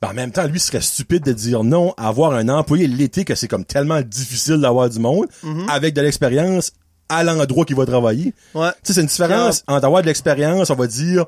Ben, 0.00 0.10
en 0.10 0.14
même 0.14 0.30
temps, 0.30 0.46
lui 0.46 0.60
serait 0.60 0.80
stupide 0.80 1.24
de 1.24 1.32
dire 1.32 1.64
non 1.64 1.92
avoir 1.96 2.32
un 2.34 2.48
employé 2.48 2.86
l'été 2.86 3.24
que 3.24 3.34
c'est 3.34 3.48
comme 3.48 3.64
tellement 3.64 4.00
difficile 4.02 4.60
d'avoir 4.60 4.88
du 4.88 5.00
monde 5.00 5.26
Mhm. 5.42 5.68
avec 5.68 5.94
de 5.94 6.02
l'expérience 6.02 6.70
à 7.16 7.24
l'endroit 7.24 7.64
qu'il 7.64 7.76
va 7.76 7.86
travailler. 7.86 8.34
Ouais. 8.54 8.70
Tu 8.70 8.78
sais, 8.84 8.92
c'est 8.94 9.00
une 9.00 9.06
différence 9.06 9.62
entre 9.66 9.84
avoir 9.84 10.02
de 10.02 10.06
l'expérience, 10.06 10.70
on 10.70 10.74
va 10.74 10.86
dire, 10.86 11.26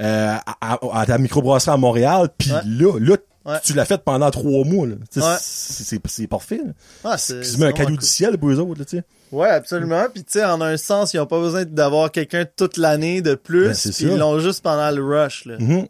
euh, 0.00 0.34
à, 0.60 0.74
à- 0.74 1.00
à 1.00 1.06
ta 1.06 1.18
microbrasserie 1.18 1.72
à 1.74 1.76
Montréal, 1.76 2.28
puis 2.36 2.50
Ouais. 2.52 2.60
là, 2.64 2.98
là, 2.98 3.16
Ouais. 3.44 3.58
tu 3.64 3.72
l'as 3.74 3.84
fait 3.84 4.00
pendant 4.04 4.30
trois 4.30 4.64
mois. 4.64 4.86
Là. 4.86 4.94
Ouais. 5.16 5.36
C'est 5.40 6.26
parfait. 6.28 6.60
là. 6.64 6.72
Ah, 7.04 7.18
c'est 7.18 7.58
même 7.58 7.70
un 7.70 7.72
cadeau 7.72 7.88
cool. 7.90 7.98
du 7.98 8.06
ciel 8.06 8.38
pour 8.38 8.50
eux 8.50 8.58
autres. 8.60 8.78
Là, 8.78 8.84
tu 8.84 8.98
sais. 8.98 9.04
Ouais, 9.32 9.48
absolument. 9.48 10.04
Puis 10.14 10.22
tu 10.24 10.32
sais, 10.32 10.44
en 10.44 10.60
un 10.60 10.76
sens, 10.76 11.12
ils 11.14 11.16
n'ont 11.16 11.26
pas 11.26 11.40
besoin 11.40 11.64
d'avoir 11.64 12.10
quelqu'un 12.12 12.44
toute 12.56 12.76
l'année 12.76 13.20
de 13.22 13.34
plus. 13.34 13.68
Ben, 13.68 13.74
puis 13.74 14.04
ils 14.04 14.16
l'ont 14.16 14.38
juste 14.38 14.62
pendant 14.62 14.90
le 14.90 15.02
rush. 15.04 15.46
Là. 15.46 15.56
Mhm. 15.58 15.86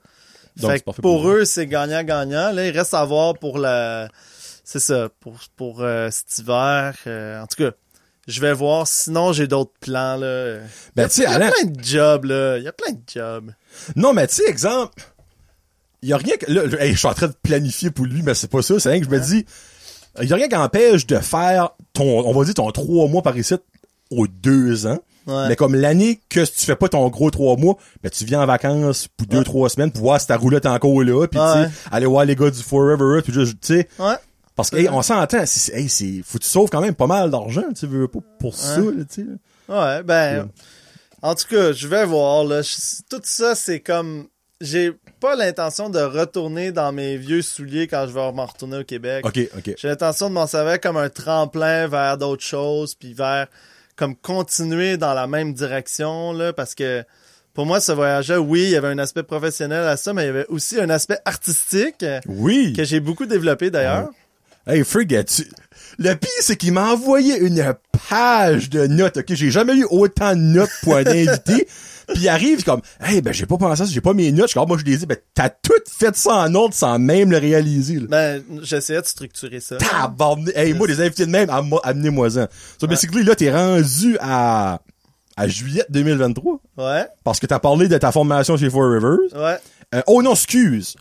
Donc, 0.60 0.70
fait 0.70 0.80
que 0.80 0.90
pour 1.00 1.28
eux, 1.28 1.44
c'est 1.44 1.66
gagnant-gagnant. 1.66 2.52
Là, 2.52 2.66
il 2.66 2.76
reste 2.76 2.94
à 2.94 3.04
voir 3.04 3.34
pour 3.34 3.58
la... 3.58 4.08
C'est 4.64 4.80
ça, 4.80 5.08
pour, 5.20 5.34
pour 5.56 5.82
euh, 5.82 6.08
cet 6.10 6.38
hiver. 6.38 6.94
euh, 7.06 7.42
en 7.42 7.46
tout 7.46 7.62
cas, 7.64 7.70
je 8.28 8.40
vais 8.40 8.52
voir. 8.52 8.86
Sinon, 8.86 9.32
j'ai 9.32 9.46
d'autres 9.46 9.72
plans, 9.80 10.16
là. 10.16 10.58
Ben, 10.96 11.08
tu 11.08 11.14
sais, 11.16 11.22
Il 11.22 11.24
y 11.24 11.26
a 11.26 11.30
Alain, 11.36 11.50
plein 11.50 11.64
de 11.70 11.84
jobs, 11.84 12.24
là. 12.24 12.58
Il 12.58 12.64
y 12.64 12.68
a 12.68 12.72
plein 12.72 12.92
de 12.92 13.00
jobs. 13.12 13.50
non, 13.96 14.12
mais 14.12 14.26
tu 14.26 14.36
sais, 14.36 14.48
exemple, 14.48 15.02
il 16.02 16.08
y 16.08 16.12
a 16.12 16.16
rien 16.16 16.36
que, 16.36 16.50
là, 16.50 16.62
hey, 16.84 16.92
je 16.92 16.98
suis 16.98 17.08
en 17.08 17.14
train 17.14 17.28
de 17.28 17.34
planifier 17.42 17.90
pour 17.90 18.06
lui, 18.06 18.22
mais 18.22 18.34
c'est 18.34 18.50
pas 18.50 18.62
ça, 18.62 18.78
c'est 18.80 18.90
rien 18.90 18.98
que 19.00 19.06
je 19.06 19.10
me 19.10 19.20
dis, 19.20 19.44
il 20.20 20.28
y 20.28 20.32
a 20.32 20.36
rien 20.36 20.48
qui 20.48 20.56
empêche 20.56 21.06
de 21.06 21.16
faire 21.18 21.70
ton, 21.92 22.26
on 22.26 22.32
va 22.36 22.44
dire 22.44 22.54
ton 22.54 22.70
trois 22.70 23.08
mois 23.08 23.22
par 23.22 23.36
ici 23.38 23.54
aux 24.10 24.26
deux 24.26 24.86
ans. 24.86 24.98
Ouais. 25.26 25.46
Mais 25.48 25.54
comme 25.56 25.76
l'année 25.76 26.20
que 26.28 26.44
si 26.44 26.52
tu 26.52 26.66
fais 26.66 26.74
pas 26.74 26.88
ton 26.88 27.08
gros 27.08 27.30
trois 27.30 27.56
mois, 27.56 27.76
ben 28.02 28.10
tu 28.10 28.24
viens 28.24 28.42
en 28.42 28.46
vacances 28.46 29.06
pour 29.16 29.28
deux, 29.28 29.38
Ouais. 29.38 29.44
trois 29.44 29.68
semaines 29.70 29.92
pour 29.92 30.02
voir 30.02 30.20
si 30.20 30.26
ta 30.26 30.36
roulette 30.36 30.64
est 30.64 30.68
encore 30.68 31.00
là, 31.04 31.26
puis 31.28 31.38
Ouais. 31.40 31.66
tu 31.66 31.70
sais, 31.72 31.78
aller 31.92 32.06
voir 32.06 32.24
les 32.24 32.34
gars 32.34 32.50
du 32.50 32.60
Forever, 32.60 33.22
puis 33.22 33.32
juste, 33.32 33.58
tu 33.60 33.74
sais, 33.78 33.88
Ouais. 34.00 34.16
Parce 34.56 34.70
que, 34.70 34.76
hey, 34.76 34.88
on 34.88 35.02
s'entend, 35.02 35.44
c'est, 35.46 35.58
c'est- 35.58 35.74
hey, 35.78 35.88
c'est, 35.88 36.20
faut 36.24 36.38
que 36.38 36.42
tu 36.44 36.48
sauves 36.48 36.68
quand 36.70 36.80
même 36.80 36.94
pas 36.94 37.06
mal 37.06 37.30
d'argent, 37.30 37.64
tu 37.78 37.86
veux 37.86 38.08
pas 38.08 38.20
pour 38.38 38.54
ça, 38.54 38.78
là, 38.78 39.04
tu 39.10 39.22
sais. 39.22 39.26
Ouais, 39.68 40.02
ben, 40.02 40.42
Ouais. 40.44 40.48
en 41.22 41.34
tout 41.34 41.46
cas, 41.48 41.72
je 41.72 41.86
vais 41.88 42.04
voir, 42.04 42.44
là. 42.44 42.62
Je- 42.62 43.02
tout 43.08 43.20
ça, 43.24 43.54
c'est 43.54 43.80
comme, 43.80 44.26
j'ai 44.60 44.92
pas 45.20 45.34
l'intention 45.36 45.88
de 45.90 46.00
retourner 46.00 46.70
dans 46.72 46.92
mes 46.92 47.16
vieux 47.16 47.42
souliers 47.42 47.86
quand 47.88 48.06
je 48.06 48.12
vais 48.12 48.32
m'en 48.32 48.46
retourner 48.46 48.78
au 48.78 48.84
Québec. 48.84 49.24
Ok, 49.26 49.38
ok. 49.56 49.74
J'ai 49.78 49.88
l'intention 49.88 50.28
de 50.28 50.34
m'en 50.34 50.46
servir 50.46 50.80
comme 50.80 50.96
un 50.96 51.08
tremplin 51.08 51.88
vers 51.88 52.18
d'autres 52.18 52.44
choses, 52.44 52.94
puis 52.94 53.14
vers, 53.14 53.46
comme 53.96 54.14
continuer 54.16 54.96
dans 54.96 55.14
la 55.14 55.26
même 55.26 55.52
direction, 55.54 56.32
là, 56.32 56.52
parce 56.52 56.74
que, 56.74 57.02
pour 57.54 57.66
moi, 57.66 57.80
ce 57.80 57.92
voyage-là, 57.92 58.40
oui, 58.40 58.62
il 58.64 58.70
y 58.70 58.76
avait 58.76 58.88
un 58.88 58.98
aspect 58.98 59.22
professionnel 59.22 59.86
à 59.86 59.96
ça, 59.96 60.12
mais 60.14 60.22
il 60.24 60.26
y 60.26 60.30
avait 60.30 60.46
aussi 60.48 60.80
un 60.80 60.90
aspect 60.90 61.18
artistique 61.24 62.04
Oui. 62.26 62.72
que 62.74 62.84
j'ai 62.84 63.00
beaucoup 63.00 63.26
développé 63.26 63.70
d'ailleurs. 63.70 64.10
Hey, 64.66 64.84
forget, 64.84 65.24
tu... 65.24 65.42
Le 65.98 66.14
pire, 66.14 66.30
c'est 66.40 66.56
qu'il 66.56 66.72
m'a 66.72 66.92
envoyé 66.92 67.36
une 67.38 67.74
page 68.08 68.70
de 68.70 68.86
notes, 68.86 69.18
ok? 69.18 69.26
J'ai 69.34 69.50
jamais 69.50 69.74
eu 69.76 69.84
autant 69.90 70.30
de 70.34 70.40
notes 70.40 70.70
pour 70.82 70.96
un 70.96 71.06
invité. 71.06 71.66
Puis 72.08 72.22
il 72.22 72.28
arrive 72.28 72.64
comme, 72.64 72.80
hey, 73.00 73.20
ben, 73.22 73.32
j'ai 73.32 73.46
pas 73.46 73.56
pensé 73.58 73.82
à 73.82 73.86
ça, 73.86 73.92
j'ai 73.92 74.00
pas 74.00 74.12
mes 74.14 74.32
notes. 74.32 74.48
Je 74.48 74.54
comme, 74.54 74.64
Ah, 74.64 74.66
moi, 74.66 74.78
je 74.78 74.84
les 74.84 74.94
ai 74.94 74.96
dit, 74.98 75.06
ben, 75.06 75.16
t'as 75.34 75.50
tout 75.50 75.72
fait 75.88 76.14
ça 76.16 76.34
en 76.34 76.54
ordre 76.54 76.74
sans 76.74 76.98
même 76.98 77.30
le 77.30 77.38
réaliser, 77.38 77.96
là. 78.00 78.06
Ben, 78.08 78.42
j'essayais 78.62 79.00
de 79.02 79.06
structurer 79.06 79.60
ça. 79.60 79.76
Tabarnak. 79.76 80.56
Hey, 80.56 80.72
moi, 80.74 80.86
les 80.88 81.00
invités 81.00 81.26
de 81.26 81.30
même, 81.30 81.50
am- 81.50 81.74
amenez-moi-en. 81.82 82.46
So, 82.80 82.86
basically, 82.86 83.22
là, 83.22 83.34
t'es 83.34 83.52
rendu 83.52 84.16
à, 84.20 84.80
à 85.36 85.48
juillet 85.48 85.84
2023. 85.90 86.60
Ouais, 86.78 87.06
Parce 87.22 87.38
que 87.38 87.46
t'as 87.46 87.58
parlé 87.58 87.88
de 87.88 87.98
ta 87.98 88.10
formation 88.12 88.56
chez 88.56 88.70
Four 88.70 88.90
Rivers. 88.92 89.18
ouais. 89.34 89.58
Euh, 89.94 90.00
oh 90.06 90.22
non, 90.22 90.32
excuse. 90.32 90.96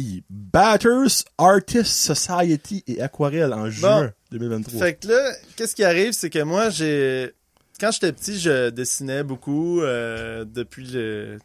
I- 0.00 0.24
Batters 0.30 1.24
Artist 1.38 1.92
Society 1.92 2.82
et 2.86 3.00
Aquarelle 3.00 3.52
en 3.52 3.68
juin 3.70 4.12
2023. 4.30 4.80
Fait 4.80 4.94
que 4.94 5.08
là, 5.08 5.32
qu'est-ce 5.56 5.74
qui 5.74 5.84
arrive, 5.84 6.12
c'est 6.12 6.30
que 6.30 6.42
moi, 6.42 6.70
j'ai... 6.70 7.32
Quand 7.80 7.90
j'étais 7.92 8.12
petit, 8.12 8.38
je 8.38 8.70
dessinais 8.70 9.22
beaucoup. 9.22 9.80
euh, 9.80 10.44
depuis 10.44 10.86
le- 10.86 11.38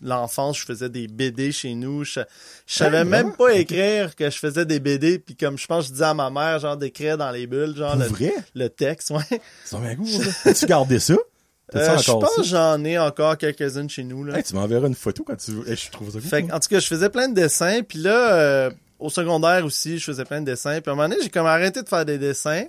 l'enfance, 0.00 0.58
je 0.60 0.64
faisais 0.64 0.88
des 0.88 1.08
BD 1.08 1.50
chez 1.50 1.74
nous. 1.74 2.04
Je, 2.04 2.20
je 2.66 2.74
savais 2.74 2.98
Hey, 2.98 3.04
même 3.04 3.32
pas 3.34 3.52
écrire 3.54 4.14
que 4.14 4.30
je 4.30 4.38
faisais 4.38 4.64
des 4.64 4.78
BD. 4.80 5.18
Puis 5.18 5.34
comme 5.34 5.58
je 5.58 5.66
pense, 5.66 5.86
je 5.86 5.92
disais 5.92 6.04
à 6.04 6.14
ma 6.14 6.30
mère, 6.30 6.58
genre, 6.60 6.76
d'écrire 6.76 7.18
dans 7.18 7.30
les 7.32 7.46
bulles, 7.48 7.74
genre, 7.76 7.96
le, 7.96 8.04
vrai? 8.04 8.32
le 8.54 8.68
texte, 8.68 9.10
ouais. 9.10 9.40
C'est 9.64 9.74
un 9.76 9.94
goût. 9.94 10.06
As-tu 10.44 10.66
gardé 10.66 10.98
ça? 11.00 11.16
Euh, 11.74 11.98
je 11.98 12.10
pense 12.10 12.46
j'en 12.46 12.82
ai 12.84 12.98
encore 12.98 13.36
quelques-unes 13.36 13.90
chez 13.90 14.04
nous, 14.04 14.24
là. 14.24 14.38
Hey, 14.38 14.42
tu 14.42 14.54
m'enverras 14.54 14.86
une 14.86 14.94
photo 14.94 15.22
quand 15.22 15.36
tu 15.36 15.50
veux. 15.52 15.68
Hey, 15.68 15.76
je 15.76 15.90
trouve 15.90 16.08
ça 16.08 16.18
cool. 16.18 16.22
Fait 16.22 16.52
en 16.52 16.58
tout 16.58 16.68
cas, 16.68 16.80
je 16.80 16.86
faisais 16.86 17.10
plein 17.10 17.28
de 17.28 17.34
dessins. 17.34 17.82
Puis 17.86 17.98
là, 17.98 18.32
euh, 18.32 18.70
au 18.98 19.10
secondaire 19.10 19.64
aussi, 19.64 19.98
je 19.98 20.04
faisais 20.04 20.24
plein 20.24 20.40
de 20.40 20.46
dessins. 20.46 20.80
Puis 20.80 20.90
à 20.90 20.92
un 20.92 20.96
moment 20.96 21.08
donné, 21.08 21.20
j'ai 21.22 21.28
comme 21.28 21.46
arrêté 21.46 21.82
de 21.82 21.88
faire 21.88 22.06
des 22.06 22.16
dessins. 22.16 22.64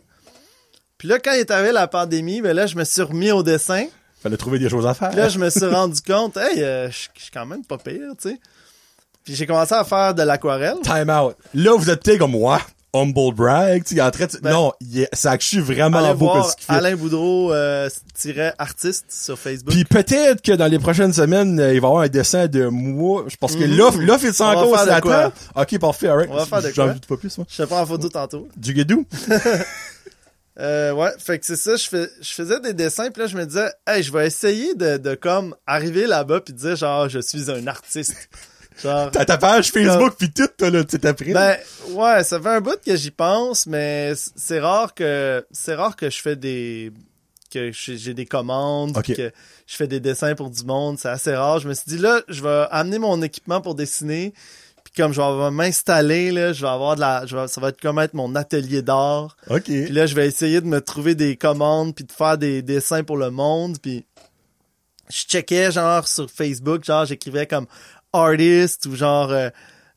Puis 0.98 1.08
là, 1.08 1.18
quand 1.20 1.32
il 1.32 1.40
est 1.40 1.52
arrivé 1.52 1.72
la 1.72 1.88
pandémie, 1.88 2.42
ben 2.42 2.54
là, 2.54 2.68
je 2.68 2.76
me 2.76 2.84
suis 2.84 3.02
remis 3.02 3.32
au 3.32 3.42
dessin. 3.42 3.86
Fallait 4.22 4.36
trouver 4.36 4.60
des 4.60 4.68
choses 4.68 4.86
à 4.86 4.94
faire. 4.94 5.10
Puis 5.10 5.18
là, 5.18 5.30
je 5.30 5.40
me 5.40 5.50
suis 5.50 5.66
rendu 5.66 6.02
compte, 6.02 6.36
hey, 6.36 6.62
euh, 6.62 6.92
je 6.92 6.98
suis 6.98 7.32
quand 7.34 7.46
même 7.46 7.64
pas 7.64 7.78
pire, 7.78 8.12
tu 8.22 8.32
sais. 8.32 8.40
Puis 9.24 9.34
j'ai 9.34 9.46
commencé 9.46 9.74
à 9.74 9.86
faire 9.86 10.14
de 10.14 10.24
l'aquarelle. 10.24 10.76
Time 10.84 11.10
out. 11.10 11.36
Là, 11.54 11.76
vous 11.78 11.90
êtes 11.90 12.04
peut-être 12.04 12.20
comme 12.20 12.32
moi. 12.32 12.60
Humble 12.93 13.36
brag, 13.36 13.84
tu 13.84 13.95
il 13.95 14.02
en 14.02 14.10
train 14.10 14.25
de... 14.25 14.38
Ben, 14.41 14.52
non, 14.52 14.73
il 14.82 15.02
est... 15.02 15.10
ça 15.13 15.32
actually 15.32 15.62
vraiment 15.62 15.99
Allez 15.99 16.13
beau 16.13 16.25
voir 16.25 16.49
ce 16.49 16.56
qu'il 16.56 16.65
fait. 16.65 16.73
Alain 16.73 16.95
Boudreau, 16.95 17.54
euh, 17.54 17.88
tiret 18.15 18.54
artiste 18.58 19.06
sur 19.10 19.38
Facebook. 19.38 19.73
Puis 19.73 19.86
peut-être 19.86 20.41
que 20.41 20.54
dans 20.54 20.67
les 20.67 20.80
prochaines 20.80 21.13
semaines, 21.13 21.60
euh, 21.60 21.73
il 21.73 21.82
va 21.82 21.88
y 21.88 21.89
avoir 21.89 22.04
un 22.04 22.08
dessin 22.08 22.47
de 22.47 22.65
moi. 22.65 23.25
Je 23.28 23.36
pense 23.36 23.56
que 23.56 23.63
est 23.63 24.32
sans 24.32 24.52
On 24.52 24.71
va 24.71 24.78
cause 24.78 24.88
la 24.88 25.02
table. 25.02 25.34
Ok, 25.56 25.80
parfait, 25.80 26.08
alright. 26.08 26.30
On 26.32 26.36
va 26.36 26.45
faire 26.45 26.62
de 26.62 26.71
quoi? 26.71 26.95
pas 27.08 27.17
plus, 27.17 27.38
moi. 27.38 27.45
Je 27.49 27.58
te 27.58 27.67
prends 27.67 27.82
en 27.82 27.86
photo 27.86 28.10
tantôt. 28.10 28.47
Du 28.58 28.73
guédou? 28.73 29.06
Euh, 30.60 30.91
ouais, 30.91 31.12
fait 31.17 31.39
que 31.39 31.45
c'est 31.45 31.56
ça, 31.56 31.78
je, 31.78 31.88
fais, 31.88 32.10
je 32.19 32.32
faisais 32.32 32.60
des 32.60 32.73
dessins, 32.73 33.10
puis 33.12 33.21
là, 33.21 33.28
je 33.28 33.38
me 33.38 33.45
disais, 33.45 33.69
hey, 33.88 34.04
je 34.04 34.12
vais 34.12 34.28
essayer 34.28 34.75
de, 34.75 34.97
de 34.97 35.15
comme, 35.15 35.56
arriver 35.65 36.06
là-bas, 36.06 36.41
puis 36.41 36.54
dire, 36.54 36.75
genre, 36.75 37.08
je 37.08 37.19
suis 37.19 37.49
un 37.49 37.65
artiste. 37.67 38.30
Genre, 38.84 39.12
T'as 39.12 39.26
ta 39.26 39.38
page 39.38 39.72
Facebook 39.72 40.15
pis 40.18 40.32
tout, 40.32 40.48
toi, 40.58 40.70
là, 40.70 40.84
tu 40.84 40.92
sais, 40.92 41.00
t'as 41.00 41.13
pris. 41.13 41.34
ben, 41.34 41.58
ouais, 41.92 42.24
ça 42.24 42.39
fait 42.39 42.50
un 42.50 42.62
bout 42.62 42.80
que 42.86 42.96
j'y 42.96 43.12
pense, 43.12 43.65
mais 43.68 44.13
c'est 44.36 44.60
rare 44.60 44.94
que, 44.94 45.46
c'est 45.52 45.76
rare 45.76 45.96
que 45.96 46.10
je 46.10 46.22
fais 46.22 46.36
des, 46.36 46.92
que 47.52 47.72
j'ai 47.74 48.13
des 48.13 48.26
commandes, 48.26 48.96
Ok. 48.98 49.13
que 49.15 49.32
je 49.68 49.76
fais 49.76 49.88
des 49.88 50.00
dessins 50.00 50.36
pour 50.36 50.50
du 50.50 50.63
monde, 50.63 50.98
c'est 51.00 51.10
assez 51.10 51.36
rare. 51.36 51.60
Je 51.60 51.68
me 51.68 51.74
suis 51.74 51.86
dit, 51.88 51.98
là, 51.98 52.22
je 52.28 52.42
vais 52.42 52.65
amener 52.72 53.00
mon 53.00 53.22
équipement 53.22 53.60
pour 53.60 53.76
dessiner, 53.76 54.34
puis 54.84 54.94
comme 54.96 55.13
je 55.13 55.20
vais 55.22 55.52
m'installer, 55.52 56.32
là, 56.32 56.54
je 56.54 56.62
vais 56.62 56.72
avoir 56.72 56.96
de 56.96 57.02
la, 57.02 57.26
je 57.26 57.36
vais- 57.36 57.48
ça 57.48 57.60
va 57.60 57.70
être 57.70 57.82
comme 57.82 58.00
être 58.00 58.13
mon 58.13 58.34
atelier 58.36 58.82
d'art. 58.82 59.36
ok. 59.50 59.63
Puis 59.63 59.89
là, 59.89 60.06
je 60.06 60.15
vais 60.15 60.26
essayer 60.28 60.62
de 60.62 60.68
me 60.68 60.80
trouver 60.80 61.15
des 61.15 61.36
commandes 61.36 61.94
puis 61.94 62.06
de 62.06 62.12
faire 62.12 62.38
des 62.38 62.62
dessins 62.62 63.04
pour 63.04 63.18
le 63.18 63.30
monde. 63.30 63.78
Puis 63.82 64.06
je 65.10 65.24
checkais 65.26 65.72
genre 65.72 66.08
sur 66.08 66.30
Facebook, 66.30 66.84
genre 66.86 67.06
j'écrivais 67.06 67.48
comme 67.48 67.65
artist 68.13 68.86
ou 68.86 68.95
genre 68.95 69.32
euh, 69.32 69.50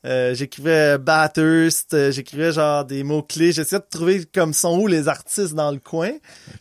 euh, 0.05 0.35
j'écrivais 0.35 0.97
Bathurst, 0.97 1.93
euh, 1.93 2.11
j'écrivais 2.11 2.51
genre 2.51 2.83
des 2.83 3.03
mots-clés. 3.03 3.53
J'essayais 3.53 3.79
de 3.79 3.87
trouver 3.89 4.25
comme 4.33 4.53
sont 4.53 4.77
où 4.77 4.87
les 4.87 5.07
artistes 5.07 5.53
dans 5.53 5.71
le 5.71 5.79
coin. 5.79 6.11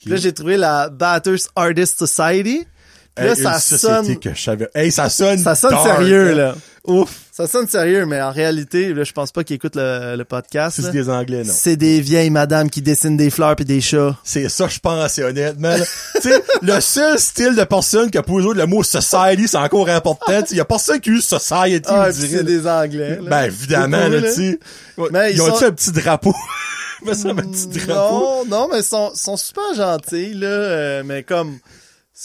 Puis 0.00 0.10
là, 0.10 0.16
j'ai 0.16 0.32
trouvé 0.32 0.56
la 0.56 0.88
Bathurst 0.88 1.50
Artist 1.56 1.98
Society. 1.98 2.66
Puis 3.14 3.26
là, 3.26 3.32
Hey, 3.32 3.36
ça 3.36 3.54
une 3.54 3.78
sonne, 3.78 4.20
que 4.20 4.32
je 4.32 4.40
savais. 4.40 4.68
Hey, 4.74 4.92
ça 4.92 5.10
sonne. 5.10 5.38
ça 5.38 5.54
sonne 5.54 5.72
dark, 5.72 5.86
sérieux, 5.86 6.30
hein. 6.30 6.34
là. 6.34 6.54
Ouf. 6.84 7.10
Ça 7.30 7.46
sonne 7.46 7.68
sérieux, 7.68 8.06
mais 8.06 8.20
en 8.20 8.32
réalité, 8.32 8.92
là, 8.92 9.04
je 9.04 9.12
pense 9.12 9.30
pas 9.30 9.44
qu'ils 9.44 9.54
écoutent 9.54 9.76
le, 9.76 10.16
le 10.16 10.24
podcast. 10.24 10.80
C'est 10.82 10.90
des 10.90 11.08
Anglais, 11.08 11.44
non. 11.44 11.52
C'est 11.56 11.76
des 11.76 12.00
vieilles 12.00 12.30
madames 12.30 12.68
qui 12.68 12.82
dessinent 12.82 13.16
des 13.16 13.30
fleurs 13.30 13.54
puis 13.54 13.64
des 13.64 13.80
chats. 13.80 14.18
C'est 14.24 14.48
ça, 14.48 14.66
je 14.66 14.80
pense, 14.80 15.12
c'est 15.12 15.22
honnêtement. 15.22 15.76
tu 16.16 16.22
sais, 16.22 16.42
le 16.60 16.80
seul 16.80 17.18
style 17.20 17.54
de 17.54 17.62
personne 17.64 18.10
qui 18.10 18.18
a 18.18 18.22
posé 18.24 18.48
le 18.54 18.66
mot 18.66 18.82
society, 18.82 19.46
c'est 19.46 19.58
encore 19.58 19.88
important. 19.90 20.42
Il 20.50 20.56
y 20.56 20.60
a 20.60 20.64
personne 20.64 20.98
qui 21.00 21.10
use 21.10 21.24
society, 21.24 21.82
Ah, 21.86 22.08
c'est 22.12 22.42
des 22.42 22.66
Anglais. 22.66 23.18
là. 23.22 23.30
Ben, 23.30 23.42
évidemment, 23.44 24.08
là, 24.08 24.20
tu 24.22 24.28
sais. 24.32 24.58
Ouais, 24.98 25.08
Mais 25.12 25.30
ils 25.30 25.36
ils 25.36 25.42
ont-tu 25.42 25.58
sont- 25.60 25.64
un 25.66 25.70
petit 25.72 25.92
drapeau? 25.92 26.34
Mais 27.06 27.14
ça, 27.14 27.28
un 27.30 27.34
petit 27.36 27.66
drapeau. 27.68 28.44
Non, 28.44 28.44
non, 28.48 28.68
mais 28.70 28.78
ils 28.78 28.84
sont, 28.84 29.10
sont 29.14 29.36
super 29.36 29.74
gentils, 29.76 30.34
là. 30.34 30.46
euh, 30.46 31.02
mais 31.04 31.24
comme, 31.24 31.58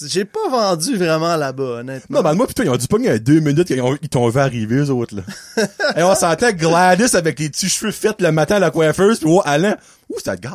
j'ai 0.06 0.26
pas 0.26 0.48
vendu 0.50 0.96
vraiment 0.98 1.36
là-bas, 1.36 1.80
honnêtement. 1.80 2.18
Non, 2.18 2.24
ben, 2.24 2.34
moi, 2.36 2.46
putain, 2.48 2.64
ils 2.66 2.70
ont 2.70 2.78
dû 2.78 2.88
pogner 2.88 3.20
deux 3.20 3.40
minutes 3.40 3.68
qu'ils 3.68 3.82
ils 4.02 4.10
t'ont 4.10 4.30
vu 4.30 4.40
arriver, 4.40 4.76
eux 4.76 4.90
autres, 4.92 5.16
là. 5.16 5.66
Et 5.98 6.04
on 6.04 6.14
s'entend 6.16 6.52
Gladys 6.52 7.16
avec 7.16 7.40
les 7.40 7.50
petits 7.50 7.70
cheveux 7.70 7.92
faits 7.92 8.22
le 8.22 8.32
matin 8.32 8.58
à 8.58 8.60
la 8.60 8.72
coiffeuse, 8.72 9.20
puis 9.20 9.30
oh, 9.32 9.42
Alain, 9.46 9.76
ouh, 10.10 10.16
c'est 10.24 10.40
guy. 10.40 10.50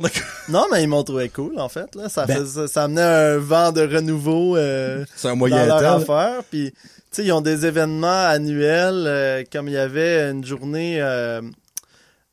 Like, 0.00 0.22
Non, 0.48 0.64
mais 0.72 0.82
ils 0.82 0.88
m'ont 0.88 1.04
trouvé 1.04 1.28
cool, 1.28 1.58
en 1.58 1.68
fait, 1.68 1.94
là. 1.94 2.08
Ça, 2.08 2.26
Ben- 2.26 2.38
faisait- 2.38 2.66
ça 2.66 2.84
amenait 2.84 3.02
un 3.02 3.38
vent 3.38 3.72
de 3.72 3.82
renouveau, 3.82 4.56
euh, 4.56 5.04
c'est 5.16 5.28
un 5.28 5.30
dans 5.32 5.36
moyen 5.36 5.66
leur 5.66 5.76
temps. 5.76 5.82
là. 5.82 5.94
affaire. 5.94 6.42
Puis, 6.50 6.72
tu 6.72 6.78
sais, 7.12 7.24
ils 7.24 7.32
ont 7.32 7.40
des 7.40 7.66
événements 7.66 8.26
annuels, 8.26 9.04
euh, 9.06 9.44
comme 9.52 9.68
il 9.68 9.74
y 9.74 9.78
avait 9.78 10.30
une 10.30 10.44
journée, 10.44 10.98
euh, 11.00 11.40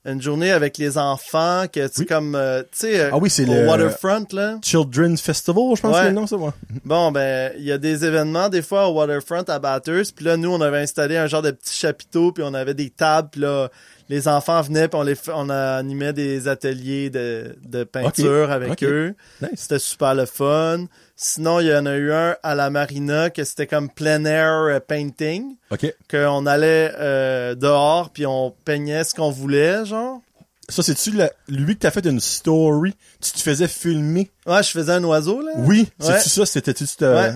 une 0.05 0.21
journée 0.21 0.51
avec 0.51 0.77
les 0.77 0.97
enfants, 0.97 1.65
que 1.71 1.87
tu 1.87 2.01
Oui. 2.01 2.05
comme, 2.05 2.35
euh, 2.35 2.61
tu 2.63 2.67
sais, 2.79 2.99
euh, 2.99 3.09
Ah 3.11 3.17
oui, 3.17 3.29
c'est 3.29 3.47
au 3.49 3.53
le- 3.53 3.67
Waterfront, 3.67 4.25
là. 4.33 4.59
Children's 4.63 5.19
Festival, 5.21 5.75
je 5.75 5.81
pense 5.81 5.91
Ouais. 5.91 5.91
que 5.91 5.97
c'est 6.03 6.09
le 6.09 6.15
nom, 6.15 6.27
ça, 6.27 6.35
ouais. 6.37 6.51
Bon, 6.83 7.11
ben, 7.11 7.51
il 7.57 7.63
y 7.65 7.71
a 7.71 7.77
des 7.77 8.05
événements, 8.05 8.49
des 8.49 8.61
fois, 8.61 8.87
au 8.87 8.93
Waterfront 8.93 9.43
à 9.47 9.57
Bathurst. 9.59 10.15
Puis 10.15 10.25
là, 10.25 10.37
nous, 10.37 10.51
on 10.51 10.61
avait 10.61 10.79
installé 10.79 11.17
un 11.17 11.27
genre 11.27 11.41
de 11.41 11.51
petit 11.51 11.75
chapiteau, 11.75 12.31
puis 12.31 12.43
on 12.45 12.53
avait 12.53 12.73
des 12.75 12.89
tables. 12.91 13.29
Puis 13.31 13.41
là, 13.41 13.69
les 14.09 14.27
enfants 14.27 14.61
venaient, 14.61 14.87
puis 14.87 14.99
on, 14.99 15.03
les, 15.03 15.15
on 15.33 15.49
animait 15.49 16.13
des 16.13 16.47
ateliers 16.47 17.09
de, 17.09 17.55
de 17.65 17.83
peinture 17.83 18.51
avec 18.51 18.83
eux. 18.83 19.15
Nice. 19.41 19.51
C'était 19.55 19.79
super 19.79 20.13
le 20.13 20.25
fun. 20.25 20.85
Sinon, 21.15 21.59
il 21.59 21.67
y 21.67 21.75
en 21.75 21.85
a 21.85 21.95
eu 21.95 22.11
un 22.11 22.35
à 22.43 22.55
la 22.55 22.69
marina, 22.69 23.29
que 23.29 23.43
c'était 23.43 23.67
comme 23.67 23.89
plein 23.89 24.25
air 24.25 24.51
euh, 24.51 24.79
painting. 24.79 25.55
OK. 25.71 25.93
Qu'on 26.09 26.45
allait 26.45 26.91
euh, 26.99 27.55
dehors, 27.55 28.09
puis 28.11 28.25
on 28.25 28.53
peignait 28.65 29.03
ce 29.03 29.15
qu'on 29.15 29.31
voulait, 29.31 29.85
genre. 29.85 30.21
Ça, 30.69 30.81
c'est-tu 30.81 31.11
lui 31.47 31.75
que 31.75 31.79
t'as 31.81 31.91
fait 31.91 32.05
une 32.05 32.19
story? 32.19 32.95
Tu 33.21 33.31
te 33.31 33.39
faisais 33.39 33.67
filmer? 33.67 34.31
Ouais, 34.47 34.61
je 34.63 34.69
faisais 34.69 34.91
un 34.93 35.03
oiseau, 35.03 35.41
là. 35.41 35.51
Oui, 35.57 35.87
Ouais. 35.99 36.05
c'est-tu 36.17 36.29
ça? 36.29 36.45
C'était-tu... 36.45 36.85
cette- 36.85 37.01
Ouais. 37.01 37.31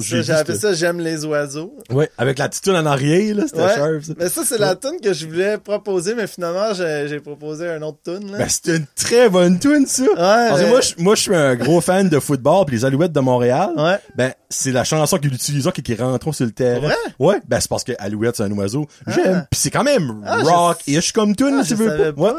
J'ai 0.00 0.30
appelé 0.32 0.58
ça 0.58 0.72
J'aime 0.74 1.00
les 1.00 1.24
oiseaux. 1.24 1.74
Ouais, 1.90 2.10
avec 2.18 2.38
la 2.38 2.48
petite 2.48 2.64
toune 2.64 2.76
en 2.76 2.86
arrière, 2.86 3.34
là, 3.36 3.44
c'était 3.46 3.62
Ouais. 3.62 3.74
sharp, 3.74 4.02
ça. 4.04 4.12
Mais 4.18 4.28
ça, 4.28 4.42
c'est 4.44 4.58
la 4.58 4.74
tune 4.76 5.00
que 5.02 5.12
je 5.12 5.26
voulais 5.26 5.58
proposer, 5.58 6.14
mais 6.14 6.26
finalement, 6.26 6.72
j'ai 6.74 7.20
proposé 7.20 7.68
un 7.68 7.82
autre 7.82 7.98
tune, 8.04 8.30
là. 8.32 8.38
Ben, 8.38 8.48
c'était 8.48 8.76
une 8.76 8.86
très 8.94 9.28
bonne 9.28 9.58
tune, 9.58 9.86
ça. 9.86 10.04
Parce 10.16 10.60
que 10.60 10.66
euh, 10.66 10.68
moi, 10.70 10.80
je, 10.80 10.94
moi, 10.98 11.14
je 11.14 11.22
suis 11.22 11.34
un 11.34 11.54
gros 11.56 11.80
fan 11.80 12.08
de 12.08 12.18
football 12.20 12.66
pis 12.66 12.72
les 12.74 12.84
Alouettes 12.84 13.12
de 13.12 13.20
Montréal. 13.20 13.70
Ouais. 13.76 13.98
Ben, 14.16 14.32
c'est 14.48 14.72
la 14.72 14.84
chanson 14.84 15.18
qu'ils 15.18 15.34
utilisent 15.34 15.68
qui, 15.74 15.82
qui 15.82 15.94
rentrent 15.94 16.32
sur 16.32 16.44
le 16.46 16.52
terrain. 16.52 16.80
Vrai? 16.80 16.94
Ouais. 17.18 17.40
Ben, 17.48 17.60
c'est 17.60 17.68
parce 17.68 17.84
que 17.84 17.92
Alouette, 17.98 18.36
c'est 18.36 18.42
un 18.44 18.50
oiseau. 18.52 18.86
J'aime. 19.06 19.40
Ah. 19.42 19.46
Pis 19.50 19.58
c'est 19.58 19.70
quand 19.70 19.84
même 19.84 20.22
Ah, 20.26 20.38
rock-ish 20.42 21.12
comme 21.12 21.34
tune, 21.34 21.58
Ah, 21.60 21.64
si 21.64 21.70
tu 21.70 21.74
veux 21.76 22.14
pas. 22.14 22.20
Ouais. 22.22 22.32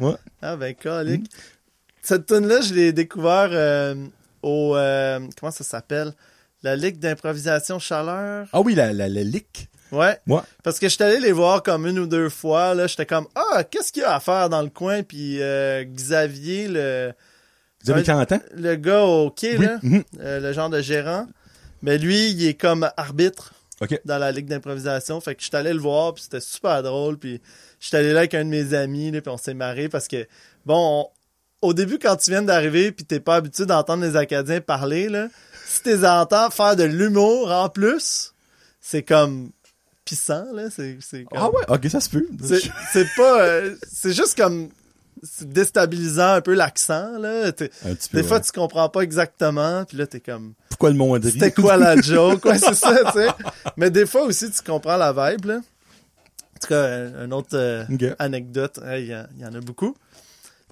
Ouais. 0.00 0.14
Ah 0.42 0.56
ben 0.56 0.74
calique. 0.74 1.28
Cette 2.02 2.26
tune 2.26 2.46
là 2.46 2.60
je 2.60 2.72
l'ai 2.72 2.92
découvert 2.92 3.48
euh, 3.50 3.94
au 4.42 4.76
euh, 4.76 5.18
comment 5.40 5.50
ça 5.52 5.64
s'appelle? 5.64 6.12
La 6.62 6.74
Ligue 6.76 6.98
d'improvisation 6.98 7.78
chaleur. 7.78 8.46
Ah 8.52 8.60
oui, 8.60 8.74
la, 8.74 8.92
la. 8.92 9.06
Ouais. 9.90 10.18
Ouais. 10.26 10.40
Parce 10.62 10.78
que 10.78 10.88
j'étais 10.88 11.04
allé 11.04 11.18
les 11.20 11.32
voir 11.32 11.62
comme 11.62 11.86
une 11.86 11.98
ou 11.98 12.06
deux 12.06 12.28
fois 12.28 12.74
là, 12.74 12.86
j'étais 12.86 13.06
comme 13.06 13.26
ah, 13.34 13.64
qu'est-ce 13.64 13.90
qu'il 13.92 14.02
y 14.02 14.04
a 14.06 14.14
à 14.14 14.20
faire 14.20 14.48
dans 14.48 14.62
le 14.62 14.68
coin? 14.68 15.02
Puis 15.02 15.40
euh, 15.42 15.84
Xavier 15.84 16.68
le 16.68 17.12
Vous 17.84 17.90
avez 17.90 18.00
Ouais. 18.00 18.06
40 18.06 18.32
ans? 18.32 18.40
le 18.54 18.74
gars 18.76 19.02
au 19.02 19.30
quai 19.30 19.56
Oui. 19.56 19.64
là, 19.66 19.78
Mhm. 19.82 20.02
euh, 20.20 20.40
le 20.40 20.52
genre 20.52 20.68
de 20.70 20.80
gérant, 20.80 21.26
mais 21.82 21.98
lui, 21.98 22.30
il 22.30 22.46
est 22.46 22.54
comme 22.54 22.88
arbitre 22.96 23.52
dans 24.04 24.18
la 24.18 24.32
ligue 24.32 24.46
d'improvisation. 24.46 25.20
Fait 25.20 25.34
que 25.34 25.42
j'étais 25.42 25.56
allé 25.58 25.72
le 25.72 25.78
voir, 25.80 26.14
puis 26.14 26.24
c'était 26.24 26.40
super 26.40 26.82
drôle. 26.82 27.18
Puis 27.18 27.40
j'étais 27.80 27.98
allé 27.98 28.12
là 28.12 28.20
avec 28.20 28.34
un 28.34 28.44
de 28.44 28.50
mes 28.50 28.74
amis, 28.74 29.10
là, 29.10 29.20
puis 29.20 29.30
on 29.30 29.36
s'est 29.36 29.54
marré 29.54 29.88
parce 29.88 30.08
que, 30.08 30.26
bon, 30.66 31.04
on- 31.62 31.68
au 31.68 31.74
début, 31.74 31.98
quand 31.98 32.16
tu 32.16 32.30
viens 32.30 32.42
d'arriver, 32.42 32.92
puis 32.92 33.04
t'es 33.04 33.20
pas 33.20 33.36
habitué 33.36 33.66
d'entendre 33.66 34.04
les 34.04 34.14
Acadiens 34.16 34.60
parler, 34.60 35.08
là, 35.08 35.28
si 35.66 35.82
t'es 35.82 36.04
entends 36.06 36.50
faire 36.50 36.76
de 36.76 36.84
l'humour 36.84 37.50
en 37.52 37.68
plus, 37.68 38.32
c'est 38.80 39.02
comme 39.02 39.50
pissant, 40.04 40.46
là. 40.54 40.70
C'est 40.70 40.98
c'est 41.00 41.24
comme- 41.24 41.38
Ah 41.40 41.50
ouais, 41.50 41.64
ok, 41.68 41.90
ça 41.90 42.00
se 42.00 42.08
peut. 42.10 42.26
c'est 42.44 42.60
c'est 42.92 43.06
pas... 43.16 43.42
euh, 43.42 43.76
c'est 43.92 44.12
juste 44.12 44.36
comme... 44.36 44.70
Déstabilisant 45.42 46.34
un 46.34 46.40
peu 46.40 46.54
l'accent, 46.54 47.18
là. 47.18 47.50
T'es- 47.52 47.70
Un 47.84 47.94
petit 47.94 48.08
peu. 48.08 48.18
Des 48.20 48.26
fois, 48.26 48.36
ouais. 48.38 48.42
tu 48.42 48.52
comprends 48.52 48.88
pas 48.88 49.00
exactement, 49.02 49.84
puis 49.84 49.96
là, 49.96 50.06
t'es 50.06 50.20
comme... 50.20 50.54
Pourquoi 50.70 50.90
le 50.90 51.02
rit? 51.02 51.30
C'était 51.32 51.52
quoi 51.52 51.76
la 51.76 51.96
joke? 52.00 52.44
Ouais, 52.44 52.58
c'est 52.58 52.74
ça, 52.74 52.96
tu 53.12 53.18
sais. 53.18 53.28
Mais 53.76 53.90
des 53.90 54.06
fois 54.06 54.22
aussi, 54.22 54.50
tu 54.50 54.62
comprends 54.62 54.96
la 54.96 55.12
vibe, 55.12 55.46
là. 55.46 55.56
En 55.56 56.60
tout 56.60 56.68
cas, 56.68 56.84
un, 56.86 57.14
un 57.24 57.30
autre 57.32 57.50
euh, 57.54 57.84
anecdote, 58.18 58.80
il 58.96 59.06
y, 59.06 59.14
en- 59.14 59.26
il 59.36 59.42
y 59.42 59.46
en 59.46 59.54
a 59.54 59.60
beaucoup. 59.60 59.96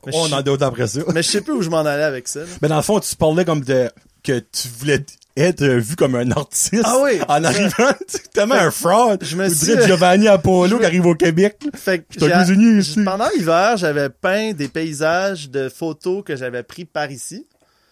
Mais 0.05 0.13
On 0.15 0.23
en 0.23 0.33
a 0.33 0.43
d'autres 0.43 0.65
après 0.65 0.87
ça. 0.87 1.01
mais 1.13 1.23
je 1.23 1.29
sais 1.31 1.41
plus 1.41 1.53
où 1.53 1.63
je 1.63 1.71
m'en 1.71 1.81
allais 1.81 2.05
avec 2.05 2.29
ça. 2.29 2.41
là. 2.41 2.47
Mais 2.63 2.69
dans 2.69 2.77
le 2.77 2.83
fond, 2.83 3.01
tu 3.01 3.15
parlais 3.17 3.45
comme 3.45 3.63
de, 3.63 3.91
que 4.23 4.39
tu 4.39 4.69
voulais 4.79 5.05
être 5.37 5.65
vu 5.65 5.97
comme 5.97 6.15
un 6.15 6.31
artiste. 6.31 6.83
Ah 6.85 6.97
oui, 7.03 7.21
En 7.29 7.45
arrivant, 7.45 7.93
tellement 8.33 8.55
un 8.55 8.71
fraud. 8.71 9.17
Je 9.21 9.37
me 9.37 9.49
suis- 9.49 9.67
dirait 9.67 9.87
Giovanni 9.87 10.29
Apollo 10.29 10.79
qui 10.79 10.85
arrive 10.85 11.07
au 11.07 11.15
Québec. 11.15 11.63
Fait 11.75 11.99
que 12.01 13.05
pendant 13.05 13.29
l'hiver, 13.37 13.77
j'avais 13.77 14.09
peint 14.09 14.53
des 14.53 14.69
paysages 14.69 15.51
de 15.51 15.69
photos 15.69 16.23
que 16.25 16.37
j'avais 16.37 16.63
pris 16.63 16.85
par 16.85 17.11
ici. 17.11 17.47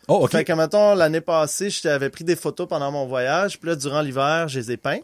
Oh, 0.08 0.24
ok. 0.24 0.32
Fait 0.32 0.44
que, 0.44 0.52
mettons, 0.52 0.94
l'année 0.94 1.20
passée, 1.22 1.70
j'avais 1.70 2.10
pris 2.10 2.24
des 2.24 2.36
photos 2.36 2.68
pendant 2.68 2.90
mon 2.92 3.06
voyage, 3.06 3.58
puis 3.58 3.70
là, 3.70 3.76
durant 3.76 4.02
l'hiver, 4.02 4.48
je 4.48 4.58
les 4.60 4.72
ai 4.72 4.76
peints. 4.76 4.98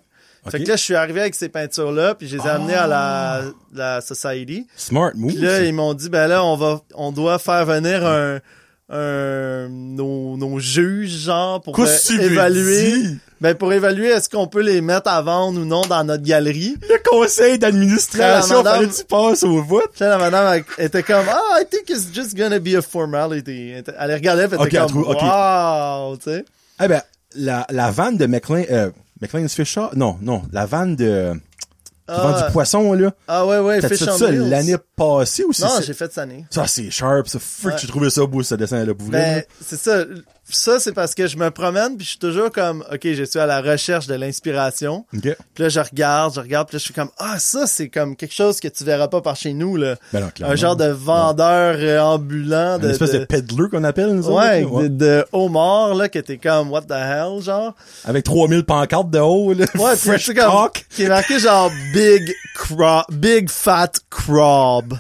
Fait 0.49 0.59
Ok. 0.59 0.65
que 0.65 0.69
là, 0.71 0.77
je 0.77 0.83
suis 0.83 0.95
arrivé 0.95 1.21
avec 1.21 1.35
ces 1.35 1.49
peintures-là, 1.51 2.15
puis 2.15 2.27
je 2.29 2.37
les 2.39 2.47
ai 2.47 2.49
amenées 2.51 2.75
à 2.75 2.87
la, 2.87 3.43
la 3.75 4.01
Society. 4.01 4.67
Smart 4.77 5.13
move. 5.15 5.33
Puis 5.33 5.41
là, 5.43 5.63
ils 5.65 5.73
m'ont 5.75 5.93
dit, 5.95 6.09
ben 6.09 6.27
là, 6.29 6.43
on 6.45 6.57
va, 6.57 6.81
on 6.95 7.13
doit 7.13 7.39
faire 7.39 7.65
venir 7.67 8.07
un, 8.07 8.41
un, 8.91 9.69
nos, 9.71 10.37
nos 10.37 10.59
juges, 10.59 11.25
genre, 11.25 11.61
pour 11.63 11.79
euh, 11.79 11.87
évaluer, 12.21 12.93
ben, 13.41 13.55
pour 13.55 13.73
évaluer 13.73 14.09
est-ce 14.09 14.29
qu'on 14.29 14.47
peut 14.49 14.63
les 14.63 14.81
mettre 14.81 15.09
à 15.09 15.23
vendre 15.23 15.61
ou 15.61 15.65
non 15.65 15.83
dans 15.83 16.03
notre 16.05 16.25
galerie. 16.25 16.77
Le 16.89 17.09
conseil 17.09 17.59
d'administration, 17.59 18.63
fallait 18.63 18.89
que 18.89 18.97
tu 18.97 19.05
passes 19.05 19.43
au 19.45 19.63
vote. 19.63 19.93
La 20.01 20.19
madame 20.19 20.63
elle 20.79 20.87
était 20.87 21.03
comme, 21.03 21.25
ah, 21.29 21.61
I 21.61 21.65
think 21.71 21.89
it's 21.89 22.13
just 22.13 22.37
gonna 22.37 22.59
be 22.59 22.75
a 22.77 22.83
formality. 22.83 23.73
Elle 23.99 24.13
regardait, 24.13 24.49
elle 24.51 24.67
était 24.67 24.77
comme, 24.79 24.89
trouve- 24.89 25.09
ok. 25.09 25.23
wow, 25.23 26.17
tu 26.17 26.25
sais. 26.25 26.45
Eh 26.83 26.89
ben, 26.89 27.03
la, 27.37 27.67
la 27.71 27.91
vanne 27.91 28.17
de 28.17 28.27
McLean, 28.27 28.65
euh, 28.71 28.91
McLean's 29.21 29.55
Fisher? 29.55 29.87
Non, 29.95 30.19
non, 30.21 30.43
la 30.53 30.67
vanne 30.67 30.97
de, 30.97 31.33
qui 32.15 32.21
vend 32.21 32.35
Ah, 32.37 32.47
du 32.47 32.53
poisson, 32.53 32.93
là? 32.93 33.11
ah 33.29 33.47
ouais, 33.47 33.59
ouais, 33.59 33.81
Fish 33.81 33.99
fait 33.99 34.11
ça 34.11 34.31
l'année 34.31 34.77
passée 34.97 35.45
ou 35.45 35.53
c'est 35.53 35.65
Non, 35.65 35.71
j'ai 35.81 35.93
fait 35.95 36.07
cette 36.07 36.19
année. 36.19 36.45
Ça, 36.51 36.67
c'est 36.67 36.91
sharp, 36.91 37.29
ça. 37.29 37.39
Frick, 37.39 37.73
Ouais. 37.75 37.79
j'ai 37.81 37.89
trouvé 37.89 38.11
ça 38.11 38.25
beau, 38.27 38.43
ce 38.43 38.55
dessin-là. 38.55 38.93
Ben, 38.99 39.43
c'est 39.65 39.79
ça. 39.79 40.05
Ça, 40.57 40.79
c'est 40.81 40.93
parce 40.93 41.15
que 41.15 41.27
je 41.27 41.37
me 41.37 41.51
promène, 41.51 41.97
puis 41.97 42.05
je 42.05 42.11
suis 42.11 42.19
toujours 42.19 42.51
comme, 42.51 42.85
OK, 42.93 43.01
je 43.05 43.25
suis 43.25 43.39
à 43.39 43.47
la 43.47 43.61
recherche 43.61 44.07
de 44.07 44.15
l'inspiration. 44.15 45.05
OK. 45.15 45.23
Puis 45.55 45.63
là, 45.63 45.69
je 45.69 45.81
regarde, 45.81 46.35
je 46.35 46.41
regarde, 46.41 46.69
puis 46.69 46.77
là, 46.77 46.79
je 46.79 46.85
suis 46.85 46.95
comme, 46.95 47.11
ah, 47.19 47.39
ça, 47.39 47.67
c'est 47.67 47.89
comme 47.89 48.17
quelque 48.17 48.35
chose 48.35 48.61
que 48.61 48.69
tu 48.69 48.85
verras 48.85 49.09
pas 49.09 49.21
par 49.21 49.37
chez 49.37 49.53
nous, 49.53 49.77
là. 49.77 49.97
Ben 50.13 50.21
non. 50.21 50.47
Un 50.47 50.57
genre 50.57 50.77
de 50.77 50.87
vendeur 50.89 51.77
euh, 51.79 52.01
ambulant 52.01 52.79
de... 52.79 52.85
Une 52.87 52.91
espèce 52.91 53.13
de, 53.13 53.19
de- 53.19 53.25
peddler 53.25 53.69
qu'on 53.71 53.85
appelle, 53.85 54.11
nous 54.13 54.29
Ouais, 54.29 54.65
autres, 54.65 54.83
de, 54.85 54.89
de 54.89 55.27
homard, 55.33 55.95
là, 55.95 56.09
que 56.09 56.19
t'es 56.19 56.39
comme, 56.39 56.71
what 56.71 56.83
the 56.83 56.93
hell, 56.93 57.43
genre. 57.43 57.75
Avec 58.05 58.25
3000 58.25 58.65
pancartes 58.65 59.11
de 59.11 59.19
haut, 59.19 59.53
là. 59.53 59.67
Ouais, 59.79 59.97
Fresh 59.97 60.33
comme, 60.35 60.69
qui 60.91 61.05
est 61.05 61.09
marqué 61.09 61.39
genre, 61.39 61.71
big 61.93 62.33
crab, 62.55 63.05
big 63.11 63.49
fat 63.51 63.93
crab. 64.11 64.95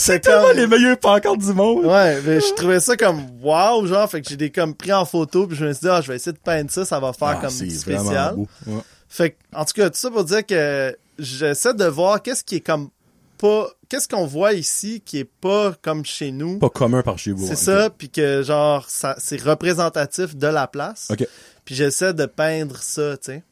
C'est 0.00 0.20
Tellement 0.20 0.52
les 0.54 0.66
meilleures 0.66 0.98
pancartes 0.98 1.38
du 1.40 1.52
monde. 1.52 1.84
Ouais, 1.84 2.20
mais 2.24 2.40
je 2.40 2.54
trouvais 2.54 2.78
ça 2.80 2.96
comme 2.96 3.20
wow, 3.42 3.84
genre, 3.86 4.08
fait 4.08 4.20
que 4.22 4.28
j'ai 4.28 4.36
des 4.36 4.50
comme 4.50 4.74
pris 4.74 4.92
en 4.92 5.04
photo, 5.04 5.46
puis 5.46 5.56
je 5.56 5.64
me 5.66 5.72
suis 5.72 5.80
dit, 5.82 5.88
ah, 5.88 6.00
je 6.00 6.08
vais 6.08 6.16
essayer 6.16 6.32
de 6.32 6.38
peindre 6.38 6.70
ça, 6.70 6.84
ça 6.84 7.00
va 7.00 7.12
faire 7.12 7.28
Ah, 7.28 7.34
comme 7.40 7.50
c'est 7.50 7.68
spécial. 7.68 8.04
vraiment 8.04 8.34
beau. 8.34 8.48
Ouais. 8.66 8.80
Fait 9.08 9.30
que, 9.30 9.36
en 9.54 9.64
tout 9.64 9.72
cas, 9.74 9.90
tout 9.90 9.98
ça 9.98 10.10
pour 10.10 10.22
dire 10.24 10.46
que 10.46 10.96
j'essaie 11.18 11.74
de 11.74 11.84
voir 11.86 12.22
qu'est-ce 12.22 12.44
qui 12.44 12.56
est 12.56 12.60
comme 12.60 12.90
pas, 13.38 13.68
qu'est-ce 13.88 14.06
qu'on 14.08 14.26
voit 14.26 14.52
ici 14.52 15.00
qui 15.04 15.18
est 15.18 15.24
pas 15.40 15.72
comme 15.82 16.04
chez 16.04 16.30
nous. 16.32 16.58
Pas 16.58 16.68
commun 16.70 17.02
par 17.02 17.18
chez 17.18 17.32
vous. 17.32 17.46
C'est 17.46 17.56
ça, 17.56 17.88
puis 17.90 18.08
que 18.10 18.42
genre, 18.42 18.88
ça, 18.88 19.14
c'est 19.18 19.40
représentatif 19.40 20.36
de 20.36 20.46
la 20.46 20.66
place. 20.66 21.08
OK. 21.10 21.26
Puis 21.64 21.74
j'essaie 21.74 22.14
de 22.14 22.26
peindre 22.26 22.76
ça, 22.80 23.16
tu 23.16 23.32
sais. 23.32 23.42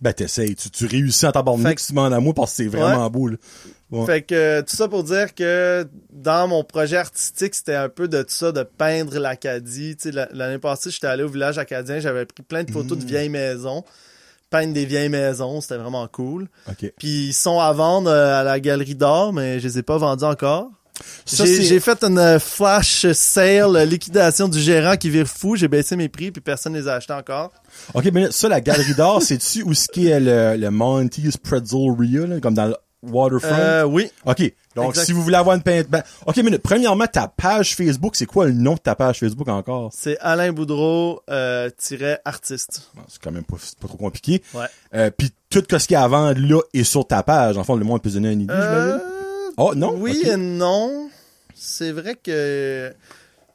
Ben, 0.00 0.12
t'essayes. 0.12 0.56
Tu, 0.56 0.68
tu 0.70 0.86
réussis 0.86 1.26
à 1.26 1.32
tabarnak 1.32 1.76
que- 1.76 1.80
si 1.80 1.88
tu 1.88 1.94
moi 1.94 2.10
parce 2.34 2.50
que 2.50 2.56
c'est 2.56 2.66
vraiment 2.66 3.08
beau, 3.08 3.28
là. 3.28 3.36
Ouais. 3.92 4.06
Fait 4.06 4.22
que 4.22 4.34
euh, 4.34 4.62
tout 4.62 4.74
ça 4.74 4.88
pour 4.88 5.04
dire 5.04 5.34
que 5.34 5.86
dans 6.10 6.48
mon 6.48 6.64
projet 6.64 6.96
artistique, 6.96 7.54
c'était 7.54 7.74
un 7.74 7.88
peu 7.90 8.08
de 8.08 8.22
tout 8.22 8.30
ça, 8.30 8.50
de 8.50 8.62
peindre 8.62 9.18
l'Acadie. 9.18 9.96
Tu 9.96 10.08
sais, 10.08 10.12
la- 10.12 10.28
L'année 10.32 10.58
passée, 10.58 10.90
j'étais 10.90 11.06
allé 11.06 11.22
au 11.22 11.28
village 11.28 11.58
acadien, 11.58 12.00
j'avais 12.00 12.24
pris 12.24 12.42
plein 12.42 12.64
de 12.64 12.70
photos 12.70 12.96
de 12.98 13.04
vieilles 13.04 13.28
maisons. 13.28 13.84
Peindre 14.50 14.72
des 14.74 14.84
vieilles 14.86 15.08
maisons, 15.08 15.60
c'était 15.60 15.76
vraiment 15.76 16.06
cool. 16.08 16.48
Puis 16.98 17.28
ils 17.28 17.32
sont 17.32 17.60
à 17.60 17.72
vendre 17.72 18.10
euh, 18.10 18.40
à 18.40 18.42
la 18.42 18.60
galerie 18.60 18.94
d'or, 18.94 19.32
mais 19.32 19.60
je 19.60 19.68
les 19.68 19.78
ai 19.78 19.82
pas 19.82 19.98
vendus 19.98 20.24
encore. 20.24 20.70
J'ai 21.26 21.80
fait 21.80 22.04
une 22.04 22.18
euh, 22.18 22.38
flash 22.38 23.06
sale, 23.12 23.88
liquidation 23.88 24.48
du 24.48 24.60
gérant 24.60 24.96
qui 24.96 25.08
vire 25.10 25.26
fou. 25.26 25.56
J'ai 25.56 25.68
baissé 25.68 25.96
mes 25.96 26.08
prix, 26.08 26.30
puis 26.30 26.40
personne 26.42 26.74
les 26.74 26.86
a 26.86 26.94
achetés 26.94 27.14
encore. 27.14 27.50
OK, 27.94 28.04
mais 28.12 28.30
ça, 28.30 28.48
la 28.48 28.60
galerie 28.60 28.94
d'art, 28.94 29.20
c'est-tu 29.22 29.62
où 29.62 29.72
ce 29.74 29.88
qui 29.88 30.08
est 30.08 30.20
le, 30.20 30.56
le 30.56 30.70
Monty's 30.70 31.36
Pretzeria, 31.38 32.26
là, 32.26 32.40
comme 32.40 32.54
dans 32.54 32.66
le 32.66 32.76
Waterfront? 33.02 33.48
Euh, 33.58 33.84
oui. 33.84 34.10
OK. 34.24 34.52
Donc, 34.76 34.90
Exact. 34.90 35.04
si 35.06 35.12
vous 35.12 35.22
voulez 35.22 35.36
avoir 35.36 35.56
une 35.56 35.62
peinte... 35.62 35.88
Ben, 35.88 36.02
OK, 36.26 36.36
mais 36.38 36.56
premièrement, 36.58 37.06
ta 37.06 37.28
page 37.28 37.74
Facebook, 37.76 38.16
c'est 38.16 38.26
quoi 38.26 38.46
le 38.46 38.52
nom 38.52 38.74
de 38.74 38.78
ta 38.78 38.94
page 38.94 39.18
Facebook 39.18 39.48
encore? 39.48 39.90
C'est 39.92 40.16
Alain 40.20 40.52
Boudreau, 40.52 41.20
euh, 41.28 41.68
tiret 41.76 42.20
artiste. 42.24 42.90
Bon, 42.94 43.02
C'est 43.08 43.20
quand 43.20 43.32
même 43.32 43.44
pas, 43.44 43.56
pas 43.80 43.88
trop 43.88 43.98
compliqué. 43.98 44.42
Ouais. 44.54 44.66
Euh, 44.94 45.10
Puis 45.10 45.30
tout 45.50 45.62
ce 45.70 45.86
qu'il 45.86 45.94
y 45.94 45.96
a 45.96 46.02
avant, 46.02 46.32
là, 46.34 46.60
est 46.72 46.84
sur 46.84 47.06
ta 47.06 47.22
page. 47.22 47.58
En 47.58 47.64
fond, 47.64 47.76
le 47.76 47.84
monde 47.84 48.00
peut 48.02 48.08
se 48.10 48.14
donner 48.14 48.32
une 48.32 48.42
idée, 48.42 48.54
Euh, 48.54 48.98
j'imagine? 48.98 49.54
Oh, 49.58 49.74
non? 49.74 49.94
Oui 49.98 50.22
et 50.24 50.36
non. 50.36 51.10
C'est 51.54 51.92
vrai 51.92 52.14
que 52.14 52.92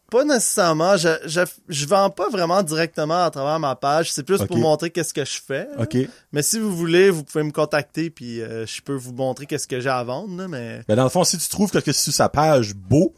pas 0.09 0.23
nécessairement. 0.23 0.95
Je, 0.97 1.09
je, 1.25 1.41
je 1.69 1.85
vends 1.85 2.09
pas 2.09 2.29
vraiment 2.29 2.63
directement 2.63 3.23
à 3.25 3.29
travers 3.31 3.59
ma 3.59 3.75
page. 3.75 4.11
C'est 4.11 4.23
plus 4.23 4.37
pour 4.43 4.57
montrer 4.57 4.89
qu'est-ce 4.89 5.13
que 5.13 5.25
je 5.25 5.39
fais. 5.45 5.67
là. 5.75 5.83
OK. 5.83 5.97
Mais 6.31 6.41
si 6.41 6.59
vous 6.59 6.75
voulez, 6.75 7.09
vous 7.09 7.23
pouvez 7.23 7.43
me 7.43 7.51
contacter 7.51 8.09
puis 8.09 8.41
euh, 8.41 8.65
je 8.65 8.81
peux 8.81 8.95
vous 8.95 9.13
montrer 9.13 9.45
qu'est-ce 9.45 9.67
que 9.67 9.79
j'ai 9.79 9.89
à 9.89 10.03
vendre. 10.03 10.35
là, 10.37 10.47
mais 10.47 10.81
Ben, 10.87 10.95
dans 10.95 11.03
le 11.03 11.09
fond, 11.09 11.23
si 11.23 11.37
tu 11.37 11.49
trouves 11.49 11.71
que 11.71 11.79
c'est 11.81 11.93
sur 11.93 12.13
sa 12.13 12.29
page 12.29 12.73
beau, 12.73 13.13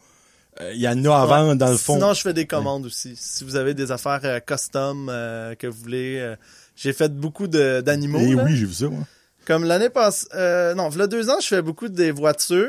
euh, 0.60 0.72
il 0.74 0.80
y 0.80 0.88
en 0.88 1.04
a 1.04 1.16
à 1.22 1.26
vendre 1.26 1.54
dans 1.54 1.70
le 1.70 1.76
fond. 1.76 1.94
Sinon, 1.94 2.12
je 2.12 2.20
fais 2.22 2.32
des 2.34 2.46
commandes 2.46 2.84
aussi. 2.86 3.14
Si 3.16 3.44
vous 3.44 3.56
avez 3.56 3.72
des 3.74 3.92
affaires 3.92 4.20
euh, 4.24 4.40
custom 4.40 5.08
euh, 5.08 5.54
que 5.54 5.66
vous 5.68 5.78
voulez, 5.80 6.18
euh, 6.18 6.34
j'ai 6.76 6.92
fait 6.92 7.14
beaucoup 7.14 7.46
de- 7.46 7.80
d'animaux. 7.82 8.18
Eh 8.20 8.34
là. 8.34 8.42
oui, 8.44 8.56
j'ai 8.56 8.66
vu 8.66 8.74
ça, 8.74 8.88
moi. 8.88 9.04
Comme 9.46 9.64
l'année 9.64 9.90
passée, 9.90 10.26
euh, 10.34 10.74
non, 10.74 10.90
il 10.90 10.98
y 10.98 11.02
a 11.02 11.06
deux 11.06 11.30
ans, 11.30 11.38
je 11.40 11.46
fais 11.46 11.62
beaucoup 11.62 11.88
des 11.88 12.10
voitures. 12.10 12.66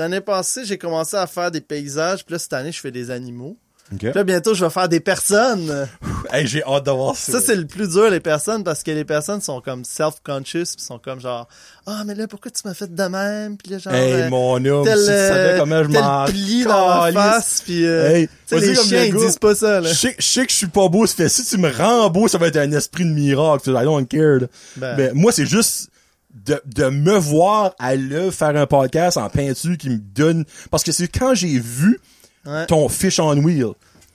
L'année 0.00 0.22
passée, 0.22 0.64
j'ai 0.64 0.78
commencé 0.78 1.14
à 1.14 1.26
faire 1.26 1.50
des 1.50 1.60
paysages. 1.60 2.24
Puis 2.24 2.32
là, 2.32 2.38
cette 2.38 2.54
année, 2.54 2.72
je 2.72 2.80
fais 2.80 2.90
des 2.90 3.10
animaux. 3.10 3.58
Puis 3.98 4.10
là, 4.14 4.24
bientôt, 4.24 4.54
je 4.54 4.64
vais 4.64 4.70
faire 4.70 4.88
des 4.88 5.00
personnes. 5.00 5.86
Hey, 6.32 6.46
j'ai 6.46 6.62
hâte 6.62 6.86
de 6.86 6.90
voir 6.90 7.14
ça. 7.16 7.32
Ça, 7.32 7.40
c'est 7.44 7.56
le 7.56 7.66
plus 7.66 7.90
dur, 7.90 8.08
les 8.08 8.20
personnes, 8.20 8.64
parce 8.64 8.82
que 8.82 8.92
les 8.92 9.04
personnes 9.04 9.42
sont 9.42 9.60
comme 9.60 9.84
self-conscious, 9.84 10.76
pis 10.76 10.82
sont 10.82 10.98
comme 10.98 11.20
genre, 11.20 11.48
ah, 11.86 12.02
mais 12.06 12.14
là, 12.14 12.26
pourquoi 12.28 12.50
tu 12.50 12.66
m'as 12.66 12.72
fait 12.72 12.94
de 12.94 13.02
même? 13.02 13.58
Puis 13.58 13.72
là, 13.72 13.78
genre, 13.78 13.92
Hey, 13.92 14.12
euh, 14.12 14.30
mon 14.30 14.64
homme, 14.64 14.84
tel, 14.86 14.96
si 14.96 15.04
tu 15.04 15.10
savais 15.10 15.54
euh, 15.54 15.58
comment 15.58 15.82
je 15.82 15.88
m'en 15.88 16.24
pli 16.24 16.64
dans 16.64 17.04
la 17.06 17.12
face, 17.12 17.62
puis 17.62 17.84
euh, 17.84 18.08
Hey, 18.08 18.28
tu 18.28 18.32
sais, 18.46 18.56
vas-y 18.56 18.68
les 18.68 18.74
comme 18.76 18.86
chiens, 18.86 19.04
ils 19.04 19.14
disent 19.14 19.38
pas 19.38 19.54
ça, 19.54 19.80
là. 19.82 19.88
Je 19.90 19.94
sais, 19.94 20.16
je 20.18 20.24
sais 20.24 20.46
que 20.46 20.52
je 20.52 20.56
suis 20.56 20.66
pas 20.68 20.88
beau, 20.88 21.06
ça 21.06 21.16
fait 21.16 21.28
si 21.28 21.44
tu 21.44 21.58
me 21.58 21.70
rends 21.70 22.08
beau, 22.08 22.26
ça 22.26 22.38
va 22.38 22.46
être 22.46 22.56
un 22.56 22.72
esprit 22.72 23.04
de 23.04 23.10
miracle. 23.10 23.70
I 23.70 23.84
don't 23.84 24.06
care. 24.06 24.48
Ben. 24.76 24.96
Mais 24.96 25.10
moi, 25.12 25.30
c'est 25.32 25.46
juste 25.46 25.90
de, 26.34 26.60
de 26.66 26.88
me 26.88 27.16
voir 27.16 27.74
à 27.78 27.94
l'œuvre 27.96 28.32
faire 28.32 28.56
un 28.56 28.66
podcast 28.66 29.16
en 29.16 29.28
peinture 29.28 29.76
qui 29.76 29.90
me 29.90 29.98
donne... 29.98 30.44
Parce 30.70 30.84
que 30.84 30.92
c'est 30.92 31.08
quand 31.08 31.34
j'ai 31.34 31.58
vu 31.58 32.00
Ouais. 32.46 32.64
ton 32.66 32.88
fish 32.88 33.18
on 33.20 33.36
wheel. 33.36 33.66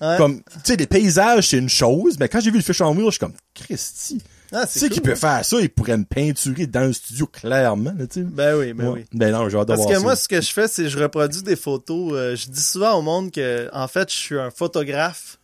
Ouais. 0.01 0.15
Comme, 0.17 0.41
tu 0.41 0.43
sais, 0.63 0.75
les 0.75 0.87
paysages, 0.87 1.49
c'est 1.49 1.57
une 1.59 1.69
chose, 1.69 2.17
mais 2.19 2.27
quand 2.27 2.39
j'ai 2.39 2.49
vu 2.49 2.57
le 2.57 2.63
fish 2.63 2.81
on 2.81 2.91
wheel, 2.95 3.05
je 3.05 3.11
suis 3.11 3.19
comme, 3.19 3.33
Christy. 3.53 4.19
Ah, 4.51 4.65
c'est 4.67 4.79
sais 4.79 4.85
cool, 4.87 4.93
qu'il 4.93 5.01
peut 5.03 5.11
hein. 5.11 5.15
faire 5.15 5.45
ça, 5.45 5.59
il 5.59 5.69
pourrait 5.69 5.97
me 5.97 6.05
peinturer 6.05 6.65
dans 6.65 6.81
le 6.87 6.93
studio, 6.93 7.27
clairement, 7.27 7.93
là. 7.97 8.05
Ben 8.15 8.55
oui, 8.57 8.73
ben 8.73 8.87
Ouais. 8.87 8.93
oui. 9.01 9.05
Ben 9.13 9.31
non, 9.31 9.47
Parce 9.65 9.85
que 9.85 9.93
ça. 9.93 9.99
moi, 9.99 10.15
ce 10.15 10.27
que 10.27 10.41
je 10.41 10.51
fais, 10.51 10.67
c'est 10.67 10.89
je 10.89 10.97
reproduis 10.97 11.43
des 11.43 11.55
photos. 11.55 12.13
Euh, 12.13 12.35
je 12.35 12.47
dis 12.49 12.61
souvent 12.61 12.93
au 12.97 13.01
monde 13.03 13.31
que, 13.31 13.69
en 13.73 13.87
fait, 13.87 14.09
je 14.11 14.15
suis 14.15 14.39
un 14.39 14.49
photographe 14.49 15.37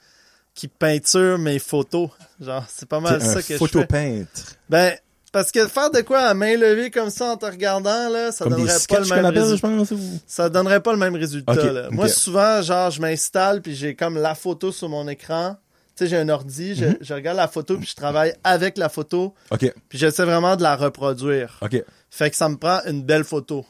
qui 0.55 0.67
peinture 0.67 1.37
mes 1.37 1.59
photos. 1.59 2.09
Genre, 2.39 2.65
c'est 2.67 2.89
pas 2.89 2.99
mal 2.99 3.21
ça 3.21 3.29
un 3.31 3.33
que 3.35 3.41
je 3.41 3.45
fais. 3.45 3.57
photopeintre. 3.57 4.55
Ben, 4.69 4.95
parce 5.31 5.51
que 5.51 5.67
faire 5.67 5.89
de 5.91 6.01
quoi 6.01 6.19
à 6.19 6.33
main 6.33 6.55
levée 6.57 6.91
comme 6.91 7.09
ça 7.09 7.31
en 7.31 7.37
te 7.37 7.45
regardant, 7.45 8.09
là, 8.09 8.31
ça 8.31 8.45
Comme 8.45 8.53
donnerait 8.55 8.77
pas 8.87 8.99
le 8.99 9.05
même 9.07 9.25
résultat. 9.25 9.67
pense. 9.67 9.91
ou- 9.91 10.19
Ça 10.27 10.49
donnerait 10.49 10.79
pas 10.81 10.91
le 10.91 10.97
même 10.99 11.15
résultat, 11.15 11.53
là. 11.71 11.87
Moi, 11.91 12.07
souvent, 12.09 12.61
genre, 12.61 12.91
je 12.91 13.01
m'installe 13.01 13.61
puis 13.61 13.75
j'ai 13.75 13.95
comme 13.95 14.17
la 14.17 14.35
photo 14.35 14.71
sur 14.71 14.89
mon 14.89 15.07
écran. 15.07 15.55
Tu 15.95 16.05
sais, 16.05 16.09
j'ai 16.09 16.17
un 16.17 16.29
ordi, 16.29 16.75
je, 16.75 16.85
Mhm. 16.85 16.97
je 17.01 17.13
regarde 17.13 17.37
la 17.37 17.47
photo 17.47 17.77
puis 17.77 17.85
je 17.87 17.95
travaille 17.95 18.33
avec 18.43 18.77
la 18.77 18.87
photo 18.89 19.33
OK, 19.51 19.73
puis 19.89 19.97
j'essaie 19.99 20.23
vraiment 20.23 20.55
de 20.55 20.63
la 20.63 20.75
reproduire. 20.75 21.57
OK. 21.61 21.83
Fait 22.09 22.29
que 22.29 22.35
ça 22.35 22.47
me 22.49 22.55
prend 22.57 22.79
une 22.87 23.03
belle 23.03 23.23
photo. 23.25 23.65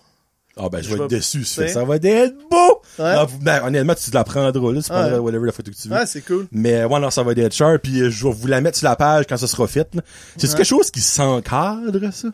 Ah 0.57 0.67
ben, 0.69 0.79
je 0.81 0.89
Je 0.89 0.95
vais 0.95 1.03
être 1.03 1.09
déçu, 1.09 1.45
ça. 1.45 1.83
va 1.85 1.95
être 1.95 2.35
beau! 2.49 2.81
Ouais. 2.99 3.05
Ah, 3.15 3.25
ben, 3.41 3.63
honnêtement, 3.63 3.95
tu 3.95 4.09
te 4.11 4.15
la 4.15 4.23
prendras, 4.23 4.71
là. 4.73 4.81
Tu 4.81 4.89
prendras 4.89 5.11
Ouais. 5.13 5.17
whatever 5.19 5.45
la 5.45 5.51
photo 5.53 5.71
que 5.71 5.75
tu 5.77 5.87
veux. 5.87 5.95
Ouais, 5.95 6.05
c'est 6.05 6.21
cool. 6.21 6.47
Mais, 6.51 6.83
ouais, 6.83 6.99
non, 6.99 7.09
ça 7.09 7.23
va 7.23 7.31
être 7.31 7.53
sharp, 7.53 7.81
puis 7.83 8.01
euh, 8.01 8.09
je 8.09 8.25
vais 8.27 8.33
vous 8.33 8.47
la 8.47 8.59
mettre 8.61 8.77
sur 8.77 8.87
la 8.89 8.95
page 8.95 9.25
quand 9.27 9.37
ça 9.37 9.47
sera 9.47 9.65
fait. 9.67 9.89
C'est 10.37 10.49
Ouais. 10.49 10.55
quelque 10.57 10.65
chose 10.67 10.91
qui 10.91 10.99
s'encadre, 11.01 12.11
ça? 12.13 12.27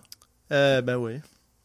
Euh, 0.52 0.82
ben 0.82 0.96
oui. 0.98 1.14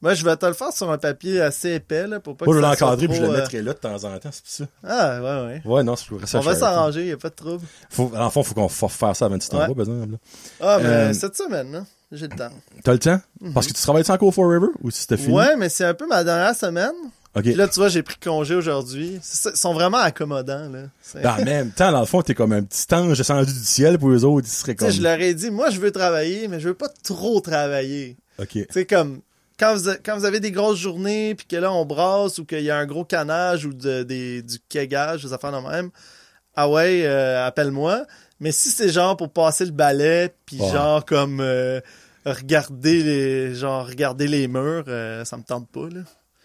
Moi, 0.02 0.14
je 0.14 0.24
vais 0.24 0.36
te 0.36 0.44
le 0.44 0.52
faire 0.52 0.72
sur 0.72 0.90
un 0.90 0.98
papier 0.98 1.40
assez 1.40 1.74
épais, 1.74 2.08
là, 2.08 2.18
pour 2.18 2.36
pas 2.36 2.44
Moi, 2.44 2.54
que 2.54 2.60
je 2.60 2.64
vais 2.64 2.68
l'encadrer, 2.70 3.06
puis 3.06 3.16
je 3.16 3.22
le 3.22 3.28
euh, 3.28 3.36
mettrai 3.36 3.62
là 3.62 3.72
de 3.72 3.78
temps 3.78 3.94
en 4.04 4.18
temps, 4.18 4.30
c'est 4.32 4.42
pour 4.42 4.50
ça. 4.52 4.64
Ah, 4.84 5.20
ouais, 5.22 5.46
ouais. 5.46 5.62
Ouais, 5.64 5.82
non, 5.84 5.94
c'est 5.94 6.08
pour 6.08 6.26
ça. 6.26 6.38
On 6.38 6.42
va 6.42 6.56
s'arranger, 6.56 7.06
y 7.06 7.12
a 7.12 7.16
pas 7.16 7.28
de 7.30 7.34
trouble. 7.36 7.64
Faut, 7.88 8.10
en 8.16 8.28
fond, 8.28 8.42
faut 8.42 8.54
qu'on 8.54 8.68
fasse 8.68 8.92
faire 8.94 9.14
ça 9.14 9.26
avant 9.26 9.38
que 9.38 9.44
tu 9.44 9.48
t'en 9.48 9.58
Ouais. 9.60 9.68
vas, 9.68 9.74
par 9.74 9.82
exemple, 9.84 10.10
là. 10.12 10.18
Ah, 10.60 10.78
mais 10.82 10.86
Euh, 10.88 11.12
cette 11.12 11.36
semaine, 11.36 11.70
là, 11.70 11.84
j'ai 12.12 12.28
le 12.28 12.36
temps. 12.36 12.50
T'as 12.84 12.92
le 12.92 12.98
temps? 12.98 13.20
Parce 13.54 13.66
que 13.66 13.72
tu 13.72 13.82
travailles 13.82 14.04
sans 14.04 14.14
encore 14.14 14.32
Forever? 14.34 14.68
Ou 14.82 14.90
si 14.90 15.00
c'était 15.02 15.16
fini? 15.16 15.28
Mhm. 15.30 15.34
Ouais, 15.34 15.56
mais 15.56 15.68
c'est 15.68 15.84
un 15.84 15.94
peu 15.94 16.06
ma 16.06 16.22
dernière 16.24 16.54
semaine. 16.54 16.92
Puis 17.34 17.54
là, 17.54 17.66
tu 17.66 17.76
vois, 17.80 17.88
j'ai 17.88 18.02
pris 18.02 18.16
congé 18.22 18.54
aujourd'hui. 18.54 19.18
C'est 19.22 19.50
Ils 19.54 19.56
sont 19.56 19.72
vraiment 19.72 19.96
accommodants, 19.96 20.68
là. 20.68 20.80
C'est- 21.00 21.22
Ben, 21.22 21.36
en 21.40 21.44
même 21.44 21.70
temps, 21.70 21.90
dans 21.90 22.00
le 22.00 22.06
fond, 22.06 22.20
t'es 22.20 22.34
comme 22.34 22.52
un 22.52 22.62
petit 22.62 22.86
ange 22.94 23.16
descendu 23.16 23.50
du 23.52 23.58
ciel 23.64 23.98
pour 23.98 24.10
eux 24.10 24.24
autres, 24.24 24.46
ils 24.46 24.50
seraient 24.50 24.74
comme... 24.74 24.90
je 24.90 25.00
leur 25.00 25.18
ai 25.18 25.32
dit, 25.32 25.50
moi, 25.50 25.70
je 25.70 25.80
veux 25.80 25.90
travailler, 25.90 26.46
mais 26.48 26.60
je 26.60 26.68
veux 26.68 26.74
pas 26.74 26.90
trop 27.02 27.40
travailler. 27.40 28.18
OK. 28.38 28.58
Sais, 28.70 28.84
comme, 28.84 29.20
quand 29.58 29.74
vous, 29.74 29.88
a- 29.88 29.96
quand 29.96 30.18
vous 30.18 30.26
avez 30.26 30.40
des 30.40 30.50
grosses 30.50 30.78
journées, 30.78 31.34
puis 31.34 31.46
que 31.46 31.56
là, 31.56 31.72
on 31.72 31.86
brasse, 31.86 32.36
ou 32.38 32.44
qu'il 32.44 32.60
y 32.64 32.70
a 32.70 32.76
un 32.76 32.84
gros 32.84 33.04
canage, 33.06 33.64
ou 33.64 33.72
de, 33.72 34.02
des, 34.02 34.42
du 34.42 34.58
kegage, 34.68 35.22
des 35.24 35.32
affaires 35.32 35.52
de 35.52 35.66
même, 35.66 35.88
ah 36.54 36.68
ouais, 36.68 37.02
euh, 37.06 37.46
appelle-moi. 37.46 38.04
Mais 38.40 38.52
si 38.52 38.68
c'est 38.68 38.90
genre 38.90 39.16
pour 39.16 39.30
passer 39.30 39.64
le 39.64 39.70
balai, 39.70 40.34
puis 40.44 40.58
genre 40.58 41.02
comme 41.06 41.40
euh, 41.40 41.80
regarder 42.24 43.02
les 43.02 43.54
genre 43.54 43.86
regarder 43.86 44.26
les 44.26 44.48
murs, 44.48 44.84
euh, 44.88 45.24
ça 45.24 45.36
me 45.36 45.42
tente 45.42 45.68
pas, 45.70 45.88
là. 45.92 46.00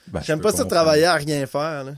Ben, 0.10 0.22
J'aime 0.26 0.40
pas 0.40 0.52
ça 0.52 0.64
comprendre. 0.64 0.72
travailler 0.84 1.04
à 1.04 1.16
rien 1.16 1.46
faire, 1.48 1.84
là. 1.84 1.92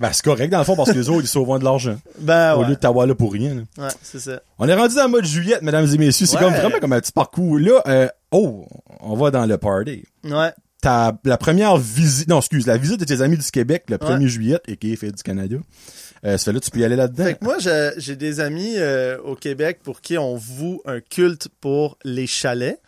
Ben, 0.00 0.10
c'est 0.14 0.24
correct, 0.24 0.48
dans 0.48 0.58
le 0.60 0.64
fond, 0.64 0.76
parce 0.76 0.92
que 0.92 0.96
les 0.98 1.10
autres, 1.10 1.24
ils 1.24 1.28
sauvent 1.28 1.58
de 1.58 1.64
l'argent. 1.64 2.00
Ben 2.18 2.54
Au 2.54 2.60
ouais. 2.60 2.68
lieu 2.68 2.74
de 2.74 2.80
t'avoir 2.80 3.06
là 3.06 3.14
pour 3.14 3.32
rien, 3.34 3.54
là. 3.54 3.84
Ouais, 3.84 3.90
c'est 4.02 4.18
ça. 4.18 4.40
On 4.58 4.66
est 4.66 4.74
rendu 4.74 4.94
dans 4.94 5.02
le 5.04 5.08
mois 5.10 5.20
de 5.20 5.26
juillet, 5.26 5.58
mesdames 5.60 5.86
et 5.92 5.98
messieurs. 5.98 6.24
C'est 6.26 6.36
Ouais. 6.36 6.42
comme 6.44 6.54
vraiment 6.54 6.78
comme 6.80 6.92
un 6.94 7.00
petit 7.00 7.12
parcours. 7.12 7.58
Là, 7.58 7.82
euh, 7.86 8.08
oh, 8.30 8.66
on 9.00 9.14
va 9.14 9.30
dans 9.30 9.44
le 9.44 9.58
party. 9.58 10.04
Ouais. 10.24 10.52
Ta, 10.80 11.12
la 11.24 11.36
première 11.36 11.76
visite, 11.76 12.28
non, 12.28 12.38
excuse, 12.38 12.66
la 12.66 12.78
visite 12.78 12.98
de 13.00 13.04
tes 13.04 13.20
amis 13.20 13.36
du 13.36 13.50
Québec 13.50 13.84
le 13.90 13.98
1er 13.98 14.22
Ouais. 14.22 14.28
juillet, 14.28 14.58
et 14.66 14.78
qui 14.78 14.94
est 14.94 14.96
fait 14.96 15.12
du 15.12 15.22
Canada. 15.22 15.56
Euh, 16.24 16.38
fait 16.38 16.52
là, 16.54 16.60
tu 16.60 16.70
peux 16.70 16.78
y 16.80 16.84
aller 16.86 16.96
là-dedans. 16.96 17.24
Fait 17.24 17.34
que 17.34 17.44
moi, 17.44 17.56
j'ai 17.58 17.90
j'ai 17.98 18.16
des 18.16 18.40
amis 18.40 18.74
euh, 18.78 19.18
au 19.22 19.34
Québec 19.36 19.80
pour 19.84 20.00
qui 20.00 20.16
on 20.16 20.34
voue 20.36 20.80
un 20.86 21.00
culte 21.00 21.48
pour 21.60 21.98
les 22.04 22.26
chalets. 22.26 22.80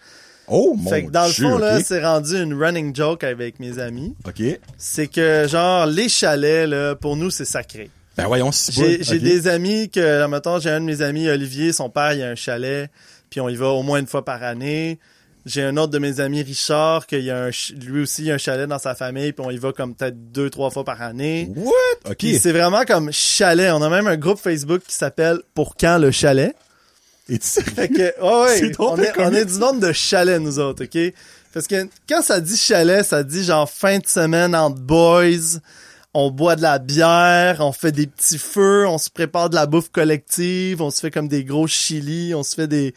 Oh, 0.48 0.74
mon 0.76 0.90
fait 0.90 1.04
que 1.04 1.10
dans 1.10 1.28
Dieu, 1.28 1.44
le 1.44 1.50
fond, 1.50 1.58
là, 1.58 1.80
c'est 1.82 2.04
rendu 2.04 2.36
une 2.36 2.54
running 2.54 2.94
joke 2.94 3.24
avec 3.24 3.60
mes 3.60 3.78
amis. 3.78 4.14
OK. 4.26 4.42
C'est 4.76 5.06
que, 5.06 5.46
genre, 5.48 5.86
les 5.86 6.08
chalets, 6.08 6.68
là, 6.68 6.94
pour 6.94 7.16
nous, 7.16 7.30
c'est 7.30 7.44
sacré. 7.44 7.90
Ben, 8.16 8.26
voyons, 8.26 8.52
si 8.52 8.72
J'ai 8.72 9.02
j'ai 9.02 9.18
des 9.18 9.48
amis 9.48 9.88
que, 9.88 10.26
mettons, 10.26 10.58
j'ai 10.58 10.70
un 10.70 10.80
de 10.80 10.84
mes 10.84 11.00
amis, 11.00 11.28
Olivier, 11.28 11.72
son 11.72 11.88
père, 11.88 12.12
il 12.12 12.22
a 12.22 12.28
un 12.28 12.34
chalet, 12.34 12.90
puis 13.30 13.40
on 13.40 13.48
y 13.48 13.56
va 13.56 13.68
au 13.68 13.82
moins 13.82 14.00
une 14.00 14.06
fois 14.06 14.24
par 14.24 14.42
année. 14.42 14.98
J'ai 15.44 15.62
un 15.62 15.76
autre 15.76 15.90
de 15.90 15.98
mes 15.98 16.20
amis, 16.20 16.42
Richard, 16.42 17.06
qu'il 17.06 17.28
a 17.30 17.46
un, 17.46 17.50
lui 17.80 18.02
aussi, 18.02 18.24
il 18.24 18.30
a 18.30 18.34
un 18.34 18.38
chalet 18.38 18.68
dans 18.68 18.78
sa 18.78 18.94
famille, 18.94 19.32
puis 19.32 19.44
on 19.44 19.50
y 19.50 19.56
va 19.56 19.72
comme 19.72 19.94
peut-être 19.94 20.30
deux, 20.30 20.50
trois 20.50 20.70
fois 20.70 20.84
par 20.84 21.02
année. 21.02 21.50
What? 21.56 21.72
OK. 22.10 22.16
Puis 22.18 22.38
c'est 22.38 22.52
vraiment 22.52 22.84
comme 22.84 23.10
chalet. 23.12 23.72
On 23.72 23.82
a 23.82 23.88
même 23.88 24.06
un 24.06 24.16
groupe 24.16 24.38
Facebook 24.38 24.82
qui 24.86 24.94
s'appelle 24.94 25.40
Pour 25.54 25.74
quand 25.76 25.98
le 25.98 26.10
chalet? 26.10 26.54
Et 27.32 27.38
tu 27.38 27.46
sais, 27.46 27.62
Fait 27.62 27.88
que, 27.88 28.20
ouais, 28.20 28.44
ouais, 28.44 28.58
C'est 28.58 28.70
drôle 28.70 29.00
on, 29.00 29.02
est, 29.02 29.12
on 29.18 29.32
est 29.32 29.46
du 29.46 29.58
monde 29.58 29.80
de 29.80 29.90
chalet, 29.92 30.38
nous 30.38 30.58
autres, 30.58 30.84
OK? 30.84 31.14
Parce 31.54 31.66
que 31.66 31.88
quand 32.06 32.20
ça 32.20 32.40
dit 32.40 32.58
chalet, 32.58 33.04
ça 33.04 33.24
dit 33.24 33.42
genre 33.42 33.68
fin 33.68 33.98
de 33.98 34.06
semaine 34.06 34.54
entre 34.54 34.80
boys, 34.80 35.58
on 36.12 36.30
boit 36.30 36.56
de 36.56 36.62
la 36.62 36.78
bière, 36.78 37.56
on 37.60 37.72
fait 37.72 37.92
des 37.92 38.06
petits 38.06 38.36
feux, 38.36 38.86
on 38.86 38.98
se 38.98 39.08
prépare 39.08 39.48
de 39.48 39.54
la 39.54 39.64
bouffe 39.64 39.88
collective, 39.90 40.82
on 40.82 40.90
se 40.90 41.00
fait 41.00 41.10
comme 41.10 41.28
des 41.28 41.42
gros 41.42 41.66
chili, 41.66 42.34
on 42.34 42.42
se 42.42 42.54
fait 42.54 42.68
des... 42.68 42.94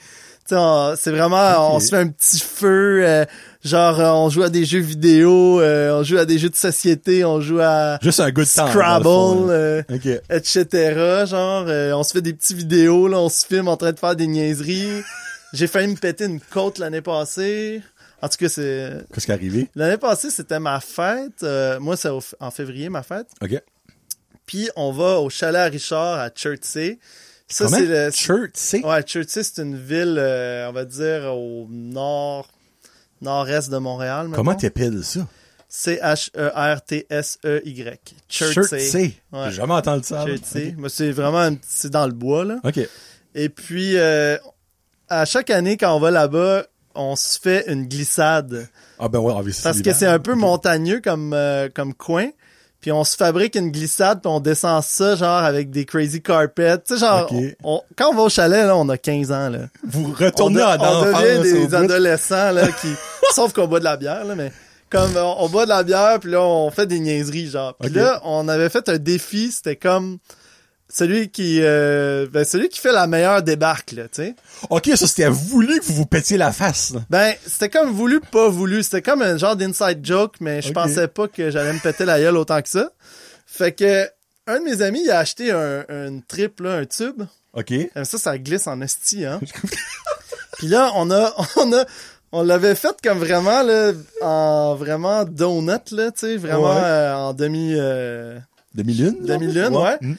C'est 0.48 1.12
vraiment, 1.12 1.76
on 1.76 1.80
se 1.80 1.90
fait 1.90 1.98
un 1.98 2.10
petit 2.10 2.40
feu, 2.40 3.04
euh, 3.04 3.26
genre 3.66 4.00
euh, 4.00 4.10
on 4.12 4.30
joue 4.30 4.44
à 4.44 4.50
des 4.50 4.64
jeux 4.64 4.80
vidéo, 4.80 5.60
euh, 5.60 6.00
on 6.00 6.04
joue 6.04 6.18
à 6.18 6.26
des 6.26 6.38
jeux 6.38 6.50
de 6.50 6.56
société, 6.56 7.26
on 7.26 7.42
joue 7.42 7.60
à 7.60 8.00
juste 8.02 8.22
un 8.22 8.32
good 8.32 8.46
Scrabble, 8.46 9.50
euh, 9.50 9.82
etc. 10.30 11.26
Genre, 11.28 11.66
on 11.98 12.04
se 12.04 12.14
fait 12.14 12.22
des 12.22 12.34
petits 12.34 12.54
vidéos, 12.54 13.08
là, 13.08 13.20
on 13.20 13.30
se 13.30 13.46
filme 13.46 13.68
en 13.68 13.76
train 13.76 13.92
de 13.92 14.00
faire 14.00 14.16
des 14.16 14.28
niaiseries. 14.28 15.02
J'ai 15.54 15.68
failli 15.68 15.88
me 15.88 15.96
péter 15.96 16.26
une 16.26 16.40
côte 16.40 16.78
l'année 16.78 17.02
passée. 17.02 17.82
En 18.22 18.30
tout 18.30 18.38
cas, 18.38 18.50
c'est 18.50 18.92
Qu'est-ce 19.14 19.26
qui 19.26 19.32
est 19.32 19.36
arrivé? 19.36 19.70
l'année 19.76 19.98
passée, 19.98 20.30
c'était 20.30 20.60
ma 20.60 20.80
fête. 20.80 21.46
Moi, 21.80 21.98
c'est 21.98 22.10
en 22.40 22.52
février 22.52 22.90
ma 22.90 23.04
fête. 23.04 23.28
OK. 23.42 23.62
Puis 24.46 24.70
on 24.76 24.92
va 24.92 25.20
au 25.20 25.30
chalet 25.30 25.62
à 25.62 25.66
Richard 25.66 26.20
à 26.20 26.30
Chertsey. 26.34 27.00
Ça, 27.48 27.68
c'est 27.68 27.86
le. 27.86 28.10
C'est? 28.54 28.84
Ouais, 28.84 29.04
Chertsey, 29.06 29.44
c'est 29.44 29.62
une 29.62 29.78
ville, 29.78 30.16
euh, 30.18 30.68
on 30.70 30.74
va 30.74 30.86
dire, 30.86 31.34
au 31.36 31.68
nord, 31.70 32.48
nord-est 33.22 33.70
de 33.70 33.78
Montréal. 33.78 34.30
Comment 34.34 34.52
mettons. 34.52 34.62
t'épelles 34.62 35.04
ça? 35.04 35.28
C-H-E-R-T-S-E-Y. 35.68 38.00
C'est. 38.30 39.14
Ouais. 39.32 39.46
J'ai 39.46 39.52
jamais 39.52 39.74
entendu 39.74 40.04
ça. 40.04 40.26
Chertsey. 40.26 40.76
Mais 40.78 40.90
c'est 40.90 41.12
vraiment, 41.12 41.50
c'est 41.68 41.90
dans 41.90 42.06
le 42.06 42.14
bois, 42.14 42.46
là. 42.46 42.60
OK. 42.64 42.80
Et 43.34 43.50
puis, 43.50 43.98
euh, 43.98 44.38
à 45.10 45.26
chaque 45.26 45.50
année, 45.50 45.78
quand 45.78 45.96
on 45.96 46.00
va 46.00 46.12
là-bas, 46.12 46.66
on 46.96 47.16
se 47.16 47.40
fait 47.40 47.72
une 47.72 47.88
glissade. 47.88 48.68
Ah 49.00 49.10
ben 49.10 49.20
ouais, 49.20 49.34
Parce 49.64 49.82
que 49.82 49.94
c'est 49.94 50.08
un 50.08 50.20
peu 50.20 50.36
montagneux 50.36 51.02
comme, 51.02 51.34
euh, 51.34 51.70
comme 51.74 51.94
coin. 51.94 52.30
Puis 52.86 52.92
on 52.92 53.04
se 53.04 53.16
fabrique 53.16 53.56
une 53.56 53.72
glissade, 53.72 54.22
puis 54.22 54.30
on 54.32 54.40
descend 54.40 54.84
ça, 54.84 55.16
genre, 55.16 55.44
avec 55.44 55.72
des 55.72 55.86
crazy 55.86 56.22
carpets. 56.22 56.78
Tu 56.78 56.94
sais, 56.94 57.00
genre, 57.00 57.28
on- 57.64 57.82
quand 57.96 58.12
on 58.12 58.14
va 58.14 58.22
au 58.22 58.30
chalet, 58.30 58.64
là, 58.64 58.78
on 58.78 58.88
a 58.90 58.98
15 59.00 59.32
ans, 59.32 59.50
là. 59.50 59.62
Vous 59.84 60.14
On, 60.16 60.24
retournez 60.24 60.58
de- 60.58 60.62
en 60.62 60.78
on 61.02 61.06
devient 61.06 61.42
des 61.42 61.74
adolescents, 61.74 62.52
là, 62.52 62.68
qui... 62.82 62.88
Sauf 63.34 63.54
qu'on 63.54 63.66
boit 63.66 63.80
de 63.80 63.86
la 63.86 63.98
bière, 63.98 64.24
là, 64.24 64.36
mais... 64.36 64.52
Comme, 64.92 65.18
on, 65.18 65.36
on 65.40 65.50
boit 65.50 65.64
de 65.66 65.70
la 65.72 65.82
bière, 65.82 66.20
puis 66.20 66.30
là, 66.30 66.42
on 66.44 66.70
fait 66.70 66.86
des 66.86 67.00
niaiseries, 67.00 67.48
genre. 67.50 67.74
Puis 67.80 67.90
là, 67.90 68.22
on 68.24 68.48
avait 68.48 68.70
fait 68.70 68.88
un 68.88 69.00
défi, 69.00 69.52
c'était 69.52 69.78
comme... 69.78 70.20
Celui 70.88 71.30
qui... 71.30 71.60
euh, 71.62 72.28
ben, 72.32 72.46
celui 72.46 72.70
qui 72.70 72.80
fait 72.80 72.92
la 72.92 73.08
meilleure 73.08 73.42
débarque, 73.42 73.92
là, 73.94 74.04
tu 74.04 74.22
sais. 74.24 74.36
OK, 74.70 74.88
ça, 74.96 75.08
c'était 75.08 75.28
voulu 75.30 75.80
que 75.80 75.86
vous 75.86 75.96
vous 75.96 76.06
pétiez 76.06 76.38
la 76.38 76.52
face, 76.52 76.94
là. 76.94 77.02
Ben, 77.10 77.34
c'était 77.46 77.70
comme 77.70 77.90
voulu, 77.92 78.20
pas 78.22 78.50
voulu. 78.50 78.84
C'était 78.84 79.02
comme 79.02 79.22
un 79.24 79.36
genre 79.38 79.56
d'inside 79.56 80.06
joke, 80.06 80.36
mais 80.42 80.62
je 80.62 80.72
pensais 80.72 81.08
pas 81.08 81.28
que 81.28 81.50
j'allais 81.50 81.74
me 81.74 81.80
péter 81.80 82.06
la 82.06 82.20
gueule 82.20 82.38
autant 82.38 82.62
que 82.62 82.70
ça. 82.70 82.92
Fait 83.48 83.72
que, 83.72 84.08
un 84.48 84.60
de 84.60 84.64
mes 84.64 84.82
amis, 84.84 85.02
il 85.04 85.12
a 85.12 85.20
acheté 85.20 85.52
un, 85.52 85.86
une 85.90 86.22
trip, 86.22 86.60
là, 86.60 86.76
un 86.76 86.86
tube. 86.86 87.24
OK. 87.54 87.72
Euh, 87.72 88.04
Ça, 88.04 88.18
ça 88.20 88.38
glisse 88.38 88.68
en 88.68 88.80
esti, 88.82 89.26
hein. 89.26 89.40
Puis 90.58 90.68
là, 90.68 90.92
on 90.96 91.10
a, 91.12 91.34
on 91.58 91.74
a, 91.74 91.86
on 92.32 92.44
l'avait 92.44 92.76
fait 92.76 92.96
comme 93.04 93.18
vraiment, 93.18 93.64
là, 93.64 93.92
en 94.22 94.76
vraiment 94.76 95.24
donut, 95.26 95.92
là, 95.92 96.12
tu 96.12 96.20
sais, 96.20 96.38
vraiment 96.38 96.76
Ouais. 96.76 96.82
euh, 96.84 97.16
en 97.16 97.34
demi, 97.34 97.74
euh, 97.76 98.38
Demi-lune? 98.76 99.18
Demi-lune, 99.22 99.76
ouais. 99.76 99.98
Mm. 100.02 100.16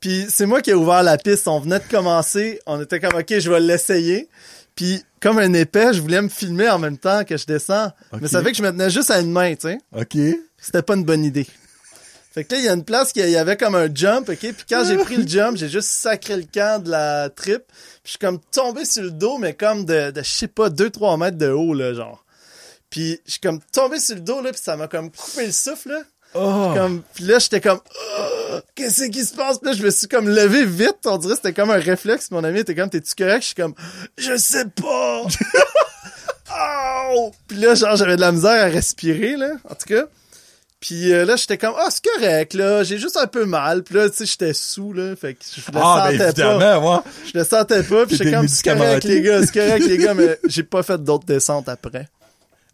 Puis 0.00 0.26
c'est 0.30 0.46
moi 0.46 0.62
qui 0.62 0.70
ai 0.70 0.74
ouvert 0.74 1.02
la 1.02 1.18
piste. 1.18 1.46
On 1.46 1.60
venait 1.60 1.78
de 1.78 1.84
commencer. 1.90 2.60
On 2.66 2.80
était 2.80 3.00
comme, 3.00 3.18
OK, 3.18 3.38
je 3.38 3.50
vais 3.50 3.60
l'essayer. 3.60 4.28
Puis 4.74 5.04
comme 5.20 5.38
un 5.38 5.52
épais, 5.52 5.92
je 5.92 6.00
voulais 6.00 6.22
me 6.22 6.28
filmer 6.28 6.70
en 6.70 6.78
même 6.78 6.96
temps 6.96 7.24
que 7.24 7.36
je 7.36 7.44
descends. 7.44 7.90
Mais 8.20 8.28
ça 8.28 8.42
fait 8.42 8.52
que 8.52 8.56
je 8.56 8.62
me 8.62 8.70
tenais 8.70 8.90
juste 8.90 9.10
à 9.10 9.20
une 9.20 9.30
main, 9.30 9.54
tu 9.54 9.68
sais. 9.68 9.78
OK. 9.94 10.16
C'était 10.58 10.82
pas 10.82 10.94
une 10.94 11.04
bonne 11.04 11.24
idée. 11.24 11.46
Fait 12.32 12.44
que 12.44 12.54
là, 12.54 12.60
il 12.60 12.64
y 12.64 12.68
a 12.68 12.72
une 12.72 12.84
place 12.84 13.12
qui 13.12 13.20
y 13.20 13.36
avait 13.36 13.56
comme 13.56 13.74
un 13.74 13.92
jump, 13.92 14.28
OK? 14.28 14.38
Puis 14.38 14.54
quand 14.68 14.84
j'ai 14.86 14.96
pris 14.98 15.16
le 15.16 15.26
jump, 15.26 15.56
j'ai 15.56 15.68
juste 15.68 15.88
sacré 15.88 16.36
le 16.36 16.44
camp 16.44 16.82
de 16.82 16.90
la 16.90 17.28
trip. 17.28 17.64
Puis 17.66 18.02
je 18.04 18.10
suis 18.10 18.18
comme 18.18 18.38
tombé 18.52 18.84
sur 18.84 19.02
le 19.02 19.10
dos, 19.10 19.36
mais 19.38 19.52
comme 19.52 19.84
de, 19.84 20.12
de 20.12 20.22
je 20.22 20.30
sais 20.30 20.48
pas, 20.48 20.70
2-3 20.70 21.18
mètres 21.18 21.38
de 21.38 21.50
haut, 21.50 21.74
là, 21.74 21.92
genre. 21.92 22.24
Puis 22.88 23.20
je 23.26 23.32
suis 23.32 23.40
comme 23.40 23.60
tombé 23.72 23.98
sur 23.98 24.14
le 24.14 24.20
dos, 24.20 24.40
là, 24.42 24.52
puis 24.52 24.60
ça 24.62 24.76
m'a 24.76 24.86
comme 24.86 25.10
coupé 25.10 25.46
le 25.46 25.52
souffle, 25.52 25.90
là. 25.90 26.02
Oh. 26.34 26.72
Comme, 26.74 27.02
puis 27.14 27.24
là, 27.24 27.38
j'étais 27.38 27.60
comme, 27.60 27.80
Oh, 28.18 28.58
qu'est-ce 28.74 29.04
qui 29.10 29.24
se 29.24 29.34
passe? 29.34 29.58
Puis 29.58 29.70
là, 29.70 29.76
je 29.76 29.82
me 29.82 29.90
suis 29.90 30.06
comme 30.06 30.28
levé 30.28 30.64
vite. 30.64 30.98
On 31.06 31.16
dirait 31.18 31.34
que 31.34 31.40
c'était 31.42 31.52
comme 31.52 31.70
un 31.70 31.80
réflexe. 31.80 32.30
Mon 32.30 32.44
ami 32.44 32.60
était 32.60 32.74
comme, 32.74 32.88
t'es-tu 32.90 33.14
correct? 33.16 33.42
Je 33.42 33.46
suis 33.46 33.54
comme, 33.54 33.74
je 34.16 34.36
sais 34.36 34.66
pas. 34.66 35.22
oh! 37.12 37.32
Puis 37.48 37.58
là, 37.58 37.74
genre, 37.74 37.96
j'avais 37.96 38.16
de 38.16 38.20
la 38.20 38.32
misère 38.32 38.64
à 38.64 38.68
respirer, 38.68 39.36
là, 39.36 39.50
en 39.68 39.74
tout 39.74 39.86
cas. 39.88 40.04
Puis 40.80 41.12
euh, 41.12 41.26
là, 41.26 41.36
j'étais 41.36 41.58
comme, 41.58 41.74
ah, 41.78 41.88
c'est 41.90 42.02
correct, 42.02 42.54
là, 42.54 42.82
j'ai 42.84 42.96
juste 42.96 43.18
un 43.18 43.26
peu 43.26 43.44
mal. 43.44 43.82
Puis 43.82 43.96
là, 43.96 44.08
tu 44.08 44.16
sais, 44.16 44.26
j'étais 44.26 44.54
sous, 44.54 44.94
là, 44.94 45.14
fait 45.14 45.34
que 45.34 45.40
je 45.44 45.60
le 45.70 45.78
Ah, 45.78 46.08
ben 46.10 46.18
sentais 46.28 46.42
pas. 46.42 46.80
moi. 46.80 47.04
Je 47.30 47.38
le 47.38 47.44
sentais 47.44 47.82
pas, 47.82 48.06
puis 48.06 48.16
j'étais 48.16 48.30
comme, 48.32 48.48
c'est 48.48 48.64
correct, 48.64 49.04
les 49.04 49.20
gars, 49.20 49.40
c'est 49.44 49.52
correct, 49.52 49.84
les 49.86 49.98
gars, 49.98 50.14
mais 50.14 50.38
j'ai 50.46 50.62
pas 50.62 50.82
fait 50.82 50.96
d'autres 51.02 51.26
descentes 51.26 51.68
après. 51.68 52.08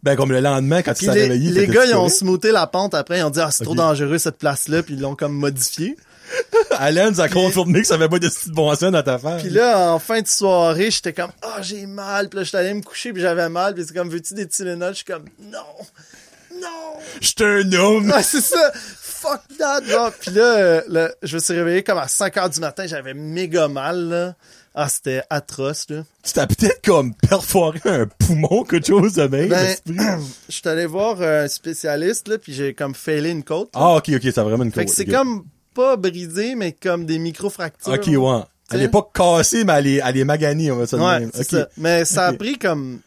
Ben, 0.03 0.15
comme 0.15 0.31
le 0.31 0.39
lendemain, 0.39 0.81
quand 0.81 0.93
tu 0.93 1.05
Puis 1.05 1.07
t'es 1.07 1.23
réveillé. 1.23 1.51
les 1.51 1.67
gars, 1.67 1.85
ils 1.85 1.95
ont 1.95 2.09
smoothé 2.09 2.51
la 2.51 2.67
pente 2.67 2.93
après, 2.93 3.19
ils 3.19 3.23
ont 3.23 3.29
dit, 3.29 3.39
ah, 3.41 3.49
c'est 3.51 3.63
trop 3.63 3.75
dangereux, 3.75 4.17
cette 4.17 4.37
place-là, 4.37 4.83
puis 4.83 4.93
ils 4.93 5.01
l'ont 5.01 5.15
comme 5.15 5.33
modifié. 5.33 5.97
Alan, 6.71 7.13
ça 7.13 7.23
a 7.23 7.29
confirmé 7.29 7.81
que 7.81 7.87
ça 7.87 7.95
avait 7.95 8.09
pas 8.09 8.19
de 8.19 8.29
style 8.29 8.51
bon 8.51 8.69
sens 8.75 8.91
dans 8.91 9.03
ta 9.03 9.17
face. 9.17 9.41
Puis 9.41 9.49
là, 9.49 9.91
en 9.93 9.99
fin 9.99 10.21
de 10.21 10.27
soirée, 10.27 10.91
j'étais 10.91 11.13
comme, 11.13 11.31
ah, 11.41 11.61
j'ai 11.61 11.85
mal. 11.85 12.29
Puis 12.29 12.39
là, 12.39 12.43
j'étais 12.43 12.57
allé 12.57 12.73
me 12.73 12.81
coucher, 12.81 13.13
puis 13.13 13.21
j'avais 13.21 13.49
mal. 13.49 13.73
Puis 13.73 13.85
c'est 13.87 13.95
comme, 13.95 14.09
veux-tu 14.09 14.33
des 14.33 14.47
Tylenol? 14.47 14.91
Je 14.91 14.97
suis 14.97 15.05
comme, 15.05 15.25
non, 15.39 15.59
non. 16.61 16.99
J'étais 17.21 17.45
un 17.45 17.73
homme. 17.73 18.11
Ah, 18.13 18.23
c'est 18.23 18.41
ça. 18.41 18.71
Fuck 18.73 19.41
that. 19.57 19.81
Puis 20.19 20.31
là, 20.31 20.43
euh, 20.43 20.81
là, 20.89 21.11
je 21.23 21.35
me 21.35 21.41
suis 21.41 21.53
réveillé 21.53 21.83
comme 21.83 21.97
à 21.97 22.07
5 22.07 22.37
heures 22.37 22.49
du 22.49 22.59
matin. 22.59 22.85
J'avais 22.85 23.13
méga 23.13 23.67
mal, 23.67 23.97
là. 24.09 24.35
Ah, 24.79 24.87
c'était 24.89 25.23
atroce, 25.31 25.87
là. 25.89 26.03
Tu 26.23 26.33
t'as 26.33 26.45
peut-être 26.45 26.85
comme 26.85 27.15
perforé 27.15 27.79
un 27.85 28.05
poumon, 28.05 28.63
quelque 28.63 28.85
chose 28.85 29.13
de 29.15 29.23
même. 29.27 29.49
Ben, 29.49 29.75
je 30.49 30.53
suis 30.53 30.69
allé 30.69 30.85
voir 30.85 31.19
un 31.19 31.47
spécialiste, 31.47 32.27
là, 32.27 32.37
puis 32.37 32.53
j'ai 32.53 32.75
comme 32.75 32.93
failé 32.93 33.31
une 33.31 33.43
côte. 33.43 33.69
là. 33.73 33.81
Ah, 33.81 33.95
ok, 33.95 34.11
ok, 34.15 34.31
ça 34.31 34.41
a 34.41 34.43
vraiment 34.43 34.63
une 34.63 34.71
fait 34.71 34.85
que 34.85 34.89
côte, 34.89 34.95
c'est 34.95 35.05
comme 35.05 35.45
pas 35.73 35.95
brisé, 35.97 36.53
mais 36.53 36.73
comme 36.73 37.05
des 37.05 37.17
micro-fractures. 37.17 37.91
Ok, 37.91 38.05
ouais. 38.05 38.41
Elle 38.69 38.83
est 38.83 38.89
pas 38.89 39.09
cassée, 39.13 39.63
mais 39.63 39.73
elle 39.79 39.87
est, 39.87 40.01
elle 40.05 40.17
est 40.17 40.25
maganée, 40.25 40.71
on 40.71 40.75
va 40.77 40.85
dire. 40.85 40.99
Ouais, 41.01 41.43
ça. 41.43 41.67
Mais 41.77 42.05
ça 42.05 42.27
a 42.27 42.33
pris 42.33 42.59
comme 42.59 42.99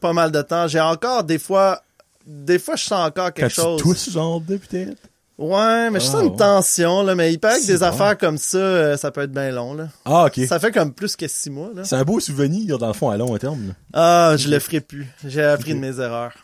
pas 0.00 0.12
mal 0.12 0.30
de 0.30 0.42
temps. 0.42 0.68
J'ai 0.68 0.80
encore 0.80 1.24
des 1.24 1.38
fois, 1.40 1.82
des 2.26 2.60
fois 2.60 2.76
je 2.76 2.84
sens 2.84 3.08
encore 3.08 3.26
Quand 3.26 3.32
quelque 3.32 3.54
tu 3.54 3.60
chose. 3.60 3.80
tousses, 3.82 4.10
genre, 4.10 4.40
de 4.40 4.56
peut-être? 4.56 4.98
Ouais, 5.42 5.90
mais 5.90 5.98
je 6.00 6.04
sens 6.06 6.20
Ah, 6.20 6.24
une 6.24 6.36
tension 6.36 7.02
là. 7.02 7.14
Mais 7.14 7.32
il 7.32 7.38
paraît 7.38 7.56
que 7.56 7.62
C'est 7.62 7.72
des 7.72 7.82
affaires 7.82 8.16
comme 8.16 8.38
ça, 8.38 8.58
euh, 8.58 8.96
ça 8.96 9.10
peut 9.10 9.22
être 9.22 9.32
bien 9.32 9.50
long 9.50 9.74
là. 9.74 9.88
Ah, 10.04 10.26
ok. 10.26 10.40
Ça 10.46 10.60
fait 10.60 10.70
comme 10.72 10.92
plus 10.92 11.16
que 11.16 11.26
six 11.26 11.50
mois 11.50 11.70
là. 11.74 11.84
C'est 11.84 11.96
un 11.96 12.04
beau 12.04 12.20
souvenir, 12.20 12.78
dans 12.78 12.86
le 12.86 12.92
fond, 12.92 13.10
à 13.10 13.16
long 13.16 13.36
terme. 13.38 13.68
là. 13.68 13.74
Ah, 13.92 14.36
je 14.36 14.48
le 14.48 14.58
ferai 14.60 14.80
plus. 14.80 15.06
J'ai 15.26 15.42
appris 15.42 15.74
de 15.74 15.78
mes 15.80 15.98
erreurs. 16.00 16.34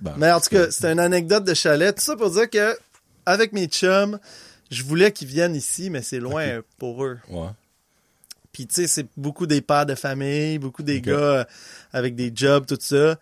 Ben, 0.00 0.14
Mais 0.16 0.30
en 0.30 0.40
tout 0.40 0.50
cas, 0.50 0.70
c'était 0.70 0.92
une 0.92 1.00
anecdote 1.00 1.44
de 1.44 1.54
chalet. 1.54 1.94
Tout 1.96 2.02
ça 2.02 2.16
pour 2.16 2.30
dire 2.30 2.48
que 2.50 2.76
avec 3.26 3.52
mes 3.52 3.66
chums, 3.66 4.18
je 4.70 4.82
voulais 4.82 5.12
qu'ils 5.12 5.28
viennent 5.28 5.56
ici, 5.56 5.90
mais 5.90 6.02
c'est 6.02 6.20
loin 6.20 6.44
pour 6.78 7.04
eux. 7.04 7.18
Ouais. 7.30 7.48
Puis 8.52 8.66
tu 8.66 8.74
sais, 8.74 8.86
c'est 8.88 9.06
beaucoup 9.16 9.46
des 9.46 9.60
pères 9.60 9.86
de 9.86 9.94
famille, 9.94 10.58
beaucoup 10.58 10.82
des 10.82 10.98
Ok. 10.98 11.04
gars 11.04 11.12
euh, 11.14 11.44
avec 11.92 12.16
des 12.16 12.32
jobs, 12.34 12.66
tout 12.66 12.78
ça. 12.80 13.16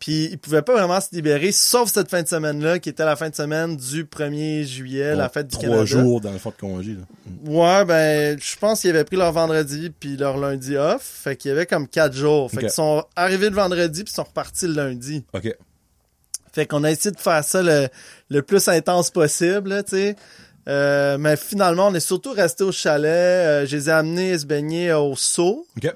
Puis 0.00 0.30
ils 0.32 0.38
pouvaient 0.38 0.62
pas 0.62 0.72
vraiment 0.72 0.98
se 1.00 1.08
libérer, 1.12 1.52
sauf 1.52 1.92
cette 1.92 2.08
fin 2.10 2.22
de 2.22 2.26
semaine-là, 2.26 2.78
qui 2.78 2.88
était 2.88 3.04
la 3.04 3.16
fin 3.16 3.28
de 3.28 3.34
semaine 3.34 3.76
du 3.76 4.04
1er 4.04 4.64
juillet, 4.64 5.14
la 5.14 5.28
fête 5.28 5.46
du 5.48 5.52
Trois 5.52 5.68
Canada. 5.68 5.84
jours 5.84 6.20
dans 6.22 6.32
le 6.32 6.38
fond 6.38 6.50
de 6.50 6.54
congé, 6.60 6.92
là. 6.92 7.00
Ouais, 7.44 7.84
ben, 7.84 8.38
je 8.40 8.56
pense 8.56 8.80
qu'ils 8.80 8.90
avaient 8.90 9.04
pris 9.04 9.16
leur 9.16 9.30
vendredi 9.32 9.90
puis 9.90 10.16
leur 10.16 10.38
lundi 10.38 10.76
off. 10.76 11.02
Fait 11.02 11.36
qu'il 11.36 11.50
y 11.50 11.52
avait 11.52 11.66
comme 11.66 11.86
quatre 11.86 12.14
jours. 12.14 12.50
Fait 12.50 12.60
qu'ils 12.60 12.70
sont 12.70 13.04
arrivés 13.14 13.50
le 13.50 13.56
vendredi 13.56 14.02
puis 14.02 14.12
sont 14.12 14.24
repartis 14.24 14.66
le 14.66 14.72
lundi. 14.72 15.22
Ok. 15.34 15.54
Fait 16.52 16.66
qu'on 16.66 16.82
a 16.82 16.90
essayé 16.90 17.14
de 17.14 17.20
faire 17.20 17.44
ça 17.44 17.62
le, 17.62 17.88
le 18.30 18.42
plus 18.42 18.66
intense 18.68 19.10
possible, 19.10 19.84
tu 19.84 19.90
sais. 19.96 20.16
Euh, 20.68 21.18
mais 21.18 21.36
finalement, 21.36 21.88
on 21.88 21.94
est 21.94 22.00
surtout 22.00 22.32
resté 22.32 22.64
au 22.64 22.72
chalet. 22.72 23.06
Euh, 23.10 23.66
je 23.66 23.76
les 23.76 23.88
ai 23.88 23.92
amenés 23.92 24.38
se 24.38 24.46
baigner 24.46 24.92
au 24.94 25.14
seau. 25.14 25.66
Ok. 25.76 25.92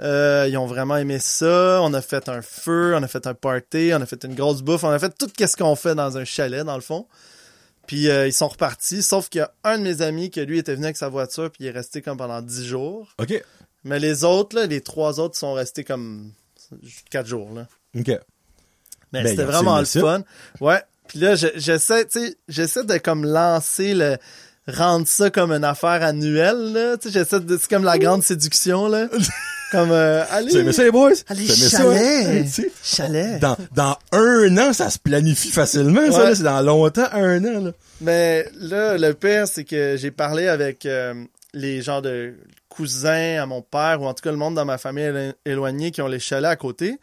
Euh, 0.00 0.46
ils 0.48 0.56
ont 0.58 0.66
vraiment 0.66 0.96
aimé 0.96 1.18
ça. 1.20 1.80
On 1.82 1.94
a 1.94 2.02
fait 2.02 2.28
un 2.28 2.42
feu, 2.42 2.94
on 2.96 3.02
a 3.02 3.08
fait 3.08 3.26
un 3.26 3.34
party, 3.34 3.92
on 3.94 4.00
a 4.00 4.06
fait 4.06 4.24
une 4.24 4.34
grosse 4.34 4.62
bouffe, 4.62 4.82
on 4.84 4.90
a 4.90 4.98
fait 4.98 5.16
tout 5.16 5.30
ce 5.38 5.56
qu'on 5.56 5.76
fait 5.76 5.94
dans 5.94 6.18
un 6.18 6.24
chalet, 6.24 6.64
dans 6.64 6.74
le 6.74 6.80
fond. 6.82 7.06
Puis 7.86 8.08
euh, 8.08 8.26
ils 8.26 8.32
sont 8.32 8.48
repartis, 8.48 9.02
sauf 9.02 9.28
qu'il 9.28 9.40
y 9.40 9.42
a 9.42 9.52
un 9.62 9.78
de 9.78 9.82
mes 9.82 10.00
amis 10.02 10.30
qui, 10.30 10.44
lui, 10.46 10.58
était 10.58 10.74
venu 10.74 10.86
avec 10.86 10.96
sa 10.96 11.08
voiture, 11.10 11.50
puis 11.50 11.64
il 11.64 11.66
est 11.66 11.70
resté 11.70 12.00
comme 12.02 12.16
pendant 12.16 12.40
10 12.42 12.64
jours. 12.66 13.14
Ok. 13.18 13.42
Mais 13.84 13.98
les 14.00 14.24
autres, 14.24 14.56
là, 14.56 14.66
les 14.66 14.80
trois 14.80 15.20
autres 15.20 15.36
sont 15.36 15.52
restés 15.52 15.84
comme 15.84 16.32
4 17.10 17.26
jours, 17.26 17.52
là. 17.54 17.66
Ok. 17.96 18.08
Mais 19.12 19.22
Ben, 19.22 19.26
c'était 19.28 19.44
vraiment 19.44 19.78
le 19.78 19.84
fun. 19.84 20.22
Ouais. 20.60 20.82
Puis 21.06 21.18
là, 21.20 21.36
je- 21.36 21.46
j'essaie, 21.56 22.06
tu 22.06 22.18
sais, 22.26 22.36
j'essaie 22.48 22.84
de 22.84 22.96
comme 22.96 23.24
lancer 23.26 23.92
le 23.94 24.16
rendre 24.66 25.06
ça 25.06 25.28
comme 25.28 25.52
une 25.52 25.62
affaire 25.62 26.02
annuelle 26.02 26.72
là, 26.72 26.96
tu 26.96 27.08
sais, 27.08 27.12
j'essaie 27.18 27.38
de 27.40 27.58
c'est 27.58 27.68
comme 27.68 27.84
la 27.84 27.98
grande 27.98 28.22
séduction 28.22 28.88
là. 28.88 29.08
comme 29.74 29.90
euh, 29.92 30.24
allez 30.30 30.50
Tu 30.52 30.58
aimais 30.58 30.72
ça, 30.72 30.84
les 30.84 30.90
boys? 30.90 31.12
allez 31.28 31.46
ça, 31.46 32.62
chalet. 32.82 33.40
Dans, 33.40 33.56
dans 33.74 33.96
un 34.12 34.56
an, 34.58 34.72
ça 34.72 34.90
se 34.90 34.98
planifie 34.98 35.50
facilement, 35.50 36.10
ça, 36.12 36.24
là. 36.24 36.34
C'est 36.34 36.42
dans 36.44 36.60
longtemps, 36.62 37.06
un 37.12 37.44
an, 37.44 37.60
là. 37.64 37.70
Mais 38.00 38.46
là, 38.58 38.96
le 38.98 39.12
pire, 39.14 39.46
c'est 39.48 39.64
que 39.64 39.96
j'ai 39.96 40.10
parlé 40.10 40.48
avec 40.48 40.84
euh, 40.86 41.14
les 41.52 41.82
gens 41.82 42.00
de 42.00 42.34
cousins 42.68 43.40
à 43.42 43.46
mon 43.46 43.62
père, 43.62 44.00
ou 44.02 44.06
en 44.06 44.14
tout 44.14 44.22
cas 44.22 44.30
le 44.30 44.36
monde 44.36 44.54
dans 44.54 44.64
ma 44.64 44.78
famille 44.78 45.04
élo- 45.04 45.32
éloignée 45.46 45.90
qui 45.90 46.02
ont 46.02 46.08
les 46.08 46.18
chalets 46.18 46.50
à 46.50 46.56
côté. 46.56 46.98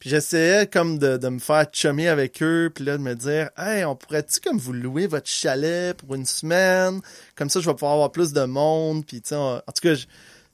Puis 0.00 0.10
j'essayais 0.10 0.66
comme 0.66 0.98
de, 0.98 1.16
de 1.16 1.28
me 1.28 1.38
faire 1.38 1.64
chummer 1.72 2.08
avec 2.08 2.42
eux, 2.42 2.70
puis 2.74 2.84
là 2.84 2.98
de 2.98 3.02
me 3.02 3.14
dire 3.14 3.48
«Hey, 3.56 3.84
on 3.84 3.94
pourrait-tu 3.96 4.40
comme 4.40 4.58
vous 4.58 4.72
louer 4.74 5.06
votre 5.06 5.28
chalet 5.28 5.96
pour 5.96 6.14
une 6.14 6.26
semaine? 6.26 7.00
Comme 7.36 7.48
ça, 7.48 7.60
je 7.60 7.66
vais 7.66 7.72
pouvoir 7.72 7.92
avoir 7.92 8.12
plus 8.12 8.32
de 8.34 8.44
monde.» 8.44 9.06
Puis 9.06 9.22
tu 9.22 9.28
sais, 9.30 9.34
en 9.36 9.58
tout 9.60 9.80
cas, 9.82 9.94
je- 9.94 10.04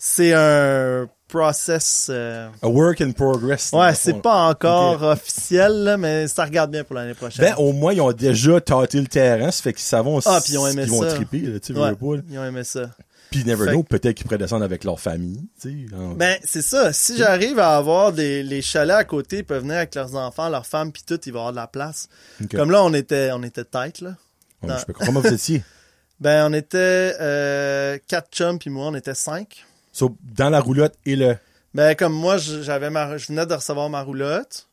c'est 0.03 0.33
un 0.35 1.07
process... 1.29 2.09
euh, 2.11 2.49
A 2.63 2.67
work 2.69 3.03
in 3.03 3.13
progress. 3.13 3.71
Ouais, 3.73 3.95
c'est 3.95 4.21
pas 4.21 4.49
encore 4.49 5.03
officiel, 5.03 5.85
là, 5.85 5.97
mais 5.99 6.27
ça 6.27 6.45
regarde 6.45 6.71
bien 6.71 6.83
pour 6.85 6.97
l'année 6.97 7.13
prochaine. 7.15 7.45
Ben, 7.45 7.55
au 7.59 7.73
moins, 7.73 7.93
ils 7.93 8.01
ont 8.01 8.11
déjà 8.13 8.61
tâté 8.63 8.99
le 9.01 9.07
terrain, 9.07 9.51
ça 9.51 9.63
fait 9.63 9.75
qu'ils 9.75 9.83
savent 9.83 10.09
Ah, 10.25 10.41
puis 10.43 10.55
ils 10.55 10.59
ont 10.59 10.67
aimé 10.67 10.83
qu'ils 10.85 10.91
vont 10.91 11.03
ça. 11.03 11.15
triper, 11.15 11.41
là, 11.41 11.61
tu 11.61 11.75
sais, 11.75 11.79
Ouais, 11.79 11.91
veux 11.91 11.97
pas, 11.97 12.17
là. 12.17 12.23
ils 12.31 12.39
ont 12.39 12.45
aimé 12.47 12.65
ça. 12.65 12.91
Puis, 13.31 13.45
never 13.45 13.67
Fait 13.67 13.71
know, 13.73 13.85
peut-être 13.85 14.17
qu'ils 14.17 14.25
pourraient 14.25 14.39
descendre 14.39 14.65
avec 14.65 14.83
leur 14.83 14.99
famille, 14.99 15.47
tu 15.61 15.87
sais. 15.89 15.95
en- 15.95 16.15
Ben, 16.15 16.37
c'est 16.45 16.63
ça. 16.63 16.93
Si 16.93 17.17
j'arrive 17.17 17.61
à 17.61 17.77
avoir 17.77 18.13
des 18.13 18.43
les 18.43 18.61
chalets 18.63 18.97
à 18.97 19.05
côté, 19.05 19.39
ils 19.39 19.45
peuvent 19.45 19.63
venir 19.63 19.77
avec 19.77 19.95
leurs 19.95 20.17
enfants, 20.17 20.49
leurs 20.49 20.67
femmes, 20.67 20.91
puis 20.91 21.05
tout, 21.07 21.21
il 21.27 21.33
va 21.33 21.39
y 21.39 21.41
avoir 21.41 21.53
de 21.53 21.57
la 21.59 21.69
place. 21.69 22.09
Comme 22.51 22.73
là, 22.73 22.83
on 22.83 22.93
était, 22.93 23.31
on 23.33 23.43
était 23.45 23.63
tête, 23.65 24.01
là. 24.01 24.17
Ouais, 24.65 24.75
je 24.81 24.85
peux 24.87 24.95
comment 24.95 25.21
vous 25.21 25.33
étiez? 25.33 25.63
Ben, 26.19 26.51
on 26.51 26.53
était 26.53 27.15
euh, 27.19 27.97
quatre 28.07 28.31
chums, 28.31 28.59
puis 28.59 28.69
moi, 28.69 28.89
on 28.89 28.95
était 28.95 29.15
cinq. 29.15 29.65
So, 29.93 30.17
dans 30.23 30.51
la 30.51 30.61
roulotte 30.61 30.95
et 31.07 31.17
le... 31.17 31.37
Ben, 31.75 31.95
comme 31.95 32.13
moi, 32.13 32.37
je- 32.39 32.63
j'avais 32.63 32.91
ma, 32.91 33.17
je 33.19 33.27
venais 33.29 33.47
de 33.47 33.55
recevoir 33.55 33.89
ma 33.91 34.03
roulotte. 34.03 34.69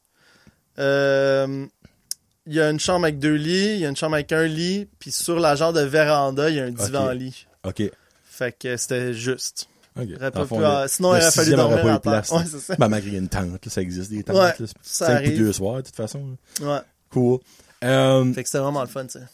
Euh, 0.80 1.66
Il 2.50 2.54
y 2.54 2.62
a 2.62 2.70
une 2.70 2.80
chambre 2.80 3.04
avec 3.06 3.20
deux 3.20 3.34
lits, 3.34 3.74
il 3.74 3.80
y 3.80 3.86
a 3.86 3.90
une 3.90 3.98
chambre 3.98 4.14
avec 4.16 4.32
un 4.32 4.46
lit, 4.46 4.88
puis 5.00 5.12
sur 5.12 5.38
la 5.38 5.56
genre 5.56 5.74
de 5.74 5.82
véranda, 5.82 6.50
il 6.50 6.56
y 6.56 6.60
a 6.62 6.64
un 6.64 6.72
divan-lit. 6.72 7.46
OK. 7.66 7.84
Fait 8.24 8.58
que 8.58 8.78
c'était 8.78 9.14
juste. 9.14 9.68
OK. 10.00 10.06
J'aurais 10.10 10.18
Dans 10.18 10.32
pas 10.32 10.40
le 10.42 10.46
fond, 10.46 10.56
pu- 10.56 10.62
le- 10.62 10.68
ah, 10.68 10.88
sinon, 10.88 11.12
le 11.12 11.18
il 11.18 11.22
aurait 11.24 11.32
fallu 11.32 11.52
dormir 11.56 11.82
pas 11.82 11.96
eu 11.96 12.00
place, 12.00 12.32
Ouais, 12.32 12.46
ça. 12.46 12.76
Ben, 12.78 12.88
malgré 12.88 13.18
une 13.18 13.28
tente, 13.28 13.52
là, 13.52 13.58
ça 13.72 13.82
existe 13.82 14.12
des 14.12 14.24
tentes, 14.24 14.36
Ouais, 14.38 14.54
là. 14.58 14.66
Ça 14.82 15.08
arrive. 15.16 15.38
deux 15.38 15.52
soirs, 15.52 15.78
de 15.78 15.82
toute 15.82 15.96
façon. 15.98 16.38
là. 16.62 16.76
Ouais. 16.76 16.82
Cool. 17.10 17.40
Euh, 17.84 18.32
Fait 18.34 18.44
que 18.44 18.48
c'était 18.50 18.60
vraiment 18.60 18.82
le 18.82 18.88
fun, 18.88 19.06
tu 19.08 19.20
sais. 19.20 19.26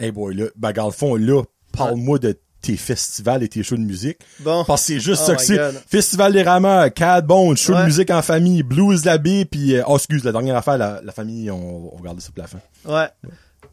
hey 0.00 0.10
boy, 0.10 0.34
là, 0.34 0.46
ben, 0.56 0.72
dans 0.72 0.86
le 0.86 0.92
fond, 0.92 1.14
là, 1.14 1.42
parle-moi 1.76 2.18
de 2.18 2.36
tes 2.62 2.76
festivals 2.76 3.42
et 3.42 3.48
tes 3.48 3.62
shows 3.62 3.76
de 3.76 3.82
musique. 3.82 4.18
Bon. 4.40 4.64
Parce 4.64 4.82
que 4.82 4.86
c'est 4.86 5.00
juste 5.00 5.22
Oh 5.24 5.26
ça 5.26 5.34
que 5.36 5.42
c'est. 5.42 5.58
Festival 5.88 6.32
des 6.32 6.42
rameurs, 6.42 6.92
Cad 6.94 7.26
Bone, 7.26 7.56
show 7.56 7.74
de 7.74 7.84
musique 7.84 8.10
en 8.10 8.22
famille, 8.22 8.62
Blues 8.62 9.04
la 9.04 9.18
baie, 9.18 9.44
puis 9.44 9.76
euh, 9.76 9.82
oh 9.86 9.96
excuse, 9.96 10.24
la 10.24 10.32
dernière 10.32 10.56
affaire, 10.56 10.78
la, 10.78 11.00
la 11.04 11.12
famille, 11.12 11.50
on, 11.50 11.94
on 11.94 11.96
regarde 11.98 12.20
ça 12.20 12.30
pour 12.34 12.42
la 12.42 12.48
fin. 12.48 12.58
Ouais. 12.86 13.08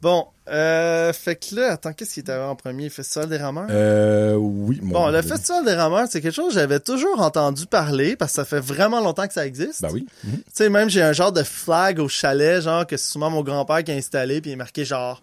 Bon, 0.01 0.27
euh, 0.49 1.11
fait 1.11 1.35
que 1.35 1.55
là, 1.55 1.73
attends, 1.73 1.91
qu'est-ce 1.91 2.13
qui 2.13 2.19
était 2.21 2.33
en 2.33 2.55
premier? 2.55 2.89
Festival 2.89 3.27
des 3.27 3.35
rameurs? 3.37 3.67
Euh, 3.69 4.33
oui, 4.35 4.79
bon, 4.81 5.09
le. 5.09 5.21
Festival 5.21 5.65
des 5.65 5.73
rameurs, 5.73 6.07
c'est 6.09 6.21
quelque 6.21 6.33
chose 6.33 6.53
que 6.53 6.59
j'avais 6.59 6.79
toujours 6.79 7.21
entendu 7.21 7.65
parler 7.65 8.15
parce 8.15 8.31
que 8.31 8.35
ça 8.37 8.45
fait 8.45 8.61
vraiment 8.61 9.01
longtemps 9.01 9.27
que 9.27 9.33
ça 9.33 9.45
existe. 9.45 9.81
Ben 9.81 9.89
oui. 9.91 10.07
Mhm. 10.23 10.37
Tu 10.37 10.43
sais, 10.53 10.69
même 10.69 10.89
j'ai 10.89 11.01
un 11.01 11.11
genre 11.11 11.33
de 11.33 11.43
flag 11.43 11.99
au 11.99 12.07
chalet, 12.07 12.61
genre 12.61 12.87
que 12.87 12.95
c'est 12.95 13.11
souvent 13.11 13.29
mon 13.29 13.43
grand-père 13.43 13.83
qui 13.83 13.91
a 13.91 13.95
installé, 13.95 14.39
puis 14.39 14.51
il 14.51 14.53
est 14.53 14.57
marqué 14.57 14.85
genre 14.85 15.21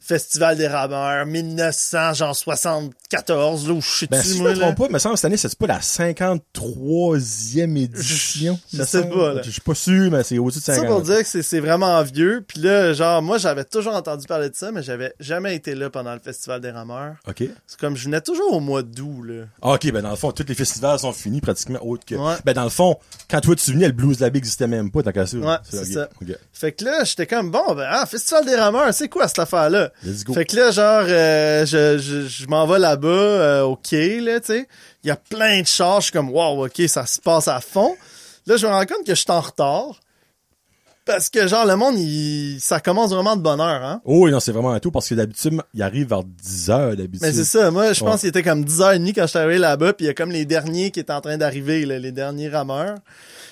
Festival 0.00 0.56
des 0.56 0.68
rameurs, 0.68 1.26
1900, 1.26 2.14
genre 2.14 2.34
74, 2.34 3.68
là, 3.68 3.74
où 3.74 3.80
je 3.82 3.88
sais 3.88 4.06
Ben, 4.10 4.22
si 4.22 4.38
je 4.38 4.42
me 4.42 4.54
trompe 4.54 4.76
pas, 4.78 4.88
me 4.88 4.98
semble 4.98 5.16
cette 5.16 5.24
année, 5.26 5.36
c'est 5.36 5.54
pas 5.58 5.66
la 5.66 5.80
53e 5.80 7.76
édition. 7.76 8.58
Je 8.72 8.82
sais 8.84 9.08
pas, 9.08 9.34
là. 9.34 9.42
Je 9.42 9.50
suis 9.50 9.60
pas 9.60 9.74
sûr, 9.74 10.10
mais 10.10 10.22
c'est 10.22 10.38
au-dessus 10.38 10.60
de 10.60 10.64
Ça 10.64 10.74
50. 10.76 10.88
pour 10.88 11.02
dire 11.02 11.18
que 11.18 11.42
c'est- 11.42 11.58
vraiment 11.60 12.00
vieux. 12.02 12.44
Puis 12.46 12.60
là, 12.60 12.92
genre, 12.92 13.20
moi, 13.20 13.36
j'avais 13.38 13.64
toujours 13.64 13.94
entendu 13.94 14.26
parler 14.26 14.48
de 14.48 14.54
ça, 14.54 14.70
mais 14.70 14.82
j'avais 14.82 15.12
jamais 15.18 15.54
été 15.56 15.74
là 15.74 15.90
pendant 15.90 16.14
le 16.14 16.20
Festival 16.20 16.60
des 16.60 16.70
rameurs. 16.70 17.14
OK. 17.26 17.44
C'est 17.66 17.78
comme, 17.80 17.96
je 17.96 18.04
venais 18.04 18.20
toujours 18.20 18.52
au 18.52 18.60
mois 18.60 18.82
d'août, 18.82 19.22
là. 19.24 19.44
Ah, 19.60 19.72
OK, 19.72 19.90
ben 19.90 20.02
dans 20.02 20.10
le 20.10 20.16
fond, 20.16 20.30
tous 20.32 20.44
les 20.48 20.54
festivals 20.54 20.98
sont 21.00 21.12
finis 21.12 21.40
pratiquement 21.40 21.84
autres 21.84 22.04
que... 22.04 22.14
Ouais. 22.14 22.34
Ben 22.44 22.52
dans 22.52 22.64
le 22.64 22.70
fond, 22.70 22.96
quand 23.28 23.40
toi 23.40 23.56
tu 23.56 23.72
venais, 23.72 23.86
le 23.86 23.92
Blues 23.92 24.20
Lab 24.20 24.36
existait 24.36 24.66
même 24.68 24.90
pas, 24.90 25.02
tant 25.02 25.12
qu'à 25.12 25.26
ça. 25.26 25.36
Ouais, 25.36 25.56
c'est 25.68 25.84
ça. 25.84 26.08
Fait 26.52 26.72
que 26.72 26.84
là, 26.84 27.02
j'étais 27.04 27.26
comme, 27.26 27.50
bon, 27.50 27.74
ben, 27.74 27.86
ah, 27.90 28.06
Festival 28.06 28.46
des 28.46 28.54
rameurs, 28.54 28.94
c'est 28.94 29.08
quoi 29.08 29.26
cette 29.26 29.40
affaire-là? 29.40 29.90
Let's 30.04 30.24
go. 30.24 30.32
Fait 30.32 30.44
que 30.44 30.54
là, 30.56 30.70
genre, 30.70 31.04
euh, 31.08 31.66
je, 31.66 31.98
je, 31.98 32.26
je 32.28 32.46
m'en 32.46 32.66
vais 32.66 32.78
là-bas, 32.78 33.08
euh, 33.08 33.62
au 33.62 33.76
quai, 33.76 34.20
là, 34.20 34.38
tu 34.40 34.46
sais. 34.52 34.68
Il 35.04 35.08
y 35.08 35.10
a 35.10 35.16
plein 35.16 35.60
de 35.62 35.66
chars, 35.66 36.00
je 36.00 36.04
suis 36.04 36.12
comme, 36.12 36.30
wow, 36.30 36.66
ok, 36.66 36.82
ça 36.86 37.04
se 37.06 37.20
passe 37.20 37.48
à 37.48 37.60
fond. 37.60 37.96
Là, 38.46 38.56
je 38.56 38.66
me 38.66 38.72
rends 38.72 38.86
compte 38.86 39.04
que 39.04 39.14
je 39.14 39.20
suis 39.20 39.30
en 39.30 39.40
retard. 39.40 40.00
Parce 41.04 41.30
que, 41.30 41.46
genre, 41.48 41.64
le 41.64 41.74
monde, 41.74 41.94
il, 41.98 42.58
ça 42.60 42.80
commence 42.80 43.10
vraiment 43.12 43.34
de 43.34 43.40
bonne 43.40 43.60
heure, 43.60 43.82
hein. 43.82 44.02
Oh, 44.04 44.24
oui, 44.24 44.30
non, 44.30 44.40
c'est 44.40 44.52
vraiment 44.52 44.72
un 44.72 44.78
tout, 44.78 44.90
parce 44.90 45.08
que 45.08 45.14
d'habitude, 45.14 45.58
il 45.72 45.82
arrive 45.82 46.08
vers 46.10 46.22
10 46.22 46.68
heures, 46.70 46.96
d'habitude. 46.96 47.22
Mais 47.22 47.32
c'est 47.32 47.44
ça, 47.44 47.70
moi, 47.70 47.94
je 47.94 48.04
Ouais. 48.04 48.10
pense 48.10 48.20
qu'il 48.20 48.28
était 48.28 48.42
comme 48.42 48.62
10h30 48.62 49.14
quand 49.14 49.22
je 49.22 49.26
suis 49.28 49.38
arrivé 49.38 49.56
là-bas, 49.58 49.94
puis 49.94 50.04
il 50.04 50.08
y 50.08 50.10
a 50.10 50.14
comme 50.14 50.30
les 50.30 50.44
derniers 50.44 50.90
qui 50.90 51.00
étaient 51.00 51.12
en 51.12 51.22
train 51.22 51.38
d'arriver, 51.38 51.86
les 51.86 52.12
derniers 52.12 52.50
rameurs. 52.50 52.96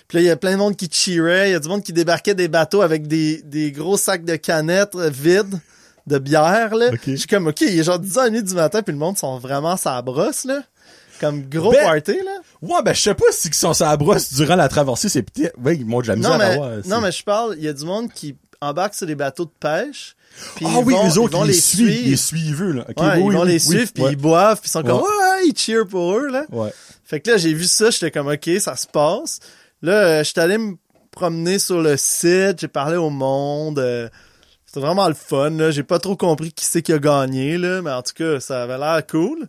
Puis 0.06 0.18
là, 0.18 0.22
il 0.22 0.26
y 0.26 0.30
a 0.30 0.36
plein 0.36 0.52
de 0.52 0.58
monde 0.58 0.76
qui 0.76 0.88
cheerait, 0.92 1.48
il 1.48 1.52
y 1.52 1.54
a 1.54 1.58
du 1.58 1.68
monde 1.68 1.82
qui 1.82 1.94
débarquait 1.94 2.34
des 2.34 2.48
bateaux 2.48 2.82
avec 2.82 3.06
des, 3.08 3.40
des 3.42 3.72
gros 3.72 3.96
sacs 3.96 4.24
de 4.24 4.36
canettes 4.36 4.94
euh, 4.94 5.08
vides 5.10 5.58
de 6.06 6.18
bière, 6.18 6.74
là. 6.74 6.88
Ok. 6.92 7.00
Je 7.06 7.16
suis 7.16 7.26
comme, 7.26 7.46
OK, 7.48 7.60
il 7.62 7.78
est 7.78 7.82
genre 7.82 7.98
10h30 7.98 8.42
du 8.42 8.54
matin, 8.54 8.82
puis 8.82 8.92
le 8.92 8.98
monde 8.98 9.18
sont 9.18 9.38
vraiment 9.38 9.76
sa 9.76 10.00
brosse, 10.02 10.44
là. 10.44 10.62
Comme 11.20 11.42
gros 11.48 11.72
Ben, 11.72 11.82
party, 11.84 12.12
là. 12.24 12.32
Ouais, 12.62 12.82
ben 12.84 12.94
je 12.94 13.00
sais 13.00 13.14
pas 13.14 13.24
si 13.30 13.48
ils 13.48 13.54
sont 13.54 13.72
la 13.80 13.96
brosse 13.96 14.34
durant 14.34 14.56
la 14.56 14.68
traversée, 14.68 15.08
c'est 15.08 15.22
peut-être... 15.22 15.54
Ouais, 15.58 15.74
ils 15.76 15.86
montent 15.86 16.04
de 16.04 16.08
la 16.08 16.16
misère 16.16 16.30
Non, 16.32 16.40
à 16.44 16.48
mais, 16.48 16.56
voir. 16.56 16.70
non, 16.86 17.00
mais 17.00 17.10
je 17.12 17.22
parle, 17.24 17.54
il 17.58 17.64
y 17.64 17.68
a 17.68 17.72
du 17.72 17.84
monde 17.86 18.12
qui 18.12 18.36
embarque 18.60 18.94
sur 18.94 19.06
des 19.06 19.14
bateaux 19.14 19.46
de 19.46 19.50
pêche. 19.58 20.14
puis 20.56 20.66
Ah 20.68 20.72
ils 20.80 20.84
oui, 20.84 20.94
vont- 20.94 21.02
les 21.04 21.08
ils 21.14 21.18
autres, 21.18 21.38
vont 21.38 21.44
ils 21.44 21.48
les 21.48 21.52
suivent, 21.54 22.16
suiveux, 22.18 22.72
là. 22.72 22.84
Ouais, 22.88 22.94
oui, 22.98 23.04
ils 23.16 23.22
oui, 23.22 23.34
vont 23.34 23.40
oui, 23.42 23.46
les 23.48 23.52
oui, 23.54 23.60
suivre, 23.60 23.90
puis 23.94 24.02
ouais. 24.04 24.12
ils 24.12 24.16
boivent, 24.16 24.60
puis 24.60 24.68
ils 24.68 24.72
sont 24.72 24.82
comme, 24.82 24.98
Ouais. 24.98 25.02
ouais, 25.02 25.46
ils 25.48 25.56
cheer 25.58 25.86
pour 25.88 26.16
eux, 26.18 26.28
là. 26.28 26.44
Ouais. 26.52 26.70
Fait 27.04 27.20
que 27.20 27.30
là, 27.30 27.36
j'ai 27.38 27.54
vu 27.54 27.64
ça, 27.64 27.88
j'étais 27.90 28.10
comme, 28.10 28.28
OK, 28.28 28.50
ça 28.60 28.76
se 28.76 28.86
passe. 28.86 29.40
Là, 29.80 29.92
euh, 29.92 30.24
j'étais 30.24 30.40
allé 30.42 30.58
me 30.58 30.74
promener 31.10 31.58
sur 31.58 31.80
le 31.80 31.96
site, 31.96 32.60
j'ai 32.60 32.68
parlé 32.68 32.96
au 32.96 33.08
monde. 33.10 33.78
euh, 33.78 34.08
C'était 34.76 34.88
vraiment 34.88 35.08
le 35.08 35.14
fun, 35.14 35.48
là. 35.52 35.70
J'ai 35.70 35.84
pas 35.84 35.98
trop 35.98 36.16
compris 36.16 36.52
qui 36.52 36.66
c'est 36.66 36.82
qui 36.82 36.92
a 36.92 36.98
gagné, 36.98 37.56
là, 37.56 37.80
mais 37.80 37.92
en 37.92 38.02
tout 38.02 38.12
cas, 38.12 38.40
ça 38.40 38.62
avait 38.62 38.76
l'air 38.76 39.06
cool. 39.10 39.48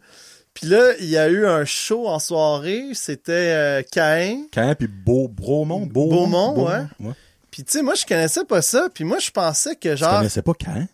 Puis 0.53 0.67
là, 0.67 0.93
il 1.01 1.09
y 1.09 1.17
a 1.17 1.27
eu 1.27 1.45
un 1.45 1.65
show 1.65 2.07
en 2.07 2.17
soirée, 2.17 2.91
c'était 2.93 3.33
euh, 3.33 3.81
Caïn. 3.91 4.45
Caen 4.55 4.73
puis 4.75 4.87
Beau, 4.87 5.27
Bromont, 5.27 5.85
Beaumont. 5.85 6.53
Beaumont, 6.53 6.65
ouais. 6.69 6.85
ouais. 7.01 7.13
Puis 7.51 7.65
tu 7.65 7.73
sais, 7.73 7.81
moi, 7.81 7.95
je 7.95 8.05
connaissais 8.05 8.45
pas 8.45 8.61
ça, 8.61 8.87
puis 8.93 9.03
moi, 9.03 9.19
je 9.19 9.29
pensais 9.29 9.75
que 9.75 9.97
genre... 9.97 10.19
connaissais 10.19 10.41
pas 10.41 10.53
Caen. 10.63 10.87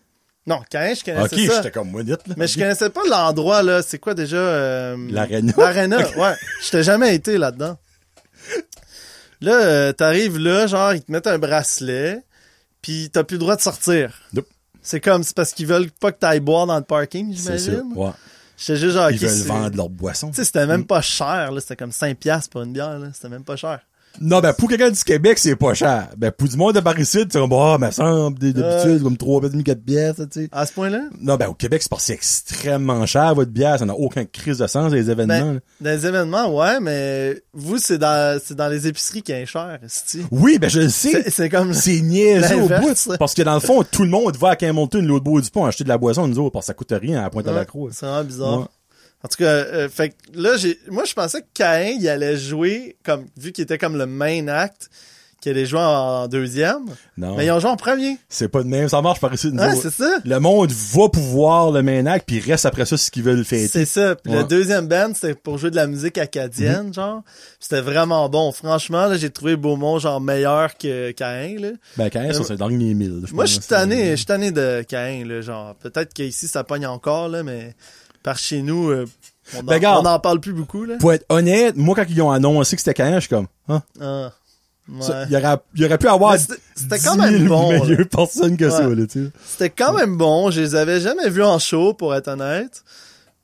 Non, 0.48 0.60
Caïn, 0.68 0.94
je 0.94 1.00
Ok, 1.02 1.14
connaissais 1.14 1.46
ça. 1.46 1.56
j'étais 1.58 1.70
comme 1.70 1.92
moi, 1.92 2.02
là. 2.02 2.16
Mais 2.36 2.48
je 2.48 2.58
connaissais 2.58 2.90
pas 2.90 3.02
l'endroit, 3.08 3.62
là. 3.62 3.82
C'est 3.82 4.00
quoi 4.00 4.14
déjà? 4.14 4.36
Euh... 4.36 4.96
L'aréna. 5.10 5.52
L'aréna, 5.56 5.98
ouais. 6.16 6.34
J'étais 6.60 6.82
jamais 6.82 7.14
été 7.14 7.38
là-dedans. 7.38 7.78
Là, 9.40 9.52
euh, 9.52 9.92
t'arrives 9.92 10.38
là, 10.38 10.66
genre, 10.66 10.92
ils 10.92 11.04
te 11.04 11.12
mettent 11.12 11.28
un 11.28 11.38
bracelet, 11.38 12.24
puis 12.84 13.08
t'as 13.10 13.24
plus 13.24 13.36
le 13.36 13.38
droit 13.38 13.56
de 13.56 13.62
sortir. 13.62 14.12
Nope. 14.34 14.46
C'est 14.82 15.00
comme, 15.00 15.22
c'est 15.22 15.34
parce 15.34 15.54
qu'ils 15.54 15.66
veulent 15.66 15.90
pas 15.90 16.12
que 16.12 16.18
t'ailles 16.18 16.40
boire 16.40 16.66
dans 16.66 16.76
le 16.76 16.84
parking, 16.84 17.34
j'imagine. 17.34 17.94
Ouais. 17.96 18.10
J'étais 18.58 18.76
juste 18.76 18.92
genre, 18.92 19.10
Ils 19.10 19.16
veulent 19.16 19.46
vendre 19.46 19.74
leur 19.74 19.88
boisson. 19.88 20.28
Tu 20.28 20.36
sais, 20.36 20.44
c'était 20.44 20.66
même 20.66 20.84
pas 20.84 21.00
cher, 21.00 21.50
là. 21.50 21.60
C'était 21.62 21.76
comme 21.76 21.92
5 21.92 22.18
piastres 22.18 22.50
pour 22.50 22.60
une 22.60 22.74
bière, 22.74 22.98
là. 22.98 23.08
C'était 23.14 23.30
même 23.30 23.42
pas 23.42 23.56
cher. 23.56 23.80
Non, 24.20 24.40
ben, 24.40 24.52
pour 24.52 24.68
quelqu'un 24.68 24.90
du 24.90 25.02
Québec, 25.02 25.38
c'est 25.38 25.56
pas 25.56 25.74
cher. 25.74 26.08
Ben, 26.16 26.30
pour 26.30 26.48
du 26.48 26.56
monde 26.56 26.74
de 26.74 26.80
Baricide, 26.80 27.28
c'est 27.30 27.38
comme, 27.38 27.52
ah, 27.52 27.76
ça 27.80 27.92
semble, 27.92 28.38
d'habitude, 28.38 29.02
comme 29.02 29.16
3 29.16 29.40
pièces, 29.40 29.62
4 29.64 29.84
pièces, 29.84 30.16
tu 30.16 30.42
sais. 30.42 30.48
À 30.52 30.66
ce 30.66 30.72
point-là? 30.72 31.00
Non, 31.20 31.36
ben, 31.36 31.48
au 31.48 31.54
Québec, 31.54 31.82
c'est 31.82 31.88
parce 31.88 32.02
que 32.02 32.06
c'est 32.06 32.14
extrêmement 32.14 33.04
cher, 33.06 33.34
votre 33.34 33.50
bière. 33.50 33.78
Ça 33.78 33.86
n'a 33.86 33.94
aucun 33.94 34.24
crise 34.24 34.58
de 34.58 34.66
sens, 34.66 34.92
les 34.92 35.10
événements. 35.10 35.54
Ben, 35.54 35.60
dans 35.80 35.90
les 35.90 36.06
événements, 36.06 36.54
ouais, 36.56 36.80
mais 36.80 37.42
vous, 37.52 37.78
c'est 37.78 37.98
dans, 37.98 38.40
c'est 38.42 38.54
dans 38.54 38.68
les 38.68 38.86
épiceries 38.86 39.22
qui 39.22 39.32
est 39.32 39.46
cher, 39.46 39.78
esti. 39.84 40.22
Oui, 40.30 40.58
ben, 40.58 40.70
je 40.70 40.80
le 40.80 40.88
sais. 40.88 41.30
C'est 41.30 41.48
comme... 41.48 41.74
C'est 41.74 42.00
niaiseux 42.00 42.62
au 42.62 42.68
bout. 42.68 43.16
Parce 43.18 43.34
que 43.34 43.42
dans 43.42 43.54
le 43.54 43.60
fond, 43.60 43.82
tout 43.82 44.04
le 44.04 44.10
monde 44.10 44.36
va 44.36 44.50
à 44.50 44.56
Campbellton, 44.56 45.02
l'autre 45.02 45.24
bout 45.24 45.40
du 45.40 45.50
pont, 45.50 45.64
acheter 45.64 45.84
de 45.84 45.88
la 45.88 45.98
boisson, 45.98 46.28
nous 46.28 46.38
autres, 46.38 46.52
parce 46.52 46.66
que 46.66 46.68
ça 46.68 46.74
coûte 46.74 46.92
rien 46.92 47.18
à 47.18 47.22
la 47.22 47.30
pointe 47.30 47.48
à 47.48 47.52
la 47.52 47.64
croix. 47.64 47.90
C'est 47.92 48.06
vraiment 48.06 48.24
bizarre. 48.24 48.58
Ouais. 48.60 48.66
En 49.24 49.28
tout 49.28 49.38
cas, 49.38 49.44
euh, 49.46 49.88
fait 49.88 50.10
que 50.10 50.14
là, 50.34 50.56
j'ai, 50.58 50.78
moi, 50.90 51.04
je 51.06 51.14
pensais 51.14 51.40
que 51.40 51.46
Caïn, 51.54 51.96
il 51.98 52.08
allait 52.08 52.36
jouer 52.36 52.96
comme, 53.04 53.24
vu 53.38 53.52
qu'il 53.52 53.62
était 53.64 53.78
comme 53.78 53.96
le 53.96 54.04
main 54.04 54.46
act, 54.48 54.90
qu'il 55.40 55.50
allait 55.52 55.64
jouer 55.66 55.80
en 55.80 56.26
deuxième. 56.28 56.84
Non. 57.16 57.34
Mais 57.36 57.46
ils 57.46 57.50
ont 57.50 57.58
joué 57.58 57.70
en 57.70 57.76
premier. 57.76 58.16
C'est 58.28 58.48
pas 58.48 58.62
de 58.62 58.68
même. 58.68 58.88
Ça 58.88 59.00
marche 59.02 59.20
par 59.20 59.32
ici, 59.32 59.48
nous 59.50 59.62
Ouais, 59.62 59.72
autres. 59.72 59.80
c'est 59.82 59.92
ça. 59.92 60.18
Le 60.26 60.38
monde 60.40 60.70
va 60.70 61.08
pouvoir 61.08 61.70
le 61.70 61.82
main 61.82 62.04
act, 62.06 62.26
puis 62.26 62.36
il 62.36 62.50
reste 62.50 62.66
après 62.66 62.84
ça 62.84 62.96
ce 62.98 63.10
qu'ils 63.10 63.22
veulent 63.22 63.44
fêter. 63.46 63.68
C'est 63.68 63.84
ça. 63.86 64.14
Puis 64.14 64.32
Ouais. 64.32 64.40
le 64.40 64.44
deuxième 64.44 64.88
band, 64.88 65.12
c'était 65.14 65.34
pour 65.34 65.56
jouer 65.58 65.70
de 65.70 65.76
la 65.76 65.86
musique 65.86 66.18
acadienne, 66.18 66.92
genre. 66.92 67.22
C'était 67.60 67.80
vraiment 67.82 68.28
bon. 68.28 68.52
Franchement, 68.52 69.06
là, 69.06 69.16
j'ai 69.16 69.30
trouvé 69.30 69.56
Beaumont, 69.56 69.98
genre, 69.98 70.20
meilleur 70.20 70.76
que 70.78 71.12
Caïn, 71.12 71.60
là. 71.60 71.68
Ben, 71.96 72.10
même, 72.14 72.32
ça, 72.34 72.42
c'est 72.44 72.52
le 72.52 72.58
dernier 72.58 72.92
mille. 72.94 73.22
Moi, 73.32 73.46
je 73.46 73.52
suis 73.52 73.60
tanné, 73.62 74.10
je 74.12 74.16
suis 74.16 74.26
tanné 74.26 74.50
de 74.50 74.82
Caïn, 74.86 75.26
là, 75.26 75.40
genre. 75.40 75.74
Peut-être 75.76 76.12
qu'ici, 76.14 76.46
ça 76.48 76.62
pogne 76.64 76.86
encore, 76.86 77.28
là, 77.28 77.42
mais 77.42 77.74
par 78.24 78.36
chez 78.38 78.62
nous, 78.62 78.90
euh, 78.90 79.06
on, 79.54 79.58
en, 79.58 79.62
Ben, 79.62 79.74
regarde. 79.74 80.04
on 80.04 80.10
en 80.10 80.18
parle 80.18 80.40
plus 80.40 80.52
beaucoup, 80.52 80.84
là. 80.84 80.96
Pour 80.98 81.12
être 81.12 81.24
honnête, 81.28 81.76
moi, 81.76 81.94
quand 81.94 82.06
ils 82.08 82.20
ont 82.22 82.32
annoncé 82.32 82.74
que 82.74 82.82
c'était 82.82 83.00
Caen, 83.00 83.14
je 83.14 83.20
suis 83.20 83.28
comme, 83.28 83.46
hein? 83.68 83.82
Ah, 84.00 84.32
Ça, 85.00 85.20
ouais. 85.20 85.26
il, 85.30 85.36
aurait, 85.36 85.56
il 85.76 85.84
aurait 85.84 85.98
pu 85.98 86.08
avoir 86.08 86.36
c'était- 86.38 86.54
c'était 86.74 86.98
10 86.98 87.04
quand 87.04 87.14
000 87.14 87.26
même 87.30 87.46
bon, 87.48 87.70
meilleures 87.70 88.08
personnes 88.08 88.56
que 88.56 88.68
ça, 88.68 88.88
Ouais. 88.88 88.94
là, 88.96 89.06
tu 89.06 89.24
sais. 89.26 89.30
C'était 89.46 89.70
quand 89.70 89.92
même 89.92 90.16
bon. 90.16 90.50
Je 90.50 90.60
les 90.62 90.74
avais 90.74 91.00
jamais 91.00 91.28
vus 91.30 91.42
en 91.44 91.58
show, 91.58 91.94
pour 91.94 92.14
être 92.14 92.28
honnête. 92.28 92.82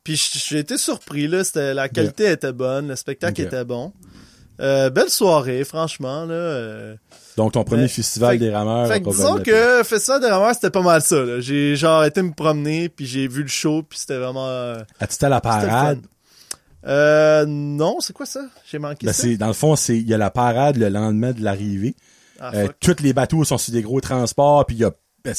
Puis 0.03 0.17
j'ai 0.49 0.59
été 0.59 0.77
surpris, 0.79 1.29
là. 1.29 1.45
C'était, 1.45 1.75
la 1.75 1.89
qualité 1.89 2.31
était 2.31 2.53
bonne, 2.53 2.89
le 2.89 2.97
spectacle 2.97 3.41
était 3.43 3.65
bon. 3.65 3.93
Euh, 4.61 4.91
belle 4.91 5.09
soirée, 5.11 5.65
franchement, 5.65 6.25
là. 6.27 6.95
Donc, 7.41 7.53
ton 7.53 7.65
premier 7.65 7.89
festival 7.89 8.33
fait- 8.33 8.39
des 8.39 8.51
rameurs. 8.51 8.87
Fait 8.87 9.01
que 9.01 9.09
disons 9.09 9.39
que 9.39 9.83
Festival 9.83 10.21
des 10.21 10.27
Rameurs, 10.27 10.55
c'était 10.55 10.69
pas 10.69 10.83
mal 10.83 11.01
ça. 11.01 11.41
J'ai 11.41 11.75
genre 11.75 12.05
été 12.05 12.21
me 12.21 12.33
promener, 12.35 12.91
puis 12.91 13.07
j'ai 13.07 13.27
vu 13.29 13.41
le 13.41 13.49
show, 13.49 13.83
puis 13.83 13.99
c'était 13.99 14.19
vraiment... 14.19 14.47
euh, 14.47 14.79
As-tu 15.01 15.15
été 15.15 15.25
à 15.25 15.29
la 15.31 15.41
parade? 15.41 16.01
Euh, 16.87 17.45
non, 17.47 17.97
c'est 18.01 18.13
quoi 18.13 18.27
ça? 18.27 18.41
J'ai 18.71 18.79
manqué 18.79 19.07
Ben, 19.07 19.13
ça? 19.15 19.27
dans 19.39 19.47
le 19.47 19.53
fond, 19.55 19.75
c'est, 19.75 19.97
il 19.97 20.07
y 20.07 20.13
a 20.13 20.19
la 20.19 20.31
parade 20.31 20.77
le 20.77 20.91
lendemain 20.91 21.33
de 21.33 21.43
l'arrivée. 21.43 21.95
Ah, 22.41 22.53
Euh, 22.55 22.69
tous 22.79 22.97
les 23.03 23.15
bateaux 23.15 23.43
sont 23.45 23.57
sur 23.59 23.73
des 23.73 23.83
gros 23.83 24.01
transports, 24.03 24.67
puis 24.67 24.77
il 24.77 24.81
y 24.81 24.85
a, 24.85 24.91
ben, 25.25 25.35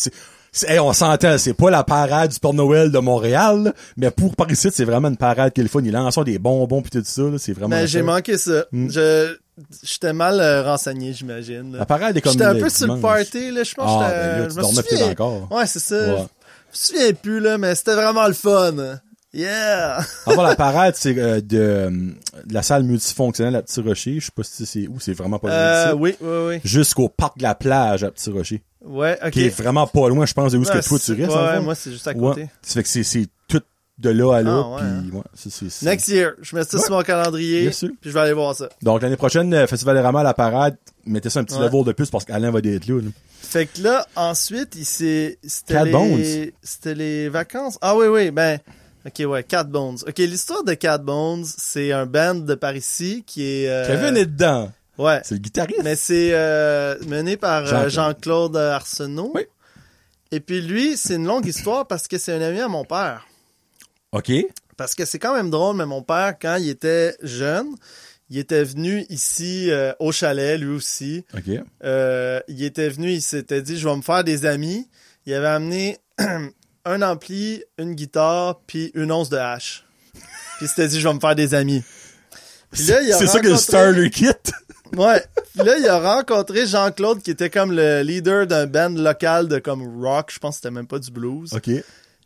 hey, 0.67 0.79
on 0.79 0.93
s'entend, 0.93 1.37
c'est 1.37 1.53
pas 1.53 1.69
la 1.69 1.83
parade 1.83 2.31
du 2.31 2.39
Père 2.39 2.53
Noël 2.53 2.91
de 2.91 2.97
Montréal, 2.99 3.73
mais 3.97 4.09
pour 4.11 4.35
Paris 4.35 4.55
c'est 4.55 4.85
vraiment 4.85 5.07
une 5.09 5.17
parade 5.17 5.53
qui 5.53 5.61
est 5.61 5.63
le 5.63 5.69
fun. 5.69 5.81
Ils 5.83 5.91
lancent 5.91 6.17
des 6.23 6.37
bonbons 6.39 6.81
puis 6.81 6.91
tout 6.91 7.01
ça, 7.03 7.23
c'est 7.37 7.53
vraiment. 7.53 7.75
Mais 7.75 7.81
le 7.81 7.87
j'ai 7.87 8.01
manqué 8.03 8.37
ça. 8.37 8.65
Mm. 8.71 8.89
Je... 8.89 9.37
J'étais 9.83 10.13
mal 10.13 10.39
euh, 10.39 10.63
renseigné, 10.63 11.13
j'imagine. 11.13 11.75
La 11.77 11.85
parade 11.85 12.15
est 12.17 12.21
comme 12.21 12.31
J'étais 12.33 12.45
un 12.45 12.55
peu 12.55 12.69
sur 12.69 12.93
le 12.93 12.99
party, 12.99 13.51
là. 13.51 13.63
Je 13.63 13.73
pense 13.73 14.01
Ah, 14.01 14.09
que 14.09 14.15
j'étais- 14.15 14.55
ben 14.55 14.71
je 14.71 14.77
me 14.77 14.83
souviens. 14.83 15.11
encore. 15.11 15.51
Ouais, 15.51 15.67
c'est 15.67 15.79
ça. 15.79 15.95
Ouais. 15.95 16.15
Je 16.15 16.21
me 16.21 16.25
souviens 16.73 17.13
plus, 17.13 17.39
là, 17.39 17.57
mais 17.57 17.75
c'était 17.75 17.95
vraiment 17.95 18.27
le 18.27 18.33
fun. 18.33 18.73
Yeah! 19.33 19.99
Avant 20.25 20.43
la 20.43 20.55
parade, 20.57 20.95
c'est 20.97 21.17
euh, 21.17 21.39
de, 21.39 21.57
euh, 21.57 21.89
de 21.89 22.53
la 22.53 22.61
salle 22.63 22.83
multifonctionnelle 22.83 23.55
à 23.55 23.61
Petit 23.61 23.79
Rocher. 23.81 24.19
Je 24.19 24.25
sais 24.25 24.31
pas 24.35 24.43
si 24.43 24.65
c'est 24.65 24.87
où, 24.87 24.99
c'est 24.99 25.13
vraiment 25.13 25.39
pas 25.39 25.47
loin 25.47 25.57
Euh, 25.57 25.93
oui, 25.93 26.15
oui, 26.19 26.37
oui. 26.47 26.59
Jusqu'au 26.65 27.07
parc 27.07 27.37
de 27.37 27.43
la 27.43 27.55
plage 27.55 28.03
à 28.03 28.11
Petit 28.11 28.29
Rocher. 28.29 28.61
Ouais, 28.83 29.17
ok. 29.23 29.31
Qui 29.31 29.45
est 29.45 29.49
vraiment 29.55 29.87
pas 29.87 30.09
loin, 30.09 30.25
je 30.25 30.33
pense, 30.33 30.51
de 30.51 30.57
où 30.57 30.63
est-ce 30.63 30.71
Ouais, 30.73 30.79
que 30.81 30.85
toi 30.87 30.99
tu 30.99 31.13
restes. 31.13 31.33
Ouais, 31.33 31.59
moi, 31.61 31.75
c'est 31.75 31.91
juste 31.91 32.07
à 32.07 32.11
Ouais. 32.11 32.17
côté. 32.19 32.49
Ça 32.61 32.73
fait 32.73 32.83
que 32.83 32.89
c'est, 33.03 33.25
de 34.01 34.09
là 34.09 34.33
à 34.37 34.41
là, 34.41 34.63
Ah, 34.65 34.69
ouais, 34.75 34.81
puis 35.03 35.11
ouais, 35.17 35.23
c'est, 35.33 35.51
c'est, 35.51 35.69
c'est- 35.69 35.85
Next 35.85 36.07
year, 36.09 36.31
je 36.41 36.55
mets 36.55 36.63
ça 36.63 36.77
sur 36.79 36.91
mon 36.91 37.01
calendrier, 37.03 37.61
Bien 37.61 37.71
sûr. 37.71 37.89
puis 38.01 38.09
je 38.09 38.13
vais 38.13 38.19
aller 38.21 38.33
voir 38.33 38.55
ça. 38.55 38.67
Donc, 38.81 39.01
l'année 39.01 39.15
prochaine, 39.17 39.53
euh, 39.53 39.67
Festival 39.67 39.95
des 39.95 40.01
Ramats 40.01 40.21
à 40.21 40.23
la 40.23 40.33
parade, 40.33 40.75
mettez 41.05 41.29
ça 41.29 41.39
un 41.39 41.43
petit 41.43 41.57
level 41.59 41.83
de 41.85 41.91
plus 41.93 42.09
parce 42.09 42.25
qu'Alain 42.25 42.51
va 42.51 42.59
être 42.59 42.87
là. 42.87 43.01
Fait 43.41 43.65
que 43.65 43.81
là, 43.81 44.05
ensuite, 44.15 44.75
il 44.75 44.85
s'est, 44.85 45.37
c'était 45.45 45.83
les, 45.85 46.53
c'était 46.63 46.95
les 46.95 47.29
vacances. 47.29 47.77
Ah 47.81 47.95
oui, 47.97 48.07
oui, 48.07 48.31
ben, 48.31 48.59
ok, 49.05 49.23
ouais, 49.29 49.43
Cat 49.43 49.63
Bones. 49.65 49.97
Ok, 50.07 50.17
l'histoire 50.19 50.63
de 50.63 50.73
Cat 50.73 50.97
Bones, 50.99 51.43
c'est 51.45 51.91
un 51.91 52.05
band 52.05 52.35
de 52.35 52.55
par 52.55 52.75
ici 52.75 53.23
qui 53.27 53.43
est, 53.43 53.69
euh, 53.69 53.87
Kevin 53.87 54.15
est 54.17 54.25
dedans. 54.25 54.71
ouais. 54.97 55.19
C'est 55.23 55.35
le 55.35 55.39
guitariste. 55.41 55.81
Mais 55.83 55.95
c'est 55.95 56.31
euh, 56.33 56.95
mené 57.07 57.35
par 57.35 57.63
euh, 57.63 57.65
Jean-Claude. 57.89 57.89
Jean-Claude 57.91 58.57
Arsenault. 58.57 59.31
Oui. 59.35 59.41
Et 60.33 60.39
puis 60.39 60.61
lui, 60.61 60.95
c'est 60.95 61.15
une 61.15 61.25
longue 61.27 61.45
histoire 61.45 61.85
parce 61.87 62.07
que 62.07 62.17
c'est 62.17 62.31
un 62.33 62.41
ami 62.41 62.61
à 62.61 62.69
mon 62.69 62.85
père. 62.85 63.27
OK. 64.11 64.31
Parce 64.77 64.95
que 64.95 65.05
c'est 65.05 65.19
quand 65.19 65.35
même 65.35 65.49
drôle, 65.49 65.75
mais 65.75 65.85
mon 65.85 66.01
père, 66.01 66.35
quand 66.41 66.55
il 66.55 66.69
était 66.69 67.15
jeune, 67.21 67.67
il 68.29 68.37
était 68.39 68.63
venu 68.63 69.05
ici 69.09 69.69
euh, 69.69 69.93
au 69.99 70.11
chalet, 70.11 70.59
lui 70.59 70.69
aussi. 70.75 71.23
OK. 71.35 71.59
Euh, 71.83 72.39
il 72.47 72.63
était 72.63 72.89
venu, 72.89 73.11
il 73.11 73.21
s'était 73.21 73.61
dit, 73.61 73.77
je 73.77 73.87
vais 73.87 73.95
me 73.95 74.01
faire 74.01 74.23
des 74.23 74.45
amis. 74.45 74.87
Il 75.25 75.33
avait 75.33 75.47
amené 75.47 75.97
un 76.85 77.01
ampli, 77.01 77.63
une 77.77 77.93
guitare, 77.93 78.59
puis 78.65 78.91
une 78.95 79.11
once 79.11 79.29
de 79.29 79.37
hache. 79.37 79.85
Puis 80.13 80.65
il 80.65 80.67
s'était 80.67 80.87
dit, 80.87 80.99
je 80.99 81.07
vais 81.07 81.13
me 81.13 81.19
faire 81.19 81.35
des 81.35 81.53
amis. 81.53 81.83
C'est 82.73 82.85
ça 83.27 83.39
que 83.39 83.47
le 83.47 83.53
rencontré- 83.53 83.57
starter 83.57 84.09
kit. 84.09 84.25
Ouais. 84.97 85.23
Puis 85.53 85.63
là, 85.65 85.77
il 85.77 85.87
a 85.87 85.99
rencontré 85.99 86.65
Jean-Claude, 86.65 87.21
qui 87.21 87.31
était 87.31 87.49
comme 87.49 87.71
le 87.73 88.01
leader 88.01 88.47
d'un 88.47 88.65
band 88.65 88.89
local 88.89 89.47
de 89.47 89.59
comme 89.59 90.01
rock. 90.01 90.31
Je 90.33 90.39
pense 90.39 90.55
que 90.55 90.61
c'était 90.63 90.71
même 90.71 90.87
pas 90.87 90.99
du 90.99 91.11
blues. 91.11 91.53
OK. 91.53 91.69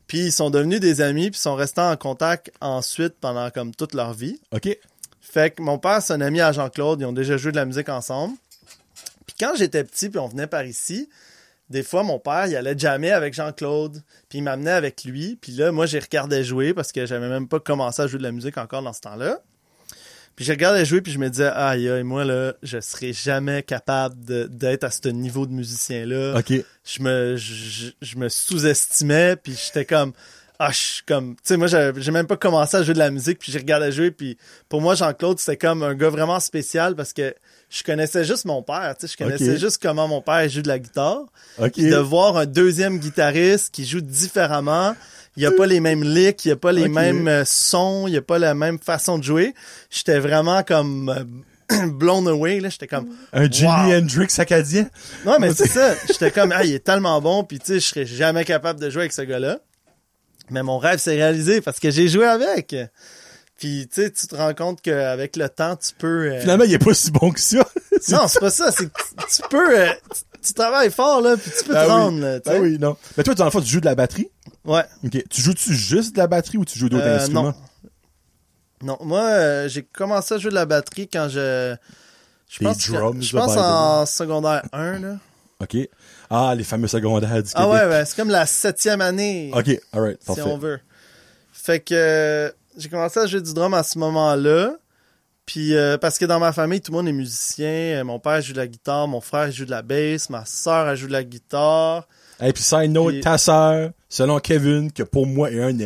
Puis 0.07 0.25
ils 0.25 0.31
sont 0.31 0.49
devenus 0.49 0.79
des 0.79 1.01
amis, 1.01 1.31
puis 1.31 1.39
ils 1.39 1.41
sont 1.41 1.55
restés 1.55 1.81
en 1.81 1.95
contact 1.97 2.51
ensuite 2.61 3.15
pendant 3.19 3.49
comme 3.49 3.73
toute 3.73 3.93
leur 3.93 4.13
vie. 4.13 4.39
OK. 4.51 4.77
Fait 5.21 5.51
que 5.51 5.61
mon 5.61 5.79
père, 5.79 6.01
c'est 6.01 6.13
un 6.13 6.21
ami 6.21 6.39
à 6.41 6.51
Jean-Claude. 6.51 7.01
Ils 7.01 7.05
ont 7.05 7.13
déjà 7.13 7.37
joué 7.37 7.51
de 7.51 7.57
la 7.57 7.65
musique 7.65 7.89
ensemble. 7.89 8.35
Puis 9.25 9.35
quand 9.39 9.55
j'étais 9.55 9.83
petit, 9.83 10.09
puis 10.09 10.19
on 10.19 10.27
venait 10.27 10.47
par 10.47 10.65
ici, 10.65 11.09
des 11.69 11.81
fois, 11.81 12.03
mon 12.03 12.19
père, 12.19 12.45
il 12.45 12.55
allait 12.55 12.77
jammer 12.77 13.11
avec 13.11 13.33
Jean-Claude. 13.33 14.03
Puis 14.29 14.37
il 14.37 14.43
m'amenait 14.43 14.71
avec 14.71 15.03
lui. 15.03 15.37
Puis 15.41 15.51
là, 15.53 15.71
moi, 15.71 15.87
j'ai 15.87 15.99
regardé 15.99 16.43
jouer 16.43 16.73
parce 16.73 16.91
que 16.91 17.05
j'avais 17.05 17.27
même 17.27 17.47
pas 17.47 17.59
commencé 17.59 18.01
à 18.01 18.07
jouer 18.07 18.19
de 18.19 18.23
la 18.23 18.31
musique 18.31 18.57
encore 18.57 18.83
dans 18.83 18.93
ce 18.93 19.01
temps-là. 19.01 19.41
Puis 20.35 20.43
je 20.43 20.51
regardais 20.51 20.83
jouer, 20.85 21.01
puis 21.01 21.13
je 21.13 21.19
me 21.19 21.29
disais, 21.29 21.47
aïe, 21.47 21.89
aïe, 21.89 22.03
moi, 22.03 22.25
là, 22.25 22.53
je 22.61 22.79
serais 22.81 23.13
jamais 23.13 23.63
capable 23.63 24.15
d'être 24.49 24.83
à 24.83 24.91
ce 24.91 25.07
niveau 25.07 25.45
de 25.45 25.53
musicien-là 25.53 26.37
OK. 26.37 26.53
je 26.83 27.01
me 27.01 27.37
je, 27.37 27.91
je 28.01 28.17
me 28.17 28.27
sous-estimais 28.29 29.35
puis 29.37 29.55
j'étais 29.55 29.85
comme 29.85 30.13
ah 30.59 30.71
je 30.71 30.77
suis 30.77 31.03
comme 31.03 31.35
tu 31.35 31.41
sais 31.43 31.57
moi 31.57 31.67
j'ai 31.67 32.11
même 32.11 32.27
pas 32.27 32.37
commencé 32.37 32.77
à 32.77 32.83
jouer 32.83 32.93
de 32.93 32.99
la 32.99 33.11
musique 33.11 33.39
puis 33.39 33.51
j'ai 33.51 33.57
regardé 33.59 33.91
jouer 33.91 34.11
puis 34.11 34.37
pour 34.69 34.81
moi 34.81 34.95
Jean-Claude 34.95 35.39
c'était 35.39 35.57
comme 35.57 35.83
un 35.83 35.95
gars 35.95 36.09
vraiment 36.09 36.39
spécial 36.39 36.95
parce 36.95 37.13
que 37.13 37.33
je 37.69 37.83
connaissais 37.83 38.23
juste 38.23 38.45
mon 38.45 38.61
père 38.61 38.95
tu 38.97 39.07
sais 39.07 39.13
je 39.13 39.23
connaissais 39.23 39.57
juste 39.57 39.81
comment 39.81 40.07
mon 40.07 40.21
père 40.21 40.47
joue 40.49 40.61
de 40.61 40.67
la 40.67 40.79
guitare 40.79 41.23
OK. 41.57 41.71
puis 41.73 41.89
de 41.89 41.97
voir 41.97 42.37
un 42.37 42.45
deuxième 42.45 42.99
guitariste 42.99 43.73
qui 43.73 43.85
joue 43.85 44.01
différemment 44.01 44.95
il 45.37 45.43
y 45.43 45.45
a 45.45 45.51
pas 45.51 45.65
les 45.65 45.79
mêmes 45.79 46.03
licks, 46.03 46.45
il 46.45 46.49
y 46.49 46.51
a 46.51 46.55
pas 46.55 46.71
les 46.71 46.87
mêmes 46.87 47.27
euh, 47.27 47.43
sons, 47.45 48.05
il 48.07 48.13
y 48.13 48.17
a 48.17 48.21
pas 48.21 48.39
la 48.39 48.53
même 48.53 48.79
façon 48.79 49.17
de 49.17 49.23
jouer. 49.23 49.53
J'étais 49.89 50.19
vraiment 50.19 50.63
comme 50.63 51.09
euh, 51.71 51.87
blown 51.87 52.27
away 52.27 52.59
là, 52.59 52.69
j'étais 52.69 52.87
comme 52.87 53.09
Un 53.33 53.49
Jimi 53.49 53.69
Wow. 53.69 53.93
Hendrix 53.97 54.27
acadien? 54.37 54.87
non, 55.25 55.37
mais 55.39 55.53
c'est 55.53 55.67
ça. 55.67 55.95
J'étais 56.07 56.31
comme, 56.31 56.51
ah, 56.55 56.63
il 56.63 56.73
est 56.73 56.83
tellement 56.85 57.19
bon, 57.21 57.43
puis 57.43 57.59
tu 57.59 57.65
sais, 57.65 57.79
je 57.79 57.85
serais 57.87 58.05
jamais 58.05 58.45
capable 58.45 58.79
de 58.79 58.89
jouer 58.89 59.01
avec 59.03 59.13
ce 59.13 59.23
gars-là. 59.23 59.59
Mais 60.51 60.61
mon 60.61 60.77
rêve 60.77 60.99
s'est 60.99 61.15
réalisé 61.15 61.59
parce 61.61 61.79
que 61.79 61.89
j'ai 61.89 62.07
joué 62.07 62.25
avec. 62.27 62.75
Puis 63.57 63.87
tu 63.91 64.03
sais, 64.03 64.11
tu 64.11 64.27
te 64.27 64.35
rends 64.35 64.53
compte 64.53 64.81
qu'avec 64.81 65.37
le 65.37 65.49
temps, 65.49 65.75
tu 65.75 65.91
peux. 65.97 66.31
euh, 66.33 66.41
Finalement, 66.41 66.65
il 66.65 66.73
est 66.73 66.77
pas 66.77 66.93
si 66.93 67.09
bon 67.11 67.31
que 67.31 67.39
ça. 67.39 67.67
Non, 68.09 68.27
c'est 68.27 68.39
pas 68.41 68.49
ça. 68.51 68.71
C'est 68.71 68.85
que 68.87 68.91
tu 68.91 69.41
peux. 69.49 69.79
euh, 69.79 69.87
tu, 70.13 70.21
tu 70.49 70.53
travailles 70.53 70.91
fort 70.91 71.21
là, 71.21 71.35
puis 71.37 71.49
tu 71.57 71.63
peux 71.63 71.75
Ah 71.75 71.81
te 71.85 71.87
oui. 71.87 71.91
rendre. 71.91 72.19
là, 72.19 72.39
Ah 72.45 72.51
sais. 72.51 72.59
oui, 72.59 72.77
non. 72.77 72.95
Mais 73.17 73.23
toi, 73.23 73.33
dans 73.33 73.45
le 73.45 73.51
fond, 73.51 73.61
tu 73.61 73.67
joues 73.69 73.79
de 73.79 73.85
la 73.85 73.95
batterie? 73.95 74.29
Ouais. 74.65 74.83
OK. 75.05 75.23
Tu 75.29 75.41
joues-tu 75.41 75.73
juste 75.75 76.13
de 76.15 76.19
la 76.19 76.27
batterie 76.27 76.57
ou 76.57 76.65
tu 76.65 76.77
joues 76.79 76.89
d'autres 76.89 77.05
Euh, 77.05 77.17
instruments? 77.17 77.43
non. 77.43 77.55
Non, 78.83 78.97
moi, 79.01 79.21
euh, 79.21 79.69
j'ai 79.69 79.83
commencé 79.83 80.33
à 80.33 80.37
jouer 80.37 80.49
de 80.51 80.55
la 80.55 80.65
batterie 80.65 81.07
quand 81.07 81.27
je. 81.29 81.75
Je 82.49 82.59
Des 82.59 82.65
pense, 82.65 82.85
que- 82.85 82.91
drums, 82.91 83.21
je 83.23 83.35
pense 83.35 83.57
en 83.57 84.05
secondaire 84.05 84.63
1, 84.71 84.99
là. 84.99 85.17
OK. 85.61 85.77
Ah, 86.29 86.53
les 86.55 86.63
fameux 86.63 86.87
secondaires 86.87 87.41
du 87.41 87.49
Ah 87.55 87.63
Québec. 87.63 87.73
ouais, 87.73 87.89
ouais, 87.89 88.05
c'est 88.05 88.15
comme 88.15 88.29
la 88.29 88.45
septième 88.45 89.01
année. 89.01 89.51
OK, 89.55 89.79
alright, 89.93 90.19
si 90.21 90.25
parfait. 90.27 90.41
on 90.43 90.57
veut. 90.57 90.79
Fait 91.53 91.79
que 91.79 91.93
euh, 91.95 92.51
j'ai 92.77 92.89
commencé 92.89 93.19
à 93.19 93.25
jouer 93.25 93.41
du 93.41 93.53
drum 93.53 93.73
à 93.73 93.83
ce 93.83 93.97
moment-là. 93.97 94.75
Puis 95.45 95.75
euh, 95.75 95.97
parce 95.97 96.17
que 96.17 96.25
dans 96.25 96.39
ma 96.39 96.51
famille, 96.51 96.81
tout 96.81 96.91
le 96.91 96.97
monde 96.97 97.07
est 97.07 97.11
musicien. 97.13 98.03
Mon 98.03 98.19
père 98.19 98.41
joue 98.41 98.53
de 98.53 98.57
la 98.57 98.67
guitare, 98.67 99.07
mon 99.07 99.21
frère 99.21 99.51
joue 99.51 99.65
de 99.65 99.71
la 99.71 99.81
bass, 99.81 100.29
ma 100.29 100.43
soeur 100.45 100.89
elle 100.89 100.97
joue 100.97 101.07
de 101.07 101.11
la 101.13 101.23
guitare. 101.23 102.07
Et 102.41 102.51
puis, 102.51 102.63
side 102.63 102.91
note, 102.91 103.13
Puis- 103.13 103.21
ta 103.21 103.37
sœur, 103.37 103.91
selon 104.15 104.39
Kevin, 104.39 104.91
que 104.91 105.03
pour 105.03 105.27
moi 105.27 105.51
est 105.51 105.61
un 105.61 105.77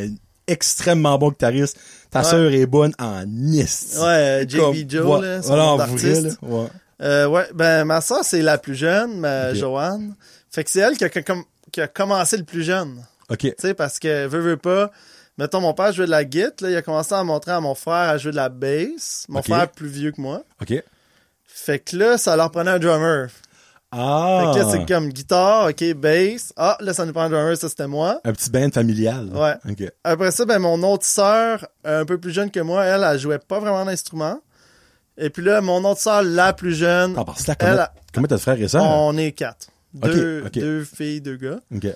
extrêmement 0.47 1.17
bon 1.17 1.30
guitariste, 1.30 1.77
ta 2.11 2.19
Ouais. 2.19 2.25
sœur 2.25 2.51
est 2.51 2.65
bonne 2.65 2.93
en 2.99 3.23
est. 3.53 3.97
Ouais, 3.99 4.05
euh, 4.05 4.41
JB 4.47 4.89
Joe, 4.89 5.05
ouais, 5.05 5.21
là, 5.27 5.41
son 5.41 5.47
voilà, 5.55 5.86
vrai, 5.86 6.21
là, 6.21 6.30
ouais. 6.41 6.67
Euh, 7.01 7.27
ouais, 7.27 7.45
ben 7.53 7.86
ma 7.86 8.01
soeur 8.01 8.23
c'est 8.23 8.41
la 8.41 8.57
plus 8.57 8.75
jeune, 8.75 9.19
ma. 9.19 9.53
Joanne. 9.53 10.15
Fait 10.51 10.63
que 10.63 10.69
c'est 10.69 10.80
elle 10.80 10.97
qui 10.97 11.05
a, 11.05 11.09
qui 11.09 11.82
commencé 11.93 12.38
le 12.38 12.43
plus 12.43 12.63
jeune. 12.63 13.03
OK. 13.30 13.39
Tu 13.39 13.53
sais, 13.57 13.73
parce 13.73 13.99
que 13.99 14.27
veut, 14.27 14.39
veut 14.41 14.57
pas. 14.57 14.91
Mettons, 15.38 15.61
mon 15.61 15.73
père 15.73 15.93
jouait 15.93 16.05
de 16.07 16.11
la 16.11 16.25
guitare, 16.25 16.51
là, 16.61 16.69
il 16.71 16.75
a 16.75 16.82
commencé 16.82 17.13
à 17.13 17.23
montrer 17.23 17.51
à 17.51 17.61
mon 17.61 17.75
frère 17.75 18.09
à 18.09 18.17
jouer 18.17 18.32
de 18.32 18.36
la 18.36 18.49
bass. 18.49 19.25
Mon 19.30 19.39
Ok. 19.39 19.45
frère 19.45 19.61
est 19.63 19.67
plus 19.73 19.88
vieux 19.88 20.11
que 20.11 20.19
moi. 20.19 20.43
OK. 20.61 20.73
Fait 21.45 21.80
que 21.80 21.95
là, 21.95 22.17
ça 22.17 22.36
leur 22.36 22.51
prenait 22.51 22.71
un 22.71 22.80
drummer. 22.80 23.30
Ah! 23.91 24.51
Fait 24.53 24.59
que 24.59 24.65
là, 24.65 24.71
c'est 24.71 24.85
comme 24.93 25.09
guitare, 25.09 25.69
ok, 25.69 25.93
bass. 25.95 26.53
Ah, 26.57 26.77
là, 26.79 26.93
ça 26.93 27.05
nous 27.05 27.13
prend 27.13 27.23
un 27.23 27.29
drummer, 27.29 27.57
ça 27.57 27.69
c'était 27.69 27.87
moi. 27.87 28.19
Un 28.23 28.31
petit 28.33 28.49
band 28.51 28.69
familial. 28.71 29.29
Ouais. 29.33 29.55
OK. 29.69 29.91
Après 30.03 30.31
ça, 30.31 30.45
ben, 30.45 30.59
mon 30.59 30.81
autre 30.83 31.05
sœur, 31.05 31.67
un 31.83 32.05
peu 32.05 32.19
plus 32.19 32.31
jeune 32.31 32.51
que 32.51 32.59
moi, 32.59 32.85
elle, 32.85 33.03
elle 33.03 33.17
jouait 33.19 33.39
pas 33.39 33.59
vraiment 33.59 33.83
d'instrument. 33.85 34.39
Et 35.17 35.29
puis 35.29 35.43
là, 35.43 35.59
mon 35.61 35.83
autre 35.85 35.99
sœur, 36.01 36.21
la 36.23 36.53
plus 36.53 36.75
jeune, 36.75 37.15
Ah, 37.17 37.25
parce 37.25 37.43
que 37.43 37.49
là, 37.49 37.55
comment, 37.55 37.87
comment 38.13 38.27
t'as 38.27 38.35
de 38.35 38.41
frères 38.41 38.61
et 38.61 38.67
sœurs? 38.67 38.83
on 38.83 39.17
est 39.17 39.31
quatre. 39.31 39.67
Deux, 39.93 40.43
deux 40.53 40.83
filles, 40.83 41.19
deux 41.21 41.37
gars. 41.37 41.59
OK. 41.75 41.87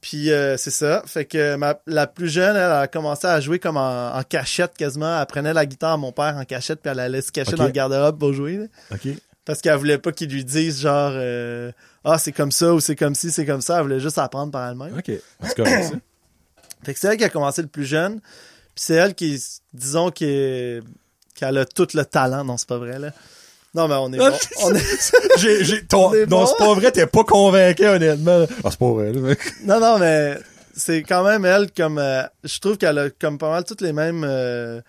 Puis 0.00 0.30
euh, 0.32 0.56
c'est 0.58 0.70
ça. 0.70 1.02
Fait 1.06 1.24
que 1.24 1.56
ma, 1.56 1.76
la 1.86 2.06
plus 2.06 2.28
jeune, 2.28 2.56
elle 2.56 2.62
a 2.72 2.86
commencé 2.88 3.26
à 3.26 3.40
jouer 3.40 3.58
comme 3.58 3.76
en, 3.76 4.14
en 4.16 4.22
cachette 4.22 4.74
quasiment. 4.76 5.18
Elle 5.20 5.26
prenait 5.26 5.52
la 5.54 5.64
guitare 5.66 5.92
à 5.92 5.96
mon 5.98 6.10
père 6.12 6.36
en 6.36 6.44
cachette, 6.44 6.80
puis 6.82 6.90
elle 6.90 7.00
allait 7.00 7.22
se 7.22 7.32
cacher 7.32 7.54
dans 7.56 7.64
le 7.64 7.70
garde-robe 7.70 8.18
pour 8.18 8.32
jouer. 8.32 8.56
là. 8.56 8.64
OK. 8.92 9.08
Parce 9.44 9.60
qu'elle 9.60 9.76
voulait 9.76 9.98
pas 9.98 10.10
qu'ils 10.12 10.30
lui 10.30 10.44
disent 10.44 10.80
genre 10.80 11.12
euh, 11.14 11.70
Ah, 12.04 12.18
c'est 12.18 12.32
comme 12.32 12.50
ça 12.52 12.72
ou 12.72 12.80
c'est 12.80 12.96
comme 12.96 13.14
ci, 13.14 13.30
c'est 13.30 13.44
comme 13.44 13.60
ça. 13.60 13.76
Elle 13.76 13.82
voulait 13.82 14.00
juste 14.00 14.18
apprendre 14.18 14.50
par 14.52 14.68
elle-même. 14.70 14.96
OK. 14.96 15.10
C'est 15.42 15.54
correct, 15.56 15.84
ça. 15.84 15.90
Fait 16.84 16.94
que 16.94 17.00
c'est 17.00 17.08
elle 17.08 17.16
qui 17.18 17.24
a 17.24 17.28
commencé 17.28 17.60
le 17.62 17.68
plus 17.68 17.84
jeune. 17.84 18.20
Puis 18.20 18.84
c'est 18.86 18.94
elle 18.94 19.14
qui, 19.14 19.42
disons, 19.72 20.10
qui 20.10 20.24
est- 20.26 20.82
qu'elle 21.34 21.58
a 21.58 21.64
tout 21.64 21.88
le 21.94 22.04
talent. 22.04 22.44
Non, 22.44 22.56
c'est 22.56 22.68
pas 22.68 22.78
vrai, 22.78 22.98
là. 22.98 23.10
Non, 23.74 23.88
mais 23.88 23.94
on 23.96 24.12
est 24.12 24.18
bon. 24.18 24.30
On 24.62 24.74
est... 24.74 25.12
J'ai, 25.38 25.64
j'ai, 25.64 25.84
ton, 25.84 26.06
On 26.10 26.14
est 26.14 26.26
non, 26.26 26.40
bon. 26.40 26.46
c'est 26.46 26.56
pas 26.58 26.74
vrai, 26.74 26.92
t'es 26.92 27.06
pas 27.06 27.24
convaincu, 27.24 27.84
honnêtement. 27.86 28.46
Ah, 28.62 28.70
c'est 28.70 28.78
pas 28.78 28.90
vrai, 28.92 29.12
là. 29.12 29.34
Non, 29.64 29.80
non, 29.80 29.98
mais 29.98 30.38
c'est 30.76 31.02
quand 31.02 31.24
même 31.24 31.44
elle 31.44 31.70
comme... 31.72 31.98
euh, 31.98 32.22
je 32.44 32.58
trouve 32.60 32.78
qu'elle 32.78 32.98
a 32.98 33.10
comme 33.10 33.36
pas 33.38 33.50
mal 33.50 33.64
toutes 33.64 33.80
les 33.80 33.92
mêmes 33.92 34.24
euh, 34.24 34.80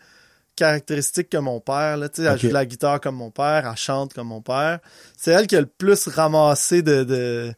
caractéristiques 0.55 1.29
que 1.29 1.37
mon 1.37 1.59
père. 1.59 1.97
Là, 1.97 2.07
elle 2.17 2.39
joue 2.39 2.47
de 2.49 2.53
la 2.53 2.65
guitare 2.65 2.99
comme 3.01 3.15
mon 3.15 3.31
père, 3.31 3.67
elle 3.69 3.77
chante 3.77 4.13
comme 4.13 4.27
mon 4.27 4.41
père. 4.41 4.79
C'est 5.17 5.31
elle 5.31 5.47
qui 5.47 5.55
a 5.55 5.61
le 5.61 5.67
plus 5.67 6.07
ramassé 6.07 6.81
de... 6.81 7.03
de 7.03 7.53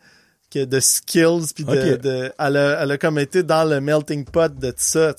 que 0.49 0.63
de 0.63 0.79
skills 0.79 1.47
puis 1.53 1.65
de, 1.65 2.31
elle 2.39 2.55
a 2.57 2.81
elle 2.81 2.91
a 2.91 2.97
comme 2.97 3.19
été 3.19 3.43
dans 3.43 3.65
le 3.65 3.81
melting 3.81 4.23
pot 4.23 4.47
de 4.57 4.69
tout 4.71 4.75
ça 4.77 5.13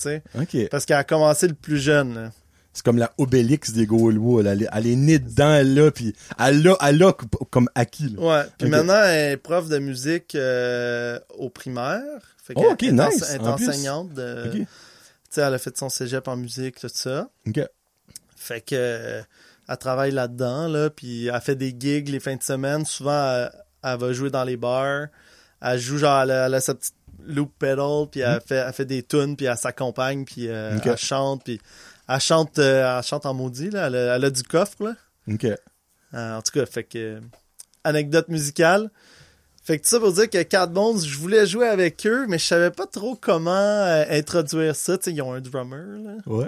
parce 0.71 0.87
qu'elle 0.87 0.97
a 0.97 1.05
commencé 1.05 1.47
le 1.49 1.53
plus 1.53 1.77
jeune 1.77 2.15
là. 2.15 2.31
C'est 2.73 2.83
comme 2.83 2.97
la 2.97 3.13
Obélix 3.19 3.73
des 3.73 3.85
Gaulois, 3.87 4.43
là. 4.43 4.53
Elle, 4.53 4.63
est- 4.63 4.69
elle 4.73 4.87
est 4.87 4.97
née 4.97 5.19
dedans, 5.19 5.53
elle, 5.53 5.75
là, 5.75 5.91
puis 5.91 6.15
elle 6.39 6.63
l'a, 6.63 6.77
elle 6.81 6.97
l'a 6.99 7.13
comme 7.51 7.69
acquis, 7.75 8.09
là. 8.17 8.23
Ouais. 8.23 8.43
Puis 8.57 8.69
maintenant, 8.71 9.03
elle 9.05 9.33
est 9.33 9.37
prof 9.37 9.69
de 9.69 9.79
musique 9.79 10.35
euh, 10.35 11.19
au 11.37 11.51
primaire. 11.51 12.01
Fait 12.43 12.55
Oh, 12.57 12.69
ok, 12.71 12.83
nice, 12.83 13.25
Elle 13.31 13.37
est 13.43 13.45
en 13.45 13.55
plus. 13.57 13.69
enseignante. 13.69 14.15
De. 14.15 14.65
Sais, 15.31 15.43
elle 15.43 15.55
a 15.55 15.59
fait 15.59 15.77
son 15.77 15.89
cégep 15.89 16.27
en 16.29 16.37
musique, 16.37 16.79
tout 16.81 16.89
ça. 16.93 17.29
OK. 17.47 17.61
Fait 18.37 18.61
que 18.61 18.75
euh, 18.75 19.23
elle 19.69 19.77
travaille 19.79 20.13
là-dedans, 20.13 20.69
là. 20.69 20.91
Puis 20.91 21.27
elle 21.27 21.41
fait 21.41 21.57
des 21.57 21.75
gigs 21.79 22.09
les 22.09 22.21
fins 22.21 22.37
de 22.37 22.43
semaine. 22.43 22.85
Souvent, 22.85 23.35
elle, 23.35 23.53
elle 23.83 23.99
va 23.99 24.13
jouer 24.13 24.31
dans 24.31 24.45
les 24.45 24.57
bars. 24.57 25.09
Elle 25.61 25.79
joue 25.79 25.99
genre, 25.99 26.23
elle 26.23 26.31
a, 26.31 26.47
elle 26.47 26.55
a 26.55 26.61
sa 26.61 26.75
petite 26.75 26.95
loop 27.25 27.53
pedal, 27.59 28.07
puis 28.11 28.21
elle, 28.21 28.41
fait, 28.41 28.57
elle 28.57 28.73
fait 28.73 28.85
des 28.85 29.03
tunes, 29.03 29.37
puis 29.37 29.47
elle 29.47 29.57
s'accompagne, 29.57 30.25
puis 30.25 30.49
euh, 30.49 30.79
elle 30.83 30.97
chante, 30.97 31.45
puis 31.45 31.61
elle 32.09 32.21
chante, 32.21 32.59
euh, 32.59 32.99
elle 32.99 33.03
chante 33.05 33.27
en 33.27 33.35
maudit, 33.35 33.71
là. 33.71 33.89
Elle 33.89 33.97
a, 33.97 34.17
elle 34.17 34.25
a 34.25 34.31
du 34.31 34.43
coffre, 34.43 34.85
là. 34.85 34.95
OK. 35.31 35.45
Euh, 35.45 36.37
en 36.37 36.43
tout 36.43 36.53
cas, 36.53 36.67
fait 36.67 36.85
que 36.85 37.21
anecdote 37.85 38.29
musicale. 38.29 38.91
Fait 39.69 39.77
que 39.77 39.83
tout 39.83 39.91
ça 39.91 40.01
pour 40.01 40.13
dire 40.15 40.31
que 40.31 40.43
Cat 40.45 40.65
Bones, 40.69 40.99
je 40.99 41.19
voulais 41.19 41.45
jouer 41.45 41.69
avec 41.69 42.07
eux, 42.07 42.25
mais 42.27 42.39
je 42.39 42.47
savais 42.47 42.71
pas 42.71 42.87
trop 42.87 43.19
comment 43.21 43.51
euh, 43.51 44.03
introduire 44.09 44.75
ça. 44.75 44.97
Tu 44.97 45.05
sais, 45.05 45.13
ils 45.13 45.21
ont 45.21 45.35
un 45.35 45.43
drummer, 45.43 45.85
là. 46.03 46.13
Ouais. 46.25 46.47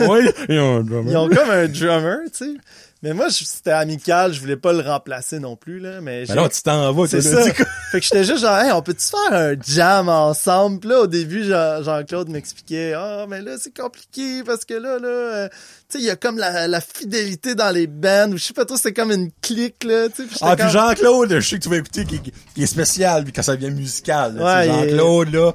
ouais, 0.06 0.34
ils 0.50 0.58
ont 0.58 0.76
un 0.76 0.82
drummer. 0.82 1.10
Ils 1.10 1.16
ont 1.16 1.30
comme 1.30 1.48
un 1.48 1.66
drummer, 1.66 2.18
tu 2.30 2.44
sais. 2.44 2.54
Mais 3.02 3.12
moi, 3.14 3.26
c'était 3.30 3.70
amical, 3.70 4.32
je 4.32 4.40
voulais 4.40 4.56
pas 4.56 4.72
le 4.72 4.80
remplacer 4.80 5.38
non 5.38 5.54
plus, 5.54 5.78
là. 5.78 6.00
Mais 6.00 6.26
Ben 6.26 6.34
non, 6.34 6.48
tu 6.48 6.60
t'en 6.62 6.92
vas, 6.92 7.06
c'est 7.06 7.20
tu 7.20 7.28
ça. 7.28 7.42
Fait 7.44 8.00
que 8.00 8.04
j'étais 8.04 8.24
juste 8.24 8.40
genre, 8.40 8.58
hey, 8.58 8.72
on 8.72 8.82
peut-tu 8.82 9.06
faire 9.06 9.38
un 9.38 9.54
jam 9.64 10.08
ensemble? 10.08 10.80
Puis 10.80 10.90
là, 10.90 11.02
au 11.02 11.06
début, 11.06 11.44
Jean- 11.44 11.80
Jean-Claude 11.82 12.28
m'expliquait, 12.28 12.94
ah, 12.96 13.26
mais 13.28 13.40
là, 13.40 13.52
c'est 13.60 13.72
compliqué 13.76 14.42
parce 14.44 14.64
que 14.64 14.74
là, 14.74 14.98
là, 14.98 15.06
euh, 15.08 15.48
tu 15.48 15.54
sais, 15.90 15.98
il 16.00 16.04
y 16.06 16.10
a 16.10 16.16
comme 16.16 16.38
la, 16.38 16.66
la 16.66 16.80
fidélité 16.80 17.54
dans 17.54 17.70
les 17.70 17.86
bands, 17.86 18.32
ou 18.32 18.36
je 18.36 18.42
sais 18.42 18.52
pas 18.52 18.64
trop, 18.64 18.76
c'est 18.76 18.92
comme 18.92 19.12
une 19.12 19.30
clique, 19.42 19.84
là, 19.84 20.08
tu 20.08 20.24
sais. 20.28 20.34
Ah, 20.40 20.56
puis 20.56 20.68
Jean-Claude, 20.68 21.38
je 21.38 21.48
sais 21.48 21.56
que 21.58 21.62
tu 21.62 21.68
vas 21.68 21.76
écouter, 21.76 22.04
qui, 22.04 22.62
est 22.62 22.66
spécial, 22.66 23.22
puis 23.22 23.32
quand 23.32 23.42
ça 23.42 23.54
devient 23.56 23.70
musical. 23.72 24.34
là, 24.34 24.44
Ouais, 24.58 24.66
Jean-Claude, 24.66 25.32
là. 25.32 25.52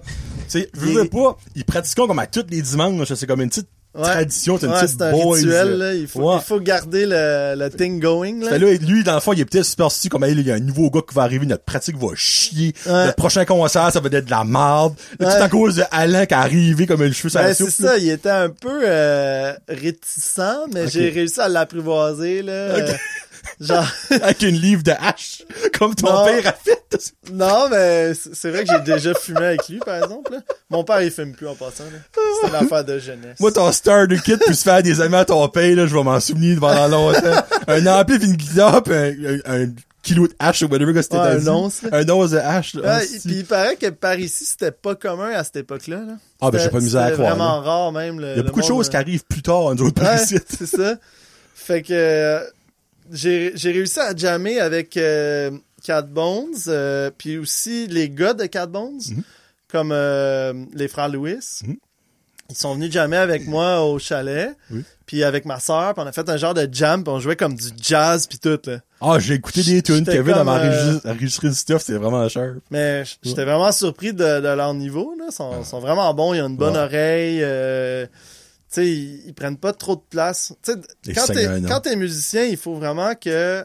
Tu 0.49 0.59
sais, 0.59 0.69
veux 0.73 1.09
pas, 1.09 1.37
il 1.55 1.65
pratique 1.65 1.95
comme 1.95 2.19
à 2.19 2.27
tous 2.27 2.45
les 2.49 2.61
dimanches, 2.61 3.13
c'est 3.13 3.27
comme 3.27 3.41
une 3.41 3.49
petite 3.49 3.69
Ouais. 3.95 4.01
tradition, 4.03 4.57
c'est 4.59 4.65
une 4.65 4.71
Ouais, 4.71 4.81
petite 4.81 5.01
un 5.03 5.11
boys. 5.11 5.35
rituel, 5.35 5.77
là. 5.77 5.93
Il 5.93 6.07
faut, 6.07 6.21
Ouais. 6.21 6.37
il 6.37 6.43
faut 6.43 6.59
garder 6.59 7.05
le, 7.05 7.53
le 7.55 7.69
thing 7.69 7.99
going, 7.99 8.39
là. 8.43 8.57
Là, 8.57 8.73
lui, 8.81 9.03
dans 9.03 9.13
le 9.13 9.19
fond, 9.19 9.33
il 9.33 9.41
est 9.41 9.45
peut-être 9.45 9.65
superstitieux 9.65 10.09
comme, 10.09 10.25
il 10.27 10.41
y 10.47 10.51
a 10.51 10.55
un 10.55 10.59
nouveau 10.59 10.89
gars 10.89 11.01
qui 11.07 11.13
va 11.13 11.21
arriver, 11.23 11.45
notre 11.45 11.63
pratique 11.63 11.97
va 11.97 12.07
chier. 12.15 12.73
Le 12.87 13.11
prochain 13.11 13.45
concert, 13.45 13.91
ça 13.91 13.99
va 13.99 14.07
être 14.11 14.25
de 14.25 14.31
la 14.31 14.43
merde. 14.43 14.95
Tout 15.19 15.25
à 15.27 15.47
cause 15.49 15.75
de 15.75 15.83
Alain 15.91 16.25
qui 16.25 16.33
est 16.33 16.37
arrivé 16.37 16.87
comme 16.87 17.01
le 17.03 17.11
cheveu 17.11 17.29
sur 17.29 17.39
Ben, 17.41 17.53
c'est 17.53 17.69
ça, 17.69 17.97
il 17.97 18.09
était 18.09 18.29
un 18.29 18.49
peu 18.49 18.81
euh, 18.83 19.53
réticent, 19.67 20.39
mais 20.73 20.87
j'ai 20.87 21.09
réussi 21.09 21.39
à 21.39 21.47
l'apprivoiser, 21.47 22.41
là. 22.41 22.51
Euh, 22.51 22.93
genre, 23.59 23.85
Avec 24.21 24.41
une 24.41 24.55
livre 24.55 24.83
de 24.83 24.91
hache. 24.91 25.43
Comme 25.77 25.95
ton 25.95 26.11
Non. 26.11 26.25
père 26.25 26.47
a 26.47 26.53
fait. 26.53 27.13
non, 27.31 27.67
mais 27.69 28.13
c'est 28.13 28.49
vrai 28.51 28.63
que 28.65 28.71
j'ai 28.73 28.79
déjà 28.93 29.13
fumé 29.13 29.45
avec 29.45 29.67
lui, 29.69 29.79
par 29.79 30.03
exemple. 30.03 30.31
là. 30.31 30.39
Mon 30.69 30.83
père, 30.83 31.01
il 31.01 31.11
fume 31.11 31.33
plus 31.33 31.47
en 31.47 31.55
passant. 31.55 31.83
C'est 32.41 32.47
une 32.49 32.55
affaire 32.55 32.83
de 32.85 32.99
jeunesse. 32.99 33.39
Moi, 33.39 33.51
ton 33.51 33.71
starter 33.71 34.17
kit 34.23 34.37
puis 34.37 34.55
se 34.55 34.63
faire 34.63 34.81
des 34.83 35.01
amis 35.01 35.15
à 35.15 35.25
ton 35.25 35.47
père, 35.49 35.75
là, 35.75 35.87
je 35.87 35.95
vais 35.95 36.03
m'en 36.03 36.19
souvenir 36.19 36.59
pendant 36.59 36.87
longtemps. 36.87 37.43
un 37.67 37.87
ampli 37.87 38.15
une 38.23 38.35
guitare 38.35 38.83
pis 38.83 38.91
un, 38.93 39.13
un, 39.45 39.63
un 39.63 39.69
kilo 40.03 40.27
de 40.27 40.33
hache 40.37 40.61
ou 40.63 40.67
whatever 40.67 40.93
que 40.93 41.01
c'était 41.01 41.15
Ouais, 41.17 41.47
un 41.47 41.47
once. 41.47 41.81
Un 41.91 42.07
once 42.09 42.31
de 42.31 42.37
hache, 42.37 42.73
là. 42.75 42.81
Ouais, 42.81 42.89
Ah, 43.05 43.19
puis 43.23 43.35
il 43.37 43.45
paraît 43.45 43.75
que 43.77 43.89
par 43.89 44.19
ici, 44.19 44.45
c'était 44.45 44.71
pas 44.71 44.95
commun 44.95 45.31
à 45.33 45.43
cette 45.43 45.55
époque-là. 45.57 45.97
Là. 45.97 46.13
Ah, 46.41 46.51
ben, 46.51 46.59
j'ai 46.59 46.69
pas 46.69 46.79
misère 46.79 47.03
à 47.03 47.11
croire, 47.11 47.29
vraiment 47.35 47.61
rare, 47.61 47.91
même. 47.93 48.19
Le, 48.19 48.31
Il 48.33 48.37
y 48.37 48.39
a 48.39 48.43
beaucoup 48.43 48.59
de 48.61 48.65
choses 48.65 48.87
euh, 48.87 48.89
qui 48.91 48.97
arrivent 48.97 49.23
plus 49.25 49.41
tard, 49.41 49.73
nous 49.75 49.83
autres, 49.85 49.95
par 50.01 50.13
Ouais, 50.13 50.21
ici. 50.21 50.37
c'est 50.49 50.65
ça. 50.67 50.95
Fait 51.55 51.81
que 51.81 51.93
euh, 51.93 52.41
j'ai 53.13 53.53
réussi 53.71 53.99
à 53.99 54.15
jammer 54.15 54.59
avec 54.59 54.97
euh, 54.97 55.51
Cat 55.83 56.01
Bones, 56.03 56.53
euh, 56.67 57.11
puis 57.17 57.37
aussi 57.37 57.87
les 57.87 58.09
gars 58.09 58.33
de 58.33 58.45
Cat 58.45 58.65
Bones, 58.67 58.99
Mhm. 59.09 59.23
comme 59.71 59.91
euh, 59.91 60.53
les 60.73 60.87
frères 60.87 61.09
Louis. 61.09 61.37
Mhm. 61.65 61.77
Ils 62.49 62.57
sont 62.57 62.75
venus 62.75 62.91
jammer 62.91 63.17
avec 63.17 63.47
moi 63.47 63.83
au 63.83 63.97
chalet, 63.99 64.51
Oui. 64.69 64.83
puis 65.05 65.23
avec 65.23 65.45
ma 65.45 65.59
soeur, 65.59 65.93
puis 65.93 66.03
on 66.03 66.07
a 66.07 66.11
fait 66.11 66.27
un 66.29 66.37
genre 66.37 66.53
de 66.53 66.67
jam, 66.71 67.03
puis 67.03 67.11
on 67.11 67.19
jouait 67.19 67.37
comme 67.37 67.55
du 67.55 67.69
jazz 67.81 68.27
puis 68.27 68.37
tout 68.37 68.59
là. 68.69 68.79
Ah, 69.01 69.17
j'ai 69.17 69.35
écouté 69.35 69.63
des 69.63 69.81
tunes. 69.81 70.05
Kevin 70.05 70.43
m'a 70.43 70.61
enregistré 71.05 71.47
du 71.49 71.55
stuff, 71.55 71.81
c'est 71.83 71.93
vraiment 71.93 72.27
cher. 72.29 72.55
Mais 72.69 73.03
j'étais 73.23 73.43
vraiment 73.45 73.71
surpris 73.71 74.13
de, 74.13 74.23
de 74.41 74.47
leur 74.47 74.73
niveau. 74.73 75.15
Là. 75.17 75.25
Ils 75.29 75.33
sont, 75.33 75.63
sont 75.63 75.79
vraiment 75.79 76.13
bons. 76.13 76.33
Ils 76.33 76.41
ont 76.41 76.47
une 76.49 76.57
bonne 76.57 76.73
Ouais. 76.75 76.79
oreille. 76.79 77.39
Sais, 78.75 78.87
ils, 78.91 79.27
ils 79.27 79.33
prennent 79.33 79.57
pas 79.57 79.73
trop 79.73 79.95
de 79.95 80.01
place. 80.09 80.53
Quand 80.65 81.25
t'es 81.27 81.61
quand 81.67 81.79
t'es 81.81 81.95
musicien, 81.95 82.43
il 82.45 82.57
faut 82.57 82.75
vraiment 82.75 83.13
que 83.15 83.63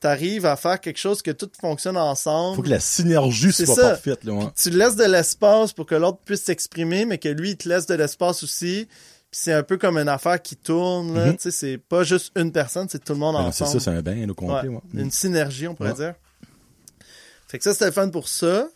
t'arrives 0.00 0.44
à 0.46 0.56
faire 0.56 0.80
quelque 0.80 0.98
chose 0.98 1.22
que 1.22 1.30
tout 1.30 1.50
fonctionne 1.60 1.96
ensemble. 1.96 2.56
Faut 2.56 2.62
que 2.62 2.68
la 2.68 2.80
synergie 2.80 3.52
soit 3.52 3.66
ça. 3.74 3.88
parfaite, 3.90 4.24
là. 4.24 4.52
Tu 4.60 4.70
laisses 4.70 4.96
de 4.96 5.04
l'espace 5.04 5.72
pour 5.72 5.86
que 5.86 5.94
l'autre 5.94 6.18
puisse 6.24 6.42
s'exprimer, 6.44 7.04
mais 7.06 7.18
que 7.18 7.28
lui, 7.28 7.50
il 7.52 7.56
te 7.56 7.68
laisse 7.68 7.86
de 7.86 7.94
l'espace 7.94 8.42
aussi. 8.42 8.86
Puis 9.30 9.40
c'est 9.42 9.52
un 9.52 9.62
peu 9.62 9.76
comme 9.78 9.98
une 9.98 10.08
affaire 10.08 10.40
qui 10.40 10.54
tourne. 10.54 11.14
là. 11.14 11.26
Mhm. 11.26 11.36
Tu 11.36 11.42
sais, 11.44 11.50
c'est 11.50 11.78
pas 11.78 12.04
juste 12.04 12.30
une 12.36 12.52
personne, 12.52 12.88
c'est 12.88 13.02
tout 13.04 13.14
le 13.14 13.18
monde 13.18 13.36
Ben 13.36 13.42
non, 13.44 13.52
C'est 13.52 13.64
ensemble. 13.64 13.80
ça, 13.80 13.90
c'est 13.90 13.96
un 13.96 14.02
bain, 14.02 14.28
au 14.28 14.34
complet, 14.34 14.68
Ouais, 14.68 14.76
ouais. 14.76 15.02
Une 15.02 15.10
synergie, 15.10 15.66
on 15.66 15.74
pourrait 15.74 15.90
Ouais. 15.90 15.96
dire. 15.96 16.14
Fait 17.48 17.58
que 17.58 17.64
ça, 17.64 17.72
c'était 17.72 17.90
fun 17.92 18.08
pour 18.10 18.28
ça. 18.28 18.68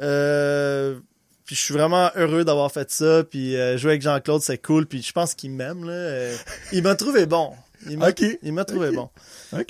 Euh, 0.00 0.98
puis 1.44 1.54
je 1.56 1.60
suis 1.60 1.74
vraiment 1.74 2.10
heureux 2.16 2.44
d'avoir 2.44 2.70
fait 2.72 2.90
ça. 2.90 3.22
Puis 3.28 3.56
euh, 3.56 3.76
jouer 3.78 3.92
avec 3.92 4.02
Jean-Claude, 4.02 4.40
c'est 4.42 4.58
cool. 4.58 4.86
Puis 4.86 5.02
je 5.02 5.12
pense 5.12 5.34
qu'il 5.34 5.50
m'aime. 5.50 5.84
là. 5.84 5.92
Euh, 5.92 6.36
il 6.72 6.82
m'a 6.82 6.94
trouvé 6.94 7.26
bon. 7.26 7.52
Il 7.88 7.98
m'a 7.98 8.10
il 8.42 8.52
m'a 8.52 8.64
trouvé 8.64 8.90
bon. 8.92 9.10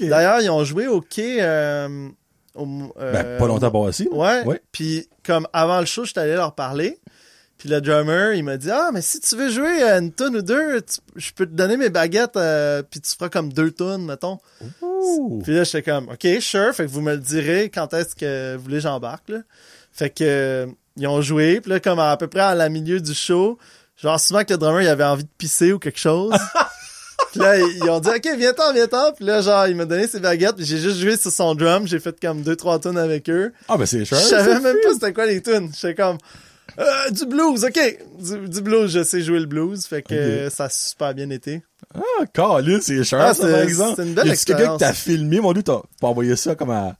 D'ailleurs, 0.01 0.41
ils 0.41 0.51
ont 0.51 0.65
joué 0.65 0.87
au 0.87 1.01
quai... 1.01 1.39
euh, 1.41 2.09
au, 2.55 2.67
euh, 3.01 3.13
Ben, 3.13 3.39
pas 3.39 3.47
longtemps 3.49 3.71
passé. 3.71 4.09
Ouais. 4.13 4.45
Ouais. 4.45 4.63
Puis 4.71 5.09
comme 5.25 5.49
avant 5.53 5.81
le 5.81 5.87
show, 5.87 6.05
j'étais 6.05 6.21
allé 6.21 6.35
leur 6.35 6.55
parler. 6.55 7.01
Puis 7.59 7.69
le 7.69 7.81
drummer, 7.81 8.35
il 8.35 8.43
m'a 8.45 8.57
dit 8.57 8.71
ah 8.71 8.91
mais 8.93 9.01
si 9.01 9.21
tu 9.21 9.37
veux 9.37 9.49
jouer 9.49 9.83
une 9.83 10.13
tonne 10.13 10.37
ou 10.37 10.43
deux, 10.43 10.81
tu- 10.83 10.99
je 11.17 11.33
peux 11.33 11.47
te 11.47 11.53
donner 11.53 11.77
mes 11.77 11.89
baguettes 11.89 12.37
euh, 12.37 12.83
puis 12.83 13.01
tu 13.01 13.13
feras 13.15 13.29
comme 13.29 13.53
deux 13.53 13.71
tonnes 13.71 14.05
mettons. 14.05 14.39
Ouh. 14.83 15.41
Puis 15.43 15.55
là 15.55 15.65
j'étais 15.65 15.83
comme 15.83 16.09
ok 16.09 16.27
sure, 16.41 16.75
fait 16.75 16.85
que 16.87 16.91
vous 16.91 17.01
me 17.01 17.13
le 17.13 17.21
direz 17.21 17.71
quand 17.71 17.95
est-ce 17.95 18.17
que 18.17 18.57
vous 18.57 18.63
voulez 18.65 18.77
que 18.77 18.83
j'embarque 18.83 19.29
là. 19.29 19.39
Fait 19.93 20.11
que 20.11 20.69
ils 20.97 21.07
ont 21.07 21.21
joué, 21.23 21.61
puis 21.61 21.71
là 21.71 21.81
comme 21.81 21.99
à, 21.99 22.17
peu 22.17 22.27
près 22.29 22.41
à 22.41 22.55
la 22.55 22.69
milieu 22.69 23.01
du 23.01 23.15
show, 23.15 23.59
genre 23.97 24.19
souvent 24.21 24.45
que 24.45 24.53
le 24.53 24.59
drummer 24.59 24.83
il 24.83 24.89
avait 24.89 25.05
envie 25.05 25.25
de 25.25 25.29
pisser 25.39 25.73
ou 25.73 25.79
quelque 25.79 25.99
chose. 26.01 26.33
Puis 27.31 27.41
là, 27.41 27.59
ils 27.59 27.83
ont 27.91 27.99
dit, 27.99 28.09
OK, 28.11 28.29
viens-t'en, 28.39 28.73
viens-t'en. 28.73 29.13
Puis 29.13 29.25
là, 29.25 29.41
genre, 29.41 29.67
il 29.67 29.75
m'a 29.75 29.85
donné 29.87 30.07
ses 30.07 30.21
baguettes. 30.21 30.55
Puis 30.55 30.65
j'ai 30.65 30.79
juste 30.79 30.99
joué 30.99 31.17
sur 31.17 31.33
son 31.33 31.57
drum. 31.57 31.85
J'ai 31.87 31.99
fait 31.99 32.17
comme 32.21 32.43
deux, 32.43 32.55
trois 32.55 32.79
tonnes 32.79 32.99
avec 32.99 33.29
eux. 33.29 33.53
Ah, 33.69 33.77
ben, 33.77 33.87
c'est 33.87 34.05
cher. 34.05 34.19
Je 34.19 34.25
savais 34.25 34.61
même 34.61 34.77
pas 34.85 34.93
c'était 34.93 35.13
quoi 35.13 35.27
les 35.27 35.43
tunes. 35.43 35.71
J'étais 35.75 35.97
comme 36.01 36.19
euh, 36.79 37.11
du 37.11 37.27
blues, 37.27 37.65
ok. 37.65 37.99
Du, 38.21 38.49
du 38.49 38.61
blues, 38.63 38.91
je 38.93 39.03
sais 39.03 39.21
jouer 39.21 39.41
le 39.41 39.47
blues, 39.47 39.85
fait 39.85 40.03
que 40.03 40.15
euh, 40.15 40.51
ça 40.51 40.65
a 40.65 40.69
super 40.69 41.13
bien 41.13 41.29
été. 41.31 41.63
Ah, 41.95 42.25
Colin, 42.33 42.79
c'est 42.81 43.03
cher, 43.03 43.21
Ah, 43.21 43.35
ça, 43.35 43.43
c'est- 43.47 43.53
par 43.53 43.63
exemple. 43.63 43.95
c'est 43.97 44.03
une 44.09 44.15
belle 44.15 44.31
a-tu 44.31 44.45
quelqu'un 44.45 44.55
expérience. 44.63 44.81
que 44.81 44.85
t'as 44.87 44.93
filmé, 44.93 45.41
mon 45.41 45.53
dieu, 45.53 45.63
t'as 45.65 45.81
pas 46.01 46.09
envoyé 46.09 46.37
ça 46.37 46.55
comme 46.55 46.71
à, 46.71 46.95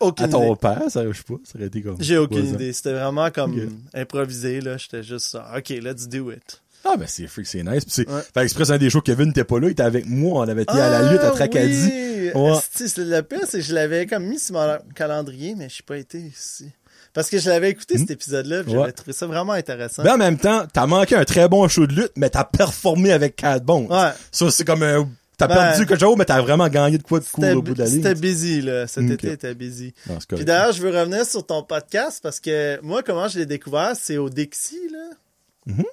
Aucune 0.00 0.24
à 0.26 0.28
ton 0.28 0.46
idée. 0.52 0.56
père, 0.60 0.82
ça, 0.88 1.04
je 1.10 1.16
sais 1.16 1.22
pas, 1.26 1.34
ça 1.44 1.58
aurait 1.58 1.66
été 1.66 1.82
comme... 1.82 1.96
J'ai 2.00 2.18
aucune 2.18 2.40
Ouais, 2.40 2.46
idée. 2.48 2.72
C'était 2.72 2.92
vraiment 2.92 3.30
comme 3.30 3.56
improvisé, 3.94 4.60
là. 4.60 4.76
J'étais 4.76 5.02
juste 5.02 5.26
ça. 5.26 5.50
Ok, 5.56 5.68
let's 5.70 6.08
do 6.08 6.30
it. 6.30 6.62
Ah, 6.84 6.96
ben, 6.96 7.06
c'est 7.08 7.26
freak, 7.26 7.46
c'est 7.46 7.62
nice. 7.64 7.82
C'est, 7.88 8.08
Ouais. 8.08 8.20
fait 8.32 8.42
exprès, 8.44 8.70
un 8.70 8.78
des 8.78 8.88
shows, 8.88 9.00
Kevin 9.00 9.26
n'était 9.26 9.44
pas 9.44 9.58
là, 9.58 9.66
il 9.66 9.72
était 9.72 9.82
avec 9.82 10.06
moi, 10.06 10.42
on 10.44 10.48
avait 10.48 10.62
été 10.62 10.72
à 10.78 10.88
la 10.88 11.10
lutte 11.12 11.20
à 11.22 11.30
Tracadie. 11.32 11.90
Oui. 11.92 12.30
Ouais. 12.34 12.58
C'est 12.72 12.96
le 12.98 13.20
pire, 13.22 13.40
c'est 13.48 13.58
que 13.58 13.64
je 13.64 13.74
l'avais 13.74 14.06
comme 14.06 14.24
mis 14.26 14.38
sur 14.38 14.54
mon 14.54 14.78
calendrier, 14.94 15.54
mais 15.56 15.68
je 15.68 15.74
suis 15.74 15.82
pas 15.82 15.96
été 15.96 16.18
ici. 16.18 16.70
Parce 17.14 17.30
que 17.30 17.38
je 17.38 17.48
l'avais 17.50 17.70
écouté 17.70 17.98
cet 17.98 18.10
épisode-là, 18.12 18.62
puis 18.62 18.72
Hmm. 18.72 18.76
Ouais. 18.76 18.80
j'avais 18.82 18.92
trouvé 18.92 19.12
ça 19.12 19.26
vraiment 19.26 19.54
intéressant. 19.54 20.04
Mais 20.04 20.10
en 20.10 20.18
même 20.18 20.38
temps, 20.38 20.66
t'as 20.72 20.86
manqué 20.86 21.16
un 21.16 21.24
très 21.24 21.48
bon 21.48 21.66
show 21.66 21.86
de 21.86 21.94
lutte, 21.94 22.12
mais 22.16 22.30
t'as 22.30 22.44
performé 22.44 23.10
avec 23.12 23.34
Cat. 23.36 23.58
Ouais. 23.66 24.10
Ça, 24.30 24.50
c'est 24.50 24.64
comme 24.64 24.82
un, 24.84 25.08
t'as 25.38 25.46
Ben, 25.46 25.54
perdu 25.54 25.86
quelque 25.86 26.00
chose, 26.00 26.16
mais 26.18 26.24
t'as 26.26 26.42
vraiment 26.42 26.68
gagné 26.68 26.98
de 26.98 27.02
quoi 27.02 27.20
de 27.20 27.24
cool 27.24 27.56
au 27.56 27.62
bout 27.62 27.72
de 27.74 27.78
la 27.78 27.86
ligne. 27.88 28.02
c'était 28.02 28.14
busy, 28.14 28.60
là. 28.60 28.86
Cet 28.86 29.10
été 29.10 29.32
était 29.32 29.54
busy. 29.54 29.94
Non, 30.08 30.18
Puis 30.36 30.44
d'ailleurs, 30.44 30.72
je 30.72 30.82
veux 30.82 30.90
revenir 30.90 31.24
sur 31.24 31.46
ton 31.46 31.62
podcast 31.62 32.20
parce 32.22 32.40
que 32.40 32.78
moi, 32.82 33.02
comment 33.02 33.26
je 33.28 33.38
l'ai 33.38 33.46
découvert, 33.46 33.92
c'est 33.98 34.18
au 34.18 34.28
Dixie, 34.28 34.88
là. 34.92 35.72
Mhm. 35.74 35.84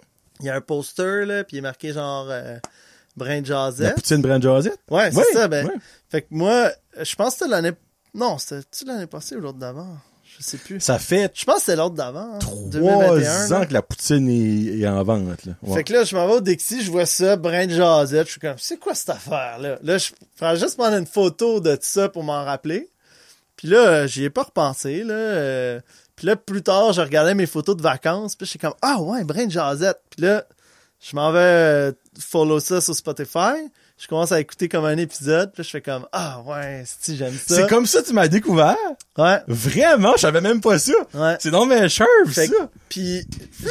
Il 0.42 0.46
y 0.48 0.50
a 0.50 0.56
un 0.56 0.62
poster, 0.62 1.26
là, 1.26 1.44
puis 1.46 1.56
il 1.56 1.60
est 1.60 1.62
marqué 1.62 1.94
genre 1.94 2.28
euh, 2.30 2.58
Brin 3.16 3.42
de 3.42 3.50
La 3.50 3.68
Jazette. 3.70 3.96
poutine 3.96 4.22
Brand 4.22 4.42
Josette? 4.44 4.80
Ouais, 4.90 5.10
c'est 5.12 5.18
Oui, 5.20 5.24
ça, 5.32 5.48
ben. 5.48 5.66
oui. 5.74 5.80
Fait 6.10 6.22
que 6.24 6.28
moi, 6.32 6.72
je 7.02 7.16
pense 7.16 7.30
que 7.36 7.40
c'était 7.40 7.52
l'année. 7.52 7.72
Non, 8.14 8.38
c'était-tu 8.38 8.84
l'année 8.86 9.08
passée 9.08 9.36
ou 9.38 9.40
l'autre 9.42 9.58
d'avant? 9.60 9.96
Je 10.38 10.44
sais 10.44 10.58
plus. 10.58 10.80
Ça 10.82 11.00
fait 11.00 11.32
Je 11.34 11.46
pense 11.46 11.56
que 11.56 11.62
c'était 11.62 11.76
l'autre 11.78 11.96
d'avant. 11.96 12.34
hein, 12.36 12.40
trois 12.40 12.56
2021, 12.70 13.48
là. 13.50 13.60
ans 13.62 13.66
que 13.66 13.74
la 13.74 13.82
poutine 13.82 14.30
est, 14.30 14.80
est 14.80 14.88
en 14.88 15.04
vente, 15.04 15.46
là. 15.46 15.54
Ouais. 15.64 15.76
Fait 15.78 15.84
que 15.84 15.94
là, 15.94 16.04
je 16.04 16.16
m'en 16.16 16.28
vais 16.28 16.34
au 16.34 16.42
Dixie, 16.42 16.82
je 16.84 16.92
vois 16.92 17.06
ça, 17.06 17.36
brin 17.38 17.68
de 17.68 17.72
jasette, 17.74 18.26
je 18.28 18.32
suis 18.32 18.40
comme, 18.42 18.58
c'est 18.58 18.78
quoi 18.78 18.94
cette 18.96 19.10
affaire-là? 19.12 19.78
Là, 19.82 19.98
je 19.98 20.10
prends 20.38 20.56
juste 20.56 20.78
prendre 20.78 20.98
une 20.98 21.08
photo 21.08 21.60
de 21.62 21.74
tout 21.76 21.82
ça 21.84 22.10
pour 22.10 22.24
m'en 22.24 22.44
rappeler. 22.44 22.90
Puis 23.56 23.70
là, 23.70 23.78
euh, 23.88 24.08
j'y 24.08 24.24
ai 24.26 24.30
pas 24.30 24.44
repensé, 24.44 25.04
là. 25.04 25.14
euh, 25.14 25.80
puis 26.16 26.28
là, 26.28 26.36
plus 26.36 26.62
tard, 26.64 26.92
je 26.94 27.02
regardais 27.02 27.36
mes 27.36 27.46
photos 27.46 27.76
de 27.78 27.82
vacances, 27.82 28.36
puis 28.36 28.46
j'étais 28.46 28.60
comme, 28.68 28.76
ah 28.82 29.02
ouais, 29.02 29.24
brin 29.24 29.46
de 29.46 29.52
jasette. 29.52 30.00
Puis 30.10 30.22
là, 30.22 30.46
je 31.02 31.16
m'en 31.16 31.32
vais 31.32 31.40
euh, 31.40 31.92
follow 32.20 32.60
ça 32.60 32.82
sur 32.82 32.96
Spotify. 32.96 33.70
Je 33.98 34.08
commence 34.08 34.34
à 34.34 34.42
écouter 34.42 34.68
comme 34.68 34.84
un 34.84 34.98
épisode, 34.98 35.54
puis 35.54 35.64
je 35.64 35.70
fais 35.70 35.80
comme, 35.82 36.06
ah 36.12 36.42
ouais, 36.46 36.84
si 36.86 37.16
j'aime 37.16 37.34
ça. 37.34 37.56
C'est 37.56 37.70
comme 37.70 37.86
ça 37.86 38.02
que 38.02 38.08
tu 38.08 38.14
m'as 38.14 38.28
découvert? 38.28 38.76
Ouais, 39.18 39.40
Vraiment, 39.48 40.14
je 40.18 40.22
savais 40.22 40.42
même 40.42 40.60
pas 40.60 40.78
ça. 40.80 40.92
ouais. 41.14 41.38
C'est 41.40 41.50
dans 41.50 41.66
mes 41.66 41.88
cheveux, 41.88 42.32
ça. 42.34 42.42
Puis 42.90 43.26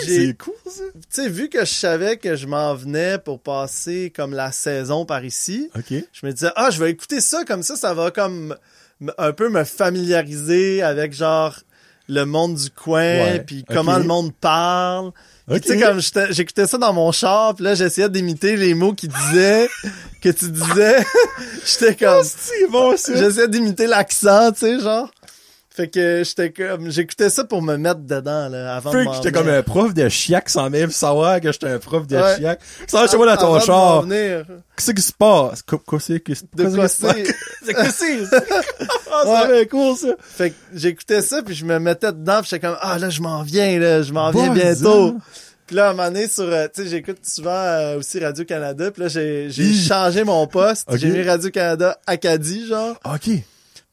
j'ai 0.06 0.28
C'est 0.28 0.38
cool, 0.38 0.54
ça. 0.64 0.82
tu 0.94 1.00
sais, 1.10 1.28
vu 1.28 1.50
que 1.50 1.60
je 1.60 1.70
savais 1.74 2.16
que 2.16 2.36
je 2.36 2.46
m'en 2.46 2.74
venais 2.74 3.18
pour 3.18 3.38
passer 3.38 4.10
comme 4.16 4.32
la 4.32 4.50
saison 4.50 5.04
par 5.04 5.22
ici, 5.26 5.68
OK. 5.76 5.92
je 6.10 6.26
me 6.26 6.32
disais, 6.32 6.50
ah, 6.56 6.70
je 6.70 6.82
vais 6.82 6.90
écouter 6.90 7.20
ça, 7.20 7.44
comme 7.44 7.62
ça, 7.62 7.76
ça 7.76 7.92
va 7.92 8.10
comme 8.10 8.56
un 9.18 9.32
peu 9.32 9.50
me 9.50 9.62
familiariser 9.64 10.82
avec 10.82 11.12
genre 11.12 11.54
le 12.08 12.24
monde 12.24 12.54
du 12.54 12.70
coin, 12.70 13.38
puis 13.46 13.64
comment 13.70 13.98
le 13.98 14.04
monde 14.04 14.32
parle. 14.34 15.12
Tu 15.50 15.68
sais, 15.68 15.78
comme 15.78 16.00
j'écoutais 16.30 16.66
ça 16.66 16.78
dans 16.78 16.92
mon 16.94 17.12
char, 17.12 17.54
puis 17.54 17.64
là, 17.64 17.74
j'essayais 17.74 18.08
d'imiter 18.08 18.56
les 18.56 18.72
mots 18.72 18.94
qu'il 18.94 19.10
disait, 19.10 19.68
que 20.22 20.30
tu 20.30 20.50
disais. 20.50 21.04
J'étais 21.66 21.94
comme... 21.96 22.24
C'est 22.24 22.66
bon. 22.70 22.96
J'essayais 22.96 23.48
d'imiter 23.48 23.86
l'accent, 23.86 24.52
tu 24.52 24.60
sais, 24.60 24.80
genre. 24.80 25.10
Fait 25.76 25.88
que 25.88 26.22
j'étais 26.24 26.52
comme... 26.52 26.88
J'écoutais 26.88 27.28
ça 27.30 27.42
pour 27.42 27.60
me 27.60 27.76
mettre 27.76 27.98
dedans, 27.98 28.48
là, 28.48 28.76
avant 28.76 28.92
de 28.92 28.98
Fait 28.98 29.04
m'en 29.04 29.10
que 29.10 29.16
j'étais 29.16 29.32
comme 29.32 29.48
un 29.48 29.62
prof 29.64 29.92
de 29.92 30.08
chiac 30.08 30.48
sans 30.48 30.70
même 30.70 30.92
savoir 30.92 31.40
que 31.40 31.50
j'étais 31.50 31.66
un 31.66 31.80
prof 31.80 32.06
de 32.06 32.14
Ouais. 32.16 32.36
chiac. 32.36 32.60
Ça 32.86 33.08
chez 33.08 33.16
moi 33.16 33.26
dans 33.26 33.36
ton 33.36 33.58
char. 33.58 34.06
Qu'est-ce 34.06 34.92
qui 34.92 35.02
se 35.02 35.12
passe? 35.12 35.62
Quoi, 35.62 35.80
quoi 35.84 35.98
c'est 35.98 36.20
que 36.20 36.32
De 36.54 36.74
quoi 36.76 36.86
c'est? 36.86 37.24
C'est? 37.64 37.74
passe? 37.74 37.90
C'est? 37.90 38.18
Ah, 39.10 39.24
Ouais. 39.26 39.32
ça 39.48 39.60
être 39.62 39.70
cool, 39.70 39.96
ça. 39.96 40.08
Fait 40.20 40.50
que 40.50 40.56
j'écoutais 40.74 41.22
ça, 41.22 41.42
puis 41.42 41.54
je 41.56 41.64
me 41.64 41.78
mettais 41.80 42.12
dedans, 42.12 42.40
puis 42.40 42.50
j'étais 42.50 42.66
comme, 42.66 42.76
ah 42.80 42.96
là, 42.98 43.10
je 43.10 43.20
m'en 43.20 43.42
viens, 43.42 43.78
là, 43.80 44.02
je 44.02 44.12
m'en 44.12 44.30
viens 44.30 44.52
bientôt. 44.52 45.16
Puis 45.66 45.74
là, 45.76 45.86
à 45.86 45.90
un 45.90 45.94
moment 45.94 46.08
donné, 46.08 46.28
sur, 46.28 46.44
euh, 46.44 46.66
tu 46.72 46.82
sais, 46.82 46.88
j'écoute 46.88 47.18
souvent 47.24 47.50
euh, 47.50 47.98
aussi 47.98 48.20
Radio-Canada, 48.22 48.90
puis 48.92 49.02
là, 49.02 49.08
j'ai 49.08 49.48
j'ai 49.50 49.72
changé 49.72 50.22
mon 50.22 50.46
poste. 50.46 50.86
J'ai 50.94 51.08
mis 51.10 51.22
Radio-Canada 51.22 51.98
Acadie, 52.06 52.66
genre. 52.68 52.94
OK. 53.04 53.30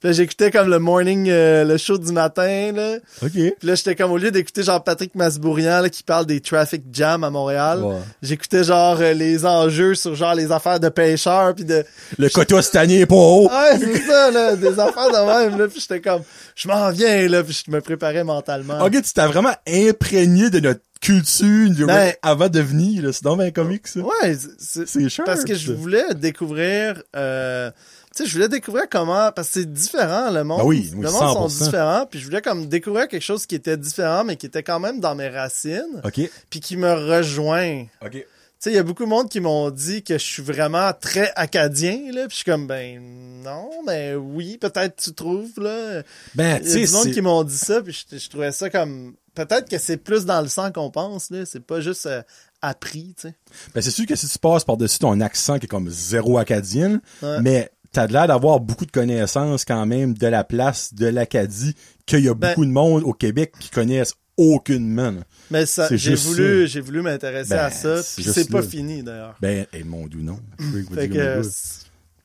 Puis 0.01 0.09
là, 0.09 0.13
j'écoutais 0.13 0.49
comme 0.49 0.67
le 0.67 0.79
morning, 0.79 1.29
euh, 1.29 1.63
le 1.63 1.77
show 1.77 1.95
du 1.99 2.11
matin, 2.11 2.71
là. 2.75 2.95
OK. 3.21 3.29
Puis 3.31 3.53
là, 3.61 3.75
j'étais 3.75 3.93
comme, 3.95 4.09
au 4.11 4.17
lieu 4.17 4.31
d'écouter 4.31 4.63
genre 4.63 4.83
Patrick 4.83 5.13
Masbourian, 5.13 5.79
là, 5.81 5.89
qui 5.89 6.01
parle 6.01 6.25
des 6.25 6.41
traffic 6.41 6.81
jams 6.91 7.23
à 7.23 7.29
Montréal, 7.29 7.83
j'écoutais 8.23 8.63
genre 8.63 8.97
euh, 8.99 9.13
les 9.13 9.45
enjeux 9.45 9.93
sur 9.93 10.15
genre 10.15 10.33
les 10.33 10.51
affaires 10.51 10.79
de 10.79 10.89
pêcheurs 10.89 11.53
puis 11.53 11.65
de... 11.65 11.85
Le 12.17 12.29
cette 12.29 12.75
année 12.77 13.01
est 13.01 13.05
pas 13.05 13.13
haut. 13.15 13.47
Ouais, 13.47 13.77
c'est 13.79 14.01
ça, 14.01 14.31
là, 14.31 14.55
des 14.55 14.79
affaires 14.79 15.09
de 15.11 15.49
même, 15.49 15.59
là. 15.59 15.67
Puis 15.67 15.79
j'étais 15.81 16.01
comme, 16.01 16.23
je 16.55 16.67
m'en 16.67 16.89
viens, 16.89 17.27
là, 17.27 17.43
puis 17.43 17.61
je 17.63 17.69
me 17.71 17.79
préparais 17.79 18.23
mentalement. 18.23 18.83
OK, 18.83 18.93
tu 19.03 19.13
t'es 19.13 19.27
vraiment 19.27 19.53
imprégné 19.67 20.49
de 20.49 20.61
notre 20.61 20.81
culture 20.99 21.69
de- 21.75 21.85
Ben- 21.85 22.13
avant 22.23 22.49
de 22.49 22.59
venir, 22.59 23.03
là. 23.03 23.13
C'est 23.13 23.23
donc 23.23 23.39
bien 23.39 23.51
comique, 23.51 23.87
ça. 23.87 23.99
Ouais, 23.99 24.35
c'est... 24.57 24.87
C'est. 24.87 25.23
Parce 25.23 25.43
que 25.43 25.53
je 25.53 25.73
voulais 25.73 26.15
découvrir... 26.15 27.03
Euh, 27.15 27.69
sais, 28.13 28.25
je 28.25 28.33
voulais 28.33 28.49
découvrir 28.49 28.85
comment... 28.89 29.31
Parce 29.31 29.47
que 29.49 29.53
c'est 29.61 29.71
différent, 29.71 30.31
le 30.31 30.43
monde. 30.43 30.59
Ben 30.59 30.65
oui, 30.65 30.91
oui, 30.95 31.01
le 31.03 31.11
monde 31.11 31.47
sont 31.47 31.47
100%. 31.47 31.63
différents. 31.65 32.05
Puis 32.09 32.19
je 32.19 32.25
voulais 32.25 32.41
comme 32.41 32.67
découvrir 32.67 33.07
quelque 33.07 33.21
chose 33.23 33.45
qui 33.45 33.55
était 33.55 33.77
différent, 33.77 34.23
mais 34.23 34.35
qui 34.35 34.45
était 34.45 34.63
quand 34.63 34.79
même 34.79 34.99
dans 34.99 35.15
mes 35.15 35.29
racines. 35.29 36.01
OK. 36.03 36.19
Puis 36.49 36.59
qui 36.59 36.77
me 36.77 36.91
rejoint. 36.91 37.85
OK. 38.03 38.11
Tu 38.13 38.25
sais, 38.59 38.71
il 38.73 38.75
y 38.75 38.79
a 38.79 38.83
beaucoup 38.83 39.05
de 39.05 39.09
monde 39.09 39.27
qui 39.27 39.39
m'ont 39.39 39.71
dit 39.71 40.03
que 40.03 40.19
je 40.19 40.23
suis 40.23 40.43
vraiment 40.43 40.91
très 40.93 41.31
acadien, 41.35 42.11
là. 42.13 42.27
Puis 42.27 42.31
je 42.31 42.35
suis 42.35 42.45
comme, 42.45 42.67
ben 42.67 43.01
non, 43.43 43.71
mais 43.87 44.13
oui, 44.13 44.57
peut-être 44.59 44.97
tu 45.01 45.13
trouves, 45.13 45.53
là. 45.57 46.03
Ben, 46.35 46.59
Il 46.63 46.69
tu 46.71 46.79
y 46.79 46.83
a 46.83 46.85
sais, 46.85 46.91
du 46.91 46.91
monde 46.93 47.11
qui 47.15 47.21
m'ont 47.21 47.43
dit 47.43 47.57
ça, 47.57 47.81
puis 47.81 47.91
je, 48.11 48.17
je 48.19 48.29
trouvais 48.29 48.51
ça 48.51 48.69
comme... 48.69 49.15
Peut-être 49.33 49.67
que 49.67 49.79
c'est 49.79 49.97
plus 49.97 50.25
dans 50.25 50.41
le 50.41 50.47
sang 50.47 50.71
qu'on 50.71 50.91
pense, 50.91 51.31
là. 51.31 51.43
C'est 51.45 51.65
pas 51.65 51.81
juste 51.81 52.05
euh, 52.05 52.21
appris, 52.61 53.15
tu 53.19 53.29
sais. 53.29 53.35
Ben, 53.73 53.81
c'est 53.81 53.89
sûr 53.89 54.05
que 54.05 54.15
si 54.15 54.27
tu 54.27 54.37
passes 54.37 54.63
par-dessus 54.63 54.99
ton 54.99 55.19
accent 55.21 55.57
qui 55.57 55.65
est 55.65 55.69
comme 55.69 55.89
zéro 55.89 56.37
acadien, 56.37 57.01
Ouais. 57.23 57.41
mais 57.41 57.71
t'as 57.91 58.07
l'air 58.07 58.27
d'avoir 58.27 58.59
beaucoup 58.59 58.85
de 58.85 58.91
connaissances 58.91 59.65
quand 59.65 59.85
même 59.85 60.13
de 60.13 60.27
la 60.27 60.43
place 60.43 60.93
de 60.93 61.07
l'Acadie, 61.07 61.75
qu'il 62.05 62.19
y 62.25 62.29
a 62.29 62.33
Ben- 62.33 62.49
beaucoup 62.49 62.65
de 62.65 62.71
monde 62.71 63.03
au 63.03 63.13
Québec 63.13 63.53
qui 63.59 63.69
connaissent 63.69 64.13
aucunement. 64.37 65.11
là. 65.11 65.21
Mais 65.51 65.65
ça, 65.65 65.87
j'ai 65.91 66.15
voulu, 66.15 66.67
j'ai 66.67 66.79
voulu 66.81 67.01
m'intéresser 67.01 67.49
Ben, 67.51 67.65
à 67.65 67.69
ça, 67.69 67.95
puis 68.15 68.23
c'est 68.23 68.49
pas 68.49 68.61
là. 68.61 68.67
fini, 68.67 69.03
d'ailleurs. 69.03 69.35
Ben, 69.41 69.65
et 69.73 69.83
mon 69.83 70.07
doux 70.07 70.21
non. 70.23 70.39
Fait 70.95 71.09
que... 71.09 71.41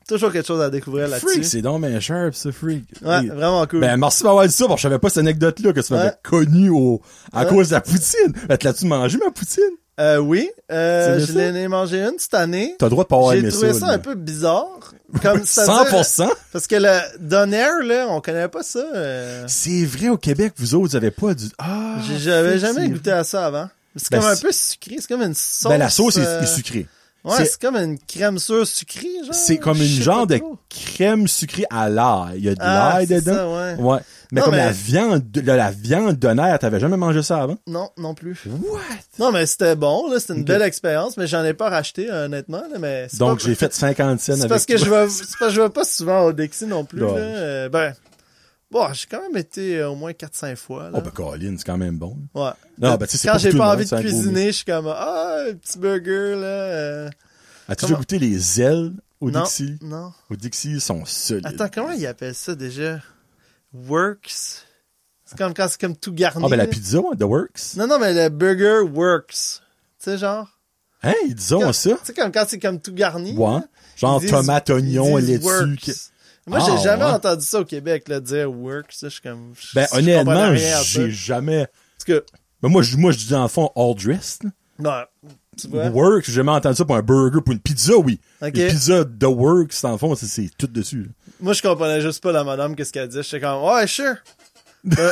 Toujours 0.08 0.30
quelque 0.30 0.46
chose 0.46 0.60
à 0.60 0.70
découvrir 0.70 1.08
Freak, 1.08 1.24
là-dessus. 1.24 1.42
c'est 1.50 1.62
donc 1.62 1.82
ben 1.82 1.98
sharp, 1.98 2.32
ça, 2.32 2.52
freak. 2.52 2.84
Ouais, 3.04 3.24
Et- 3.24 3.28
vraiment 3.28 3.66
cool. 3.66 3.80
Ben, 3.80 3.96
merci 3.96 4.22
d'avoir 4.22 4.46
dit 4.46 4.52
ça, 4.52 4.66
parce 4.68 4.76
que 4.76 4.82
je 4.82 4.82
savais 4.84 5.00
pas 5.00 5.08
cette 5.08 5.18
anecdote-là, 5.18 5.72
que 5.72 5.80
tu 5.80 5.92
m'avais 5.92 6.10
Ouais. 6.10 6.14
connu 6.22 6.68
au, 6.70 7.02
à 7.32 7.42
Ouais. 7.42 7.48
cause 7.48 7.70
de 7.70 7.74
la 7.74 7.80
poutine. 7.80 8.32
Ben, 8.48 8.56
tu 8.56 8.66
l'as-tu 8.66 8.86
mangé, 8.86 9.18
ma 9.18 9.32
poutine? 9.32 9.64
Euh, 9.98 10.18
oui, 10.18 10.50
euh, 10.70 11.18
je 11.24 11.32
l'ai 11.32 11.58
ai 11.62 11.68
mangé 11.68 12.02
une 12.02 12.18
cette 12.18 12.34
année. 12.34 12.74
T'as 12.78 12.86
le 12.86 12.90
droit 12.90 13.04
de 13.04 13.08
pas 13.08 13.16
avoir 13.16 13.32
J'ai 13.32 13.38
aimé 13.38 13.48
trouvé 13.50 13.72
ça, 13.72 13.80
ça. 13.80 13.86
là. 13.86 13.92
un 13.94 13.98
peu 13.98 14.14
bizarre. 14.14 14.92
Comme 15.22 15.42
c'est-à-dire- 15.44 15.86
100%? 15.90 16.28
Parce 16.52 16.66
que 16.66 16.76
le 16.76 16.98
Donair, 17.18 17.70
là, 17.82 18.06
on 18.10 18.20
connaît 18.20 18.48
pas 18.48 18.62
ça. 18.62 18.80
euh, 18.94 19.44
C'est 19.48 19.84
vrai, 19.86 20.08
au 20.10 20.18
Québec, 20.18 20.52
vous 20.58 20.74
autres, 20.74 20.90
vous 20.90 20.96
avez 20.96 21.10
pas 21.10 21.32
du, 21.32 21.46
ah. 21.58 21.96
j'ai- 22.06 22.18
J'avais 22.18 22.58
jamais 22.58 22.80
vrai. 22.80 22.88
goûté 22.90 23.10
à 23.10 23.24
ça 23.24 23.46
avant. 23.46 23.68
C'est 23.96 24.10
Ben, 24.10 24.20
comme 24.20 24.28
un 24.30 24.36
peu 24.36 24.52
sucré, 24.52 24.96
c'est 25.00 25.08
comme 25.08 25.22
une 25.22 25.34
sauce. 25.34 25.70
Ben, 25.70 25.78
la 25.78 25.88
sauce 25.88 26.18
est, 26.18 26.26
euh, 26.26 26.42
est 26.42 26.46
sucrée. 26.46 26.86
Ouais, 27.24 27.44
c'est- 27.46 27.58
comme 27.58 27.76
une 27.76 27.98
crème 27.98 28.38
sûre 28.38 28.66
sucrée, 28.66 29.08
genre. 29.24 29.34
C'est 29.34 29.56
comme 29.56 29.78
une 29.78 30.02
genre 30.02 30.26
de 30.26 30.38
crème 30.68 31.26
sucrée 31.26 31.64
à 31.70 31.88
l'ail. 31.88 32.34
Il 32.36 32.44
y 32.44 32.48
a 32.50 32.54
de 32.54 32.60
Ah, 32.60 32.92
l'ail 32.98 33.06
dedans? 33.06 33.34
ça, 33.34 33.48
ouais. 33.48 33.74
Ouais. 33.78 33.98
Mais 34.32 34.40
Non, 34.40 34.46
comme 34.46 34.54
mais- 34.56 34.64
la 34.64 34.72
viande, 34.72 35.30
de- 35.30 35.40
la, 35.40 35.70
viande 35.70 36.16
d'honneur, 36.16 36.58
t'avais 36.58 36.80
jamais 36.80 36.96
mangé 36.96 37.22
ça 37.22 37.42
avant? 37.42 37.58
Non, 37.66 37.90
non 37.96 38.14
plus. 38.14 38.40
What? 38.46 38.80
Non, 39.18 39.30
mais 39.32 39.46
c'était 39.46 39.76
bon, 39.76 40.10
là, 40.10 40.18
c'était 40.18 40.34
une 40.34 40.44
belle 40.44 40.62
expérience, 40.62 41.16
mais 41.16 41.26
j'en 41.26 41.44
ai 41.44 41.54
pas 41.54 41.70
racheté, 41.70 42.10
honnêtement, 42.10 42.62
là, 42.72 42.78
mais 42.80 43.06
Donc, 43.18 43.38
pas- 43.38 43.44
j'ai 43.46 43.54
fait 43.54 43.72
50 43.72 44.20
cents 44.20 44.32
avec 44.34 44.48
parce 44.48 44.66
que 44.66 44.76
je 44.76 44.84
vais, 44.90 45.08
c'est 45.08 45.22
parce 45.24 45.36
que 45.36 45.50
je 45.50 45.60
vais 45.60 45.68
pas 45.70 45.84
souvent 45.84 46.24
au 46.24 46.32
Dixie 46.32 46.66
non 46.66 46.84
plus, 46.84 46.98
là. 47.00 47.06
Euh, 47.16 47.68
ben, 47.68 47.94
bon, 48.70 48.92
j'ai 48.92 49.06
quand 49.10 49.22
même 49.22 49.36
été 49.36 49.78
euh, 49.78 49.90
au 49.90 49.94
moins 49.94 50.12
4-5 50.12 50.56
fois, 50.56 50.84
là. 50.84 50.90
Oh, 50.94 51.00
ben, 51.00 51.10
Colin, 51.10 51.54
c'est 51.56 51.64
quand 51.64 51.78
même 51.78 51.96
bon. 51.96 52.16
Ouais. 52.34 52.50
Non, 52.78 52.96
ben, 52.96 53.06
Quand 53.24 53.38
j'ai 53.38 53.52
pas 53.52 53.74
envie 53.74 53.84
de 53.88 53.96
cuisiner, 54.00 54.46
je 54.46 54.56
suis 54.56 54.64
comme, 54.64 54.88
ah, 54.88 55.36
un 55.50 55.54
petit 55.54 55.78
burger, 55.78 56.34
là. 56.34 56.46
euh, 56.46 57.08
As-tu 57.68 57.86
Comment- 57.86 57.88
déjà 57.88 57.98
goûté 57.98 58.18
les 58.18 58.60
ailes 58.60 58.92
au 59.20 59.30
non, 59.30 59.42
Dixie? 59.42 59.76
non. 59.82 60.12
Au 60.30 60.36
Dixie, 60.36 60.72
ils 60.72 60.80
sont 60.80 61.04
solides. 61.04 61.46
Attends, 61.46 61.68
comment 61.72 61.92
ils 61.92 62.06
appellent 62.06 62.34
ça 62.34 62.54
déjà? 62.54 63.00
Works? 63.72 64.62
C'est 65.24 65.36
comme 65.36 65.54
quand 65.54 65.66
c'est 65.68 65.80
comme 65.80 65.96
tout 65.96 66.12
garni. 66.12 66.44
Ah, 66.44 66.48
ben, 66.48 66.56
la 66.56 66.66
pizza, 66.66 66.98
ouais, 67.00 67.16
The 67.16 67.22
Works. 67.24 67.74
Non, 67.76 67.86
non, 67.86 67.98
mais 67.98 68.14
le 68.14 68.28
burger 68.28 68.80
works. 68.88 69.32
Tu 69.32 70.10
sais, 70.10 70.18
genre? 70.18 70.48
Hein, 71.02 71.14
ils 71.26 71.34
disent 71.34 71.48
ça? 71.48 71.56
Tu 71.72 71.96
sais, 72.04 72.14
comme 72.14 72.30
quand 72.32 72.44
c'est 72.48 72.58
comme 72.60 72.80
tout 72.80 72.92
garni. 72.94 73.32
Ouais. 73.36 73.58
Genre 73.96 74.20
disent- 74.20 74.30
tomate, 74.30 74.70
oignon, 74.70 75.16
laitue. 75.16 75.42
Moi, 76.46 76.60
Ah, 76.62 76.66
j'ai 76.76 76.82
jamais 76.84 77.04
ouais. 77.04 77.10
entendu 77.10 77.44
ça 77.44 77.60
au 77.60 77.64
Québec, 77.64 78.06
là, 78.08 78.20
dire 78.20 78.50
works. 78.52 78.94
Je 79.02 79.08
suis 79.08 79.20
comme. 79.20 79.52
je- 79.58 79.74
Ben, 79.74 79.86
je 79.92 79.98
honnêtement, 79.98 80.54
j'ai 80.54 81.10
jamais... 81.10 81.66
Parce 81.96 82.04
que, 82.06 82.24
Ben, 82.62 82.68
moi, 82.68 82.82
je, 82.82 82.96
moi, 82.96 83.10
je 83.10 83.18
dis 83.18 83.28
dans 83.30 83.42
le 83.42 83.48
fond, 83.48 83.70
all 83.74 83.94
dressed. 83.96 84.44
là. 84.44 84.50
non, 84.78 85.30
tu 85.60 85.68
vois? 85.68 85.86
Works, 85.88 86.24
j'ai 86.26 86.32
jamais 86.32 86.52
entendu 86.52 86.76
ça 86.76 86.84
pour 86.84 86.96
un 86.96 87.02
burger, 87.02 87.40
pour 87.44 87.52
une 87.52 87.60
pizza, 87.60 87.96
oui. 87.96 88.20
Ok. 88.42 88.50
Une 88.54 88.68
pizza 88.68 89.04
The 89.04 89.24
Works, 89.24 89.74
dans 89.82 89.92
le 89.92 89.98
fond, 89.98 90.14
c'est- 90.14 90.26
c'est 90.26 90.50
tout 90.56 90.66
dessus. 90.66 91.10
Moi, 91.40 91.52
je 91.52 91.62
comprenais 91.62 92.00
juste 92.00 92.22
pas 92.22 92.32
la 92.32 92.44
madame, 92.44 92.74
qu'est-ce 92.76 92.92
qu'elle 92.92 93.08
dit. 93.08 93.22
J'étais 93.22 93.40
comme, 93.40 93.62
ouais, 93.64 93.86
sure. 93.86 94.14
Euh, 94.98 95.10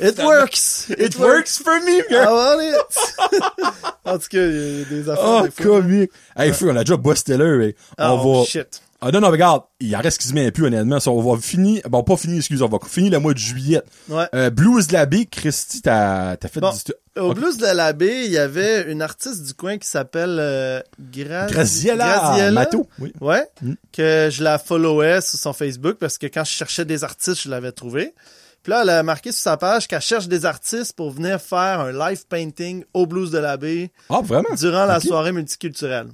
it 0.00 0.18
works. 0.22 0.88
It, 0.98 1.16
works. 1.18 1.58
for 1.62 1.74
me, 1.80 2.00
I 2.10 2.26
want 2.26 2.60
it. 2.60 3.62
en 4.04 4.18
tout 4.18 4.26
cas, 4.30 4.38
il 4.46 4.78
y 4.78 4.82
a 4.82 4.84
des 4.84 5.08
affaires. 5.08 5.24
Oh, 5.24 5.42
des 5.44 5.50
fois. 5.50 5.80
comique. 5.80 6.10
Hey, 6.36 6.52
frère, 6.52 6.72
on 6.72 6.76
a 6.76 6.82
déjà 6.84 6.96
busté 6.96 7.36
là, 7.36 7.56
mais 7.56 7.76
Ah, 7.98 8.14
on 8.14 8.20
oh, 8.24 8.40
va... 8.40 8.44
shit. 8.46 8.82
Ah 9.00 9.10
non, 9.10 9.20
non, 9.20 9.30
regarde, 9.30 9.62
il 9.80 9.94
en 9.94 10.00
reste 10.00 10.20
qui 10.20 10.26
se 10.28 10.32
met 10.32 10.50
plus, 10.50 10.64
honnêtement. 10.64 10.98
Ça, 11.00 11.10
on 11.10 11.20
va 11.20 11.38
finir, 11.40 11.82
bon, 11.88 12.02
pas 12.02 12.16
finir, 12.16 12.38
excuse, 12.38 12.62
on 12.62 12.68
va 12.68 12.78
finir 12.88 13.12
le 13.12 13.18
mois 13.18 13.34
de 13.34 13.38
juillet. 13.38 13.82
Ouais. 14.08 14.24
Euh, 14.34 14.48
Blues 14.50 14.86
de 14.86 14.94
la 14.94 15.04
baie, 15.06 15.26
Christy, 15.26 15.82
t'as, 15.82 16.36
t'as 16.36 16.48
fait 16.48 16.60
Bon, 16.60 16.70
du... 16.70 17.20
Au. 17.20 17.34
Blues 17.34 17.58
de 17.58 17.66
l'abbé, 17.66 18.24
il 18.24 18.30
y 18.32 18.38
avait 18.38 18.90
une 18.90 19.02
artiste 19.02 19.42
du 19.44 19.54
coin 19.54 19.76
qui 19.78 19.86
s'appelle 19.88 20.36
euh, 20.40 20.80
Gra- 21.12 21.48
Graziella, 21.50 22.06
Graziella? 22.06 22.50
Mato. 22.52 22.86
Oui. 22.98 23.12
Ouais. 23.20 23.46
Mm. 23.62 23.72
Que 23.92 24.28
je 24.30 24.42
la 24.42 24.58
followais 24.58 25.20
sur 25.20 25.38
son 25.38 25.52
Facebook 25.52 25.96
parce 25.98 26.16
que 26.18 26.26
quand 26.26 26.44
je 26.44 26.50
cherchais 26.52 26.84
des 26.84 27.04
artistes, 27.04 27.42
je 27.42 27.48
l'avais 27.50 27.72
trouvé. 27.72 28.14
Puis 28.62 28.70
là, 28.72 28.82
elle 28.82 28.90
a 28.90 29.02
marqué 29.02 29.30
sur 29.30 29.40
sa 29.42 29.56
page 29.56 29.86
qu'elle 29.88 30.00
cherche 30.00 30.26
des 30.28 30.44
artistes 30.44 30.94
pour 30.94 31.10
venir 31.10 31.40
faire 31.40 31.80
un 31.80 31.92
live 31.92 32.26
painting 32.28 32.84
au 32.94 33.06
Blues 33.06 33.30
de 33.30 33.38
l'abbé 33.38 33.92
Ah, 34.10 34.20
vraiment? 34.24 34.48
durant 34.58 34.86
la 34.86 35.00
soirée 35.00 35.32
multiculturelle. 35.32 36.08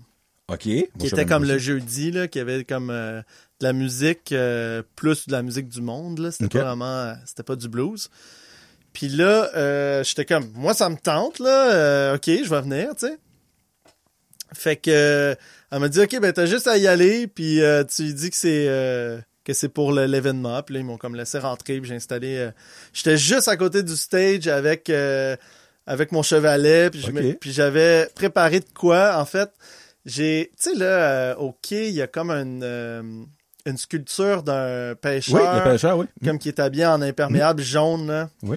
OK. 0.52 0.60
Qui 0.62 1.06
était 1.06 1.26
comme 1.26 1.44
le 1.44 1.58
jeudi, 1.58 2.10
là, 2.10 2.28
qui 2.28 2.38
avait 2.38 2.64
comme 2.64 2.90
euh, 2.90 3.20
de 3.60 3.64
la 3.64 3.72
musique, 3.72 4.32
euh, 4.32 4.82
plus 4.96 5.26
de 5.26 5.32
la 5.32 5.42
musique 5.42 5.68
du 5.68 5.80
monde, 5.80 6.18
là. 6.18 6.30
C'était 6.30 6.58
pas 6.58 6.64
vraiment, 6.64 6.84
euh, 6.84 7.14
c'était 7.24 7.42
pas 7.42 7.56
du 7.56 7.68
blues. 7.68 8.10
Puis 8.92 9.08
là, 9.08 9.50
euh, 9.56 10.04
j'étais 10.04 10.24
comme, 10.24 10.50
moi, 10.54 10.74
ça 10.74 10.88
me 10.88 10.96
tente, 10.96 11.38
là, 11.38 12.14
ok, 12.14 12.26
je 12.26 12.50
vais 12.50 12.60
venir, 12.60 12.94
tu 12.94 13.06
sais. 13.06 13.16
Fait 14.54 14.76
que, 14.76 15.34
elle 15.70 15.78
m'a 15.78 15.88
dit, 15.88 16.00
ok, 16.00 16.20
ben, 16.20 16.32
t'as 16.32 16.44
juste 16.44 16.68
à 16.68 16.76
y 16.76 16.86
aller, 16.86 17.26
puis 17.26 17.60
tu 17.88 18.02
lui 18.02 18.14
dis 18.14 18.28
que 18.28 18.36
c'est, 18.36 19.24
que 19.44 19.52
c'est 19.52 19.68
pour 19.68 19.92
l'événement. 19.92 20.62
Puis 20.62 20.74
là, 20.74 20.80
ils 20.80 20.86
m'ont 20.86 20.98
comme 20.98 21.14
laissé 21.14 21.38
rentrer, 21.38 21.80
puis 21.80 21.88
j'ai 21.88 21.96
installé, 21.96 22.36
euh, 22.36 22.50
j'étais 22.92 23.16
juste 23.16 23.48
à 23.48 23.56
côté 23.56 23.82
du 23.82 23.96
stage 23.96 24.46
avec, 24.48 24.90
euh, 24.90 25.36
avec 25.86 26.12
mon 26.12 26.22
chevalet, 26.22 26.90
puis 26.90 27.52
j'avais 27.52 28.08
préparé 28.14 28.60
de 28.60 28.66
quoi, 28.74 29.18
en 29.18 29.24
fait. 29.24 29.50
J'ai, 30.04 30.50
tu 30.60 30.70
sais, 30.70 30.74
là, 30.76 30.84
euh, 30.84 31.34
au 31.36 31.52
quai, 31.52 31.88
il 31.88 31.94
y 31.94 32.02
a 32.02 32.06
comme 32.08 32.30
une, 32.30 32.62
euh, 32.64 33.02
une 33.66 33.76
sculpture 33.78 34.42
d'un 34.42 34.90
Oui, 34.90 34.96
pêcheur, 35.00 35.64
le 35.64 35.70
pêcheur, 35.72 35.96
oui. 35.98 36.06
comme 36.24 36.38
qui 36.38 36.48
est 36.48 36.58
habillé 36.58 36.86
en 36.86 37.00
imperméable 37.02 37.62
jaune, 37.62 38.08
là. 38.08 38.28
Oui. 38.42 38.56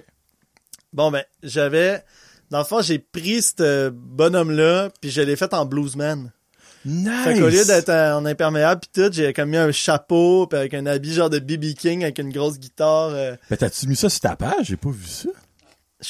Bon, 0.93 1.11
ben, 1.11 1.23
j'avais, 1.43 2.03
dans 2.49 2.59
le 2.59 2.63
fond, 2.63 2.81
j'ai 2.81 2.97
pris 2.99 3.41
ce 3.41 3.89
bonhomme-là, 3.89 4.89
puis 5.01 5.11
je 5.11 5.21
l'ai 5.21 5.35
fait 5.35 5.53
en 5.53 5.65
bluesman. 5.65 6.31
Nice! 6.87 7.09
Fait 7.23 7.39
qu'au 7.39 7.47
lieu 7.49 7.65
d'être 7.65 7.89
en 7.89 8.25
imperméable 8.25 8.81
pis 8.81 8.89
tout, 9.01 9.11
j'ai 9.11 9.33
comme 9.33 9.49
mis 9.49 9.57
un 9.57 9.71
chapeau, 9.71 10.45
puis 10.47 10.57
avec 10.59 10.73
un 10.75 10.85
habit 10.85 11.13
genre 11.13 11.29
de 11.31 11.39
BB 11.39 11.73
King, 11.73 12.03
avec 12.03 12.19
une 12.19 12.31
grosse 12.31 12.59
guitare. 12.59 13.09
euh, 13.09 13.35
Ben, 13.49 13.57
t'as-tu 13.57 13.87
mis 13.87 13.95
ça 13.95 14.07
sur 14.09 14.19
ta 14.19 14.35
page? 14.35 14.65
J'ai 14.67 14.77
pas 14.77 14.89
vu 14.91 15.05
ça. 15.07 15.29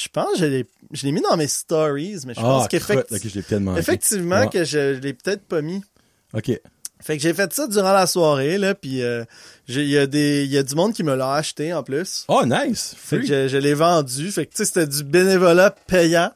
Je 0.02 0.08
pense 0.08 0.32
que 0.32 0.38
je 0.38 0.44
l'ai, 0.44 0.66
je 0.92 1.06
l'ai 1.06 1.12
mis 1.12 1.20
dans 1.22 1.36
mes 1.36 1.46
stories, 1.46 2.18
mais 2.26 2.34
je 2.34 2.40
ah, 2.40 2.42
pense 2.42 2.68
qu'effectivement, 2.68 3.74
je 3.74 3.78
effectivement 3.80 4.40
Ouais. 4.40 4.48
que 4.48 4.64
je 4.64 4.94
l'ai 5.00 5.12
peut-être 5.14 5.42
pas 5.46 5.62
mis. 5.62 5.82
OK. 6.34 6.50
Fait 7.00 7.16
que 7.18 7.22
j'ai 7.22 7.34
fait 7.34 7.52
ça 7.52 7.66
durant 7.66 7.92
la 7.92 8.06
soirée, 8.06 8.56
là, 8.58 8.74
puis 8.74 9.02
euh, 9.02 9.24
il 9.68 9.84
y, 9.84 9.98
a 9.98 10.06
des- 10.06 10.44
il 10.44 10.50
y 10.50 10.56
a 10.58 10.62
du 10.62 10.74
monde 10.74 10.92
qui 10.94 11.02
me 11.04 11.14
l'a 11.14 11.34
acheté 11.34 11.72
en 11.74 11.82
plus. 11.82 12.24
Oh, 12.28 12.42
nice! 12.46 12.94
Fait 12.96 13.18
que 13.18 13.26
Free. 13.26 13.28
je, 13.28 13.48
je 13.48 13.56
l'ai 13.58 13.74
vendu. 13.74 14.32
Fait 14.32 14.46
que 14.46 14.50
tu 14.52 14.56
sais, 14.58 14.64
c'était 14.64 14.86
du 14.86 15.04
bénévolat 15.04 15.70
payant. 15.86 16.32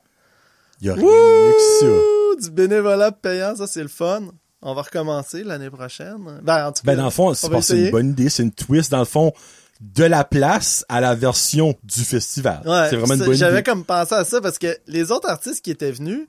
Y 0.83 0.91
a 0.91 0.95
rien 0.95 1.05
que 1.05 1.81
ça. 1.81 2.45
Du 2.47 2.51
bénévolat 2.51 3.13
payant, 3.13 3.57
ça 3.57 3.67
c'est 3.67 3.83
le 3.83 3.89
fun. 3.89 4.29
On 4.63 4.75
va 4.75 4.83
recommencer 4.83 5.43
l'année 5.43 5.71
prochaine. 5.71 6.19
Ben, 6.43 6.67
en 6.69 6.73
tout 6.73 6.83
cas, 6.83 6.93
Ben, 6.93 6.97
dans 6.99 7.05
le 7.07 7.11
fond, 7.11 7.31
on 7.31 7.61
c'est 7.63 7.79
une 7.87 7.91
bonne 7.91 8.11
idée. 8.11 8.29
C'est 8.29 8.43
une 8.43 8.53
twist, 8.53 8.91
dans 8.91 8.99
le 8.99 9.07
fond, 9.07 9.33
de 9.81 10.05
la 10.05 10.25
place 10.25 10.85
à 10.89 11.01
la 11.01 11.15
version 11.15 11.75
du 11.83 12.05
festival. 12.05 12.61
Ouais, 12.67 12.89
c'est 12.91 12.97
vraiment 12.97 13.15
une 13.15 13.25
bonne 13.25 13.35
J'avais 13.35 13.63
comme 13.63 13.85
pensé 13.85 14.15
à 14.15 14.25
ça 14.25 14.41
parce 14.41 14.59
que 14.59 14.77
les 14.87 15.11
autres 15.11 15.29
artistes 15.29 15.65
qui 15.65 15.71
étaient 15.71 15.91
venus, 15.91 16.27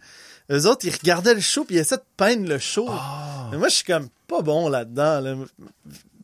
eux 0.49 0.65
autres, 0.67 0.85
ils 0.85 0.93
regardaient 0.93 1.33
le 1.33 1.41
show 1.41 1.63
puis 1.65 1.75
ils 1.75 1.79
essaient 1.79 1.97
de 1.97 2.03
peindre 2.17 2.47
le 2.47 2.59
show. 2.59 2.87
Ah. 2.89 3.49
Mais 3.51 3.57
moi, 3.57 3.67
je 3.67 3.75
suis 3.75 3.83
comme 3.85 4.07
pas 4.27 4.41
bon 4.41 4.69
là-dedans. 4.69 5.19
là. 5.19 5.35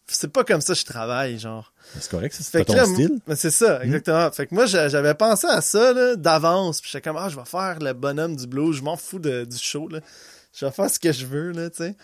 c'est 0.08 0.32
pas 0.32 0.46
comme 0.46 0.62
ça 0.62 0.74
que 0.74 0.80
je 0.80 0.86
travaille, 0.86 1.38
genre. 1.38 1.74
C'est 2.00 2.10
correct, 2.10 2.34
ça, 2.34 2.44
c'est 2.44 2.66
ton 2.66 2.74
là, 2.74 2.86
style. 2.86 3.20
c'est 3.36 3.52
ça, 3.52 3.84
exactement. 3.84 4.32
Fait 4.32 4.48
que 4.48 4.56
moi, 4.56 4.66
j'a- 4.66 4.88
j'avais 4.90 5.14
pensé 5.14 5.48
à 5.48 5.60
ça, 5.62 6.16
d'avance. 6.16 6.80
Puis 6.82 6.90
j'étais 6.94 7.10
comme, 7.10 7.18
ah, 7.18 7.28
je 7.30 7.36
vais 7.36 7.46
faire 7.46 7.80
le 7.80 7.92
bonhomme 7.94 8.36
du 8.38 8.48
blues. 8.48 8.78
Je 8.78 8.84
m'en 8.84 8.96
fous 8.96 9.20
de- 9.20 9.44
du 9.46 9.58
show, 9.58 9.88
là. 9.90 10.00
Je 10.54 10.66
vais 10.66 10.72
faire 10.72 10.90
ce 10.90 10.98
que 11.00 11.12
je 11.12 11.26
veux, 11.26 11.52
là, 11.52 11.70
tu 11.70 11.78
sais. 11.84 11.96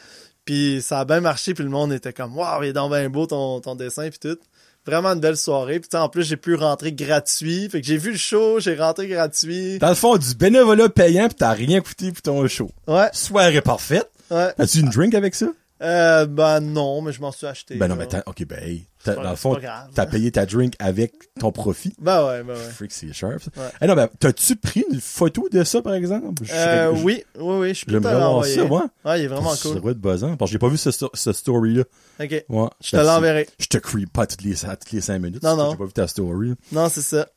Puis 0.46 0.82
ça 0.82 1.00
a 1.00 1.06
bien 1.06 1.22
marché, 1.22 1.54
puis 1.54 1.64
le 1.64 1.70
monde 1.70 1.94
était 1.94 2.12
comme, 2.12 2.38
waouh, 2.38 2.64
il 2.64 2.70
est 2.70 2.74
donc 2.74 2.92
bien 2.92 3.10
beau 3.10 3.26
ton, 3.26 3.62
ton 3.62 3.76
dessin, 3.76 4.10
puis 4.10 4.20
tout. 4.20 4.38
Vraiment 4.86 5.10
une 5.14 5.20
belle 5.22 5.38
soirée. 5.38 5.80
Puis 5.80 5.90
en 5.98 6.10
plus, 6.10 6.24
j'ai 6.24 6.36
pu 6.38 6.56
rentrer 6.56 6.92
gratuit. 6.92 7.70
Fait 7.70 7.80
que 7.82 7.88
j'ai 7.88 7.98
vu 7.98 8.12
le 8.12 8.18
show, 8.18 8.60
j'ai 8.60 8.76
rentré 8.76 9.08
gratuit. 9.08 9.80
Dans 9.80 9.90
le 9.90 9.96
fond, 9.96 10.18
du 10.18 10.36
bénévolat 10.36 10.90
payant 10.90 11.30
pis 11.30 11.36
t'as 11.36 11.52
rien 11.54 11.80
coûté 11.82 12.12
pour 12.12 12.22
ton 12.22 12.46
show. 12.48 12.70
Ouais, 12.88 13.10
Soirée 13.14 13.62
parfaite. 13.62 14.10
ouais. 14.30 14.54
As-tu 14.58 14.80
une 14.80 14.90
drink 14.90 15.14
avec 15.16 15.36
ça? 15.36 15.48
Euh, 15.84 16.26
ben 16.26 16.60
non, 16.62 17.02
mais 17.02 17.12
je 17.12 17.20
m'en 17.22 17.32
suis 17.32 17.46
acheté. 17.46 17.76
Ben 17.76 17.88
non, 17.88 17.96
là. 17.96 18.00
mais 18.04 18.08
t'as, 18.08 18.24
ok, 18.26 18.46
ben, 18.46 18.60
hey, 18.64 18.86
t'as- 19.04 19.16
dans 19.16 19.22
le 19.24 19.30
c'est 19.32 19.36
fond, 19.36 19.58
t'as 19.94 20.06
payé 20.06 20.32
ta 20.32 20.46
drink 20.46 20.76
avec 20.80 21.14
ton 21.40 21.52
profit. 21.52 21.94
Ben 22.00 22.26
ouais, 22.26 22.44
ben 22.44 22.54
ouais. 22.54 22.70
Freak, 22.72 22.92
c'est 22.94 23.12
sharp, 23.12 23.42
ça. 23.44 23.52
Ouais. 23.62 23.68
Eh 23.82 23.88
non, 23.88 23.94
ben, 23.96 24.08
t'as-tu 24.20 24.56
pris 24.56 24.86
une 24.92 25.02
photo 25.02 25.50
de 25.52 25.64
ça, 25.64 25.82
par 25.82 25.94
exemple? 25.94 26.44
Euh, 26.54 26.96
je- 26.96 27.04
oui, 27.04 27.24
oui, 27.38 27.56
oui, 27.58 27.74
je 27.74 27.86
peux 27.86 27.92
te 27.92 27.98
J'aimerais 28.04 28.16
voir 28.16 28.46
ça, 28.46 28.64
moi. 28.66 28.88
Ouais, 29.04 29.20
il 29.20 29.24
est 29.26 29.28
vraiment 29.28 29.54
cool. 29.62 29.82
doit 29.82 29.92
être 29.92 29.98
buzzant. 30.00 30.38
Parce 30.38 30.50
que 30.50 30.54
j'ai 30.54 30.60
pas 30.60 30.70
vu 30.70 30.78
ce, 30.78 30.90
ce 30.92 31.34
story-là. 31.34 31.84
Ok. 32.22 32.46
Ouais. 32.48 32.68
Je 32.82 32.92
te 32.92 32.96
l'enverrai. 32.98 33.50
Je 33.60 33.66
te 33.68 33.78
creep 33.78 34.12
pas 34.14 34.26
toutes 34.26 34.44
les, 34.44 34.56
toutes 34.56 34.92
les 34.94 35.02
cinq 35.02 35.20
minutes. 35.20 35.44
Non, 35.44 35.56
non. 35.58 35.72
J'ai 35.72 35.78
pas 35.78 35.86
vu 35.86 35.94
ta 35.94 36.08
story. 36.08 36.54
Non, 36.72 36.88
c'est 36.90 37.02
ça. 37.02 37.28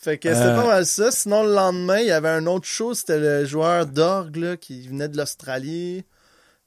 Fait 0.00 0.18
que 0.18 0.28
c'était 0.28 0.44
Euh, 0.46 0.56
pas 0.56 0.66
mal 0.66 0.84
ça. 0.86 1.10
Sinon, 1.12 1.44
le 1.44 1.54
lendemain, 1.54 1.98
il 2.00 2.06
y 2.08 2.10
avait 2.10 2.28
un 2.28 2.46
autre 2.46 2.66
show. 2.66 2.94
C'était 2.94 3.18
le 3.18 3.44
joueur 3.46 3.86
d'orgue 3.86 4.36
là, 4.36 4.56
qui 4.56 4.88
venait 4.88 5.08
de 5.08 5.16
l'Australie. 5.16 6.04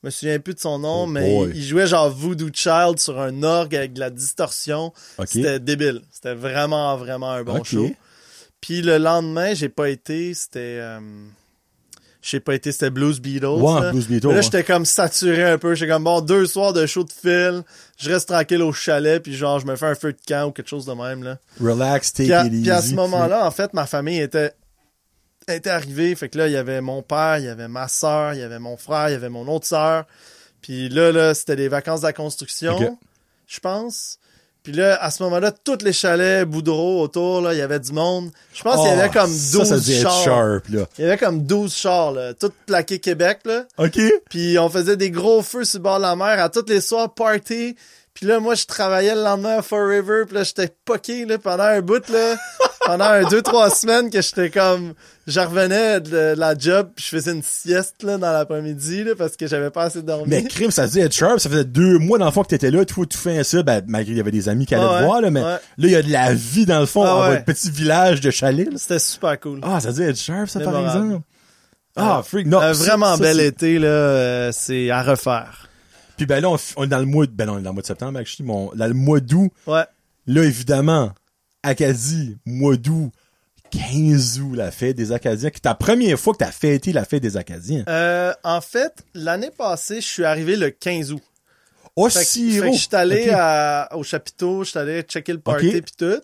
Je 0.01 0.07
me 0.07 0.11
souviens 0.11 0.39
plus 0.39 0.53
de 0.53 0.59
son 0.59 0.79
nom, 0.79 1.03
Oh 1.03 1.07
mais 1.07 1.49
il, 1.49 1.57
il 1.57 1.63
jouait 1.63 1.85
genre 1.87 2.09
Voodoo 2.09 2.49
Child 2.53 2.99
sur 2.99 3.19
un 3.19 3.43
orgue 3.43 3.75
avec 3.75 3.93
de 3.93 3.99
la 3.99 4.09
distorsion. 4.09 4.93
C'était 5.25 5.59
débile. 5.59 6.01
C'était 6.11 6.35
vraiment, 6.35 6.95
vraiment 6.97 7.31
un 7.31 7.43
bon 7.43 7.63
show. 7.63 7.89
Puis 8.61 8.81
le 8.81 8.97
lendemain, 8.97 9.53
j'ai 9.53 9.69
pas 9.69 9.89
été. 9.89 10.33
C'était... 10.33 10.59
euh, 10.81 10.99
J'ai 12.21 12.39
pas 12.41 12.53
été, 12.55 12.71
c'était 12.73 12.89
Blues 12.89 13.19
Beatles. 13.21 13.45
Ouais, 13.45 13.81
là. 13.81 13.91
Blues 13.91 14.07
Beatles, 14.07 14.27
Mais 14.27 14.35
là, 14.35 14.41
j'étais 14.41 14.63
comme 14.63 14.85
saturé 14.85 15.43
un 15.43 15.57
peu. 15.57 15.75
J'étais 15.75 15.91
comme, 15.91 16.03
bon, 16.03 16.19
deux 16.21 16.45
soirs 16.45 16.73
de 16.73 16.85
show 16.85 17.03
de 17.05 17.11
fil. 17.11 17.63
Je 17.97 18.09
reste 18.09 18.27
tranquille 18.29 18.61
au 18.61 18.71
chalet, 18.73 19.21
puis 19.23 19.33
genre, 19.35 19.59
je 19.59 19.65
me 19.65 19.75
fais 19.77 19.85
un 19.87 19.95
feu 19.95 20.11
de 20.13 20.19
camp 20.27 20.47
ou 20.47 20.51
quelque 20.51 20.67
chose 20.69 20.85
de 20.85 20.93
même, 20.93 21.23
là. 21.23 21.37
Relax, 21.61 22.11
take 22.13 22.23
Puis 22.25 22.33
à, 22.33 22.45
it 22.45 22.53
easy. 22.53 22.61
puis 22.63 22.71
à 22.71 22.81
ce 22.81 22.93
moment-là, 22.95 23.45
en 23.45 23.51
fait, 23.51 23.73
ma 23.73 23.85
famille 23.85 24.19
était, 24.19 24.51
était 25.55 25.69
arrivée. 25.69 26.15
Fait 26.15 26.29
que 26.29 26.37
là, 26.37 26.47
il 26.47 26.53
y 26.53 26.57
avait 26.57 26.81
mon 26.81 27.01
père, 27.01 27.37
il 27.37 27.45
y 27.45 27.49
avait 27.49 27.67
ma 27.67 27.87
soeur, 27.87 28.33
il 28.33 28.39
y 28.39 28.43
avait 28.43 28.59
mon 28.59 28.77
frère, 28.77 29.09
il 29.09 29.13
y 29.13 29.15
avait 29.15 29.29
mon 29.29 29.47
autre 29.47 29.65
soeur. 29.67 30.05
Puis 30.61 30.89
là, 30.89 31.11
là, 31.11 31.33
c'était 31.33 31.55
les 31.55 31.67
vacances 31.67 32.01
de 32.01 32.05
la 32.07 32.13
construction, 32.13 32.97
je 33.47 33.59
pense. 33.59 34.17
Puis 34.61 34.73
là, 34.73 35.01
à 35.01 35.09
ce 35.09 35.23
moment-là, 35.23 35.51
tous 35.51 35.83
les 35.83 35.93
chalets 35.93 36.45
Boudreau 36.47 37.01
autour, 37.01 37.41
là, 37.41 37.53
il 37.53 37.57
y 37.57 37.61
avait 37.61 37.79
du 37.79 37.93
monde. 37.93 38.29
Je 38.53 38.61
pense 38.61 38.75
qu'il 38.75 38.87
y 38.89 38.91
avait 38.91 39.03
Ah, 39.03 39.09
comme 39.09 39.31
12 39.31 39.63
ça, 39.63 39.79
ça 39.79 40.01
chars. 40.01 40.23
sharp, 40.23 40.67
là. 40.67 40.85
Il 40.97 41.05
y 41.05 41.07
avait 41.07 41.17
comme 41.17 41.43
12 41.43 41.73
chars, 41.73 42.11
là, 42.11 42.33
tout 42.33 42.51
plaqué 42.65 42.99
Québec, 42.99 43.39
là. 43.45 43.63
OK. 43.77 43.97
Puis 44.29 44.59
on 44.59 44.69
faisait 44.69 44.97
des 44.97 45.11
gros 45.11 45.41
feux 45.41 45.63
sur 45.63 45.79
le 45.79 45.83
bord 45.83 45.97
de 45.97 46.03
la 46.03 46.15
mer 46.17 46.43
à 46.43 46.49
tous 46.49 46.65
les 46.67 46.81
soirs, 46.81 47.13
party. 47.13 47.77
Puis 48.19 48.27
là, 48.27 48.41
moi, 48.41 48.53
je 48.53 48.65
travaillais 48.65 49.15
le 49.15 49.23
lendemain 49.23 49.59
à 49.59 49.61
Forever. 49.61 50.25
Puis 50.25 50.35
là, 50.35 50.43
j'étais 50.43 50.69
poqué 50.83 51.25
là, 51.25 51.37
pendant 51.37 51.63
un 51.63 51.79
bout, 51.79 52.05
là. 52.09 52.35
pendant 52.85 53.05
un, 53.05 53.23
deux, 53.23 53.41
trois 53.41 53.69
semaines 53.69 54.09
que 54.09 54.21
j'étais 54.21 54.49
comme... 54.49 54.93
Je 55.25 55.39
revenais 55.39 56.01
de, 56.01 56.33
la 56.35 56.57
job, 56.57 56.89
puis 56.95 57.05
je 57.05 57.15
faisais 57.15 57.31
une 57.31 57.43
sieste 57.43 58.03
là, 58.03 58.17
dans 58.17 58.33
l'après-midi 58.33 59.03
là, 59.03 59.11
parce 59.15 59.37
que 59.37 59.47
j'avais 59.47 59.69
pas 59.69 59.83
assez 59.83 60.01
dormi. 60.01 60.25
Mais 60.27 60.43
crime, 60.43 60.71
ça 60.71 60.85
dit 60.87 60.99
être 60.99 61.13
sharp. 61.13 61.39
Ça 61.39 61.49
faisait 61.49 61.63
deux 61.63 61.97
mois 61.99 62.17
dans 62.17 62.25
le 62.25 62.31
fond 62.31 62.41
que 62.41 62.47
t'étais 62.47 62.71
là, 62.71 62.83
tout, 62.83 63.05
tout 63.05 63.17
fin 63.17 63.41
ça. 63.43 63.63
Ben, 63.63 63.83
malgré 63.87 64.07
qu'il 64.07 64.17
y 64.17 64.19
avait 64.19 64.31
des 64.31 64.49
amis 64.49 64.65
qui 64.65 64.75
allaient 64.75 64.83
Ah 64.85 64.95
te 64.95 64.99
ouais, 65.01 65.05
voir, 65.05 65.21
là, 65.21 65.31
mais 65.31 65.41
ouais. 65.41 65.47
là, 65.47 65.59
il 65.77 65.91
y 65.91 65.95
a 65.95 66.01
de 66.01 66.11
la 66.11 66.33
vie 66.33 66.65
dans 66.65 66.79
le 66.79 66.87
fond, 66.87 67.03
Ah 67.03 67.21
ouais. 67.21 67.29
votre 67.35 67.45
petit 67.45 67.69
village 67.69 68.19
de 68.19 68.31
chalet. 68.31 68.67
C'était 68.75 68.99
super 68.99 69.39
cool. 69.39 69.59
Ah, 69.61 69.79
ça 69.79 69.93
dit 69.93 70.01
être 70.01 70.17
sharp, 70.17 70.49
ça, 70.49 70.59
par 70.59 70.77
exemple. 70.77 71.21
Ah, 71.95 72.21
freak. 72.25 72.47
Non, 72.47 72.59
Un 72.59 72.71
vraiment 72.73 73.15
ça, 73.15 73.21
bel 73.21 73.39
été, 73.39 73.79
là, 73.79 73.87
euh, 73.87 74.51
c'est 74.51 74.89
à 74.89 75.03
refaire. 75.03 75.68
Puis 76.19 76.25
ben 76.25 76.41
là, 76.41 76.49
on, 76.49 76.57
on 76.75 76.83
est 76.83 76.87
dans 76.87 76.99
le 76.99 77.05
mois 77.05 77.25
de, 77.25 77.31
ben 77.31 77.45
non, 77.45 77.53
on 77.53 77.59
est 77.59 77.61
dans 77.63 77.69
le 77.69 77.73
mois 77.75 77.81
de 77.81 77.87
septembre, 77.87 78.19
actually, 78.19 78.45
mon, 78.45 78.71
dans 78.75 78.87
le 78.87 78.93
mois 78.93 79.21
d'août, 79.21 79.49
Ouais. 79.65 79.85
là, 80.27 80.43
évidemment, 80.43 81.13
Acadie, 81.63 82.37
mois 82.45 82.75
d'août, 82.75 83.11
15 83.71 84.39
août, 84.41 84.55
la 84.55 84.71
fête 84.71 84.95
des 84.97 85.11
Acadiens, 85.11 85.49
qui 85.49 85.57
est 85.57 85.61
ta 85.61 85.75
première 85.75 86.19
fois 86.19 86.33
que 86.33 86.39
t'as 86.39 86.51
fêté 86.51 86.91
la 86.91 87.05
fête 87.05 87.21
des 87.23 87.37
Acadiens? 87.37 87.83
Euh, 87.87 88.33
en 88.43 88.59
fait, 88.61 89.03
l'année 89.13 89.51
passée, 89.51 90.01
je 90.01 90.07
suis 90.07 90.25
arrivé 90.25 90.55
le 90.55 90.71
15 90.71 91.13
août. 91.13 91.21
Oh, 91.95 92.09
Fait 92.09 92.23
si, 92.23 92.51
fait 92.53 92.59
que 92.61 92.65
oh, 92.67 92.73
je 92.73 92.77
suis 92.79 92.95
allé 92.95 93.29
à- 93.31 93.89
au 93.95 94.03
chapiteau, 94.03 94.63
je 94.63 94.71
suis 94.71 94.79
allé 94.79 95.01
checker 95.03 95.33
le 95.33 95.39
party 95.39 95.67
Ok. 95.69 95.83
pis 95.83 95.93
tout. 95.97 96.21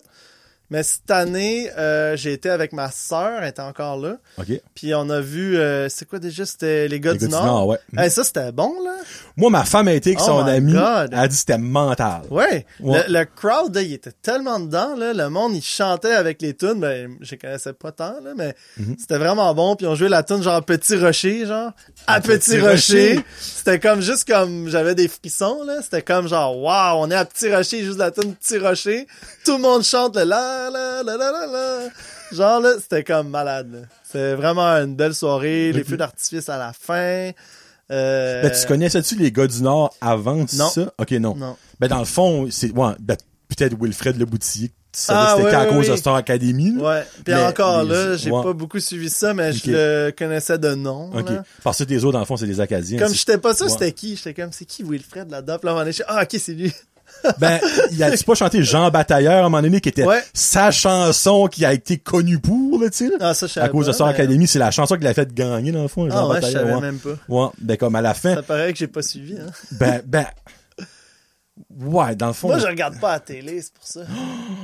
Mais 0.70 0.82
cette 0.82 1.10
année, 1.10 1.70
euh, 1.78 2.16
j'ai 2.16 2.32
été 2.32 2.50
avec 2.50 2.72
ma 2.72 2.90
sœur, 2.90 3.40
elle 3.40 3.48
était 3.48 3.62
encore 3.62 3.96
là. 3.98 4.16
OK. 4.38 4.46
Puis 4.74 4.94
on 4.94 5.08
a 5.10 5.20
vu, 5.20 5.56
euh, 5.56 5.88
c'est 5.88 6.08
quoi 6.08 6.18
déjà, 6.18 6.44
c'était 6.44 6.88
les 6.88 6.98
gars, 6.98 7.12
Les 7.12 7.18
du, 7.18 7.28
gars 7.28 7.40
Nord. 7.42 7.68
ouais. 7.68 7.78
Hey, 7.96 8.10
ça, 8.10 8.24
c'était 8.24 8.50
bon, 8.50 8.74
là. 8.84 8.96
Moi, 9.36 9.48
ma 9.50 9.64
femme 9.64 9.86
a 9.86 9.92
été 9.92 10.10
avec 10.10 10.20
Oh 10.22 10.26
son 10.26 10.38
ami. 10.46 10.72
God. 10.72 11.10
Elle 11.12 11.18
a 11.18 11.28
dit 11.28 11.34
que 11.34 11.38
c'était 11.38 11.58
mental. 11.58 12.22
Ouais. 12.30 12.66
Ouais. 12.80 13.04
Le, 13.06 13.20
le 13.20 13.24
crowd, 13.26 13.78
il 13.80 13.92
était 13.92 14.10
tellement 14.10 14.58
dedans, 14.58 14.96
là. 14.96 15.12
Le 15.12 15.28
monde, 15.30 15.54
il 15.54 15.62
chantait 15.62 16.12
avec 16.14 16.42
les 16.42 16.54
tunes. 16.54 16.80
Ben, 16.80 17.16
je 17.20 17.30
les 17.32 17.38
connaissais 17.38 17.72
pas 17.72 17.92
tant, 17.92 18.16
là, 18.24 18.32
mais 18.36 18.54
Mhm. 18.78 18.96
c'était 18.98 19.18
vraiment 19.18 19.54
bon. 19.54 19.76
Puis 19.76 19.86
on 19.86 19.94
jouait 19.94 20.08
la 20.08 20.22
tune 20.24 20.42
genre 20.42 20.64
Petit 20.64 20.96
Rocher, 20.96 21.46
genre. 21.46 21.70
À 22.08 22.14
À 22.14 22.20
Petit, 22.20 22.38
Petit 22.56 22.60
Rocher. 22.60 23.08
Rocher. 23.16 23.24
C'était 23.40 23.78
comme 23.78 24.00
juste 24.00 24.26
comme, 24.26 24.68
j'avais 24.68 24.94
des 24.96 25.06
frissons, 25.06 25.62
là. 25.64 25.80
C'était 25.82 26.02
comme 26.02 26.26
genre, 26.26 26.58
waouh, 26.58 26.98
on 27.04 27.10
est 27.10 27.14
à 27.14 27.24
Petit 27.24 27.54
Rocher, 27.54 27.84
juste 27.84 27.98
la 27.98 28.10
tune 28.10 28.34
Petit 28.34 28.58
Rocher. 28.58 29.06
Tout 29.44 29.52
le 29.58 29.62
monde 29.62 29.84
chante 29.84 30.16
le 30.16 30.24
la 30.24 30.55
la 30.70 31.02
la 31.02 31.16
la 31.16 31.32
la 31.32 31.46
la. 31.46 31.88
Genre, 32.32 32.60
là, 32.60 32.72
c'était 32.80 33.04
comme 33.04 33.28
malade. 33.28 33.88
C'était 34.04 34.34
vraiment 34.34 34.66
une 34.76 34.96
belle 34.96 35.14
soirée. 35.14 35.72
Les 35.72 35.84
feux 35.84 35.96
d'artifice 35.96 36.48
à 36.48 36.58
la 36.58 36.72
fin. 36.72 37.30
Euh, 37.92 38.42
Ben, 38.42 38.50
tu 38.50 38.66
connaissais-tu 38.66 39.14
les 39.16 39.30
gars 39.30 39.46
du 39.46 39.62
Nord 39.62 39.94
avant 40.00 40.44
Non. 40.54 40.68
ça? 40.68 40.92
OK, 40.98 41.10
non. 41.12 41.36
Non. 41.36 41.56
Ben, 41.78 41.86
dans 41.88 42.00
le 42.00 42.04
fond, 42.04 42.48
c'est, 42.50 42.72
ouais, 42.72 42.92
ben, 42.98 43.16
peut-être 43.48 43.76
Wilfred 43.80 44.16
Le 44.18 44.24
Boutillier. 44.24 44.68
Tu 44.92 45.02
savais 45.02 45.18
Ah, 45.22 45.34
c'était 45.36 45.48
ouais, 45.50 45.54
à 45.54 45.62
ouais, 45.64 45.68
cause 45.76 45.86
de 45.86 45.92
oui. 45.92 45.98
Star 45.98 46.14
Academy. 46.16 46.74
là. 46.74 46.82
Ouais. 46.82 47.02
Puis 47.24 47.34
Mais 47.34 47.44
encore 47.44 47.84
là, 47.84 48.16
j'ai 48.16 48.30
ouais. 48.30 48.42
pas 48.42 48.54
beaucoup 48.54 48.80
suivi 48.80 49.10
ça, 49.10 49.34
mais 49.34 49.52
je 49.52 49.70
le 49.70 50.10
connaissais 50.18 50.58
de 50.58 50.74
nom. 50.74 51.10
OK. 51.14 51.28
là. 51.28 51.44
Parce 51.62 51.78
que 51.78 51.84
les 51.84 52.02
autres, 52.04 52.14
dans 52.14 52.20
le 52.20 52.24
fond, 52.24 52.36
c'est 52.38 52.46
des 52.46 52.60
Acadiens. 52.60 52.98
Comme 52.98 53.08
C'est- 53.08 53.14
j'étais 53.14 53.38
pas 53.38 53.54
sûr 53.54 53.66
Ouais. 53.66 53.72
c'était 53.72 53.92
qui, 53.92 54.16
j'étais 54.16 54.32
comme 54.34 54.50
c'est 54.52 54.64
qui 54.64 54.82
Wilfred 54.82 55.30
là-dedans. 55.30 55.58
Puis 55.58 55.68
là, 55.68 55.84
je 55.86 55.90
suis, 55.92 56.04
ah 56.08 56.22
ok 56.22 56.40
c'est 56.40 56.54
lui. 56.54 56.72
Ben, 57.38 57.60
il 57.92 58.02
a-tu 58.02 58.24
pas 58.24 58.34
chanté 58.34 58.62
Jean 58.62 58.90
Batailleur 58.90 59.34
à 59.34 59.38
un 59.40 59.42
moment 59.44 59.62
donné 59.62 59.80
qui 59.80 59.88
était 59.88 60.04
Ouais. 60.04 60.22
sa 60.34 60.70
chanson 60.70 61.46
qui 61.46 61.64
a 61.64 61.72
été 61.72 61.98
connue 61.98 62.38
pour, 62.38 62.80
là, 62.80 62.90
tu 62.90 63.08
sais? 63.08 63.12
Ah 63.20 63.34
ça 63.34 63.46
je 63.46 63.58
À 63.60 63.68
cause 63.68 63.86
de 63.86 63.92
Star 63.92 64.08
mais- 64.08 64.14
Academy, 64.14 64.46
c'est 64.46 64.58
la 64.58 64.70
chanson 64.70 64.96
qui 64.96 65.04
l'a 65.04 65.14
fait 65.14 65.32
gagner, 65.34 65.72
dans 65.72 65.82
le 65.82 65.88
fond, 65.88 66.08
Jean 66.08 66.16
Ah 66.16 66.28
ouais, 66.28 66.40
je 66.42 66.46
savais 66.52 66.72
ouais. 66.74 66.80
même 66.80 66.98
pas. 66.98 67.10
Ouais, 67.28 67.48
ben, 67.60 67.76
comme 67.76 67.94
à 67.96 68.00
la 68.00 68.14
fin, 68.14 68.34
Ça 68.34 68.42
paraît 68.42 68.72
que 68.72 68.78
j'ai 68.78 68.86
pas 68.88 69.02
suivi. 69.02 69.34
Hein. 69.38 69.50
ben, 69.72 70.02
ben, 70.06 70.26
ouais, 71.80 72.14
dans 72.16 72.28
le 72.28 72.32
fond, 72.32 72.48
Moi 72.48 72.58
je 72.58 72.66
regarde 72.66 72.98
pas 73.00 73.12
la 73.12 73.20
télé, 73.20 73.60
c'est 73.62 73.72
pour 73.74 73.86
ça. 73.86 74.00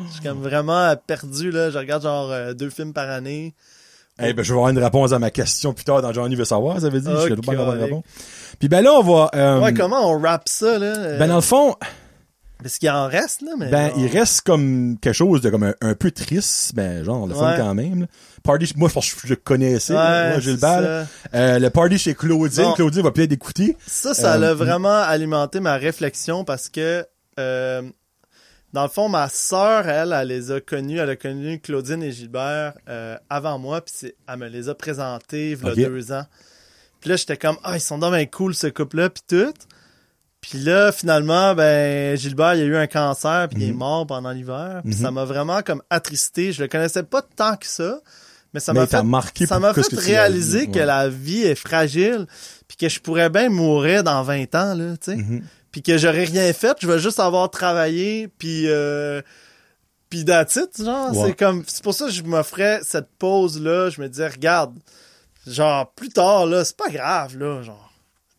Je 0.08 0.12
suis 0.14 0.22
comme 0.22 0.42
vraiment 0.42 0.94
perdu 1.06 1.50
là. 1.50 1.70
Je 1.70 1.78
regarde 1.78 2.02
genre 2.02 2.30
euh, 2.30 2.54
deux 2.54 2.70
films 2.70 2.92
par 2.92 3.08
année. 3.10 3.54
Eh 4.22 4.34
ben, 4.34 4.42
je 4.44 4.52
vais 4.52 4.58
avoir 4.58 4.68
une 4.70 4.78
réponse 4.78 5.12
à 5.12 5.18
ma 5.18 5.30
question 5.30 5.72
plus 5.72 5.84
tard 5.84 6.02
dans 6.02 6.12
Johnny 6.12 6.36
veut 6.36 6.44
savoir, 6.44 6.78
ça 6.80 6.90
veut 6.90 7.00
dire, 7.00 7.18
je 7.22 7.34
vais 7.34 7.40
pas 7.40 7.52
avoir 7.52 7.74
une 7.74 7.82
réponse. 7.82 8.04
Puis 8.58 8.68
ben 8.68 8.82
là, 8.82 8.92
on 8.92 9.02
va, 9.02 9.30
euh, 9.34 9.60
Ouais, 9.60 9.72
comment 9.72 10.06
on 10.12 10.20
rappe 10.20 10.48
ça 10.48 10.78
là 10.78 10.94
euh, 10.96 11.18
ben 11.18 11.28
dans 11.28 11.36
le 11.36 11.40
fond, 11.40 11.74
Parce 12.62 12.78
qu'il 12.78 12.88
en 12.90 13.06
reste 13.08 13.42
là, 13.42 13.52
mais. 13.58 13.68
ben, 13.70 13.88
genre- 13.90 13.98
il 13.98 14.06
reste 14.06 14.40
comme 14.42 14.96
quelque 15.00 15.14
chose 15.14 15.40
de 15.40 15.50
comme 15.50 15.64
un, 15.64 15.74
un 15.80 15.94
peu 15.94 16.10
triste, 16.10 16.74
ben, 16.74 17.04
genre, 17.04 17.26
le 17.26 17.34
fun 17.34 17.50
Ouais. 17.52 17.56
quand 17.58 17.74
même, 17.74 18.00
là. 18.02 18.06
Party, 18.42 18.72
moi, 18.76 18.88
je 18.88 18.94
pense 18.94 19.12
que 19.14 19.28
je 19.28 19.34
connaissais, 19.34 19.92
Ouais, 19.92 20.30
moi, 20.30 20.38
là. 20.40 20.56
ça. 20.58 21.06
Euh, 21.34 21.58
le 21.58 21.70
party 21.70 21.98
chez 21.98 22.14
Claudine, 22.14 22.64
Bon. 22.64 22.72
Claudine 22.74 23.02
va 23.02 23.10
peut-être 23.12 23.32
écouter. 23.32 23.76
Ça, 23.86 24.14
ça 24.14 24.34
Euh, 24.36 24.50
a 24.50 24.54
vraiment 24.54 24.96
alimenté 25.02 25.60
ma 25.60 25.76
réflexion 25.76 26.44
parce 26.44 26.68
que, 26.68 27.06
euh, 27.38 27.82
dans 28.72 28.82
le 28.82 28.88
fond, 28.88 29.08
ma 29.08 29.28
sœur, 29.28 29.86
elle, 29.88 30.12
elle 30.18 30.28
les 30.28 30.50
a 30.50 30.60
connus. 30.60 30.98
Elle 30.98 31.10
a 31.10 31.16
connu 31.16 31.60
Claudine 31.60 32.02
et 32.02 32.10
Gilbert 32.10 32.72
euh, 32.88 33.16
avant 33.30 33.58
moi, 33.58 33.80
puis 33.84 34.12
elle 34.26 34.38
me 34.38 34.48
les 34.48 34.68
a 34.68 34.74
présentés 34.74 35.52
il 35.52 35.80
y 35.80 35.84
a 35.84 35.88
deux 35.88 36.10
ans. 36.12 36.24
Puis 37.00 37.10
là, 37.10 37.16
j'étais 37.16 37.36
comme, 37.36 37.56
ah, 37.64 37.76
ils 37.76 37.80
sont 37.80 37.98
bien 37.98 38.24
cool, 38.26 38.54
ce 38.54 38.66
couple-là, 38.68 39.10
puis 39.10 39.22
tout. 39.28 39.52
Puis 40.42 40.58
là, 40.58 40.92
finalement, 40.92 41.54
ben, 41.54 42.16
Gilbert, 42.18 42.54
il 42.56 42.62
a 42.62 42.64
eu 42.64 42.76
un 42.76 42.86
cancer, 42.88 43.48
puis 43.48 43.62
il 43.62 43.68
est 43.68 43.72
Mhm. 43.72 43.78
mort 43.78 44.06
pendant 44.06 44.30
l'hiver. 44.32 44.80
Puis 44.84 44.94
Mhm. 44.94 45.00
ça 45.00 45.10
m'a 45.10 45.24
vraiment 45.24 45.62
comme 45.62 45.82
attristé. 45.88 46.52
Je 46.52 46.60
le 46.62 46.68
connaissais 46.68 47.04
pas 47.04 47.22
tant 47.22 47.56
que 47.56 47.66
ça, 47.66 48.00
mais 48.52 48.60
ça 48.60 48.72
m'a 48.74 48.86
fait 48.86 49.02
marqué 49.04 49.46
ça 49.46 49.58
m'a 49.60 49.72
fait 49.72 49.86
réaliser 49.94 50.66
que 50.66 50.80
ouais. 50.80 50.84
la 50.84 51.08
vie 51.08 51.42
est 51.42 51.54
fragile, 51.54 52.26
puis 52.68 52.76
que 52.76 52.88
je 52.88 53.00
pourrais 53.00 53.30
bien 53.30 53.48
mourir 53.48 54.02
dans 54.04 54.22
20 54.24 54.54
ans, 54.56 54.74
là, 54.74 54.96
tu 54.96 55.12
sais. 55.12 55.16
Mhm. 55.16 55.42
Puis 55.70 55.80
que 55.82 55.96
j'aurais 55.96 56.24
rien 56.24 56.52
fait, 56.52 56.76
je 56.82 56.86
vais 56.86 56.98
juste 56.98 57.20
avoir 57.20 57.48
travaillé, 57.50 58.28
puis... 58.28 58.68
Euh, 58.68 59.22
puis 60.10 60.20
it, 60.20 60.84
genre, 60.84 61.16
Ouais. 61.16 61.28
c'est 61.28 61.38
comme... 61.38 61.62
C'est 61.66 61.82
pour 61.82 61.94
ça 61.94 62.04
que 62.06 62.10
je 62.12 62.22
m'offrais 62.22 62.80
cette 62.82 63.08
pause-là, 63.18 63.88
je 63.88 64.00
me 64.02 64.08
disais, 64.08 64.28
regarde, 64.28 64.74
genre, 65.46 65.90
plus 65.94 66.10
tard, 66.10 66.44
là, 66.46 66.64
c'est 66.64 66.76
pas 66.76 66.90
grave, 66.90 67.38
là, 67.38 67.62
genre... 67.62 67.90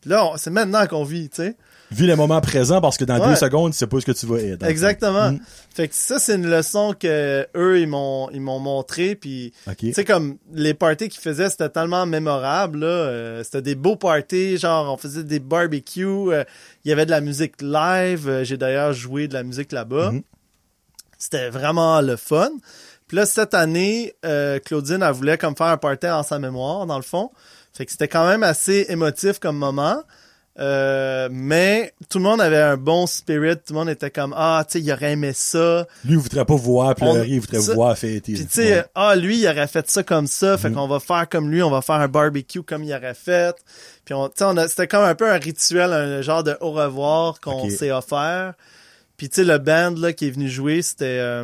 Là, 0.05 0.33
c'est 0.35 0.51
maintenant 0.51 0.85
qu'on 0.85 1.03
vit, 1.05 1.29
tu 1.29 1.37
sais. 1.37 1.55
Vis 1.93 2.07
le 2.07 2.15
moment 2.15 2.41
présent 2.41 2.81
parce 2.81 2.97
que 2.97 3.05
dans 3.05 3.19
Ouais. 3.19 3.27
deux 3.29 3.35
secondes, 3.35 3.71
tu 3.71 3.77
sais 3.77 3.87
pas 3.87 3.99
ce 3.99 4.05
que 4.05 4.11
tu 4.11 4.25
vas 4.25 4.39
être. 4.41 4.63
Exactement. 4.65 5.31
Mm. 5.31 5.39
Fait 5.75 5.87
que 5.87 5.95
ça, 5.95 6.19
c'est 6.19 6.35
une 6.35 6.49
leçon 6.49 6.93
que 6.99 7.47
eux, 7.55 7.79
ils 7.79 7.87
m'ont, 7.87 8.29
ils 8.31 8.41
m'ont 8.41 8.59
montré, 8.59 9.15
puis 9.15 9.53
tu 9.77 9.93
sais, 9.93 10.03
comme 10.05 10.37
les 10.53 10.73
parties 10.73 11.09
qu'ils 11.09 11.21
faisaient, 11.21 11.49
c'était 11.49 11.69
tellement 11.69 12.05
mémorable, 12.05 12.79
là. 12.79 12.87
Euh, 12.87 13.43
c'était 13.43 13.61
des 13.61 13.75
beaux 13.75 13.95
parties, 13.95 14.57
genre, 14.57 14.91
on 14.93 14.97
faisait 14.97 15.23
des 15.23 15.39
barbecues, 15.39 16.05
euh, 16.33 16.43
il 16.85 16.89
y 16.89 16.91
avait 16.91 17.05
de 17.05 17.11
la 17.11 17.21
musique 17.21 17.61
live. 17.61 18.27
euh, 18.27 18.43
J'ai 18.43 18.57
d'ailleurs 18.57 18.93
joué 18.93 19.27
de 19.27 19.33
la 19.33 19.43
musique 19.43 19.71
là-bas. 19.71 20.11
Mhm. 20.11 20.21
C'était 21.17 21.49
vraiment 21.49 22.01
le 22.01 22.17
fun. 22.17 22.49
Puis 23.07 23.17
là, 23.17 23.25
cette 23.25 23.53
année, 23.53 24.13
euh, 24.25 24.59
Claudine, 24.59 25.03
elle 25.03 25.11
voulait 25.13 25.37
comme 25.37 25.55
faire 25.55 25.67
un 25.67 25.77
party 25.77 26.07
en 26.07 26.23
sa 26.23 26.39
mémoire, 26.39 26.85
dans 26.85 26.97
le 26.97 27.03
fond. 27.03 27.29
Fait 27.73 27.85
que 27.85 27.91
c'était 27.91 28.07
quand 28.07 28.27
même 28.27 28.43
assez 28.43 28.85
émotif 28.89 29.39
comme 29.39 29.57
moment. 29.57 30.01
Euh, 30.59 31.29
mais 31.31 31.93
tout 32.09 32.19
le 32.19 32.25
monde 32.25 32.39
avait 32.39 32.61
un 32.61 32.77
bon 32.77 33.07
spirit. 33.07 33.55
Tout 33.57 33.73
le 33.73 33.79
monde 33.79 33.89
était 33.89 34.11
comme, 34.11 34.35
ah, 34.37 34.63
tu 34.67 34.73
sais, 34.73 34.81
il 34.85 34.91
aurait 34.91 35.13
aimé 35.13 35.31
ça. 35.33 35.87
Lui, 36.05 36.13
il 36.13 36.17
voudrait 36.19 36.45
pas 36.45 36.55
voir 36.55 36.93
pleurer, 36.93 37.21
On- 37.21 37.23
il 37.23 37.39
voudrait 37.39 37.59
ça- 37.59 37.73
voir 37.73 37.97
fêter. 37.97 38.33
Puis 38.33 38.45
tu 38.45 38.51
sais, 38.51 38.75
Ouais. 38.75 38.85
ah 38.93 39.15
lui, 39.15 39.39
il 39.39 39.47
aurait 39.47 39.67
fait 39.67 39.89
ça 39.89 40.03
comme 40.03 40.27
ça, 40.27 40.57
fait 40.59 40.69
Mhm. 40.69 40.75
qu'on 40.75 40.87
va 40.87 40.99
faire 40.99 41.27
comme 41.27 41.49
lui, 41.49 41.63
on 41.63 41.71
va 41.71 41.81
faire 41.81 41.95
un 41.95 42.07
barbecue 42.07 42.61
comme 42.61 42.83
il 42.83 42.93
aurait 42.93 43.15
fait. 43.15 43.55
Puis 44.05 44.13
on, 44.13 44.27
tu 44.27 44.33
sais, 44.37 44.43
on 44.45 44.55
a- 44.57 44.67
c'était 44.67 44.87
comme 44.87 45.03
un 45.03 45.15
peu 45.15 45.27
un 45.31 45.37
rituel, 45.39 45.91
un 45.91 46.21
genre 46.21 46.43
de 46.43 46.55
au 46.61 46.71
revoir 46.71 47.39
qu'on 47.39 47.67
s'est 47.69 47.91
offert. 47.91 48.53
Puis 49.17 49.29
tu 49.29 49.37
sais, 49.37 49.43
le 49.43 49.57
band 49.57 49.95
là 49.97 50.13
qui 50.13 50.27
est 50.27 50.31
venu 50.31 50.49
jouer, 50.49 50.81
c'était 50.83 51.05
euh, 51.19 51.43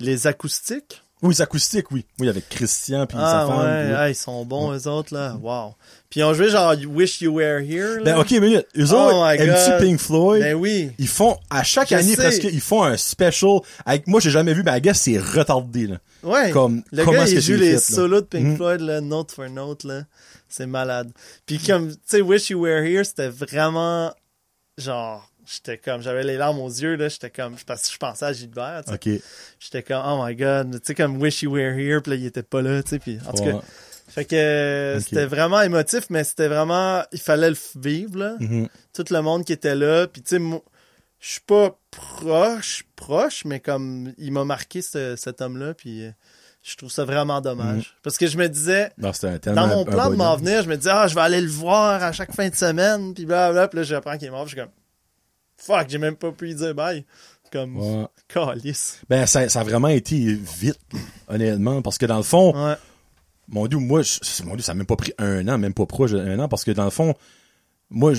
les 0.00 0.26
acoustiques. 0.26 1.02
Oui, 1.22 1.34
c'est 1.34 1.42
acoustique, 1.42 1.90
oui. 1.90 2.04
Oui, 2.20 2.28
avec 2.28 2.48
Christian 2.48 3.04
puis 3.06 3.18
ah 3.20 3.46
sa 3.48 3.52
femme. 3.52 3.66
ouais, 3.66 3.84
puis- 3.86 3.94
ah, 3.96 4.08
ils 4.08 4.14
sont 4.14 4.44
bons 4.44 4.72
eux 4.72 4.86
autres 4.88 5.12
là, 5.14 5.36
wow. 5.42 5.74
Puis 6.08 6.20
ils 6.20 6.22
ont 6.24 6.32
joué 6.32 6.48
genre 6.48 6.74
Wish 6.88 7.20
You 7.20 7.34
Were 7.34 7.60
Here. 7.60 7.96
Là. 7.98 8.02
Ben, 8.04 8.18
ok, 8.18 8.30
minute. 8.32 8.66
Eux 8.78 8.86
Oh 8.92 8.94
autres, 8.94 9.26
aiment-tu 9.32 9.70
God. 9.70 9.80
Pink 9.80 10.00
Floyd? 10.00 10.42
Ben 10.42 10.54
oui. 10.54 10.90
Ils 10.98 11.08
font, 11.08 11.36
à 11.50 11.62
chaque 11.64 11.88
Je 11.90 11.96
année 11.96 12.14
sais. 12.14 12.16
presque, 12.16 12.44
ils 12.44 12.60
font 12.60 12.82
un 12.84 12.96
special. 12.96 13.58
Avec, 13.84 14.06
moi, 14.06 14.20
j'ai 14.20 14.30
jamais 14.30 14.54
vu, 14.54 14.62
mais 14.62 14.78
I 14.78 14.80
guess 14.80 15.00
c'est 15.00 15.18
retardé, 15.18 15.86
là. 15.88 15.96
Ouais. 16.22 16.50
Comme, 16.50 16.82
Le 16.92 17.04
comment 17.04 17.18
gars, 17.18 17.28
il 17.28 17.40
joue 17.42 17.54
les 17.56 17.72
fait, 17.72 17.78
solos 17.94 18.20
de 18.22 18.26
Pink 18.26 18.44
Mhm. 18.46 18.56
Floyd, 18.56 18.80
là, 18.80 19.00
note 19.00 19.32
for 19.32 19.48
note, 19.50 19.84
là. 19.84 20.02
C'est 20.48 20.66
malade. 20.66 21.10
Puis 21.46 21.58
comme, 21.58 21.90
tu 21.90 21.98
sais, 22.06 22.20
Wish 22.22 22.48
You 22.50 22.60
Were 22.62 22.82
Here, 22.84 23.04
c'était 23.04 23.28
vraiment, 23.28 24.14
genre, 24.78 25.27
j'étais 25.50 25.78
comme, 25.78 26.02
j'avais 26.02 26.24
les 26.24 26.36
larmes 26.36 26.58
aux 26.60 26.68
yeux, 26.68 26.96
là, 26.96 27.08
j'étais 27.08 27.30
comme, 27.30 27.54
parce 27.66 27.82
que 27.88 27.92
je 27.92 27.98
pensais 27.98 28.24
à 28.24 28.32
Gilbert, 28.32 28.82
tu 28.86 28.92
sais. 28.92 29.16
Ok. 29.16 29.22
J'étais 29.58 29.82
comme, 29.82 30.02
oh 30.06 30.24
my 30.24 30.34
god, 30.36 30.72
tu 30.72 30.78
sais, 30.84 30.94
comme 30.94 31.16
Wish 31.20 31.42
You 31.42 31.52
Were 31.52 31.78
Here, 31.78 32.00
puis 32.02 32.10
là, 32.12 32.16
il 32.16 32.26
était 32.26 32.42
pas 32.42 32.60
là, 32.62 32.82
tu 32.82 32.90
sais, 32.90 32.98
puis 32.98 33.18
en 33.26 33.32
tout 33.32 33.42
Ouais. 33.42 33.52
cas. 33.52 33.60
Fait 34.10 34.24
que 34.24 34.98
c'était 35.00 35.26
vraiment 35.26 35.60
émotif, 35.60 36.04
mais 36.10 36.24
c'était 36.24 36.48
vraiment, 36.48 37.02
il 37.12 37.20
fallait 37.20 37.50
le 37.50 37.56
vivre, 37.76 38.18
là. 38.18 38.36
Mhm. 38.40 38.68
Tout 38.94 39.04
le 39.10 39.20
monde 39.20 39.44
qui 39.44 39.52
était 39.52 39.74
là, 39.74 40.06
puis 40.06 40.22
tu 40.22 40.30
sais, 40.30 40.38
moi, 40.38 40.62
je 41.20 41.30
suis 41.32 41.40
pas 41.40 41.78
proche, 41.90 42.84
proche, 42.96 43.44
mais 43.44 43.60
comme, 43.60 44.12
il 44.18 44.32
m'a 44.32 44.44
marqué, 44.44 44.82
ce- 44.82 45.14
cet 45.16 45.40
homme-là, 45.42 45.74
puis 45.74 46.04
je 46.62 46.76
trouve 46.76 46.90
ça 46.90 47.04
vraiment 47.04 47.40
dommage. 47.40 47.76
Mhm. 47.76 48.00
Parce 48.02 48.16
que 48.18 48.26
je 48.26 48.38
me 48.38 48.48
disais, 48.48 48.90
Non, 48.98 49.10
dans 49.54 49.66
mon 49.68 49.84
plan 49.84 50.10
de 50.10 50.16
m'en 50.16 50.36
venir, 50.36 50.62
je 50.62 50.68
me 50.68 50.76
disais, 50.76 50.90
ah, 50.92 51.06
je 51.06 51.14
vais 51.14 51.20
aller 51.20 51.40
le 51.40 51.48
voir 51.50 52.02
à 52.02 52.12
chaque 52.12 52.32
fin 52.34 52.48
de 52.48 52.54
semaine, 52.54 53.14
puis 53.14 53.26
blablabla, 53.26 53.68
puis 53.68 53.76
là, 53.78 53.82
j'apprends 53.82 54.16
qu'il 54.16 54.28
est 54.28 54.30
mort, 54.30 54.44
puis 54.44 54.52
je 54.54 54.56
suis 54.56 54.64
comme, 54.64 54.72
fuck, 55.58 55.86
j'ai 55.88 55.98
même 55.98 56.16
pas 56.16 56.32
pu 56.32 56.46
lui 56.46 56.54
dire 56.54 56.74
bye. 56.74 57.04
Comme, 57.52 57.78
Ouais. 57.78 58.06
calice. 58.28 59.00
Ben, 59.08 59.24
ça, 59.26 59.48
ça 59.48 59.60
a 59.60 59.64
vraiment 59.64 59.88
été 59.88 60.16
vite, 60.34 60.78
honnêtement, 61.28 61.80
parce 61.82 61.96
que 61.96 62.04
dans 62.06 62.18
le 62.18 62.22
fond, 62.22 62.54
Ouais. 62.54 62.74
mon 63.48 63.66
Dieu, 63.66 63.78
moi, 63.78 64.02
je- 64.02 64.42
mon 64.44 64.54
Dieu, 64.54 64.62
ça 64.62 64.72
a 64.72 64.74
même 64.74 64.84
pas 64.86 64.96
pris 64.96 65.12
un 65.18 65.48
an, 65.48 65.56
même 65.56 65.72
pas 65.72 65.86
proche 65.86 66.12
d'un 66.12 66.38
an, 66.40 66.48
parce 66.48 66.62
que 66.64 66.70
dans 66.72 66.84
le 66.84 66.90
fond, 66.90 67.14
moi, 67.88 68.12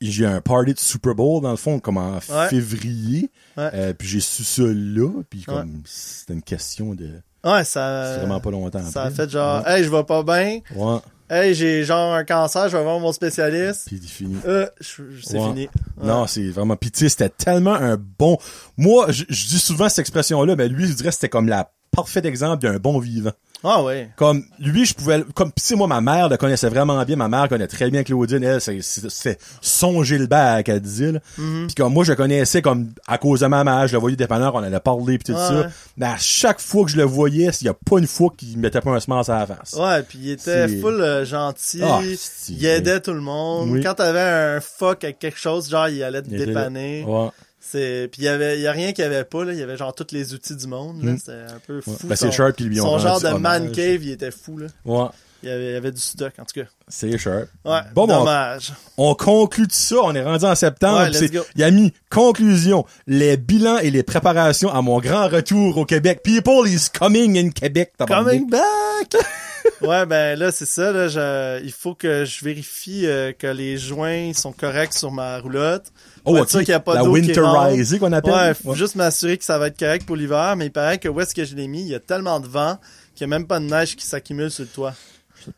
j'ai- 0.00 0.24
un 0.24 0.40
party 0.40 0.72
de 0.72 0.78
Super 0.78 1.14
Bowl, 1.14 1.42
dans 1.42 1.50
le 1.50 1.58
fond, 1.58 1.78
comme 1.78 1.98
en 1.98 2.14
Ouais. 2.14 2.48
février, 2.48 3.30
euh, 3.58 3.92
puis 3.92 4.08
j'ai 4.08 4.20
su 4.20 4.44
ça 4.44 4.62
là, 4.64 5.10
puis 5.28 5.42
comme, 5.42 5.82
c'était 5.84 6.32
une 6.32 6.42
question 6.42 6.94
de, 6.94 7.10
Ouais, 7.44 7.64
ça. 7.64 8.14
c'est 8.14 8.20
vraiment 8.20 8.40
pas 8.40 8.50
longtemps 8.50 8.82
Ça 8.90 9.02
a 9.02 9.10
fait 9.10 9.28
genre, 9.28 9.62
Ouais. 9.62 9.72
hey, 9.80 9.84
je 9.84 9.90
vais 9.90 10.04
pas 10.04 10.22
bien. 10.22 10.60
Ouais, 10.74 10.98
Hey, 11.32 11.54
j'ai 11.54 11.84
genre 11.84 12.12
un 12.12 12.24
cancer, 12.24 12.68
je 12.68 12.76
vais 12.76 12.82
voir 12.82 12.98
mon 12.98 13.12
spécialiste. 13.12 13.84
puis 13.86 14.00
c'est 14.02 14.08
fini. 14.08 14.36
Euh, 14.46 14.66
c'est 14.80 15.38
Ouais. 15.38 15.46
fini. 15.48 15.68
Ouais. 15.98 16.06
Non, 16.08 16.26
c'est 16.26 16.48
vraiment 16.50 16.74
pitié. 16.76 17.08
C'était 17.08 17.28
tellement 17.28 17.74
un 17.74 17.96
bon. 17.96 18.36
Moi, 18.76 19.06
je, 19.10 19.24
je 19.28 19.46
dis 19.46 19.58
souvent 19.60 19.88
cette 19.88 20.00
expression-là, 20.00 20.56
mais 20.56 20.68
lui, 20.68 20.86
je 20.88 20.92
dirais 20.94 21.10
que 21.10 21.14
c'était 21.14 21.28
comme 21.28 21.48
la 21.48 21.70
parfaite 21.92 22.24
exemple 22.26 22.62
d'un 22.66 22.78
bon 22.78 22.98
vivant. 22.98 23.30
Ah 23.62 23.82
ouais. 23.82 24.08
Comme 24.16 24.44
lui, 24.58 24.86
je 24.86 24.94
pouvais, 24.94 25.22
comme 25.34 25.52
sais, 25.56 25.76
moi, 25.76 25.86
ma 25.86 26.00
mère 26.00 26.28
le 26.30 26.36
connaissait 26.38 26.68
vraiment 26.70 27.04
bien. 27.04 27.16
Ma 27.16 27.28
mère 27.28 27.48
connaît 27.48 27.66
très 27.66 27.90
bien 27.90 28.02
Claudine. 28.02 28.42
Elle, 28.42 28.60
c'est 28.60 29.38
son 29.60 30.02
Gilbert 30.02 30.62
qu'elle 30.64 30.80
disait. 30.80 31.12
là. 31.12 31.20
Mhm. 31.36 31.66
Puis 31.66 31.74
comme 31.74 31.92
moi, 31.92 32.04
je 32.04 32.12
le 32.12 32.16
connaissais 32.16 32.62
comme 32.62 32.88
à 33.06 33.18
cause 33.18 33.40
de 33.40 33.46
ma 33.46 33.62
mère. 33.62 33.86
Je 33.86 33.92
le 33.92 33.98
voyais 33.98 34.16
dépanneur, 34.16 34.54
on 34.54 34.62
allait 34.62 34.80
parler 34.80 35.18
puis 35.18 35.32
tout 35.34 35.38
ça. 35.38 35.60
ouais. 35.60 35.66
Mais 35.98 36.06
à 36.06 36.16
chaque 36.18 36.60
fois 36.60 36.84
que 36.84 36.90
je 36.90 36.96
le 36.96 37.04
voyais, 37.04 37.50
il 37.60 37.64
y 37.66 37.68
a 37.68 37.74
pas 37.74 37.98
une 37.98 38.06
fois 38.06 38.30
qu'il 38.36 38.56
mettait 38.58 38.80
pas 38.80 38.92
un 38.92 39.00
semence 39.00 39.28
à 39.28 39.40
la 39.40 39.46
face. 39.46 39.74
Ouais, 39.78 40.02
puis 40.04 40.18
il 40.22 40.30
était 40.30 40.66
full 40.80 41.00
euh, 41.00 41.24
gentil. 41.26 41.80
Ah, 41.84 42.00
il 42.48 42.64
aidait 42.64 43.00
tout 43.00 43.12
le 43.12 43.20
monde. 43.20 43.70
Oui. 43.70 43.82
Quand 43.82 43.94
t'avais 43.94 44.20
un 44.56 44.60
fuck 44.60 45.04
avec 45.04 45.18
quelque 45.18 45.38
chose, 45.38 45.68
genre, 45.68 45.88
il 45.88 46.02
allait 46.02 46.22
te 46.22 46.28
Il 46.28 46.34
était 46.36 46.46
là. 46.46 46.52
dépanner. 46.62 47.04
Ouais. 47.06 47.28
C'est 47.60 48.08
puis 48.10 48.22
il 48.22 48.24
y 48.24 48.28
avait 48.28 48.58
y 48.58 48.66
a 48.66 48.72
rien 48.72 48.92
qu'il 48.92 49.04
y 49.04 49.06
avait 49.06 49.24
pas 49.24 49.44
là, 49.44 49.52
il 49.52 49.58
y 49.58 49.62
avait 49.62 49.76
genre 49.76 49.94
tous 49.94 50.08
les 50.12 50.32
outils 50.34 50.56
du 50.56 50.66
monde 50.66 51.02
là, 51.04 51.12
Mm. 51.12 51.18
c'était 51.18 51.32
un 51.32 51.58
peu 51.66 51.80
fou. 51.82 51.90
Ouais. 51.90 51.96
Ben, 52.04 52.16
c'est 52.16 52.32
Sharp 52.32 52.56
qui 52.56 52.64
lui 52.64 52.80
ont 52.80 52.84
Son 52.84 52.98
genre 52.98 53.20
de 53.20 53.28
man 53.30 53.70
cave, 53.70 54.02
il 54.02 54.10
était 54.12 54.30
fou 54.30 54.56
là. 54.58 54.66
Ouais. 54.84 55.06
Il 55.42 55.48
y 55.48 55.52
avait, 55.52 55.68
il 55.70 55.72
y 55.72 55.76
avait 55.76 55.92
du 55.92 56.00
stock 56.00 56.32
en 56.38 56.44
tout 56.44 56.60
cas. 56.60 56.66
C'est 56.88 57.16
sharp. 57.16 57.48
Ouais, 57.64 57.80
Bon, 57.94 58.06
dommage. 58.06 58.72
On 58.98 59.14
conclut 59.14 59.66
tout 59.68 59.74
ça, 59.74 59.96
on 60.02 60.14
est 60.14 60.22
rendu 60.22 60.44
en 60.44 60.54
septembre. 60.54 61.10
Ouais. 61.10 61.30
Il 61.56 61.62
a 61.64 61.70
mis 61.70 61.94
conclusion, 62.10 62.84
les 63.06 63.38
bilans 63.38 63.78
et 63.78 63.90
les 63.90 64.02
préparations 64.02 64.70
à 64.70 64.82
mon 64.82 64.98
grand 65.00 65.28
retour 65.28 65.78
au 65.78 65.86
Québec. 65.86 66.20
People 66.22 66.68
is 66.68 66.88
coming 66.92 67.38
in 67.38 67.50
Québec. 67.50 67.92
Coming 68.06 68.50
back. 68.50 69.16
ouais, 69.82 70.04
ben 70.06 70.38
là 70.38 70.52
c'est 70.52 70.66
ça 70.66 70.92
là, 70.92 71.08
je- 71.08 71.62
il 71.64 71.72
faut 71.72 71.94
que 71.94 72.24
je 72.26 72.44
vérifie 72.44 73.06
euh, 73.06 73.32
que 73.32 73.46
les 73.46 73.78
joints 73.78 74.32
sont 74.34 74.52
corrects 74.52 74.92
sur 74.94 75.10
ma 75.10 75.38
roulotte. 75.38 75.86
Oh, 76.24 76.38
ok. 76.38 76.46
qu'il 76.48 76.68
y 76.68 76.72
a 76.72 76.80
pas 76.80 76.94
La 76.94 77.00
qu'on 77.02 78.12
appelle? 78.12 78.32
Ouais, 78.32 78.54
faut 78.54 78.74
juste 78.74 78.94
m'assurer 78.94 79.38
que 79.38 79.44
ça 79.44 79.58
va 79.58 79.68
être 79.68 79.78
correct 79.78 80.06
pour 80.06 80.16
l'hiver, 80.16 80.54
mais 80.56 80.66
il 80.66 80.72
paraît 80.72 80.98
que 80.98 81.08
où 81.08 81.20
est-ce 81.20 81.34
que 81.34 81.44
je 81.44 81.54
l'ai 81.54 81.66
mis, 81.68 81.82
il 81.82 81.88
y 81.88 81.94
a 81.94 82.00
tellement 82.00 82.40
de 82.40 82.46
vent 82.46 82.78
qu'il 83.14 83.26
n'y 83.26 83.34
a 83.34 83.38
même 83.38 83.46
pas 83.46 83.58
de 83.60 83.64
neige 83.64 83.96
qui 83.96 84.06
s'accumule 84.06 84.50
sur 84.50 84.64
le 84.64 84.68
toit. 84.68 84.94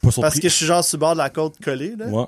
Pas. 0.01 0.11
Parce 0.21 0.39
que 0.39 0.49
je 0.49 0.55
suis 0.55 0.67
genre 0.67 0.85
sur 0.85 0.97
le 0.97 1.01
bord 1.01 1.13
de 1.15 1.19
la 1.19 1.31
côte 1.31 1.55
collée, 1.63 1.95
là. 1.99 2.07
Ouais. 2.07 2.25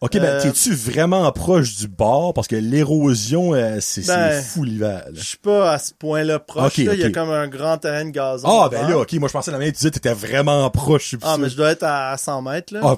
Ok, 0.00 0.12
ben, 0.14 0.24
Euh, 0.24 0.42
t'es-tu 0.42 0.74
vraiment 0.74 1.30
proche 1.32 1.76
du 1.76 1.88
bord? 1.88 2.34
Parce 2.34 2.48
que 2.48 2.56
l'érosion, 2.56 3.54
euh, 3.54 3.78
c'est 3.80 4.06
Ben, 4.06 4.42
fou 4.42 4.64
l'hiver. 4.64 5.04
Je 5.14 5.22
suis 5.22 5.38
pas 5.38 5.72
à 5.72 5.78
ce 5.78 5.92
point-là 5.94 6.38
proche, 6.38 6.78
Ok, 6.78 6.84
là. 6.84 6.94
Il 6.94 7.00
y 7.00 7.04
a 7.04 7.10
comme 7.10 7.30
un 7.30 7.48
grand 7.48 7.78
terrain 7.78 8.04
de 8.04 8.10
gazon. 8.10 8.46
Ah, 8.48 8.68
ben 8.70 8.88
là, 8.88 8.98
ok, 8.98 9.12
moi 9.14 9.28
je 9.28 9.32
pensais 9.32 9.50
la 9.50 9.58
même, 9.58 9.68
tu 9.68 9.76
disais 9.76 9.90
que 9.90 9.94
t'étais 9.94 10.12
vraiment 10.12 10.68
proche. 10.70 11.14
Ah, 11.22 11.36
mais 11.38 11.48
je 11.48 11.56
dois 11.56 11.70
être 11.70 11.84
à 11.84 12.16
100 12.16 12.42
mètres, 12.42 12.74
là. 12.74 12.80
Ah, 12.82 12.96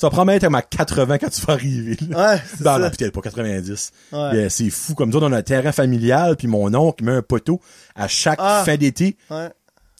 tu 0.00 0.06
vas 0.06 0.10
probablement 0.10 0.36
être 0.36 0.44
à 0.44 0.50
ma 0.50 0.62
80 0.62 1.18
quand 1.18 1.28
tu 1.28 1.40
vas 1.42 1.52
arriver. 1.52 1.96
là. 2.08 2.32
Ouais, 2.32 2.40
c'est 2.56 2.64
ça. 2.64 2.78
non, 2.78 2.90
peut-être 2.90 3.12
pas 3.12 3.20
90. 3.20 3.92
Ouais. 4.12 4.48
C'est 4.48 4.70
fou. 4.70 4.94
Comme 4.94 5.12
ça, 5.12 5.18
on 5.18 5.30
a 5.32 5.36
un 5.38 5.42
terrain 5.42 5.72
familial, 5.72 6.36
puis 6.36 6.48
mon 6.48 6.74
oncle 6.74 7.04
met 7.04 7.12
un 7.12 7.22
poteau 7.22 7.60
à 7.94 8.08
chaque 8.08 8.38
Ah. 8.42 8.62
fin 8.64 8.76
d'été. 8.76 9.16
Ouais. 9.30 9.50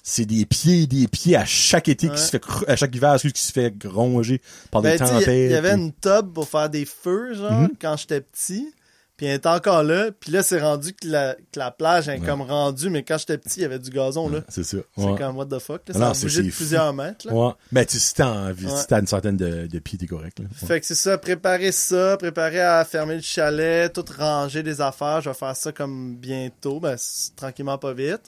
C'est 0.02 0.24
des 0.24 0.46
pieds 0.46 0.82
et 0.84 0.86
des 0.86 1.06
pieds 1.06 1.36
à 1.36 1.44
chaque 1.44 1.88
été 1.88 2.08
Ouais. 2.08 2.14
qui 2.14 2.22
se 2.22 2.30
fait 2.30 2.40
à 2.66 2.74
chaque 2.76 2.96
hiver 2.96 3.12
excuse, 3.12 3.34
qui 3.34 3.42
se 3.42 3.52
fait 3.52 3.70
gronger 3.76 4.40
par 4.70 4.80
Ben, 4.80 4.92
des 4.92 4.98
tempêtes. 4.98 5.26
il 5.28 5.50
y 5.50 5.54
avait 5.54 5.72
puis- 5.74 5.80
une 5.82 5.92
tub 5.92 6.32
pour 6.32 6.48
faire 6.48 6.70
des 6.70 6.86
feux, 6.86 7.34
genre, 7.34 7.52
Mhm. 7.52 7.68
quand 7.80 7.96
j'étais 7.98 8.22
petit. 8.22 8.66
Puis 9.20 9.26
elle 9.26 9.34
est 9.34 9.44
encore 9.44 9.82
là. 9.82 10.10
Puis 10.18 10.32
là, 10.32 10.42
c'est 10.42 10.62
rendu 10.62 10.94
que 10.94 11.06
la, 11.06 11.34
que 11.34 11.58
la 11.58 11.70
plage 11.70 12.08
est 12.08 12.18
Ouais. 12.20 12.26
comme 12.26 12.40
rendue, 12.40 12.88
mais 12.88 13.02
quand 13.02 13.18
j'étais 13.18 13.36
petit, 13.36 13.58
il 13.60 13.62
y 13.64 13.66
avait 13.66 13.78
du 13.78 13.90
gazon, 13.90 14.30
là. 14.30 14.38
C'est 14.48 14.64
ça. 14.64 14.78
C'est 14.96 15.04
Ouais. 15.04 15.18
comme 15.18 15.36
what 15.36 15.44
the 15.44 15.58
fuck, 15.58 15.82
là. 15.88 15.92
Ça 15.92 15.98
non, 16.00 16.06
a 16.06 16.12
bougé 16.14 16.42
de 16.42 16.50
plusieurs 16.50 16.94
mètres, 16.94 17.26
là. 17.26 17.34
Ouais. 17.34 17.52
Ben, 17.70 17.84
tu, 17.84 17.98
si 17.98 18.14
t'as 18.14 18.28
envie, 18.28 18.66
si 18.70 18.86
t'as 18.86 18.98
une 19.00 19.06
centaine 19.06 19.36
de, 19.36 19.66
de 19.66 19.78
pieds, 19.78 19.98
t'es 19.98 20.06
correct, 20.06 20.38
là. 20.38 20.46
Fait 20.54 20.80
que 20.80 20.86
c'est 20.86 20.94
ça, 20.94 21.18
préparer 21.18 21.70
ça, 21.70 22.16
préparer 22.16 22.62
à 22.62 22.82
fermer 22.86 23.16
le 23.16 23.20
chalet, 23.20 23.92
tout 23.92 24.06
ranger 24.18 24.62
des 24.62 24.80
affaires. 24.80 25.20
Je 25.20 25.28
vais 25.28 25.34
faire 25.36 25.54
ça 25.54 25.70
comme 25.70 26.16
bientôt, 26.16 26.80
ben, 26.80 26.96
tranquillement 27.36 27.76
pas 27.76 27.92
vite. 27.92 28.22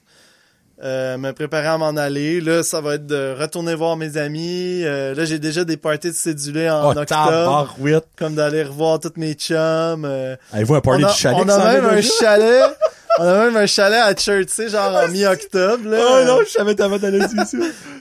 Euh, 0.84 1.16
me 1.16 1.30
préparer 1.32 1.68
à 1.68 1.78
m'en 1.78 1.90
aller. 1.96 2.40
Là, 2.40 2.64
ça 2.64 2.80
va 2.80 2.96
être 2.96 3.06
de 3.06 3.36
retourner 3.38 3.74
voir 3.76 3.96
mes 3.96 4.16
amis. 4.16 4.82
Euh, 4.84 5.14
là, 5.14 5.24
j'ai 5.24 5.38
déjà 5.38 5.62
des 5.64 5.76
parties 5.76 6.08
de 6.10 6.16
cédulés 6.16 6.68
en 6.68 6.88
Oh, 6.88 6.98
octobre. 6.98 7.76
Comme 8.16 8.34
d'aller 8.34 8.64
revoir 8.64 8.98
tous 8.98 9.12
mes 9.16 9.34
chums. 9.34 10.04
euh, 10.04 10.34
Avez-vous 10.52 10.74
un 10.74 10.80
party 10.80 11.04
on 11.04 11.06
a, 11.06 11.10
de 11.12 11.16
chalet 11.16 11.38
on 11.44 11.48
a 11.48 11.72
même 11.72 11.84
un 11.84 12.00
chalet. 12.00 12.64
on 13.20 13.22
a 13.22 13.44
même 13.44 13.56
un 13.56 13.66
chalet 13.66 14.00
à 14.02 14.12
sais, 14.52 14.68
genre 14.68 14.92
en 14.92 15.06
mi-octobre. 15.06 15.88
là. 15.88 15.98
Oh 16.00 16.24
non, 16.26 16.38
je 16.44 16.50
savais 16.50 16.74
t'avais 16.74 16.98
d'aller 16.98 17.20
dire 17.20 17.46
ça. 17.46 17.58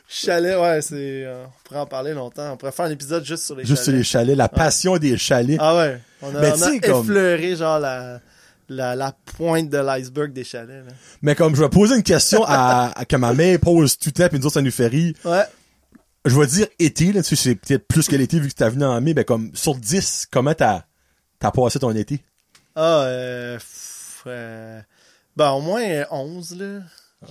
Chalet, 0.08 0.58
ouais, 0.58 0.82
c'est... 0.82 1.28
on 1.28 1.50
pourrait 1.68 1.80
en 1.82 1.86
parler 1.86 2.14
longtemps. 2.16 2.52
On 2.54 2.58
pourrait 2.58 2.72
faire 2.72 2.86
un 2.86 2.92
épisode 2.92 3.24
juste 3.24 3.46
sur 3.46 3.56
les 3.56 3.64
Juste 3.64 3.84
sur 3.84 3.92
chalets. 3.92 3.98
les 4.00 4.04
chalets, 4.04 4.36
la 4.38 4.50
passion 4.50 4.98
des 4.98 5.18
chalets. 5.20 5.58
Ah 5.60 5.78
ouais. 5.78 6.00
On 6.24 6.36
a, 6.36 6.40
Mais 6.40 6.52
on 6.52 6.62
a 6.64 6.80
comme- 6.80 7.06
genre 7.56 7.78
la, 7.80 8.20
la, 8.72 8.96
la 8.96 9.12
pointe 9.38 9.70
de 9.70 9.78
l'iceberg 9.78 10.34
des 10.34 10.44
chalets. 10.44 10.86
Là. 10.86 10.92
Mais 11.22 11.36
comme 11.36 11.56
je 11.56 11.62
vais 11.62 11.70
poser 11.70 11.96
une 11.96 12.04
question 12.04 12.44
à, 12.46 12.92
à- 12.96 13.06
que 13.06 13.16
ma 13.16 13.34
mère 13.34 13.60
pose 13.60 13.98
tout 13.98 14.10
le 14.10 14.14
temps, 14.14 14.28
puis 14.30 14.40
nous 14.40 14.46
autres, 14.46 14.56
ça 14.56 14.62
nous 14.62 14.72
fait 14.72 14.88
rire. 14.88 15.14
Ouais. 15.26 15.44
je 16.26 16.40
vais 16.40 16.48
dire 16.48 16.68
été, 16.80 17.12
là, 17.14 17.22
tu 17.24 17.36
sais, 17.36 17.44
c'est 17.50 17.56
peut-être 17.56 17.88
plus 17.88 18.08
que 18.08 18.16
l'été 18.16 18.40
vu 18.40 18.50
que 18.50 18.54
t'as 18.56 18.70
venu 18.70 18.86
en 18.86 19.00
mai, 19.02 19.14
ben 19.14 19.24
comme 19.24 19.52
sur 19.54 19.76
10, 19.76 20.28
comment 20.32 20.54
t'as 20.54 20.84
passé 21.40 21.80
ton 21.80 21.92
été? 21.96 22.24
Ah, 22.76 23.02
euh, 23.04 23.56
pff, 23.58 24.24
euh, 24.28 24.80
ben, 25.36 25.52
au 25.52 25.62
moins 25.62 26.06
11, 26.12 26.56
là. 26.58 26.80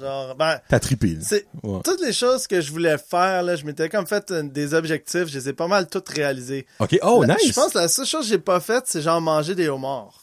Genre, 0.01 0.37
ben, 0.37 0.61
T'as 0.69 0.79
trippé, 0.79 1.17
là. 1.17 1.39
Ouais. 1.65 1.81
toutes 1.83 2.01
les 2.01 2.13
choses 2.13 2.47
que 2.47 2.61
je 2.61 2.71
voulais 2.71 2.97
faire, 2.97 3.43
là, 3.43 3.57
je 3.57 3.65
m'étais 3.65 3.89
comme 3.89 4.07
fait 4.07 4.31
euh, 4.31 4.43
des 4.45 4.73
objectifs, 4.75 5.27
je 5.27 5.39
les 5.39 5.49
ai 5.49 5.53
pas 5.53 5.67
mal 5.67 5.89
toutes 5.89 6.09
réalisées. 6.11 6.65
Ok, 6.79 6.97
oh, 7.03 7.25
La- 7.27 7.35
nice! 7.35 7.49
Je 7.49 7.53
pense 7.55 7.73
que 7.73 7.79
la 7.79 7.89
seule 7.89 8.07
chose 8.07 8.21
que 8.23 8.29
j'ai 8.29 8.39
pas 8.39 8.61
faite, 8.61 8.85
c'est 8.87 9.03
genre 9.03 9.21
manger 9.21 9.57
des 9.57 9.69
homards. 9.69 10.20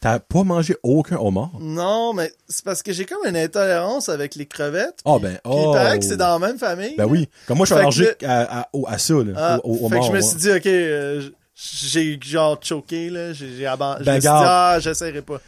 T'as 0.00 0.18
pas 0.18 0.44
mangé 0.44 0.76
aucun 0.82 1.16
homard? 1.18 1.50
Non, 1.60 2.14
mais 2.14 2.32
c'est 2.48 2.64
parce 2.64 2.82
que 2.82 2.90
j'ai 2.92 3.04
comme 3.04 3.26
une 3.26 3.36
intolérance 3.36 4.08
avec 4.08 4.34
les 4.34 4.46
crevettes. 4.46 5.00
Ah, 5.04 5.16
puis- 5.16 5.24
ben, 5.24 5.32
puis 5.32 5.40
oh. 5.52 5.72
il 5.72 5.76
paraît 5.76 5.98
que 5.98 6.04
c'est 6.06 6.16
dans 6.16 6.38
la 6.38 6.46
même 6.46 6.58
famille. 6.58 6.94
Ben 6.96 7.04
oui. 7.04 7.28
Comme 7.46 7.58
moi, 7.58 7.66
je 7.66 7.74
suis 7.74 7.76
que 7.76 7.80
allergique 7.82 8.22
à, 8.22 8.60
à, 8.62 8.68
au- 8.72 8.86
à 8.88 8.96
ça, 8.96 9.12
là. 9.14 9.32
Ah, 9.36 9.58
au, 9.62 9.72
au 9.72 9.74
fait 9.74 9.80
que 9.80 9.84
homard, 9.96 10.02
je 10.04 10.12
me 10.12 10.20
suis 10.22 10.36
dit, 10.38 10.50
ok, 10.52 10.66
euh, 10.66 11.22
j'ai 11.54 12.18
genre 12.24 12.58
choqué, 12.62 13.10
là. 13.10 13.34
J'ai 13.34 13.54
j'ai 13.58 13.66
aban- 13.66 13.96
Je 14.00 14.04
Ben, 14.04 14.14
me 14.14 14.20
suis 14.20 14.28
dit, 14.30 14.34
ah, 14.34 14.78
j'essaierai 14.80 15.20
pas. 15.20 15.38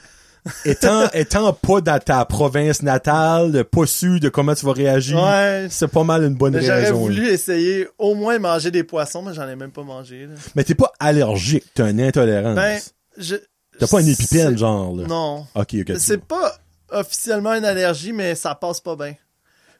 étant, 0.66 1.08
étant 1.14 1.52
pas 1.54 1.80
dans 1.80 1.98
ta 2.00 2.24
province 2.26 2.82
natale, 2.82 3.64
pas 3.64 3.86
sûr 3.86 4.18
de 4.20 4.28
comment 4.28 4.54
tu 4.54 4.66
vas 4.66 4.72
réagir, 4.72 5.16
Ouais. 5.22 5.68
c'est 5.70 5.86
pas 5.88 6.02
mal 6.04 6.24
une 6.24 6.34
bonne 6.34 6.60
J'aurais 6.60 6.80
raison. 6.82 6.94
là. 6.94 7.00
voulu 7.00 7.28
essayer 7.28 7.88
au 7.96 8.14
moins 8.16 8.38
manger 8.40 8.70
des 8.72 8.82
poissons, 8.84 9.22
mais 9.22 9.32
j'en 9.34 9.48
ai 9.48 9.54
même 9.56 9.70
pas 9.70 9.84
mangé, 9.84 10.26
là. 10.26 10.34
Mais 10.56 10.64
t'es 10.64 10.74
pas 10.74 10.92
allergique, 11.00 11.64
t'as 11.74 11.88
une 11.90 12.00
intolérance. 12.02 12.56
Ben, 12.56 12.80
je. 13.16 13.36
T'as 13.78 13.86
pas 13.86 14.00
une 14.00 14.08
épipène, 14.08 14.56
genre, 14.58 14.94
là? 14.96 15.06
Non. 15.06 15.46
Ok, 15.54 15.74
ok. 15.80 15.92
C'est 15.98 16.22
pas 16.24 16.56
officiellement 16.90 17.54
une 17.54 17.64
allergie, 17.64 18.12
mais 18.12 18.34
ça 18.34 18.54
passe 18.54 18.80
pas 18.80 18.96
bien. 18.96 19.14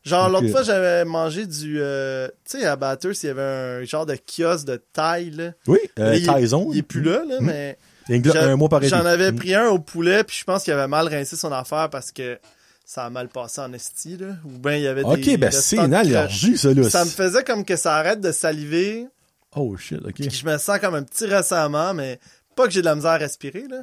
Genre, 0.05 0.28
l'autre 0.28 0.48
fois, 0.48 0.62
j'avais 0.64 1.05
mangé 1.05 1.47
du... 1.47 1.77
euh, 1.81 2.27
tu 2.48 2.59
sais, 2.59 2.66
à 2.66 2.74
Batters, 2.74 3.12
il 3.23 3.27
y 3.27 3.28
avait 3.28 3.43
un 3.43 3.85
genre 3.85 4.05
de 4.05 4.16
kiosque 4.16 4.66
de 4.66 4.82
taille, 4.93 5.31
là. 5.31 5.52
Oui, 5.69 5.78
euh, 6.01 6.16
il, 6.16 6.28
est- 6.28 6.35
Tyson. 6.40 6.70
il 6.73 6.78
est 6.78 6.82
plus 6.82 7.02
là, 7.02 7.23
là, 7.28 7.36
mais... 7.40 7.78
Il 8.09 8.10
y 8.10 8.14
a 8.14 8.16
une 8.16 8.23
gla- 8.24 8.32
J'a- 8.32 8.51
un 8.51 8.56
mois 8.56 8.69
par. 8.69 8.82
J'en 8.82 9.06
avais 9.06 9.31
Mm. 9.31 9.36
pris 9.36 9.55
un 9.55 9.69
au 9.69 9.78
poulet, 9.78 10.24
puis 10.24 10.36
je 10.36 10.43
pense 10.44 10.64
qu'il 10.64 10.73
avait 10.73 10.89
mal 10.89 11.06
rincé 11.06 11.36
son 11.36 11.52
affaire 11.52 11.89
parce 11.89 12.10
que 12.10 12.36
ça 12.85 13.05
a 13.05 13.10
mal 13.10 13.28
passé 13.28 13.60
en 13.60 13.73
esti, 13.73 14.16
là. 14.16 14.35
Ou 14.44 14.59
bien 14.59 14.74
il 14.74 14.82
y 14.82 14.89
avait 14.89 15.05
des... 15.05 15.09
Ok, 15.09 15.39
ben 15.39 15.52
c'est 15.52 15.77
une 15.78 15.94
allergie, 15.94 16.59
ça, 16.59 16.74
là. 16.74 16.90
Ça 16.90 17.05
me 17.05 17.10
faisait 17.10 17.44
comme 17.44 17.64
que 17.64 17.77
ça 17.77 17.94
arrête 17.94 18.20
de 18.20 18.32
saliver, 18.32 19.06
Oh, 19.55 19.77
shit, 19.77 20.01
ok. 20.05 20.14
puis 20.14 20.31
je 20.31 20.44
me 20.44 20.59
sens 20.59 20.81
comme 20.81 20.97
un 20.97 21.05
petit 21.05 21.27
ressentiment, 21.32 21.94
mais 21.94 22.19
pas 22.55 22.66
que 22.66 22.73
j'ai 22.73 22.81
de 22.81 22.87
la 22.87 22.95
misère 22.95 23.11
à 23.12 23.16
respirer, 23.19 23.65
là. 23.69 23.81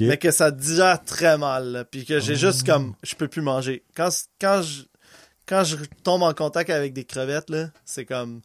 Mais 0.00 0.16
que 0.16 0.30
ça 0.30 0.50
digère 0.50 1.02
très 1.04 1.38
mal, 1.38 1.66
là, 1.72 1.84
puis 1.84 2.04
que 2.04 2.18
j'ai 2.20 2.32
Oh. 2.34 2.36
juste 2.36 2.64
comme 2.66 2.94
je 3.02 3.14
peux 3.14 3.28
plus 3.28 3.42
manger. 3.42 3.82
Quand 3.96 4.08
quand 4.40 4.62
je 4.62 4.82
quand 5.46 5.62
je 5.64 5.76
tombe 6.02 6.22
en 6.22 6.32
contact 6.34 6.70
avec 6.70 6.92
des 6.92 7.04
crevettes 7.04 7.50
là, 7.50 7.68
c'est 7.84 8.04
comme 8.04 8.40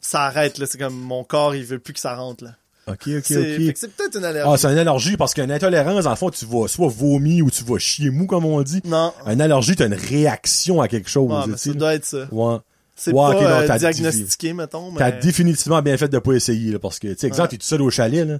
ça 0.00 0.22
arrête 0.24 0.58
là, 0.58 0.66
c'est 0.66 0.78
comme 0.78 0.94
mon 0.94 1.24
corps 1.24 1.54
il 1.56 1.64
veut 1.64 1.78
plus 1.80 1.94
que 1.94 2.00
ça 2.00 2.14
rentre 2.14 2.44
là. 2.44 2.50
Ok, 2.86 3.02
ok, 3.08 3.16
ok. 3.18 3.72
c'est 3.76 3.92
peut-être 3.94 4.16
une 4.16 4.24
allergie. 4.24 4.50
Ah, 4.50 4.56
c'est 4.56 4.68
une 4.72 4.78
allergie 4.78 5.16
parce 5.18 5.34
qu'une 5.34 5.50
intolérance, 5.52 6.06
en 6.06 6.16
fond, 6.16 6.30
tu 6.30 6.46
vas 6.46 6.68
soit 6.68 6.88
vomir 6.88 7.44
ou 7.44 7.50
tu 7.50 7.62
vas 7.64 7.76
chier 7.78 8.08
mou, 8.08 8.26
comme 8.26 8.46
on 8.46 8.62
dit. 8.62 8.80
non, 8.86 9.12
Une 9.26 9.42
allergie, 9.42 9.76
t'as 9.76 9.88
une 9.88 9.94
réaction 9.94 10.80
à 10.80 10.88
quelque 10.88 11.10
chose. 11.10 11.30
Tu 11.44 11.50
mais 11.50 11.56
ça 11.58 11.72
doit 11.74 11.94
être 11.94 12.06
ça. 12.06 12.26
Ouais. 12.32 12.56
C'est 12.96 13.12
Ouais, 13.12 13.34
pas 13.34 13.34
non, 13.34 13.46
euh, 13.46 13.66
t'as 13.66 13.78
diagnostiqué 13.78 14.52
mettons, 14.54 14.92
T'as 14.96 15.10
mais 15.12 15.18
définitivement 15.20 15.82
bien 15.82 15.96
fait 15.98 16.08
de 16.08 16.18
pas 16.18 16.32
essayer, 16.32 16.72
là, 16.72 16.78
parce 16.78 16.98
que, 16.98 17.08
tu 17.08 17.16
sais, 17.18 17.26
exemple, 17.26 17.42
Ouais. 17.42 17.48
t'es 17.50 17.56
tout 17.58 17.66
seul 17.66 17.82
au 17.82 17.90
chalet, 17.90 18.26
là. 18.26 18.38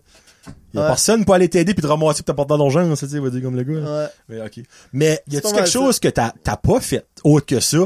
Y 0.74 0.78
a 0.78 0.82
Ouais. 0.82 0.86
personne 0.86 1.24
pour 1.24 1.34
aller 1.34 1.48
t'aider 1.48 1.72
puis 1.74 1.82
te 1.82 1.86
ramasser 1.86 2.18
pis 2.22 2.24
te 2.24 2.32
porter 2.32 2.50
dans 2.50 2.58
l'urgence, 2.68 2.98
tu 3.00 3.08
sais, 3.08 3.18
va 3.20 3.30
dire 3.30 3.42
comme 3.42 3.56
le 3.56 3.62
gars. 3.62 3.80
là. 3.80 3.98
ouais. 4.04 4.08
Mais, 4.28 4.40
ok. 4.42 4.60
Mais, 4.92 5.22
y 5.28 5.36
a-tu 5.38 5.52
quelque 5.52 5.68
chose 5.68 5.98
que 5.98 6.08
t'as, 6.08 6.32
t'as 6.42 6.56
pas 6.56 6.80
fait, 6.80 7.06
autre 7.24 7.46
que 7.46 7.60
ça, 7.60 7.78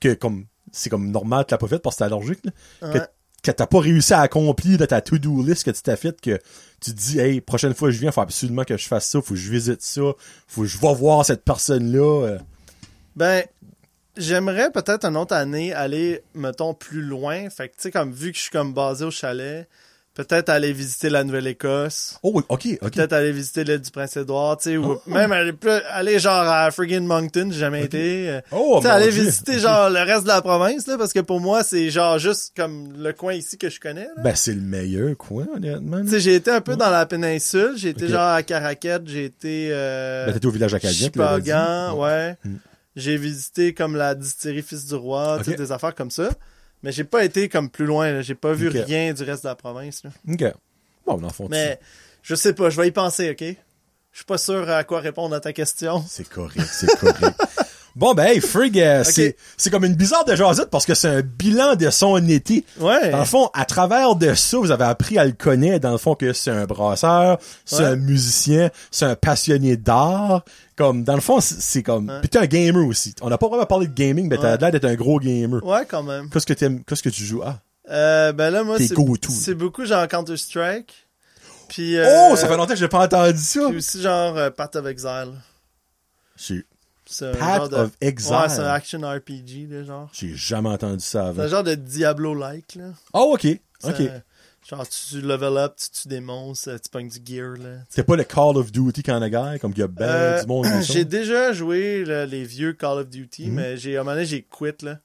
que 0.00 0.14
comme, 0.14 0.46
c'est 0.72 0.88
comme 0.90 1.10
normal 1.10 1.44
que 1.44 1.50
t'as 1.50 1.58
pas 1.58 1.68
fait 1.68 1.78
parce 1.78 1.96
que 1.96 1.98
t'es 1.98 2.04
allergique, 2.12 2.40
là, 2.44 2.52
que, 2.92 2.98
Ouais. 2.98 3.06
que 3.42 3.50
t'as 3.50 3.66
pas 3.66 3.80
réussi 3.80 4.14
à 4.14 4.20
accomplir 4.20 4.78
de 4.78 4.86
ta 4.86 5.00
to-do 5.00 5.42
list 5.42 5.64
que 5.64 5.70
tu 5.70 5.82
t'as 5.82 5.96
fait, 5.96 6.18
que 6.20 6.38
tu 6.80 6.92
te 6.92 6.96
dis, 6.96 7.18
hey, 7.20 7.40
prochaine 7.42 7.74
fois 7.74 7.88
que 7.88 7.94
je 7.94 8.00
viens, 8.00 8.10
faut 8.10 8.20
absolument 8.22 8.64
que 8.64 8.76
je 8.76 8.86
fasse 8.86 9.06
ça, 9.06 9.20
faut 9.20 9.34
que 9.34 9.40
je 9.40 9.50
visite 9.50 9.82
ça, 9.82 10.00
faut 10.46 10.62
que 10.62 10.66
je 10.66 10.78
vais 10.78 10.94
voir 10.94 11.24
cette 11.26 11.44
personne-là. 11.44 12.26
euh. 12.26 12.38
Ben 13.16 13.44
j'aimerais 14.16 14.70
peut-être 14.70 15.04
une 15.04 15.16
autre 15.16 15.34
année 15.34 15.72
aller 15.72 16.22
mettons 16.34 16.74
plus 16.74 17.02
loin, 17.02 17.48
fait 17.50 17.68
que 17.68 17.74
tu 17.76 17.82
sais 17.82 17.90
comme 17.90 18.12
vu 18.12 18.30
que 18.32 18.36
je 18.38 18.42
suis 18.42 18.50
comme 18.50 18.72
basé 18.74 19.04
au 19.04 19.10
chalet, 19.10 19.68
peut-être 20.14 20.48
aller 20.48 20.72
visiter 20.72 21.08
la 21.08 21.24
Nouvelle-Écosse. 21.24 22.18
Oh, 22.22 22.42
ok, 22.48 22.66
ok. 22.82 22.92
Peut-être 22.92 23.12
aller 23.12 23.32
visiter 23.32 23.64
l'île 23.64 23.80
du 23.80 23.90
Prince-Édouard, 23.90 24.56
tu 24.58 24.70
sais, 24.70 24.76
ou 24.76 24.92
Oh. 24.92 25.02
même 25.06 25.32
aller, 25.32 25.52
plus- 25.52 25.70
aller 25.92 26.18
genre 26.18 26.42
à 26.46 26.70
friggin' 26.70 27.00
Moncton, 27.06 27.48
j'ai 27.52 27.60
jamais 27.60 27.84
été. 27.84 28.40
Oh, 28.52 28.78
tu 28.80 28.86
sais, 28.86 28.92
aller 28.92 29.10
Dieu. 29.12 29.22
visiter 29.22 29.58
genre 29.60 29.88
le 29.88 30.00
reste 30.00 30.24
de 30.24 30.28
la 30.28 30.42
province, 30.42 30.86
là, 30.86 30.98
parce 30.98 31.12
que 31.12 31.20
pour 31.20 31.40
moi, 31.40 31.62
c'est 31.62 31.90
genre 31.90 32.18
juste 32.18 32.52
comme 32.56 32.92
le 32.98 33.12
coin 33.12 33.34
ici 33.34 33.56
que 33.56 33.70
je 33.70 33.80
connais. 33.80 34.04
là. 34.16 34.22
Ben, 34.22 34.34
c'est 34.34 34.52
le 34.52 34.60
meilleur 34.60 35.16
coin, 35.16 35.46
honnêtement. 35.54 36.02
Tu 36.02 36.08
sais, 36.10 36.20
j'ai 36.20 36.34
été 36.34 36.50
un 36.50 36.60
peu 36.60 36.76
dans 36.76 36.90
la 36.90 37.06
péninsule, 37.06 37.72
j'ai 37.76 37.90
été 37.90 38.08
genre 38.08 38.20
à 38.34 38.42
Caraquette, 38.42 39.02
j'ai 39.06 39.24
été 39.26 39.68
euh, 39.70 40.26
Ben, 40.26 40.32
t'étais 40.34 40.46
au 40.46 40.50
village 40.50 40.74
acadien. 40.74 41.06
Chipagan, 41.06 41.96
ouais. 41.96 42.36
Mm. 42.44 42.56
J'ai 42.96 43.16
visité 43.16 43.72
comme 43.72 43.94
la 43.96 44.16
distillerie 44.16 44.62
Fils 44.62 44.84
du 44.86 44.94
Roi, 44.96 45.38
tu 45.44 45.52
sais, 45.52 45.56
des 45.56 45.70
affaires 45.72 45.94
comme 45.94 46.10
ça. 46.10 46.28
Mais 46.82 46.92
j'ai 46.92 47.04
pas 47.04 47.24
été 47.24 47.48
comme 47.48 47.68
plus 47.70 47.84
loin, 47.86 48.22
j'ai 48.22 48.34
pas 48.34 48.52
vu 48.52 48.68
rien 48.68 49.12
du 49.12 49.22
reste 49.22 49.42
de 49.44 49.48
la 49.48 49.54
province. 49.54 50.02
Là. 50.04 50.10
Ok. 50.28 50.44
Bon, 51.06 51.18
dans 51.18 51.28
le 51.28 51.32
fond, 51.32 51.44
tu- 51.44 51.50
Mais 51.50 51.78
je 52.22 52.34
sais 52.34 52.52
pas, 52.54 52.70
je 52.70 52.80
vais 52.80 52.88
y 52.88 52.92
penser, 52.92 53.30
ok? 53.30 53.56
Je 54.12 54.16
suis 54.18 54.24
pas 54.24 54.38
sûr 54.38 54.68
à 54.70 54.82
quoi 54.84 55.00
répondre 55.00 55.34
à 55.34 55.40
ta 55.40 55.52
question. 55.52 56.02
c'est 56.08 56.28
correct, 56.28 56.66
c'est 56.70 56.98
correct. 56.98 57.38
bon, 57.96 58.14
ben, 58.14 58.24
hey, 58.24 58.40
Frig, 58.40 58.78
euh, 58.80 59.04
c'est, 59.04 59.36
c'est 59.56 59.70
comme 59.70 59.84
une 59.84 59.94
bizarre 59.94 60.24
de 60.24 60.34
jasette 60.34 60.70
parce 60.70 60.86
que 60.86 60.94
c'est 60.94 61.08
un 61.08 61.20
bilan 61.22 61.74
de 61.76 61.90
son 61.90 62.16
été. 62.28 62.64
Ouais. 62.78 63.10
Dans 63.10 63.18
le 63.18 63.24
fond, 63.24 63.50
à 63.54 63.64
travers 63.64 64.14
de 64.16 64.34
ça, 64.34 64.58
vous 64.58 64.70
avez 64.70 64.84
appris 64.84 65.18
à 65.18 65.24
le 65.24 65.32
connaître, 65.32 65.80
dans 65.80 65.92
le 65.92 65.98
fond, 65.98 66.14
que 66.14 66.32
c'est 66.32 66.50
un 66.50 66.64
brasseur, 66.64 67.38
c'est 67.64 67.82
Ouais. 67.82 67.84
un 67.84 67.96
musicien, 67.96 68.70
c'est 68.90 69.04
un 69.06 69.16
passionné 69.16 69.76
d'art. 69.76 70.44
Comme, 70.76 71.04
dans 71.04 71.14
le 71.14 71.20
fond, 71.20 71.40
c'est, 71.40 71.82
comme, 71.82 72.08
Ouais. 72.08 72.20
pis 72.22 72.28
t'es 72.28 72.38
un 72.38 72.46
gamer 72.46 72.86
aussi. 72.86 73.14
On 73.20 73.28
n'a 73.28 73.36
pas 73.38 73.48
vraiment 73.48 73.66
parlé 73.66 73.86
de 73.86 73.92
gaming, 73.94 74.28
mais 74.28 74.38
t'as 74.38 74.56
l'air 74.56 74.70
d'être 74.70 74.86
un 74.86 74.94
gros 74.94 75.18
gamer. 75.20 75.62
Ouais, 75.64 75.84
quand 75.86 76.02
même. 76.02 76.30
Qu'est-ce 76.30 76.46
que 76.46 76.54
t'aimes, 76.54 76.82
qu'est-ce 76.84 77.02
que 77.02 77.10
tu 77.10 77.24
joues? 77.24 77.42
Ah. 77.44 77.58
Euh, 77.90 78.32
ben 78.32 78.50
là, 78.50 78.62
moi, 78.62 78.76
c'est, 78.78 78.94
beaucoup 79.54 79.84
genre 79.84 80.06
Counter-Strike. 80.06 81.06
Puis, 81.68 81.96
euh, 81.96 82.30
oh, 82.30 82.36
ça 82.36 82.48
fait 82.48 82.56
longtemps 82.56 82.72
que 82.72 82.78
j'ai 82.78 82.88
pas 82.88 83.04
entendu 83.04 83.38
ça. 83.38 83.66
Puis 83.68 83.76
aussi 83.76 84.00
genre 84.02 84.36
euh, 84.36 84.50
Path 84.50 84.74
of 84.76 84.86
Exile. 84.86 85.32
J'ai, 86.36 86.64
C'est 87.12 87.36
Path 87.38 87.70
de... 87.70 87.76
of 87.76 87.90
Exile. 88.00 88.32
Ouais, 88.36 88.48
c'est 88.48 88.60
un 88.60 88.68
action 88.72 89.00
RPG, 89.00 89.68
là, 89.68 89.84
genre. 89.84 90.08
j'ai 90.12 90.34
jamais 90.34 90.68
entendu 90.68 91.00
ça 91.04 91.22
C'est 91.24 91.28
avant. 91.28 91.42
un 91.42 91.46
genre 91.48 91.64
de 91.64 91.74
Diablo-like, 91.74 92.76
là. 92.76 92.90
Oh, 93.12 93.32
ok. 93.34 93.46
C'est 93.80 93.88
Ok. 93.88 94.10
Genre, 94.68 94.86
tu 94.88 95.20
level 95.22 95.56
up, 95.56 95.74
tu 95.76 95.90
tues 96.02 96.08
des 96.08 96.20
monstres, 96.20 96.76
tu 96.82 96.90
pognes 96.90 97.08
du 97.08 97.18
gear, 97.24 97.56
là. 97.56 97.78
C'est 97.88 98.04
pas 98.04 98.14
le 98.14 98.24
Call 98.24 98.56
of 98.58 98.70
Duty 98.70 99.02
quand 99.02 99.20
a 99.20 99.28
guerre, 99.30 99.56
comme 99.60 99.72
il 99.74 99.78
y 99.78 99.82
a 99.82 99.88
ben 99.88 100.04
Euh, 100.06 100.40
du 100.42 100.46
monde. 100.46 100.66
j'ai 100.82 101.04
déjà 101.04 101.52
joué 101.52 102.04
là, 102.04 102.26
les 102.26 102.44
vieux 102.44 102.74
Call 102.74 102.98
of 102.98 103.08
Duty, 103.08 103.46
Mhm. 103.48 103.54
mais 103.54 103.76
j'ai, 103.78 103.96
à 103.96 104.00
un 104.00 104.04
moment 104.04 104.14
donné, 104.14 104.26
j'ai 104.26 104.42
quit, 104.42 104.84
là. 104.84 104.98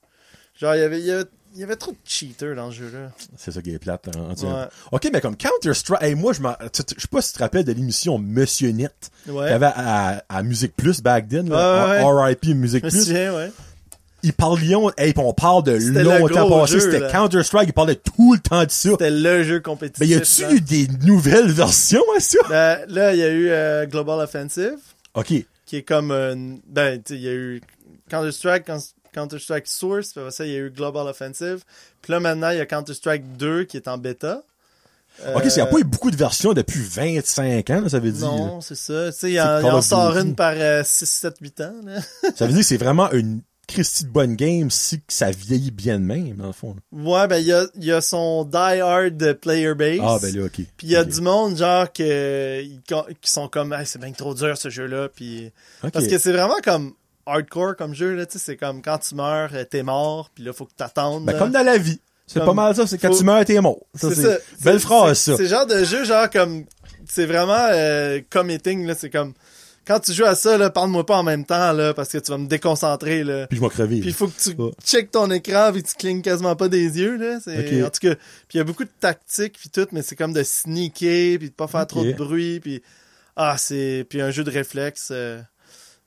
Genre, 0.60 0.76
il 0.76 0.80
y 0.80 0.84
avait, 0.84 1.00
il 1.00 1.06
y 1.06 1.12
avait, 1.12 1.26
il 1.56 1.62
y 1.62 1.64
avait 1.64 1.76
trop 1.78 1.92
de 1.92 1.98
cheaters 2.06 2.56
dans 2.56 2.68
le 2.68 2.72
jeu-là. 2.74 3.12
C'est 3.38 3.52
ça 3.52 3.62
qui 3.62 3.74
est 3.74 3.80
plate. 3.80 4.10
hein. 4.16 4.34
Ouais. 4.44 4.66
Ok, 4.92 5.10
mais 5.12 5.22
comme 5.22 5.36
Counter-Strike, 5.38 6.04
hey, 6.04 6.14
moi, 6.16 6.34
je 6.34 6.42
je 6.42 6.84
sais 7.02 7.08
pas 7.10 7.22
si 7.22 7.32
tu 7.32 7.38
te 7.38 7.44
rappelles 7.44 7.64
de 7.64 7.72
l'émission 7.72 8.18
Monsieur 8.20 8.70
Net, 8.72 8.94
Ouais. 9.28 9.44
qu'il 9.46 9.52
y 9.52 9.54
avait 9.54 9.72
à, 9.74 10.24
à 10.30 10.44
Musique 10.44 10.76
Plus 10.76 11.02
back 11.02 11.28
then, 11.30 11.50
là, 11.50 12.02
Ouais, 12.04 12.04
ouais, 12.14 12.24
RIP 12.28 12.46
Musique 12.56 12.82
Plus. 12.84 13.06
souviens, 13.06 13.34
ouais. 13.36 13.52
Ils 14.24 14.34
parlions, 14.34 14.92
hey, 14.98 15.14
pis 15.14 15.20
on 15.20 15.34
parle 15.34 15.64
de 15.64 15.74
longtemps 16.02 16.50
passé, 16.50 16.80
c'était. 16.80 17.08
Counter-Strike, 17.12 17.70
ils 17.70 17.74
parlaient 17.74 17.96
tout 17.96 18.34
le 18.34 18.40
temps 18.40 18.64
de 18.66 18.72
ça. 18.72 18.90
C'était 18.90 19.12
le 19.12 19.44
jeu 19.44 19.60
compétitif. 19.60 20.00
Mais 20.00 20.08
y 20.08 20.16
a-tu 20.16 20.56
eu 20.56 20.62
des 20.62 20.88
nouvelles 21.06 21.52
versions 21.52 22.02
à 22.18 22.20
ça? 22.20 22.40
Ben, 22.50 22.80
là, 22.88 23.14
il 23.14 23.20
y 23.20 23.24
a 23.24 23.30
eu 23.30 23.50
euh, 23.50 23.86
Global 23.86 24.20
Offensive, 24.20 24.78
Ok. 25.14 25.32
qui 25.68 25.76
est 25.78 25.84
comme 25.84 26.12
une- 26.12 26.60
ben, 26.68 26.98
tu 27.04 27.14
sais, 27.14 27.20
il 27.20 27.24
y 27.24 27.28
a 27.30 27.34
eu 27.34 27.62
Counter-Strike, 28.10 28.66
Coun- 28.66 28.80
Counter-Strike 29.16 29.68
Source, 29.68 30.14
puis 30.14 30.22
ça, 30.30 30.46
il 30.46 30.52
y 30.52 30.56
a 30.56 30.60
eu 30.60 30.70
Global 30.70 31.08
Offensive. 31.08 31.64
Puis 32.02 32.12
là, 32.12 32.20
maintenant, 32.20 32.50
il 32.50 32.58
y 32.58 32.62
a 32.62 32.66
Counter-Strike 32.66 33.38
2 33.38 33.64
qui 33.64 33.78
est 33.78 33.88
en 33.88 33.98
bêta. 33.98 34.44
Ok, 35.34 35.44
il 35.46 35.54
n'y 35.56 35.62
a 35.62 35.66
pas 35.66 35.80
eu 35.80 35.86
beaucoup 35.86 36.12
de 36.12 36.18
versions 36.18 36.54
depuis 36.54 36.82
25 36.82 37.70
ans, 37.70 37.82
là, 37.82 37.90
ça 37.90 38.00
veut 38.00 38.12
dire. 38.12 38.28
Non, 38.28 38.60
c'est 38.60 38.76
ça. 38.76 39.12
Tu 39.12 39.18
sais, 39.18 39.32
il 39.32 39.42
en, 39.42 39.82
sort 39.82 40.18
une 40.18 40.36
par 40.36 40.54
euh, 40.56 40.84
6, 40.84 41.06
7, 41.06 41.36
8 41.40 41.62
ans, 41.62 41.74
là. 41.86 42.02
Ça 42.36 42.46
veut 42.46 42.52
dire 42.52 42.62
que 42.62 42.68
c'est 42.68 42.78
vraiment 42.78 43.10
une 43.12 43.42
Christie 43.68 44.04
de 44.04 44.10
bonne 44.10 44.36
game 44.36 44.70
si 44.70 45.02
ça 45.08 45.32
vieillit 45.32 45.72
bien 45.72 46.00
de 46.00 46.06
même, 46.06 46.36
dans 46.36 46.48
le 46.48 46.52
fond. 46.52 46.76
là. 46.76 46.82
Ouais, 46.92 47.28
ben, 47.28 47.38
il 47.38 47.48
y 47.48 47.54
a, 47.54 47.66
il 47.76 47.86
y 47.86 47.92
a 47.92 48.02
son 48.02 48.44
die-hard 48.44 49.34
player 49.42 49.74
base. 49.74 50.00
Ah, 50.04 50.18
ben 50.22 50.36
là, 50.36 50.46
ok. 50.46 50.62
Puis 50.78 50.88
il 50.88 50.90
y 50.90 50.96
a 50.96 51.04
du 51.04 51.22
monde, 51.22 51.58
genre, 51.58 51.92
que, 51.92 52.62
qui 53.22 53.32
sont 53.32 53.48
comme, 53.48 53.74
Hey, 53.74 53.86
c'est 53.86 54.00
bien 54.00 54.12
trop 54.12 54.36
dur, 54.36 54.58
ce 54.58 54.70
jeu-là. 54.70 55.10
Puis, 55.10 55.52
parce 55.94 56.08
que 56.08 56.18
c'est 56.18 56.32
vraiment 56.32 56.60
comme 56.64 56.94
hardcore 57.26 57.76
comme 57.76 57.94
jeu, 57.94 58.16
là. 58.16 58.26
Tu 58.26 58.34
sais, 58.38 58.44
c'est 58.46 58.58
comme 58.58 58.82
quand 58.82 58.98
tu 59.00 59.16
meurs, 59.16 59.50
euh, 59.54 59.64
t'es 59.64 59.84
mort, 59.84 60.30
puis 60.34 60.44
là, 60.44 60.54
faut 60.54 60.66
que 60.66 60.74
t'attendes. 60.76 61.26
Ben, 61.26 61.38
comme 61.38 61.52
dans 61.52 61.66
la 61.66 61.78
vie. 61.78 62.00
C'est 62.28 62.44
pas 62.44 62.54
mal 62.54 62.76
ça, 62.76 62.88
c'est 62.88 62.98
quand 62.98 63.12
faut- 63.12 63.18
tu 63.20 63.24
meurs, 63.24 63.46
t'es 63.46 63.60
mort. 63.62 63.86
Ça, 63.94 64.10
C'est 64.10 64.22
ça. 64.24 64.38
Belle 64.64 64.80
phrase, 64.80 65.20
c'est- 65.20 65.32
ça. 65.32 65.38
C'est 65.38 65.44
le 65.44 65.50
genre 65.50 65.66
de 65.68 65.84
jeu, 65.84 66.06
genre, 66.06 66.28
comme, 66.30 66.66
c'est 67.08 67.26
vraiment, 67.28 67.68
euh, 67.72 68.20
committing, 68.32 68.86
là. 68.88 68.96
C'est 68.96 69.12
comme, 69.12 69.34
quand 69.86 70.00
tu 70.00 70.12
joues 70.12 70.26
à 70.26 70.34
ça, 70.34 70.58
là, 70.58 70.72
parle-moi 70.72 71.06
pas 71.06 71.18
en 71.18 71.24
même 71.24 71.46
temps, 71.46 71.72
là, 71.72 71.94
parce 71.94 72.10
que 72.10 72.18
tu 72.18 72.32
vas 72.32 72.40
me 72.40 72.48
déconcentrer, 72.48 73.24
là. 73.24 73.46
Puis 73.46 73.58
je 73.58 73.62
vais 73.62 73.70
crever. 73.70 74.00
Puis 74.00 74.10
il 74.10 74.14
faut 74.16 74.28
que 74.28 74.42
tu 74.42 74.60
Ouais. 74.60 74.72
checkes 74.84 75.12
ton 75.12 75.30
écran 75.30 75.72
puis 75.72 75.84
tu 75.84 75.94
clignes 75.94 76.24
quasiment 76.24 76.56
pas 76.56 76.68
des 76.68 76.98
yeux 77.00 77.16
là. 77.18 77.36
En 77.38 77.90
tout 77.92 78.00
cas, 78.02 78.16
puis 78.16 78.56
il 78.56 78.58
y 78.58 78.60
a 78.60 78.64
beaucoup 78.64 78.86
de 78.86 78.90
tactiques 79.00 79.58
puis 79.60 79.70
tout, 79.70 79.86
mais 79.92 80.02
c'est 80.02 80.16
comme 80.16 80.34
de 80.34 80.42
sneaker 80.42 81.38
puis 81.38 81.50
de 81.52 81.54
pas 81.56 81.68
faire 81.68 81.86
trop 81.86 82.04
de 82.04 82.14
bruit 82.14 82.60
puis 82.60 82.82
ah 83.36 83.56
c'est 83.60 84.04
puis 84.10 84.20
un 84.22 84.32
jeu 84.32 84.44
de 84.44 84.50
réflexe. 84.50 85.10
euh, 85.12 85.40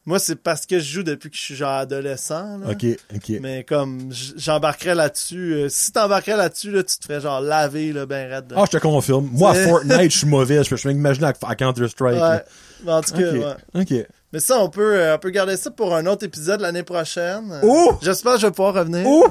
Moi 0.09 0.19
c'est 0.19 0.37
parce 0.37 0.65
que 0.65 0.79
je 0.79 0.91
joue 0.91 1.03
depuis 1.03 1.29
que 1.29 1.37
je 1.37 1.43
suis 1.43 1.55
genre 1.55 1.75
adolescent. 1.75 2.57
Là. 2.57 2.71
Ok, 2.71 2.87
ok. 3.15 3.33
Mais 3.43 3.63
comme 3.63 4.11
j'embarquerais 4.11 4.95
là-dessus, 4.95 5.53
euh, 5.53 5.69
si 5.69 5.93
t'embarquerais 5.93 6.39
là-dessus 6.39 6.71
là, 6.71 6.83
tu 6.83 6.97
te 6.97 7.05
ferais 7.05 7.21
genre 7.21 7.43
laver 7.43 7.93
là 7.93 8.07
ben 8.07 8.27
raide. 8.27 8.55
Ah, 8.57 8.65
je 8.65 8.79
te 8.79 8.83
confirme. 8.83 9.29
Moi, 9.31 9.51
à 9.51 9.55
Fortnite, 9.55 10.11
je 10.11 10.17
suis 10.17 10.27
mauvais. 10.27 10.65
Je 10.65 10.75
peux, 10.75 10.89
m'imaginer 10.89 11.27
à, 11.27 11.35
à 11.47 11.55
Counter-Strike. 11.55 12.19
ouais. 12.23 12.43
Mais 12.85 12.93
en 12.93 13.03
tout 13.03 13.13
cas, 13.13 13.33
ouais. 13.33 13.55
Ok. 13.75 14.07
Mais 14.33 14.41
ça 14.41 14.59
on 14.61 14.71
peut 14.71 14.95
euh, 14.95 15.17
on 15.17 15.19
peut 15.19 15.29
garder 15.29 15.59
ça 15.59 15.71
pour 15.71 15.95
un 15.95 16.07
autre 16.07 16.25
épisode 16.25 16.63
l'année 16.63 16.85
prochaine. 16.85 17.53
Euh, 17.53 17.61
Oh! 17.63 17.99
J'espère 18.01 18.37
que 18.37 18.41
je 18.41 18.47
vais 18.47 18.53
pouvoir 18.53 18.73
revenir. 18.73 19.05
Oh! 19.07 19.29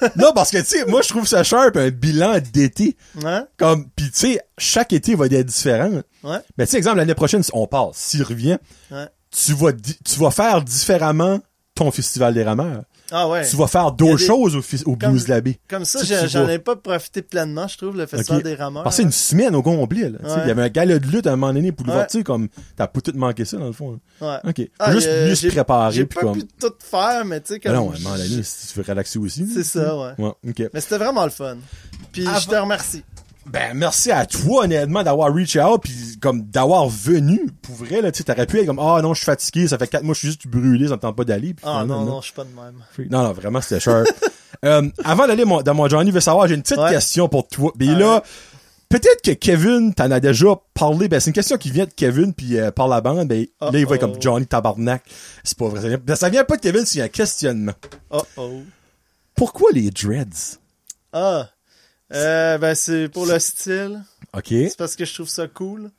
non, 0.16 0.32
parce 0.34 0.50
que, 0.50 0.58
tu 0.58 0.64
sais, 0.64 0.84
moi, 0.86 1.00
je 1.02 1.08
trouve 1.08 1.26
ça 1.26 1.42
sharp, 1.44 1.76
un 1.76 1.90
bilan 1.90 2.38
d'été. 2.52 2.96
Hein? 3.24 3.46
Comme, 3.58 3.88
pis 3.90 4.10
tu 4.10 4.18
sais, 4.18 4.40
chaque 4.56 4.92
été 4.92 5.14
va 5.14 5.26
être 5.26 5.44
différent. 5.44 6.02
Ouais. 6.22 6.38
Mais 6.56 6.66
tu 6.66 6.72
sais, 6.72 6.78
exemple, 6.78 6.96
l'année 6.96 7.14
prochaine, 7.14 7.42
on 7.52 7.66
part, 7.66 7.90
s'il 7.92 8.22
revient, 8.22 8.58
Ouais. 8.90 9.06
Tu 9.34 9.52
vas, 9.54 9.72
tu 9.72 10.18
vas 10.20 10.30
faire 10.30 10.62
différemment 10.62 11.40
ton 11.74 11.90
festival 11.90 12.34
des 12.34 12.44
rameurs. 12.44 12.82
Ah 13.10 13.28
ouais. 13.28 13.46
Tu 13.46 13.56
vas 13.56 13.66
faire 13.66 13.92
d'autres 13.92 14.16
des- 14.16 14.24
choses 14.26 14.56
au, 14.56 14.60
au 14.90 14.96
Comme- 14.96 15.10
Blues 15.12 15.28
Labé. 15.28 15.58
Comme 15.68 15.84
ça, 15.84 16.02
j'en 16.26 16.48
ai 16.48 16.58
pas 16.58 16.74
profité 16.76 17.20
pleinement, 17.20 17.68
je 17.68 17.76
trouve, 17.76 17.96
le 17.96 18.06
festival 18.06 18.42
des 18.42 18.54
rameurs. 18.54 18.84
Que 18.84 18.90
c'est 18.90 19.02
une 19.02 19.12
semaine 19.12 19.54
au 19.54 19.62
là. 19.62 19.74
Ouais. 19.74 20.42
Il 20.44 20.48
y 20.48 20.50
avait 20.50 20.62
un 20.62 20.68
gala 20.68 20.98
de 20.98 21.06
lutte 21.06 21.26
à 21.26 21.32
un 21.32 21.36
moment 21.36 21.52
donné 21.52 21.70
pour 21.72 21.84
le 21.84 21.90
Ouais. 21.92 21.96
voir, 21.98 22.06
tu 22.06 22.18
sais, 22.18 22.24
comme, 22.24 22.48
t'as 22.76 22.86
pas 22.86 23.00
tout 23.00 23.12
manqué 23.14 23.44
ça, 23.44 23.58
dans 23.58 23.66
le 23.66 23.72
fond. 23.72 23.98
là. 24.20 24.40
Ouais. 24.44 24.50
Ok. 24.50 24.68
Ah, 24.78 24.92
Juste 24.92 25.08
mieux 25.08 25.34
se 25.34 25.48
préparer, 25.48 25.92
J'ai 25.94 26.06
pas 26.06 26.20
comme. 26.20 26.38
pu 26.38 26.44
tout 26.58 26.72
faire, 26.78 27.24
mais 27.26 27.40
tu 27.40 27.54
sais, 27.54 27.60
comme. 27.60 27.72
non, 27.74 27.90
à 27.92 27.96
un 27.96 27.98
moment 28.00 28.16
donné, 28.16 28.42
si 28.42 28.68
tu 28.72 28.78
veux 28.78 28.84
relaxer 28.88 29.18
aussi. 29.18 29.46
C'est 29.52 29.64
ça, 29.64 29.96
ouais. 29.98 30.12
Ouais, 30.18 30.32
ok. 30.48 30.70
Mais 30.72 30.80
c'était 30.80 30.98
vraiment 30.98 31.24
le 31.24 31.30
fun. 31.30 31.56
Puis 32.12 32.26
Avant- 32.26 32.38
je 32.38 32.48
te 32.48 32.54
remercie. 32.54 33.02
Ben, 33.46 33.74
merci 33.74 34.10
à 34.10 34.24
toi, 34.26 34.64
honnêtement, 34.64 35.02
d'avoir 35.02 35.32
reach 35.32 35.56
out, 35.56 35.80
puis 35.82 36.18
comme 36.20 36.42
d'avoir 36.42 36.88
venu. 36.88 37.46
Pour 37.62 37.74
vrai, 37.76 38.00
là, 38.00 38.10
tu 38.10 38.18
sais, 38.18 38.24
t'aurais 38.24 38.46
pu 38.46 38.58
être 38.60 38.66
comme, 38.66 38.78
ah 38.78 39.00
non, 39.02 39.12
je 39.14 39.18
suis 39.18 39.26
fatigué, 39.26 39.68
ça 39.68 39.78
fait 39.78 39.86
quatre 39.86 40.02
mois, 40.02 40.14
je 40.14 40.20
suis 40.20 40.28
juste 40.28 40.46
brûlé, 40.46 40.88
ça 40.88 40.94
me 40.96 41.00
tente 41.00 41.16
pas 41.16 41.24
d'aller. 41.24 41.54
Ah 41.62 41.84
non, 41.86 42.04
non, 42.04 42.20
je 42.20 42.26
suis 42.26 42.34
pas 42.34 42.44
de 42.44 42.48
même. 42.50 43.10
Non, 43.10 43.22
non, 43.22 43.32
vraiment, 43.32 43.60
c'était 43.60 43.80
cher. 43.80 44.04
euh, 44.64 44.88
avant 45.04 45.26
d'aller 45.26 45.44
dans 45.64 45.74
mon 45.74 45.88
Johnny 45.88 46.10
veut 46.10 46.20
savoir, 46.20 46.48
j'ai 46.48 46.54
une 46.54 46.62
petite 46.62 46.78
Ouais. 46.78 46.90
question 46.90 47.28
pour 47.28 47.46
toi. 47.48 47.70
Ben 47.76 47.90
Ouais. 47.92 47.98
là, 47.98 48.22
peut-être 48.88 49.22
que 49.22 49.32
Kevin 49.32 49.92
t'en 49.94 50.10
a 50.10 50.20
déjà 50.20 50.46
parlé. 50.72 51.08
Ben, 51.08 51.20
c'est 51.20 51.28
une 51.30 51.34
question 51.34 51.56
qui 51.58 51.70
vient 51.70 51.84
de 51.84 51.92
Kevin, 51.94 52.32
puis 52.32 52.58
euh, 52.58 52.70
par 52.70 52.88
la 52.88 53.00
bande, 53.02 53.28
ben, 53.28 53.46
là, 53.60 53.70
il 53.74 53.86
va 53.86 53.96
être 53.96 54.00
comme 54.00 54.20
Johnny 54.20 54.46
Tabarnak. 54.46 55.02
C'est 55.44 55.58
pas 55.58 55.68
vrai. 55.68 55.80
Ça 55.82 55.88
vient, 55.88 55.98
ben, 56.02 56.16
ça 56.16 56.28
vient 56.30 56.44
pas 56.44 56.56
de 56.56 56.62
Kevin, 56.62 56.86
c'est 56.86 57.02
un 57.02 57.08
questionnement. 57.08 57.74
Oh 58.10 58.22
oh. 58.38 58.62
Pourquoi 59.36 59.70
les 59.72 59.90
dreads? 59.90 60.58
Ah. 61.12 61.48
Euh, 62.14 62.58
ben 62.58 62.74
c'est 62.74 63.08
pour 63.08 63.26
le 63.26 63.38
style. 63.38 64.02
OK? 64.32 64.46
C'est 64.48 64.76
parce 64.76 64.96
que 64.96 65.04
je 65.04 65.14
trouve 65.14 65.28
ça 65.28 65.46
cool. 65.48 65.90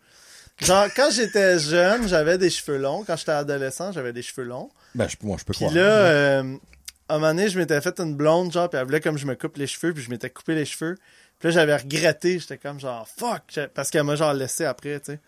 Genre, 0.62 0.88
quand 0.96 1.10
j'étais 1.12 1.60
jeune, 1.60 2.08
j'avais 2.08 2.38
des 2.38 2.50
cheveux 2.50 2.78
longs. 2.78 3.04
Quand 3.06 3.18
j'étais 3.18 3.32
adolescent, 3.32 3.92
j'avais 3.92 4.14
des 4.14 4.22
cheveux 4.22 4.48
longs. 4.48 4.70
Ben, 4.94 5.08
je, 5.08 5.16
moi, 5.22 5.36
je 5.38 5.44
peux 5.44 5.52
Puis 5.52 5.66
croire. 5.66 5.74
là, 5.74 5.82
euh, 5.82 6.56
à 7.10 7.16
un 7.16 7.20
moment 7.20 7.34
donné, 7.34 7.50
je 7.50 7.60
m'étais 7.60 7.80
fait 7.82 8.00
une 8.00 8.16
blonde, 8.16 8.54
genre, 8.54 8.70
puis 8.70 8.80
elle 8.80 8.86
voulait 8.86 9.02
comme 9.02 9.18
je 9.18 9.26
me 9.26 9.36
coupe 9.36 9.58
les 9.58 9.68
cheveux, 9.68 9.94
puis 9.94 10.02
je 10.02 10.10
m'étais 10.10 10.30
coupé 10.30 10.56
les 10.56 10.66
cheveux. 10.66 10.98
Puis 11.40 11.50
là, 11.50 11.52
j'avais 11.52 11.76
regretté, 11.76 12.40
j'étais 12.40 12.58
comme 12.58 12.80
genre, 12.80 13.08
fuck, 13.18 13.60
parce 13.74 13.90
qu'elle 13.92 14.04
m'a 14.04 14.16
genre 14.16 14.34
laissé 14.34 14.64
après, 14.64 15.00
tu 15.02 15.14
sais. 15.14 15.20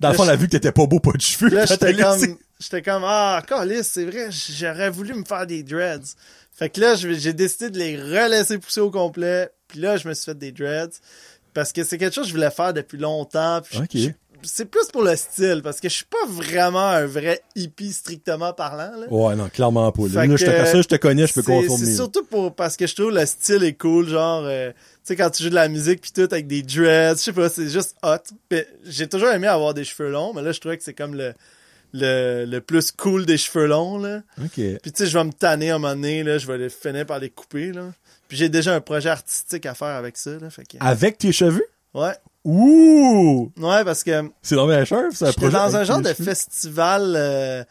Dans 0.00 0.10
le 0.10 0.16
fond, 0.16 0.24
on 0.24 0.28
a 0.28 0.34
vu 0.34 0.46
que 0.46 0.52
t'étais 0.52 0.72
pas 0.72 0.86
beau, 0.86 0.98
pas 0.98 1.12
de 1.12 1.20
cheveux. 1.20 1.46
Puis 1.48 1.56
là, 1.56 1.66
j'étais 1.66 1.94
comme, 1.94 2.36
j'étais 2.58 2.82
comme, 2.82 3.04
ah, 3.06 3.40
calice, 3.46 3.88
c'est 3.92 4.04
vrai, 4.04 4.28
j'aurais 4.30 4.90
voulu 4.90 5.14
me 5.14 5.24
faire 5.24 5.46
des 5.46 5.62
dreads. 5.62 6.16
Fait 6.52 6.68
que 6.68 6.80
là, 6.80 6.96
j'ai 6.96 7.32
décidé 7.32 7.70
de 7.70 7.78
les 7.78 7.96
relaisser 7.96 8.58
pousser 8.58 8.80
au 8.80 8.90
complet. 8.90 9.50
Puis 9.74 9.80
là, 9.82 9.96
je 9.96 10.06
me 10.06 10.14
suis 10.14 10.26
fait 10.26 10.38
des 10.38 10.52
dreads. 10.52 11.00
Parce 11.52 11.72
que 11.72 11.82
c'est 11.82 11.98
quelque 11.98 12.14
chose 12.14 12.24
que 12.26 12.28
je 12.30 12.34
voulais 12.34 12.50
faire 12.52 12.72
depuis 12.72 12.96
longtemps. 12.98 13.60
Puis 13.60 13.76
je- 13.78 13.82
Ok. 13.82 13.90
je- 13.94 14.10
c'est 14.48 14.66
plus 14.66 14.86
pour 14.92 15.02
le 15.02 15.16
style, 15.16 15.62
parce 15.64 15.80
que 15.80 15.88
je 15.88 15.94
suis 15.94 16.04
pas 16.04 16.26
vraiment 16.28 16.86
un 16.86 17.06
vrai 17.06 17.40
hippie 17.56 17.92
strictement 17.92 18.52
parlant. 18.52 18.92
Là. 19.00 19.06
Ouais, 19.10 19.34
non, 19.34 19.48
clairement 19.48 19.90
pas. 19.90 20.02
Là, 20.12 20.26
je 20.36 20.44
te, 20.44 20.50
ça, 20.66 20.82
je 20.82 20.86
te 20.86 20.94
connais, 20.96 21.26
je 21.26 21.32
peux 21.34 21.42
C'est- 21.42 21.46
confirmer. 21.52 21.76
C'est 21.86 21.94
surtout 21.96 22.24
pour 22.24 22.54
parce 22.54 22.76
que 22.76 22.86
je 22.86 22.94
trouve 22.94 23.10
le 23.10 23.24
style 23.26 23.64
est 23.64 23.72
cool, 23.74 24.06
genre 24.08 24.44
euh, 24.44 24.70
tu 24.70 24.76
sais 25.04 25.16
quand 25.16 25.30
tu 25.30 25.42
joues 25.44 25.48
de 25.50 25.54
la 25.56 25.68
musique 25.68 26.00
puis 26.02 26.12
tout 26.12 26.28
avec 26.30 26.46
des 26.46 26.62
dreads, 26.62 27.16
je 27.16 27.22
sais 27.22 27.32
pas, 27.32 27.48
c'est 27.48 27.68
juste 27.68 27.96
hot. 28.04 28.16
J'ai 28.84 29.08
toujours 29.08 29.30
aimé 29.30 29.46
avoir 29.48 29.74
des 29.74 29.84
cheveux 29.84 30.10
longs, 30.10 30.32
mais 30.34 30.42
là 30.42 30.52
je 30.52 30.60
trouvais 30.60 30.76
que 30.78 30.84
c'est 30.84 30.94
comme 30.94 31.14
le 31.14 31.32
le, 31.96 32.44
le 32.44 32.60
plus 32.60 32.90
cool 32.90 33.24
des 33.24 33.36
cheveux 33.38 33.66
longs 33.66 33.98
là. 33.98 34.22
OK. 34.42 34.50
Puis 34.56 34.78
tu 34.82 34.90
sais 34.96 35.06
je 35.06 35.16
vais 35.16 35.24
me 35.24 35.32
tanner 35.32 35.70
à 35.70 35.76
un 35.76 35.78
moment 35.78 35.94
donné 35.94 36.22
là, 36.24 36.38
je 36.38 36.46
vais 36.48 36.58
les 36.58 36.68
finir 36.68 37.06
par 37.06 37.20
les 37.20 37.30
couper 37.30 37.70
là. 37.72 37.92
Puis 38.28 38.36
j'ai 38.38 38.48
déjà 38.48 38.74
un 38.74 38.80
projet 38.80 39.10
artistique 39.10 39.66
à 39.66 39.74
faire 39.74 39.88
avec 39.96 40.16
ça 40.16 40.30
là, 40.40 40.50
fait 40.50 40.64
que 40.64 40.76
Avec 40.80 41.18
tes 41.18 41.32
cheveux? 41.32 41.66
ouais. 41.94 42.14
Ouh! 42.46 43.50
Ouais, 43.56 43.84
parce 43.84 44.04
que 44.04 44.30
C'est 44.42 44.54
dans 44.54 44.66
mes 44.66 44.84
cheveux, 44.84 45.10
ça. 45.12 45.30
J'étais 45.30 45.48
dans 45.48 45.76
un 45.76 45.84
genre 45.84 46.00
de 46.02 46.12
festival, 46.12 47.14
euh, 47.16 47.64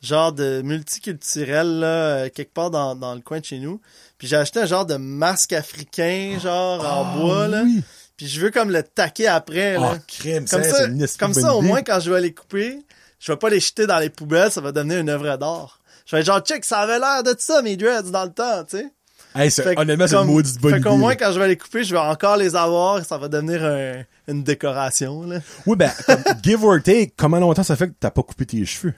genre 0.00 0.32
de 0.32 0.62
multiculturel, 0.62 1.80
là, 1.80 1.86
euh, 1.86 2.28
quelque 2.28 2.52
part 2.54 2.70
dans, 2.70 2.94
dans 2.94 3.14
le 3.14 3.20
coin 3.22 3.40
de 3.40 3.44
chez 3.44 3.58
nous. 3.58 3.80
Puis 4.18 4.28
j'ai 4.28 4.36
acheté 4.36 4.60
un 4.60 4.66
genre 4.66 4.86
de 4.86 4.94
masque 4.94 5.52
africain, 5.52 6.38
genre 6.40 6.84
en 6.86 7.18
bois, 7.18 7.48
là. 7.48 7.58
Ah, 7.62 7.64
Oui. 7.66 7.82
Puis 8.16 8.28
je 8.28 8.40
veux 8.40 8.50
comme 8.50 8.70
le 8.70 8.82
taquer 8.84 9.26
après, 9.28 9.74
Ah, 9.76 9.80
là. 9.80 9.98
crème, 10.06 10.46
comme 10.46 10.62
c'est 10.62 10.70
ça, 10.70 10.86
comme 11.18 11.34
ça 11.34 11.54
au 11.54 11.62
moins, 11.62 11.82
quand 11.82 11.98
je 12.00 12.12
vais 12.12 12.20
les 12.20 12.32
couper, 12.34 12.78
je 13.18 13.32
vais 13.32 13.36
pas 13.38 13.48
les 13.50 13.58
jeter 13.60 13.86
dans 13.88 13.98
les 13.98 14.10
poubelles, 14.10 14.50
ça 14.52 14.60
va 14.60 14.70
devenir 14.72 14.98
une 14.98 15.08
œuvre 15.08 15.36
d'art. 15.38 15.80
Je 16.06 16.14
vais 16.14 16.20
être 16.20 16.26
genre, 16.26 16.40
check, 16.40 16.64
ça 16.64 16.80
avait 16.80 16.98
l'air 16.98 17.22
de 17.24 17.34
ça, 17.38 17.62
mes 17.62 17.76
dreads, 17.76 18.10
dans 18.12 18.24
le 18.24 18.30
temps, 18.32 18.62
tu 18.64 18.76
sais. 18.78 18.86
Hey, 19.34 19.50
c'est- 19.50 19.62
Fait 19.62 19.78
honnêtement, 19.78 20.06
c'est 20.08 20.16
une 20.16 20.24
maudite 20.26 20.60
bonne 20.60 20.72
Fait 20.72 20.78
idée. 20.80 20.88
qu'au 20.88 20.96
moins, 20.96 21.10
là. 21.10 21.16
quand 21.16 21.32
je 21.32 21.38
vais 21.38 21.48
les 21.48 21.56
couper, 21.56 21.84
je 21.84 21.94
vais 21.94 22.00
encore 22.00 22.36
les 22.36 22.56
avoir, 22.56 23.04
ça 23.04 23.16
va 23.16 23.28
devenir 23.28 23.64
un- 23.64 24.02
une 24.26 24.42
décoration, 24.42 25.22
là. 25.24 25.38
Oui, 25.66 25.76
ben, 25.76 25.90
comme, 26.06 26.22
give 26.42 26.64
or 26.64 26.78
take, 26.82 27.12
comment 27.16 27.38
longtemps 27.38 27.62
ça 27.62 27.76
fait 27.76 27.88
que 27.88 27.94
t'as 27.98 28.10
pas 28.10 28.22
coupé 28.22 28.44
tes 28.46 28.64
cheveux? 28.66 28.94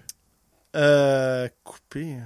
Euh, 0.75 1.49
couper. 1.65 2.17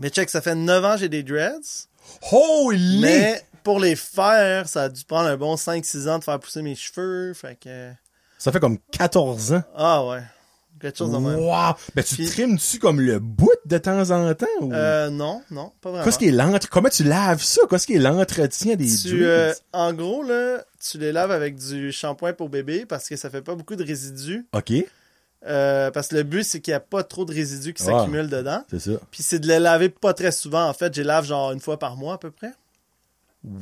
Mais 0.00 0.08
check, 0.08 0.30
ça 0.30 0.40
fait 0.40 0.54
9 0.54 0.84
ans 0.84 0.94
que 0.94 1.00
j'ai 1.00 1.08
des 1.10 1.22
dreads. 1.22 1.86
Holy! 2.32 3.00
Mais 3.00 3.42
pour 3.62 3.78
les 3.78 3.94
faire, 3.94 4.66
ça 4.68 4.84
a 4.84 4.88
dû 4.88 5.04
prendre 5.04 5.28
un 5.28 5.36
bon 5.36 5.56
5-6 5.56 6.08
ans 6.08 6.18
de 6.18 6.24
faire 6.24 6.40
pousser 6.40 6.62
mes 6.62 6.74
cheveux. 6.74 7.34
Fait 7.34 7.56
que. 7.62 7.90
Ça 8.38 8.50
fait 8.50 8.58
comme 8.58 8.78
14 8.90 9.52
ans. 9.52 9.62
Ah 9.76 10.04
ouais. 10.06 10.22
Quelque 10.82 10.98
chose 10.98 11.10
de 11.12 11.16
même. 11.16 11.38
Wow! 11.38 11.74
Ben, 11.94 12.02
tu 12.04 12.16
Puis- 12.16 12.26
trimes-tu 12.28 12.78
comme 12.80 13.00
le 13.00 13.18
bout 13.20 13.48
de 13.64 13.78
temps 13.78 14.10
en 14.10 14.34
temps? 14.34 14.46
Ou... 14.60 14.72
Euh, 14.74 15.08
non, 15.08 15.40
non, 15.50 15.72
pas 15.80 15.90
vraiment. 15.90 16.04
Qu'est-ce 16.04 16.18
qui 16.18 16.26
est 16.28 16.32
l'entre... 16.32 16.68
Comment 16.68 16.88
tu 16.90 17.04
laves 17.04 17.40
ça? 17.42 17.62
Qu'est-ce 17.70 17.86
qui 17.86 17.94
est 17.94 17.98
l'entretien 18.00 18.74
des 18.76 18.94
tu, 18.94 19.24
euh, 19.24 19.54
en 19.72 19.92
gros, 19.94 20.22
là, 20.24 20.64
tu 20.80 20.98
les 20.98 21.12
laves 21.12 21.30
avec 21.30 21.56
du 21.56 21.90
shampoing 21.92 22.32
pour 22.34 22.48
bébé 22.50 22.84
parce 22.84 23.08
que 23.08 23.16
ça 23.16 23.30
fait 23.30 23.42
pas 23.42 23.54
beaucoup 23.54 23.76
de 23.76 23.84
résidus. 23.84 24.44
OK, 24.52 24.72
Euh, 25.44 25.90
parce 25.90 26.08
que 26.08 26.14
le 26.16 26.22
but, 26.24 26.44
c'est 26.44 26.60
qu'il 26.60 26.70
n'y 26.72 26.76
a 26.76 26.80
pas 26.80 27.02
trop 27.02 27.24
de 27.24 27.32
résidus 27.34 27.74
qui 27.74 27.82
Ah. 27.82 27.86
s'accumulent 27.98 28.28
dedans. 28.28 28.62
c'est 28.70 28.78
ça. 28.80 28.90
Puis 29.10 29.22
c'est 29.24 29.38
de 29.40 29.48
les 29.48 29.58
laver 29.58 29.88
pas 29.88 30.14
très 30.14 30.30
souvent. 30.32 30.68
En 30.68 30.72
fait, 30.74 30.94
je 30.94 31.00
les 31.00 31.06
lave 31.06 31.24
genre 31.24 31.50
une 31.52 31.58
fois 31.60 31.78
par 31.78 31.96
mois 31.96 32.14
à 32.14 32.18
peu 32.18 32.30
près. 32.30 32.52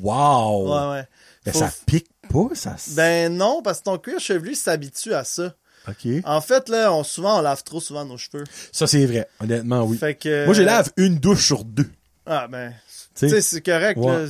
Wow! 0.02 0.68
Ouais, 0.68 0.90
ouais. 0.92 1.08
Ben, 1.44 1.52
Faut- 1.52 1.58
ça 1.60 1.70
pique 1.86 2.08
pas, 2.30 2.48
ça... 2.54 2.76
Ben 2.90 3.34
non, 3.34 3.62
parce 3.62 3.78
que 3.78 3.84
ton 3.84 3.96
cuir 3.98 4.20
chevelu 4.20 4.54
s'habitue 4.54 5.14
à 5.14 5.24
ça. 5.24 5.54
OK. 5.88 6.08
En 6.24 6.40
fait, 6.40 6.68
là, 6.68 6.92
on, 6.92 7.04
souvent, 7.04 7.38
on 7.38 7.42
lave 7.42 7.62
trop 7.64 7.80
souvent 7.80 8.04
nos 8.04 8.16
cheveux. 8.16 8.44
Ça, 8.72 8.86
c'est 8.86 9.06
vrai. 9.06 9.28
Honnêtement, 9.40 9.84
oui. 9.84 9.96
Fait 9.96 10.14
que... 10.14 10.44
Moi, 10.44 10.54
je 10.54 10.62
lave 10.62 10.90
une 10.96 11.18
douche 11.18 11.46
sur 11.46 11.64
deux. 11.64 11.90
Ah, 12.26 12.48
ben... 12.48 12.72
Tu 13.14 13.28
sais, 13.28 13.40
c'est 13.40 13.60
correct. 13.60 13.98
Ouais. 13.98 14.24
là. 14.24 14.28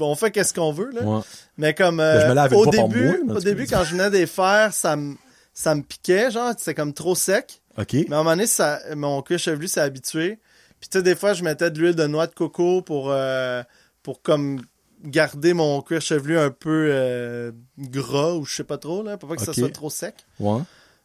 On 0.00 0.14
fait 0.14 0.30
qu'est-ce 0.30 0.52
qu'on 0.52 0.72
veut, 0.72 0.90
là. 0.92 1.02
Ouais. 1.02 1.20
Mais 1.56 1.74
comme... 1.74 1.98
Ben, 1.98 2.20
je 2.20 2.24
euh, 2.26 2.28
me 2.28 2.34
lave 2.34 2.52
une 2.52 2.58
au 2.58 2.66
début, 2.66 3.22
au 3.28 3.40
début 3.40 3.66
quand 3.66 3.84
je 3.84 3.92
venais 3.92 4.10
des 4.10 4.26
faire, 4.26 4.72
ça 4.72 4.96
me 4.96 5.16
ça 5.58 5.74
me 5.74 5.82
piquait, 5.82 6.30
genre, 6.30 6.54
c'est 6.56 6.72
comme 6.72 6.94
trop 6.94 7.16
sec. 7.16 7.62
OK. 7.76 7.92
Mais 7.92 8.12
à 8.12 8.14
un 8.14 8.18
moment 8.18 8.30
donné, 8.30 8.46
ça, 8.46 8.78
mon 8.94 9.22
cuir 9.22 9.40
chevelu 9.40 9.66
s'est 9.66 9.80
habitué. 9.80 10.38
Puis 10.78 10.88
tu 10.88 10.98
sais, 10.98 11.02
des 11.02 11.16
fois, 11.16 11.32
je 11.32 11.42
mettais 11.42 11.72
de 11.72 11.80
l'huile 11.80 11.96
de 11.96 12.06
noix 12.06 12.28
de 12.28 12.34
coco 12.34 12.80
pour, 12.80 13.10
euh, 13.10 13.64
pour 14.04 14.22
comme 14.22 14.62
garder 15.02 15.54
mon 15.54 15.82
cuir 15.82 16.00
chevelu 16.00 16.38
un 16.38 16.50
peu 16.50 16.90
euh, 16.92 17.50
gras 17.76 18.34
ou 18.34 18.44
je 18.44 18.54
sais 18.54 18.62
pas 18.62 18.78
trop, 18.78 19.02
là, 19.02 19.16
pour 19.16 19.28
pas 19.28 19.34
que 19.34 19.42
ça 19.42 19.52
soit 19.52 19.72
trop 19.72 19.90
sec. 19.90 20.14
Ouais. 20.38 20.60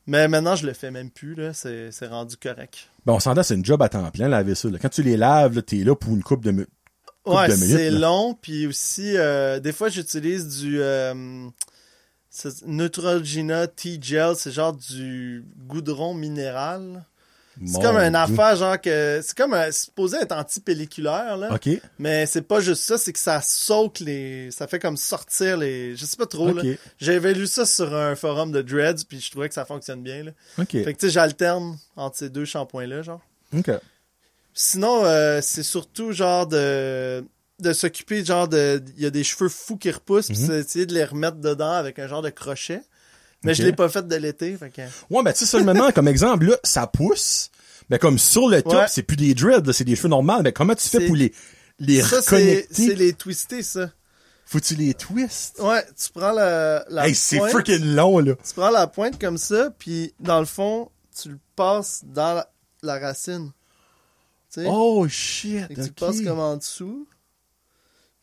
Mais 0.05 0.27
maintenant, 0.27 0.55
je 0.55 0.65
le 0.67 0.73
fais 0.73 0.91
même 0.91 1.09
plus, 1.09 1.33
là. 1.35 1.53
C'est 1.53 1.91
c'est 1.91 2.07
rendu 2.07 2.35
correct. 2.37 2.89
Ben, 3.05 3.13
on 3.13 3.19
s'entend, 3.19 3.41
c'est 3.43 3.55
une 3.55 3.63
job 3.65 3.81
à 3.81 3.89
temps 3.89 4.09
plein, 4.11 4.27
laver 4.27 4.53
ça. 4.55 4.69
là. 4.69 4.77
Quand 4.79 4.89
tu 4.89 5.01
les 5.03 5.15
laves, 5.17 5.55
là, 5.55 5.61
t'es 5.61 5.77
là 5.77 5.95
pour 5.95 6.13
une 6.13 6.23
coupe 6.23 6.43
de... 6.43 6.51
mu- 6.51 6.67
Coupe 7.23 7.35
Ouais, 7.35 7.47
de 7.47 7.53
minutes, 7.55 7.77
c'est 7.77 7.89
là. 7.89 7.99
long. 7.99 8.37
Puis 8.41 8.67
aussi, 8.67 9.15
euh, 9.15 9.61
des 9.61 9.71
fois, 9.71 9.87
j'utilise 9.87 10.59
du 10.59 10.81
euh, 10.81 11.47
Neutrogena 12.65 13.67
T-Gel. 13.67 14.35
C'est 14.35 14.51
genre 14.51 14.73
du 14.75 15.45
goudron 15.67 16.13
minéral. 16.13 17.05
C'est 17.65 17.81
comme 17.81 17.97
une 17.97 18.09
Dieu. 18.09 18.17
affaire, 18.19 18.55
genre 18.55 18.81
que. 18.81 19.21
C'est 19.23 19.37
comme 19.37 19.53
un, 19.53 19.65
c'est 19.71 19.85
supposé 19.85 20.17
être 20.17 20.31
anti-pelliculaire, 20.31 21.37
là. 21.37 21.53
OK. 21.53 21.69
Mais 21.99 22.25
c'est 22.25 22.41
pas 22.41 22.59
juste 22.59 22.83
ça, 22.83 22.97
c'est 22.97 23.13
que 23.13 23.19
ça 23.19 23.41
saute 23.41 23.99
les. 23.99 24.49
Ça 24.51 24.67
fait 24.67 24.79
comme 24.79 24.97
sortir 24.97 25.57
les. 25.57 25.95
Je 25.95 26.05
sais 26.05 26.17
pas 26.17 26.25
trop, 26.25 26.51
là. 26.51 26.63
J'avais 26.99 27.33
lu 27.33 27.45
ça 27.47 27.65
sur 27.65 27.93
un 27.95 28.15
forum 28.15 28.51
de 28.51 28.61
Dreads, 28.61 29.05
puis 29.07 29.19
je 29.19 29.29
trouvais 29.31 29.47
que 29.49 29.55
ça 29.55 29.65
fonctionne 29.65 30.01
bien, 30.01 30.23
là. 30.23 30.31
OK. 30.57 30.71
Fait 30.71 30.93
que 30.93 30.99
tu 30.99 31.05
sais, 31.07 31.09
j'alterne 31.11 31.77
entre 31.95 32.17
ces 32.17 32.29
deux 32.29 32.45
shampoings-là, 32.45 33.01
genre. 33.03 33.21
OK. 33.55 33.69
Sinon, 34.53 35.03
euh, 35.05 35.39
c'est 35.41 35.63
surtout 35.63 36.11
genre 36.11 36.47
de 36.47 37.23
de 37.59 37.71
s'occuper 37.71 38.25
genre 38.25 38.47
de 38.47 38.83
il 38.97 39.03
y 39.03 39.05
a 39.05 39.09
des 39.09 39.23
cheveux 39.23 39.47
fous 39.47 39.77
qui 39.77 39.89
repoussent 39.89 40.27
puis 40.27 40.37
Mhm. 40.39 40.47
c'est 40.47 40.59
essayer 40.59 40.85
de 40.85 40.93
les 40.93 41.05
remettre 41.05 41.37
dedans 41.37 41.71
avec 41.71 41.97
un 41.99 42.07
genre 42.07 42.21
de 42.21 42.29
crochet. 42.29 42.81
Mais 43.43 43.53
je 43.53 43.63
l'ai 43.63 43.73
pas 43.73 43.89
fait 43.89 44.07
de 44.07 44.15
l'été, 44.15 44.55
fait 44.57 44.69
que 44.69 44.81
Ouais, 45.09 45.23
ben 45.23 45.33
tu 45.33 45.39
sais, 45.39 45.45
seulement, 45.45 45.91
comme 45.91 46.07
exemple, 46.07 46.45
là, 46.45 46.57
ça 46.63 46.87
pousse. 46.87 47.49
Mais 47.89 47.99
comme 47.99 48.17
sur 48.17 48.47
le 48.47 48.61
top, 48.61 48.73
Ouais. 48.73 48.85
c'est 48.87 49.03
plus 49.03 49.17
des 49.17 49.33
dreads, 49.33 49.65
là, 49.67 49.73
c'est 49.73 49.83
des 49.83 49.95
cheveux 49.95 50.07
normaux. 50.09 50.41
Mais 50.41 50.53
comment 50.53 50.73
tu 50.75 50.87
fais 50.87 51.05
pour 51.05 51.15
les, 51.15 51.33
les 51.79 52.01
ça 52.01 52.21
c'est 52.21 52.35
reconnecter? 52.37 52.73
c'est 52.87 52.95
les 52.95 53.13
twister 53.13 53.61
ça. 53.61 53.91
Faut 54.45 54.59
que 54.59 54.63
tu 54.65 54.75
les 54.75 54.93
twists? 54.93 55.59
Ouais, 55.59 55.83
tu 56.01 56.09
prends 56.11 56.31
la 56.31 56.85
la 56.89 57.07
hey, 57.07 57.15
c'est 57.15 57.39
freaking 57.39 57.83
long, 57.95 58.19
là. 58.19 58.35
tu 58.35 58.53
prends 58.55 58.69
la 58.69 58.87
pointe 58.87 59.19
comme 59.19 59.37
ça 59.37 59.71
puis 59.77 60.13
dans 60.19 60.39
le 60.39 60.45
fond, 60.45 60.89
tu 61.19 61.29
le 61.29 61.39
passes 61.55 62.03
dans 62.05 62.35
la, 62.35 62.49
la 62.83 62.99
racine. 62.99 63.51
Tu 64.53 64.61
sais? 64.61 64.67
Oh, 64.69 65.05
shit. 65.09 65.67
Fait 65.67 65.73
que 65.75 65.81
tu 65.81 65.91
passes 65.91 66.21
comme 66.21 66.39
en 66.39 66.55
dessous. 66.57 67.07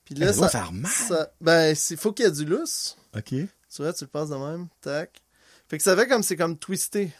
Puis 0.05 0.15
là 0.15 0.29
Ça 0.33 0.39
doit 0.39 0.49
ça, 0.49 0.59
faire 0.61 0.73
mal. 0.73 0.91
ça- 0.91 1.31
ben 1.41 1.75
il 1.91 1.97
faut 1.97 2.13
qu'il 2.13 2.25
y 2.25 2.29
ait 2.29 2.33
du 2.33 2.45
lousse. 2.45 2.97
OK. 3.17 3.35
Tu 3.75 3.83
vois, 3.83 3.93
tu 3.93 4.05
le 4.05 4.09
passes 4.09 4.31
de 4.31 4.37
même, 4.37 4.67
tac. 4.81 5.21
Fait 5.69 5.77
que 5.79 5.83
ça 5.85 5.97
fait 5.97 6.09
comme 6.09 6.23
c'est 6.23 6.37
comme 6.37 6.57
twisté. 6.57 7.13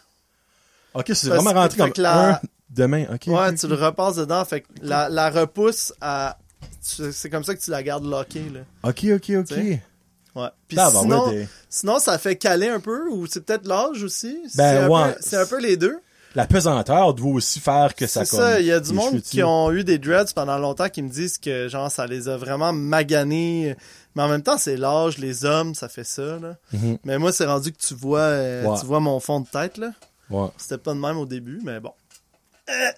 OK, 0.93 1.11
c'est 1.13 1.27
vraiment 1.29 1.53
rentré 1.53 1.77
fait 1.77 1.91
comme 1.91 2.03
la- 2.03 2.29
un 2.35 2.39
demain. 2.69 3.05
OK. 3.13 3.27
Ouais, 3.27 3.53
tu 3.55 3.67
le 3.67 3.75
repasses 3.75 4.17
dedans, 4.17 4.43
fait 4.43 4.61
que 4.61 4.67
la, 4.81 5.07
la 5.09 5.29
repousse 5.29 5.93
à. 6.01 6.37
C'est 6.81 7.29
comme 7.29 7.43
ça 7.43 7.55
que 7.55 7.61
tu 7.61 7.71
la 7.71 7.81
gardes 7.83 8.05
lockée, 8.05 8.49
là. 8.49 8.61
OK, 8.83 9.05
OK, 9.15 9.31
OK. 9.37 9.57
Ouais. 10.33 10.47
Puis 10.67 10.77
sinon, 11.01 11.29
t'es- 11.29 11.47
sinon, 11.69 11.99
ça 11.99 12.17
fait 12.17 12.35
caler 12.35 12.67
un 12.69 12.79
peu, 12.79 13.09
ou 13.09 13.25
c'est 13.27 13.41
peut-être 13.45 13.65
l'âge 13.67 14.03
aussi? 14.03 14.37
C'est 14.49 14.57
Ben, 14.57 14.83
un 14.85 14.87
ouais. 14.89 15.15
C'est 15.21 15.37
un 15.37 15.45
peu 15.45 15.59
les 15.59 15.77
deux? 15.77 15.99
La 16.35 16.45
pesanteur 16.47 17.13
doit 17.13 17.33
aussi 17.33 17.59
faire 17.59 17.93
que 17.93 18.07
ça 18.07 18.23
C'est 18.25 18.37
ça, 18.37 18.59
il 18.61 18.65
y 18.65 18.71
a 18.71 18.79
du 18.79 18.93
monde 18.93 19.21
qui 19.21 19.43
ont 19.43 19.71
eu 19.71 19.83
des 19.83 19.97
dreads 19.97 20.33
pendant 20.33 20.57
longtemps 20.57 20.87
qui 20.89 21.01
me 21.01 21.09
disent 21.09 21.37
que, 21.37 21.67
genre, 21.67 21.91
ça 21.91 22.07
les 22.07 22.29
a 22.29 22.37
vraiment 22.37 22.71
maganés. 22.73 23.75
Mais 24.15 24.23
en 24.23 24.27
même 24.29 24.41
temps, 24.43 24.57
c'est 24.57 24.77
l'âge, 24.77 25.17
les 25.17 25.43
hommes, 25.45 25.75
ça 25.75 25.89
fait 25.89 26.03
ça, 26.05 26.39
là. 26.39 26.55
Mhm. 26.73 26.97
Mais 27.03 27.17
moi, 27.17 27.31
c'est 27.33 27.45
rendu 27.45 27.71
que 27.71 27.77
tu 27.77 27.93
vois, 27.95 28.19
euh, 28.19 28.65
Ouais. 28.65 28.79
tu 28.79 28.85
vois 28.85 28.99
mon 28.99 29.19
fond 29.19 29.41
de 29.41 29.47
tête, 29.47 29.77
là. 29.77 29.91
Ouais. 30.29 30.47
C'était 30.57 30.77
pas 30.77 30.93
de 30.93 30.99
même 30.99 31.17
au 31.17 31.25
début, 31.25 31.59
mais 31.63 31.79
bon. 31.79 31.91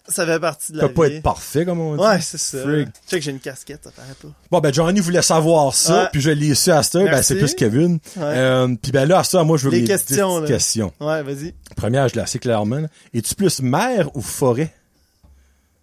Ça 0.08 0.26
fait 0.26 0.40
partie 0.40 0.72
de 0.72 0.78
Ça 0.78 0.84
la 0.84 0.88
peut 0.90 0.94
pas 0.94 1.08
vie. 1.08 1.16
être 1.16 1.24
parfait, 1.24 1.66
comme 1.66 1.80
on 1.80 1.96
dit. 1.96 2.02
Ouais, 2.04 2.20
c'est 2.22 2.38
ça. 2.38 2.62
Frig. 2.62 2.90
Check, 3.10 3.22
j'ai 3.24 3.32
une 3.32 3.40
casquette, 3.40 3.82
ça 3.84 3.92
paraît 3.92 4.14
pas. 4.22 4.28
Bon, 4.52 4.60
ben, 4.60 4.74
Johnny 4.74 5.00
voulait 5.00 5.22
savoir 5.22 5.74
ça, 5.74 6.10
puis 6.12 6.22
je 6.22 6.30
l'ai 6.30 6.54
su 6.56 6.72
à 6.72 6.84
cette 6.84 6.96
heure, 6.96 7.06
ben, 7.10 7.22
c'est 7.24 7.36
plus 7.36 7.54
Kevin. 7.56 7.94
Ouais. 8.16 8.24
Euh, 8.24 8.76
puis 8.82 8.92
ben 8.92 9.06
là, 9.08 9.20
à 9.20 9.24
ça, 9.24 9.44
moi, 9.44 9.58
je 9.58 9.66
veux 9.66 9.72
Les 9.72 9.82
les 9.82 9.88
questions, 9.88 10.40
là. 10.40 10.48
questions. 10.48 10.94
Ouais, 11.00 11.24
vas-y. 11.24 11.54
Première, 11.76 12.08
je 12.10 12.16
l'ai 12.16 12.22
assez 12.22 12.40
clairement. 12.40 12.82
Es-tu 13.14 13.36
plus 13.36 13.62
mer 13.62 14.10
ou 14.16 14.22
forêt? 14.22 14.74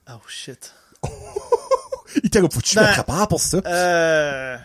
Oh 0.08 0.14
shit. 0.28 0.72
Il 2.24 2.30
t'a 2.30 2.40
faut 2.40 2.48
que 2.48 2.58
tu 2.60 2.76
Ben- 2.76 2.88
me 2.88 2.92
prépares 2.92 3.28
pour 3.28 3.40
ça. 3.40 3.58
Euh. 3.64 4.56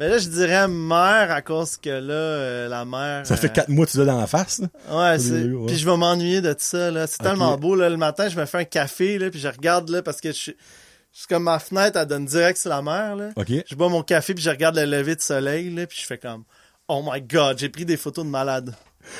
Mais 0.00 0.08
là, 0.08 0.16
je 0.16 0.28
dirais 0.28 0.66
mer 0.66 1.30
à 1.30 1.42
cause 1.42 1.76
que 1.76 1.90
là, 1.90 2.14
euh, 2.14 2.68
la 2.68 2.86
mer. 2.86 3.26
Ça 3.26 3.36
fait 3.36 3.48
euh, 3.48 3.50
quatre 3.50 3.68
mois 3.68 3.84
que 3.84 3.90
tu 3.90 3.98
l'as 3.98 4.06
dans 4.06 4.18
la 4.18 4.26
face, 4.26 4.60
là. 4.60 4.68
Ouais, 5.12 5.18
c'est. 5.18 5.42
ouais. 5.44 5.66
Puis 5.66 5.76
je 5.76 5.84
vais 5.84 5.94
m'ennuyer 5.98 6.40
de 6.40 6.54
ça, 6.58 6.90
là. 6.90 7.06
C'est 7.06 7.18
tellement 7.22 7.58
beau, 7.58 7.74
là. 7.76 7.90
Le 7.90 7.98
matin, 7.98 8.30
je 8.30 8.36
me 8.40 8.46
fais 8.46 8.56
un 8.58 8.64
café, 8.64 9.18
là, 9.18 9.28
puis 9.28 9.38
je 9.38 9.48
regarde, 9.48 9.90
là, 9.90 10.00
parce 10.02 10.22
que 10.22 10.28
je 10.32 10.36
suis. 10.38 10.56
je 11.12 11.18
suis 11.18 11.26
comme 11.28 11.42
ma 11.42 11.58
fenêtre, 11.58 11.98
elle 12.00 12.06
donne 12.06 12.24
direct 12.24 12.58
sur 12.58 12.70
la 12.70 12.80
mer, 12.80 13.14
là. 13.14 13.28
OK? 13.36 13.52
Je 13.68 13.74
bois 13.74 13.90
mon 13.90 14.02
café, 14.02 14.32
puis 14.32 14.42
je 14.42 14.48
regarde 14.48 14.74
le 14.76 14.86
lever 14.86 15.16
de 15.16 15.20
soleil, 15.20 15.68
là, 15.68 15.86
puis 15.86 15.98
je 16.00 16.06
fais 16.06 16.16
comme. 16.16 16.44
Oh 16.88 17.04
my 17.06 17.20
god, 17.20 17.58
j'ai 17.58 17.68
pris 17.68 17.84
des 17.84 17.98
photos 17.98 18.24
de 18.24 18.30
malade. 18.30 18.74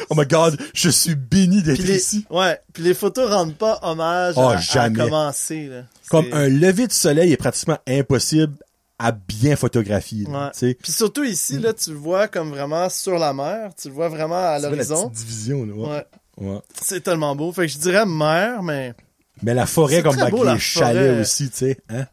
Oh 0.08 0.14
my 0.16 0.24
god, 0.26 0.58
je 0.72 0.88
suis 0.88 1.14
béni 1.14 1.62
d'être 1.62 1.82
les, 1.82 1.96
ici. 1.96 2.24
ouais, 2.30 2.58
puis 2.72 2.82
les 2.82 2.94
photos 2.94 3.30
rendent 3.30 3.56
pas 3.56 3.78
hommage 3.82 4.34
Oh, 4.38 4.48
à, 4.48 4.80
à 4.80 4.88
commencer, 4.90 5.66
là. 5.66 5.82
Comme 6.08 6.24
C'est- 6.24 6.32
un 6.34 6.48
lever 6.48 6.86
de 6.86 6.92
soleil 6.92 7.32
est 7.32 7.36
pratiquement 7.36 7.78
impossible 7.86 8.54
à 9.02 9.12
bien 9.12 9.56
photographier, 9.56 10.26
là, 10.30 10.52
Ouais. 10.60 10.74
Puis 10.74 10.92
surtout 10.92 11.24
ici, 11.24 11.58
là, 11.58 11.72
tu 11.72 11.90
le 11.90 11.96
vois 11.96 12.28
comme 12.28 12.50
vraiment 12.50 12.88
sur 12.90 13.18
la 13.18 13.32
mer. 13.32 13.70
Tu 13.80 13.88
le 13.88 13.94
vois 13.94 14.10
vraiment 14.10 14.36
à 14.46 14.58
l'horizon. 14.58 15.08
division, 15.08 15.64
là. 15.64 16.04
Ouais. 16.36 16.58
C'est 16.82 17.00
tellement 17.02 17.34
beau. 17.34 17.50
Fait 17.52 17.62
que 17.66 17.72
je 17.72 17.78
dirais 17.78 18.04
mer, 18.04 18.62
mais... 18.62 18.94
Mais 19.42 19.54
la 19.54 19.64
forêt, 19.64 20.02
comme 20.02 20.18
avec 20.18 20.34
beau, 20.34 20.44
les 20.44 20.58
chalets 20.58 21.08
forêt. 21.08 21.20
aussi, 21.22 21.48
tu 21.50 21.56
sais, 21.56 21.78
hein. 21.88 22.04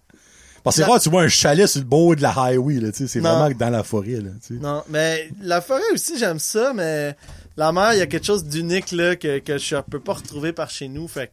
Parce 0.63 0.77
que 0.77 0.81
La- 0.81 0.87
rare, 0.87 0.99
tu 1.01 1.09
vois 1.09 1.23
un 1.23 1.27
chalet 1.27 1.67
sur 1.67 1.79
le 1.81 1.85
bord 1.85 2.15
de 2.15 2.21
la 2.21 2.31
highway, 2.31 2.75
là, 2.75 2.91
tu 2.91 2.99
sais. 2.99 3.07
C'est 3.07 3.19
vraiment 3.19 3.49
dans 3.49 3.69
la 3.69 3.83
forêt, 3.83 4.21
là, 4.21 4.31
tu 4.45 4.55
sais. 4.55 4.61
Non, 4.61 4.81
mais 4.89 5.29
la 5.41 5.59
forêt 5.59 5.81
aussi, 5.93 6.17
j'aime 6.17 6.39
ça, 6.39 6.71
mais 6.73 7.15
la 7.57 7.71
mer, 7.73 7.93
il 7.93 7.99
y 7.99 8.01
a 8.01 8.05
quelque 8.07 8.25
chose 8.25 8.45
d'unique, 8.45 8.91
là, 8.93 9.15
que, 9.17 9.39
que 9.39 9.57
je 9.57 9.75
peux 9.89 9.99
pas 9.99 10.13
retrouver 10.13 10.53
par 10.53 10.69
chez 10.69 10.87
nous. 10.87 11.07
Fait 11.09 11.27
que 11.27 11.31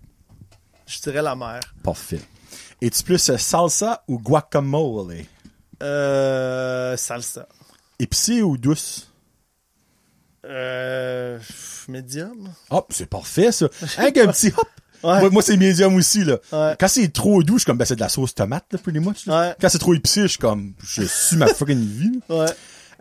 je 0.86 1.00
dirais 1.00 1.22
la 1.22 1.36
mer. 1.36 1.60
Parfait. 1.84 2.20
Es-tu 2.80 3.02
plus 3.04 3.18
salsa 3.38 4.02
ou 4.08 4.18
guacamole? 4.18 5.24
Euh... 5.84 6.96
Salsa. 6.96 7.46
Épicé 7.98 8.42
ou 8.42 8.56
douce? 8.56 9.10
Euh... 10.44 11.38
Medium? 11.88 12.50
Hop, 12.70 12.92
c'est 12.94 13.06
parfait, 13.06 13.52
ça. 13.52 13.66
Hein, 13.98 14.06
un 14.06 14.28
petit 14.28 14.52
hop. 14.56 14.68
Ouais. 15.02 15.20
Moi, 15.20 15.30
moi, 15.30 15.42
c'est 15.42 15.58
médium 15.58 15.94
aussi, 15.96 16.24
là. 16.24 16.38
Ouais. 16.50 16.76
Quand 16.80 16.88
c'est 16.88 17.12
trop 17.12 17.42
doux, 17.42 17.54
je 17.54 17.58
suis 17.60 17.66
comme, 17.66 17.76
ben, 17.76 17.84
c'est 17.84 17.96
de 17.96 18.00
la 18.00 18.08
sauce 18.08 18.34
tomate, 18.34 18.64
là, 18.72 18.78
pretty 18.78 19.00
much, 19.00 19.26
là. 19.26 19.40
Ouais. 19.40 19.54
Quand 19.60 19.68
c'est 19.68 19.78
trop 19.78 19.92
épicé, 19.92 20.22
je 20.22 20.28
suis 20.28 20.38
comme, 20.38 20.72
je 20.82 21.02
suis 21.02 21.36
ma 21.36 21.46
fucking 21.46 21.78
vie. 21.78 22.20
Ouais. 22.30 22.46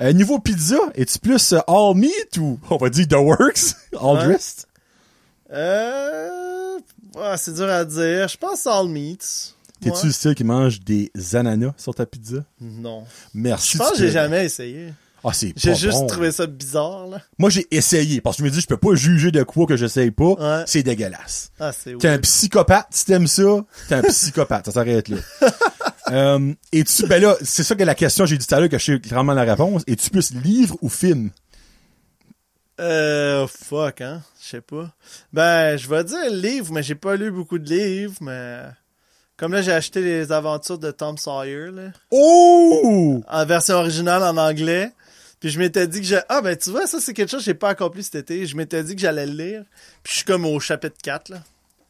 Euh, 0.02 0.12
niveau 0.12 0.40
pizza, 0.40 0.76
es-tu 0.96 1.20
plus 1.20 1.54
euh, 1.54 1.60
all 1.68 1.96
meat 1.96 2.38
ou, 2.38 2.60
on 2.70 2.78
va 2.78 2.90
dire, 2.90 3.08
the 3.08 3.14
works? 3.14 3.76
All 4.02 4.18
dressed? 4.18 4.68
Euh... 5.52 6.80
ouais, 7.16 7.38
c'est 7.38 7.54
dur 7.54 7.70
à 7.70 7.86
dire. 7.86 8.28
Je 8.28 8.38
pense 8.38 8.66
all 8.68 8.88
meats. 8.88 9.54
T'es-tu 9.84 10.08
le 10.08 10.12
style 10.12 10.36
qui 10.36 10.44
mange 10.44 10.80
des 10.80 11.12
ananas 11.34 11.74
sur 11.78 11.94
ta 11.94 12.06
pizza? 12.06 12.38
Non. 12.62 13.04
Merci. 13.34 13.74
Je 13.74 13.78
pense 13.78 13.94
tu 13.94 13.94
que 13.94 14.00
j'ai 14.00 14.12
jamais 14.12 14.46
essayé. 14.46 14.94
Ah, 15.26 15.32
c'est 15.32 15.54
J'ai 15.56 15.74
juste 15.74 16.00
bon. 16.00 16.08
trouvé 16.08 16.32
ça 16.34 16.46
bizarre, 16.48 17.08
là. 17.08 17.22
Moi, 17.40 17.50
j'ai 17.50 17.66
essayé, 17.72 18.20
parce 18.20 18.36
que 18.36 18.44
je 18.44 18.46
me 18.46 18.52
dis, 18.54 18.60
je 18.60 18.68
peux 18.68 18.78
pas 18.78 18.94
juger 18.94 19.32
de 19.32 19.42
quoi 19.44 19.66
que 19.66 19.78
j'essaye 19.78 20.12
pas. 20.12 20.34
Ouais. 20.34 20.64
C'est 20.66 20.84
dégueulasse. 20.84 21.52
Ah, 21.60 21.72
c'est 21.72 21.98
T'es 21.98 22.10
un 22.10 22.20
psychopathe, 22.20 22.88
si 22.90 23.06
t'aimes 23.06 23.28
ça, 23.28 23.64
t'es 23.88 23.96
un 23.96 24.02
psychopathe, 24.02 24.66
ça 24.66 24.72
s'arrête 24.74 25.08
là. 25.08 25.18
euh, 26.12 26.54
et 26.74 26.84
tu, 26.84 27.08
ben 27.08 27.22
là, 27.22 27.38
c'est 27.42 27.64
ça 27.64 27.76
que 27.76 27.84
la 27.84 27.96
question, 27.96 28.26
j'ai 28.26 28.38
dit 28.38 28.46
tout 28.46 28.54
à 28.54 28.60
l'heure 28.60 28.68
que 28.68 28.78
je 28.78 28.84
sais 28.84 29.00
clairement 29.00 29.34
la 29.34 29.44
réponse. 29.44 29.84
Es-tu 29.88 30.10
plus 30.10 30.34
livre 30.34 30.76
ou 30.82 30.90
film? 30.90 31.30
Euh, 32.82 33.48
fuck, 33.48 34.02
hein. 34.02 34.22
Je 34.42 34.50
sais 34.50 34.62
pas. 34.62 34.94
Ben, 35.32 35.78
je 35.78 35.88
vais 35.88 36.04
dire 36.04 36.32
livre, 36.32 36.74
mais 36.74 36.84
j'ai 36.84 36.96
pas 36.96 37.16
lu 37.16 37.32
beaucoup 37.32 37.60
de 37.60 37.70
livres, 37.70 38.18
mais... 38.20 38.64
Comme 39.44 39.52
là, 39.52 39.62
j'ai 39.62 39.74
acheté 39.74 40.00
les 40.02 40.32
aventures 40.32 40.78
de 40.78 40.90
Tom 40.90 41.18
Sawyer, 41.18 41.70
là. 41.70 41.92
Oh! 42.12 43.22
En 43.28 43.46
version 43.46 43.76
originale 43.76 44.24
en 44.24 44.38
anglais. 44.38 44.90
Puis 45.42 45.50
je 45.50 45.60
m'étais 45.60 45.86
dit 45.86 46.00
que 46.00 46.06
j'ai... 46.08 46.20
Ah, 46.30 46.40
ben, 46.40 46.56
tu 46.56 46.70
vois, 46.70 46.88
ça, 46.88 47.02
c'est 47.02 47.14
quelque 47.14 47.30
chose 47.30 47.42
que 47.42 47.46
j'ai 47.48 47.54
pas 47.54 47.68
accompli 47.68 48.04
cet 48.04 48.16
été. 48.16 48.46
Je 48.46 48.56
m'étais 48.56 48.82
dit 48.86 48.96
que 48.96 49.02
j'allais 49.02 49.26
le 49.26 49.34
lire. 49.34 49.64
Puis 50.02 50.12
je 50.14 50.18
suis 50.20 50.24
comme 50.26 50.46
au 50.46 50.58
chapitre 50.62 50.96
4, 51.04 51.28
là. 51.28 51.44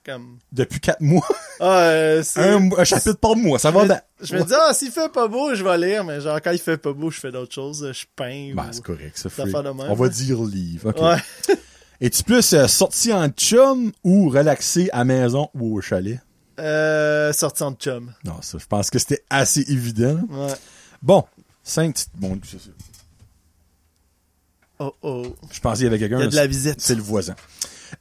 Comme... 0.03 0.39
Depuis 0.51 0.79
quatre 0.79 1.01
mois? 1.01 1.27
Ah, 1.59 1.81
euh, 1.81 2.23
un, 2.37 2.71
un 2.75 2.83
chapitre 2.83 3.19
par 3.19 3.35
mois, 3.35 3.59
ça 3.59 3.69
Je 3.69 3.75
va 3.75 3.85
bien. 3.85 4.01
je 4.19 4.35
me 4.35 4.43
dis, 4.43 4.53
ah, 4.59 4.73
s'il 4.73 4.89
fait 4.89 5.11
pas 5.13 5.27
beau, 5.27 5.53
je 5.53 5.63
vais 5.63 5.77
lire, 5.77 6.03
mais 6.03 6.21
genre, 6.21 6.41
quand 6.41 6.53
il 6.53 6.57
fait 6.57 6.77
pas 6.77 6.91
beau, 6.91 7.11
je 7.11 7.19
fais 7.19 7.31
d'autres 7.31 7.53
choses. 7.53 7.87
Je 7.93 8.05
peins. 8.15 8.53
Ben, 8.55 8.63
ou- 8.63 8.67
c'est 8.73 8.83
correct, 8.83 9.11
ça, 9.15 9.29
fait 9.29 9.43
On 9.53 9.93
va 9.93 10.09
dire 10.09 10.41
livre, 10.41 10.89
ok. 10.89 10.99
Ouais. 11.03 11.55
Es-tu 12.01 12.23
plus 12.23 12.51
euh, 12.53 12.65
sorti 12.65 13.13
en 13.13 13.29
chum 13.29 13.91
ou 14.03 14.29
relaxé 14.29 14.89
à 14.91 15.05
maison 15.05 15.49
ou 15.53 15.77
au 15.77 15.81
chalet? 15.81 16.19
Euh, 16.59 17.33
sorti 17.33 17.63
en 17.63 17.73
chum. 17.73 18.13
Non, 18.23 18.41
ça, 18.41 18.57
je 18.57 18.65
pense 18.65 18.89
que 18.89 18.99
c'était 18.99 19.23
assez 19.29 19.61
évident. 19.61 20.19
Ouais. 20.29 20.53
Bon, 21.01 21.25
cinq 21.63 21.93
petites... 21.93 22.11
Bon. 22.15 22.39
Oh 24.79 24.95
oh. 25.01 25.35
Je 25.51 25.59
pensais 25.59 25.77
qu'il 25.77 25.85
y 25.85 25.87
avait 25.87 25.99
quelqu'un. 25.99 26.19
Il 26.19 26.23
y 26.23 26.27
a 26.27 26.29
de 26.29 26.35
la 26.35 26.47
visite. 26.47 26.81
C'est 26.81 26.95
le 26.95 27.01
voisin. 27.01 27.35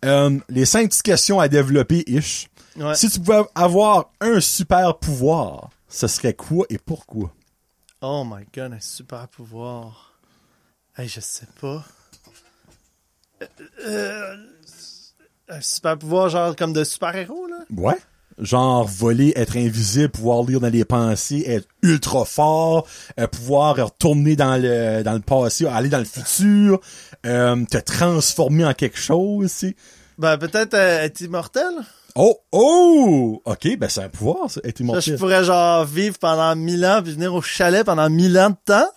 Euh, 0.05 0.39
les 0.49 0.65
cinq 0.65 0.89
petites 0.89 1.03
questions 1.03 1.39
à 1.41 1.49
développer, 1.49 2.03
ish. 2.07 2.49
Ouais. 2.77 2.95
Si 2.95 3.11
tu 3.11 3.21
pouvais 3.21 3.43
avoir 3.55 4.11
un 4.21 4.41
super 4.41 4.99
pouvoir, 4.99 5.71
ce 5.89 6.07
serait 6.07 6.35
quoi 6.35 6.65
et 6.71 6.79
pourquoi? 6.79 7.33
Oh 8.01 8.25
my 8.25 8.45
god, 8.55 8.73
un 8.73 8.81
super 8.81 9.29
pouvoir. 9.29 10.19
Hey, 10.97 11.09
je 11.09 11.21
sais 11.21 11.47
pas. 11.61 11.85
Euh, 13.43 13.47
euh, 13.87 14.37
un 15.49 15.61
super 15.61 15.99
pouvoir, 15.99 16.29
genre 16.31 16.57
comme 16.57 16.73
de 16.73 16.85
super-héros, 16.85 17.47
là? 17.47 17.59
Ouais. 17.71 17.99
Genre 18.39 18.87
voler, 18.87 19.33
être 19.37 19.57
invisible, 19.57 20.09
pouvoir 20.09 20.45
lire 20.45 20.61
dans 20.61 20.69
les 20.69 20.85
pensées, 20.85 21.45
être 21.47 21.69
ultra 21.83 22.25
fort, 22.25 22.87
euh, 23.21 23.27
pouvoir 23.27 23.77
retourner 23.77 24.37
dans 24.37 24.57
le 24.61 25.03
dans 25.03 25.13
le 25.13 25.21
passé, 25.21 25.67
aller 25.67 25.89
dans 25.89 25.99
le 25.99 26.05
futur, 26.05 26.81
euh, 27.27 27.65
te 27.71 27.79
transformer 27.79 28.65
en 28.65 28.75
quelque 28.75 28.99
chose, 28.99 29.55
tu. 29.59 29.77
Ben, 30.19 30.39
peut-être 30.39 30.75
euh, 30.75 31.03
être 31.03 31.21
immortel? 31.21 31.73
Oh, 32.15 32.39
oh! 32.53 33.43
Ok, 33.45 33.77
ben 33.79 33.89
c'est 33.89 34.03
un 34.03 34.09
pouvoir, 34.09 34.51
ça, 34.51 34.61
être 34.65 34.81
immortel. 34.81 35.15
je 35.15 35.19
pourrais 35.19 35.45
genre 35.45 35.85
vivre 35.85 36.19
pendant 36.19 36.55
mille 36.55 36.85
ans 36.85 37.01
puis 37.03 37.13
venir 37.13 37.35
au 37.35 37.41
chalet 37.41 37.85
pendant 37.85 38.09
mille 38.11 38.39
ans 38.39 38.51
de 38.51 38.57
temps. 38.65 38.91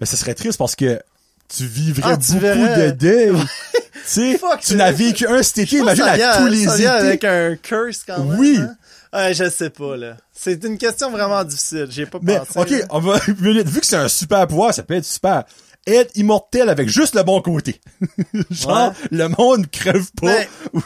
Mais 0.00 0.06
ce 0.06 0.16
serait 0.16 0.34
triste 0.34 0.58
parce 0.58 0.76
que 0.76 1.00
tu 1.48 1.66
vivrais 1.66 2.12
Ah, 2.12 2.16
tu 2.16 2.32
beaucoup 2.32 2.40
verrais. 2.42 2.92
de 2.92 2.96
deuil. 2.96 3.32
tu 4.12 4.38
tu 4.62 4.76
n'as 4.76 4.92
vécu 4.92 5.26
un 5.26 5.42
cet 5.42 5.58
été, 5.58 5.76
imagine 5.78 6.04
à 6.04 6.16
vient- 6.16 6.36
tous 6.38 6.46
les 6.46 6.64
ça 6.66 6.76
vient 6.76 6.92
avec 6.92 7.24
un 7.24 7.56
curse 7.56 8.02
quand 8.06 8.22
même. 8.22 8.38
Oui. 8.38 8.58
hein? 8.60 8.74
Ouais, 9.12 9.32
je 9.34 9.48
sais 9.48 9.70
pas, 9.70 9.96
là. 9.96 10.16
C'est 10.32 10.62
une 10.64 10.76
question 10.78 11.10
vraiment 11.10 11.42
difficile. 11.42 11.86
J'ai 11.90 12.04
pas 12.06 12.18
Mais, 12.22 12.38
pensé. 12.38 12.58
ok, 12.58 12.70
là. 12.70 12.86
on 12.90 13.00
va, 13.00 13.18
vu 13.26 13.80
que 13.80 13.86
c'est 13.86 13.96
un 13.96 14.08
super 14.08 14.46
pouvoir, 14.46 14.74
ça 14.74 14.82
peut 14.82 14.94
être 14.94 15.04
super. 15.06 15.44
Être 15.90 16.16
immortel 16.16 16.68
avec 16.68 16.88
juste 16.88 17.14
le 17.14 17.22
bon 17.22 17.40
côté. 17.40 17.80
Genre, 18.50 18.88
Ouais. 18.88 19.08
le 19.10 19.28
monde 19.28 19.70
crève 19.70 20.10
pas. 20.20 20.26
Mais- 20.26 20.48
ou. 20.74 20.82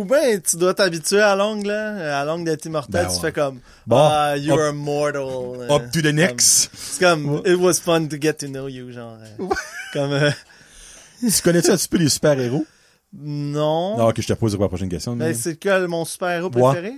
Ou 0.00 0.04
ben, 0.04 0.40
tu 0.42 0.56
dois 0.56 0.74
t'habituer 0.74 1.20
à 1.22 1.34
l'ongle, 1.34 1.68
là. 1.68 2.20
À 2.20 2.24
l'ongle 2.24 2.44
d'être 2.44 2.66
immortel, 2.66 2.92
Ben 3.04 3.08
tu 3.08 3.14
ouais. 3.14 3.20
fais 3.20 3.32
comme, 3.32 3.60
Bon, 3.86 3.96
ah, 3.98 4.36
you're 4.36 4.58
up- 4.60 4.74
immortal. 4.74 5.22
euh, 5.22 5.68
Up 5.74 5.90
to 5.90 6.02
the 6.02 6.12
next. 6.12 6.70
C'est 6.74 7.00
comme, 7.02 7.40
it 7.46 7.56
was 7.56 7.74
fun 7.82 8.06
to 8.08 8.16
get 8.20 8.34
to 8.34 8.46
know 8.48 8.68
you, 8.68 8.92
genre. 8.92 9.16
euh, 9.40 9.46
comme, 9.94 10.12
euh, 10.12 10.30
tu 11.20 11.42
connais-tu 11.42 11.70
un 11.70 11.76
petit 11.76 11.88
peu 11.88 11.96
les 11.98 12.08
super-héros? 12.08 12.66
non. 13.14 13.96
Non, 13.96 14.08
ok, 14.08 14.20
je 14.20 14.26
te 14.26 14.32
pose 14.34 14.58
la 14.58 14.68
prochaine 14.68 14.88
question. 14.88 15.16
Ben, 15.16 15.28
mais- 15.28 15.34
c'est 15.34 15.56
quel 15.56 15.88
mon 15.88 16.04
super-héros 16.04 16.50
préféré? 16.50 16.92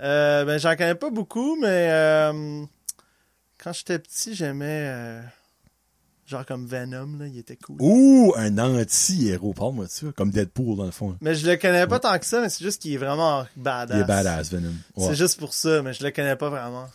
Euh, 0.00 0.44
ben, 0.44 0.58
j'en 0.58 0.74
connais 0.76 0.94
pas 0.94 1.10
beaucoup, 1.10 1.56
mais 1.60 1.88
euh, 1.90 2.62
quand 3.62 3.72
j'étais 3.72 3.98
petit, 3.98 4.34
j'aimais 4.34 5.20
genre 6.26 6.44
comme 6.46 6.66
Venom, 6.66 7.18
là, 7.18 7.26
il 7.26 7.38
était 7.38 7.56
cool. 7.56 7.76
Ouh, 7.80 8.32
un 8.36 8.56
anti-héros, 8.58 9.52
parle-moi 9.52 9.86
de 9.86 9.90
ça. 9.90 10.06
Comme 10.16 10.30
Deadpool, 10.30 10.76
dans 10.76 10.84
le 10.86 10.90
fond. 10.90 11.16
Mais 11.20 11.34
je 11.34 11.46
le 11.46 11.56
connais 11.56 11.86
pas 11.86 11.98
tant 12.00 12.18
que 12.18 12.26
ça, 12.26 12.40
mais 12.40 12.48
c'est 12.48 12.64
juste 12.64 12.80
qu'il 12.82 12.92
est 12.94 12.96
vraiment 12.98 13.46
badass. 13.56 13.96
Il 13.98 14.00
est 14.02 14.04
badass, 14.06 14.50
Venom. 14.52 14.72
Ouais. 14.96 15.06
C'est 15.08 15.14
juste 15.14 15.38
pour 15.38 15.52
ça, 15.54 15.82
mais 15.82 15.92
je 15.92 16.02
le 16.04 16.10
connais 16.10 16.36
pas 16.36 16.48
vraiment. 16.50 16.88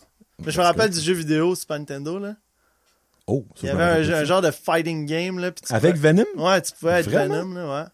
Mais 0.43 0.51
je 0.51 0.57
me 0.57 0.63
rappelle 0.63 0.89
que- 0.89 0.95
du 0.95 1.01
jeu 1.01 1.13
vidéo 1.13 1.53
Super 1.55 1.79
Nintendo, 1.79 2.17
là. 2.19 2.35
Oh, 3.27 3.45
ça, 3.55 3.61
Il 3.63 3.67
y 3.67 3.69
avait 3.69 4.11
un, 4.13 4.23
genre 4.23 4.41
de 4.41 4.49
fighting 4.51 5.05
game, 5.05 5.37
là. 5.37 5.51
puis 5.51 5.63
Avec 5.69 5.95
pouvais- 5.95 6.13
Venom? 6.13 6.25
Ouais, 6.47 6.61
tu 6.61 6.71
pouvais 6.79 6.93
être 7.01 7.09
Vraiment? 7.09 7.35
Venom, 7.43 7.53
là, 7.53 7.81
ouais. 7.83 7.87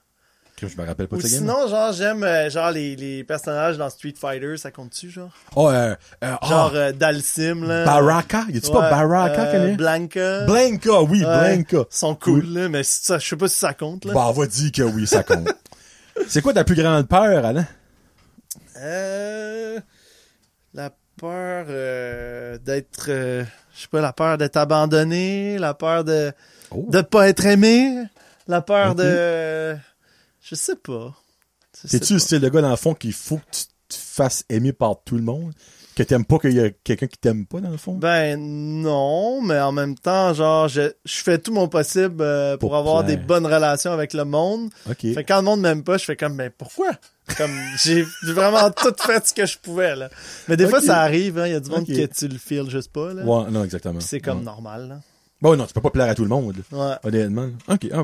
Que 0.58 0.68
Je 0.70 0.78
me 0.78 0.86
rappelle 0.86 1.08
pas 1.10 1.18
Ou 1.18 1.22
de 1.22 1.28
ce 1.28 1.32
game. 1.34 1.40
sinon, 1.42 1.68
genre, 1.68 1.92
j'aime 1.92 2.24
euh, 2.24 2.50
genre 2.50 2.72
les, 2.72 2.96
les 2.96 3.24
personnages 3.26 3.78
dans 3.78 3.90
Street 3.90 4.14
Fighter, 4.18 4.56
ça 4.56 4.72
compte-tu, 4.72 5.10
genre? 5.10 5.32
Oh, 5.56 5.70
euh, 5.70 5.94
euh, 6.24 6.36
ah, 6.42 6.48
Genre 6.48 6.72
euh, 6.76 6.92
Dalsim, 6.94 7.66
là. 7.68 7.84
Baraka? 7.84 8.46
Y 8.50 8.58
a-tu 8.58 8.72
pas 8.72 8.90
Baraka, 8.90 9.48
connais? 9.48 9.74
Blanca. 9.76 10.46
Blanca, 10.46 11.02
oui. 11.02 11.20
Blanca. 11.20 11.78
Ils 11.80 11.86
sont 11.90 12.16
cool, 12.16 12.46
là, 12.54 12.70
mais 12.70 12.84
ça, 12.84 13.20
je 13.20 13.28
sais 13.28 13.36
pas 13.36 13.50
si 13.50 13.60
ça 13.60 13.74
compte, 13.74 14.06
là. 14.06 14.14
Bah, 14.14 14.26
on 14.28 14.32
va 14.32 14.48
dire 14.48 14.72
que 14.72 14.82
oui, 14.84 15.06
ça 15.06 15.24
compte. 15.24 15.48
C'est 16.30 16.42
quoi 16.42 16.54
ta 16.54 16.64
plus 16.64 16.76
grande 16.76 17.06
peur, 17.10 17.44
Alain? 17.46 17.68
Euh, 18.78 19.80
la 20.74 20.90
peur 21.20 21.66
euh, 21.70 22.58
d'être, 22.60 23.08
euh, 23.10 23.44
je 23.76 23.82
sais 23.82 23.88
pas, 23.90 24.02
la 24.02 24.14
peur 24.14 24.38
d'être 24.38 24.58
abandonné, 24.58 25.58
la 25.58 25.74
peur 25.74 26.04
de 26.06 26.32
Oh. 26.72 26.88
de 26.90 27.02
pas 27.02 27.30
être 27.30 27.46
aimé, 27.46 28.06
la 28.48 28.60
peur 28.62 28.96
de, 28.96 29.76
je 30.48 30.56
sais 30.56 30.76
pas. 30.76 31.14
T'es-tu 31.90 32.14
le 32.14 32.20
style 32.20 32.40
de 32.40 32.50
gars, 32.50 32.62
dans 32.62 32.70
le 32.70 32.76
fond, 32.78 32.94
qu'il 32.94 33.12
faut 33.14 33.38
que 33.38 33.42
tu 33.52 33.64
te 33.90 33.96
fasses 33.96 34.46
aimer 34.50 34.72
par 34.74 35.02
tout 35.04 35.16
le 35.18 35.24
monde? 35.24 35.52
Que 35.96 36.04
t'aimes 36.04 36.26
pas 36.26 36.40
qu'il 36.40 36.52
y 36.54 36.60
a 36.60 36.70
quelqu'un 36.72 37.08
qui 37.08 37.18
t'aime 37.18 37.46
pas, 37.46 37.62
dans 37.62 37.70
le 37.70 37.78
fond? 37.78 37.94
Ben 37.94 38.38
non, 38.38 39.42
mais 39.42 39.60
en 39.60 39.72
même 39.72 39.96
temps, 39.96 40.34
genre, 40.34 40.68
je, 40.68 40.92
je 41.06 41.14
fais 41.24 41.38
tout 41.38 41.54
mon 41.54 41.70
possible 41.70 42.18
euh, 42.22 42.58
pour, 42.58 42.70
Pour 42.72 42.78
avoir 42.78 43.04
des 43.06 43.16
bonnes 43.16 43.46
relations 43.46 43.92
avec 43.94 44.14
le 44.14 44.26
monde. 44.26 44.70
ok. 44.90 44.98
Fait 45.02 45.24
que 45.24 45.28
quand 45.30 45.38
le 45.38 45.44
monde 45.44 45.62
m'aime 45.62 45.84
pas, 45.84 45.98
je 45.98 46.04
fais 46.06 46.18
comme, 46.18 46.36
mais 46.36 46.50
pourquoi? 46.50 46.92
Comme, 47.38 47.52
j'ai 47.82 48.06
vraiment 48.24 48.70
tout 48.76 48.94
fait 49.00 49.26
ce 49.26 49.34
que 49.34 49.46
je 49.46 49.58
pouvais, 49.58 49.96
là. 49.96 50.10
Mais 50.50 50.58
des 50.58 50.68
fois, 50.68 50.82
ça 50.82 51.00
arrive, 51.02 51.38
hein. 51.40 51.48
Il 51.48 51.54
y 51.54 51.56
a 51.56 51.60
du 51.62 51.70
monde 51.70 51.86
Ok. 51.90 51.96
que 51.96 52.06
tu 52.08 52.28
le 52.28 52.38
feels 52.38 52.70
juste 52.70 52.92
pas, 52.92 53.14
là. 53.14 53.24
Ouais, 53.24 53.50
non, 53.50 53.64
exactement. 53.64 54.02
C'est 54.02 54.20
comme 54.20 54.40
Ouais. 54.40 54.44
normal, 54.44 54.88
là. 54.90 55.00
Bon, 55.42 55.56
non, 55.56 55.66
tu 55.66 55.74
peux 55.74 55.82
pas 55.82 55.92
plaire 55.92 56.10
à 56.10 56.16
tout 56.16 56.24
le 56.24 56.30
monde, 56.30 56.56
là, 56.72 56.78
Ouais. 56.78 56.96
honnêtement. 57.04 57.50
Ok. 57.70 57.88
ah. 57.94 58.04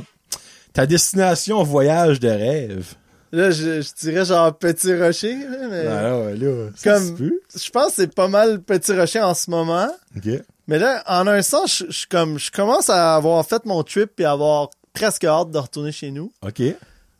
Ta 0.74 0.86
destination 0.86 1.64
voyage 1.64 2.20
de 2.20 2.30
rêve. 2.30 2.94
Là, 3.34 3.50
je, 3.52 3.82
je 3.82 3.90
dirais 4.00 4.26
genre 4.26 4.58
Petit 4.58 4.94
Rocher, 4.94 5.36
là, 5.36 5.68
mais 5.70 5.86
Ah, 5.88 6.34
là, 6.36 6.70
ça 6.76 6.94
comme- 6.96 7.08
se 7.08 7.12
peut. 7.14 7.40
je 7.56 7.70
pense 7.70 7.88
que 7.90 7.94
c'est 8.02 8.14
pas 8.14 8.28
mal 8.28 8.62
Petit 8.62 8.92
Rocher 8.94 9.22
en 9.22 9.34
ce 9.34 9.50
moment. 9.50 9.90
Ok. 10.18 10.28
Mais 10.68 10.80
là, 10.80 11.02
en 11.08 11.28
un 11.28 11.42
sens, 11.42 11.78
je, 11.88 11.92
je, 11.92 12.06
comme, 12.10 12.38
je 12.40 12.52
commence 12.52 12.90
à 12.90 13.16
avoir 13.16 13.46
fait 13.46 13.64
mon 13.66 13.84
trip 13.84 14.20
et 14.20 14.26
avoir 14.26 14.70
presque 14.94 15.24
hâte 15.24 15.52
de 15.52 15.58
retourner 15.58 15.92
chez 15.94 16.12
nous. 16.12 16.32
Ok. 16.46 16.62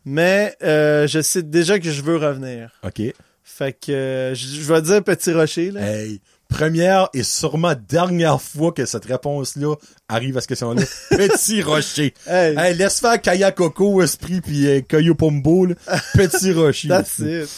Mais 0.04 0.54
euh, 0.62 1.06
je 1.06 1.20
sais 1.20 1.42
déjà 1.42 1.78
que 1.78 1.90
je 1.90 2.02
veux 2.02 2.16
revenir. 2.16 2.70
Ok. 2.84 3.02
Fait 3.44 3.72
que 3.72 3.92
euh, 3.92 4.34
je, 4.34 4.46
je 4.60 4.72
vais 4.72 4.82
dire 4.82 5.02
Petit 5.02 5.32
Rocher, 5.32 5.70
là. 5.70 5.80
Hey, 5.80 6.20
première 6.52 7.08
et 7.14 7.22
sûrement 7.22 7.74
dernière 7.88 8.40
fois 8.40 8.72
que 8.72 8.84
cette 8.86 9.04
réponse-là 9.06 9.74
arrive 10.08 10.36
à 10.36 10.40
cette 10.40 10.48
question-là. 10.50 10.82
Petit 11.10 11.62
rocher. 11.62 12.14
Hey, 12.26 12.56
Hey, 12.56 12.74
laisse 12.76 13.00
faire 13.00 13.20
Kaya 13.20 13.50
Coco, 13.52 14.02
Esprit, 14.02 14.40
puis 14.40 14.66
euh, 14.68 14.80
Caillou 14.82 15.14
Pombo, 15.14 15.66
là. 15.66 15.74
Petit 16.14 16.52
rocher. 16.52 16.88
that's 16.88 17.18
it. 17.18 17.48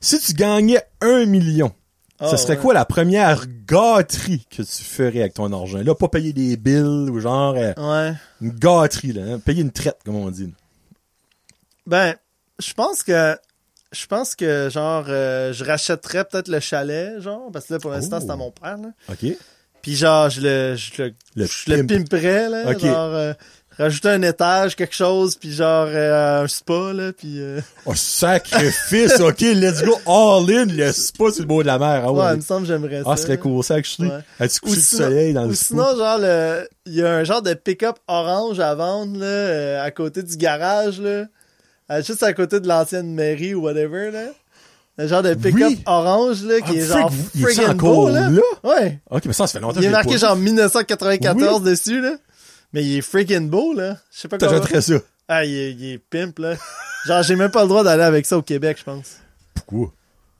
Si 0.00 0.18
tu 0.20 0.32
gagnais 0.34 0.82
un 1.00 1.26
million, 1.26 1.72
Ah, 2.18 2.28
ce 2.28 2.36
serait 2.36 2.54
ouais. 2.56 2.60
quoi 2.60 2.74
la 2.74 2.84
première 2.84 3.46
gâterie 3.66 4.46
que 4.50 4.62
tu 4.62 4.82
ferais 4.84 5.20
avec 5.20 5.34
ton 5.34 5.52
argent? 5.52 5.78
Là, 5.82 5.94
pas 5.94 6.08
payer 6.08 6.32
des 6.32 6.56
bills 6.56 7.08
ou 7.10 7.20
genre 7.20 7.54
euh, 7.56 7.72
Ouais. 7.76 8.14
une 8.40 8.50
gâterie, 8.50 9.12
là. 9.12 9.22
hein. 9.34 9.38
Payer 9.38 9.62
une 9.62 9.70
traite, 9.72 9.98
comme 10.04 10.16
on 10.16 10.30
dit. 10.30 10.52
Ben, 11.86 12.14
je 12.58 12.72
pense 12.74 13.02
que 13.02 13.36
je 13.92 14.06
pense 14.06 14.34
que 14.34 14.68
genre 14.70 15.04
euh, 15.08 15.52
je 15.52 15.64
rachèterais 15.64 16.24
peut-être 16.24 16.48
le 16.48 16.60
chalet, 16.60 17.20
genre, 17.20 17.50
parce 17.52 17.66
que 17.66 17.74
là 17.74 17.80
pour 17.80 17.90
l'instant 17.90 18.18
Oh. 18.20 18.24
c'est 18.24 18.32
à 18.32 18.36
mon 18.36 18.50
père 18.50 18.76
là. 18.78 18.88
OK? 19.10 19.36
Puis 19.82 19.96
genre 19.96 20.30
je 20.30 20.40
le 20.40 20.76
je 20.76 21.02
le, 21.02 21.14
Le 21.36 21.46
je 21.46 21.70
le 21.70 21.76
pimp. 21.78 21.88
pimperais 22.08 22.48
là, 22.48 22.70
Ok. 22.70 22.80
genre 22.80 23.14
euh, 23.14 23.32
rajouter 23.78 24.08
un 24.10 24.22
étage, 24.22 24.76
quelque 24.76 24.94
chose, 24.94 25.34
puis 25.36 25.52
genre 25.52 25.88
euh, 25.90 26.44
un 26.44 26.48
spa 26.48 26.92
là, 26.92 27.12
puis 27.12 27.40
Oh, 27.86 27.94
sacrifice! 27.94 29.18
OK, 29.20 29.40
let's 29.40 29.82
go 29.82 29.98
all 30.06 30.48
in! 30.50 30.66
Le 30.66 30.92
spa, 30.92 31.24
c'est 31.32 31.40
le 31.40 31.46
beau 31.46 31.62
de 31.62 31.66
la 31.66 31.78
mer. 31.78 32.02
Ah 32.04 32.12
ouais, 32.12 32.24
ouais. 32.24 32.32
il 32.34 32.36
me 32.36 32.40
semble 32.42 32.62
que 32.62 32.68
j'aimerais 32.68 33.02
ça. 33.02 33.10
ah, 33.10 33.16
ce 33.16 33.22
serait 33.24 33.38
cool, 33.38 33.64
ça, 33.64 33.74
actually. 33.74 34.08
Ouais. 34.08 34.18
As-tu 34.38 34.58
Ou 34.62 34.68
couché 34.68 34.76
du 34.76 34.82
soleil 34.86 35.32
dans 35.34 35.46
Ou 35.46 35.48
le 35.48 35.54
spa? 35.54 35.64
sinon, 35.66 35.96
genre, 35.96 36.18
le- 36.20 36.68
il 36.86 36.94
y 36.94 37.02
a 37.02 37.10
un 37.12 37.24
genre 37.24 37.42
de 37.42 37.54
pick-up 37.54 37.96
orange 38.08 38.60
à 38.60 38.74
vendre, 38.74 39.18
là, 39.18 39.82
à 39.82 39.90
côté 39.90 40.22
du 40.22 40.36
garage, 40.36 41.00
là. 41.00 41.24
Euh, 41.92 42.02
juste 42.02 42.22
à 42.22 42.32
côté 42.32 42.58
de 42.60 42.66
l'ancienne 42.68 43.12
mairie 43.14 43.54
ou 43.54 43.62
whatever, 43.62 44.10
là. 44.10 44.26
Un 44.98 45.06
genre 45.06 45.22
de 45.22 45.34
pick-up 45.34 45.54
Oui. 45.68 45.82
orange, 45.86 46.42
là, 46.44 46.60
qui 46.60 46.72
Ah, 46.72 46.74
est 46.82 46.86
genre 46.86 47.12
frick, 47.12 47.26
il 47.34 47.40
est 47.40 47.44
friggin' 47.44 47.74
beau, 47.74 48.08
là. 48.10 48.28
là? 48.30 48.40
Ouais. 48.64 49.00
OK, 49.10 49.24
mais 49.26 49.32
ça, 49.32 49.46
ça 49.46 49.52
fait 49.58 49.60
longtemps 49.60 49.80
Il 49.80 49.86
est 49.86 49.90
marqué 49.90 50.10
pas 50.10 50.16
genre 50.16 50.36
1994 50.36 51.62
dessus, 51.62 52.00
là. 52.00 52.16
Mais 52.72 52.82
il 52.84 52.98
est 52.98 53.00
freaking 53.02 53.48
beau, 53.50 53.72
là. 53.74 53.96
Je 54.12 54.20
sais 54.20 54.28
pas 54.28 54.38
comment. 54.38 54.50
T'achèterais 54.52 54.80
ça? 54.80 54.94
Ah, 55.28 55.44
il 55.44 55.54
est, 55.54 55.72
il 55.72 55.92
est 55.92 55.98
pimp, 55.98 56.38
là. 56.38 56.54
genre, 57.06 57.22
j'ai 57.22 57.36
même 57.36 57.50
pas 57.50 57.62
le 57.62 57.68
droit 57.68 57.84
d'aller 57.84 58.02
avec 58.02 58.26
ça 58.26 58.36
au 58.38 58.42
Québec, 58.42 58.76
je 58.80 58.84
pense. 58.84 59.16
Pourquoi? 59.54 59.92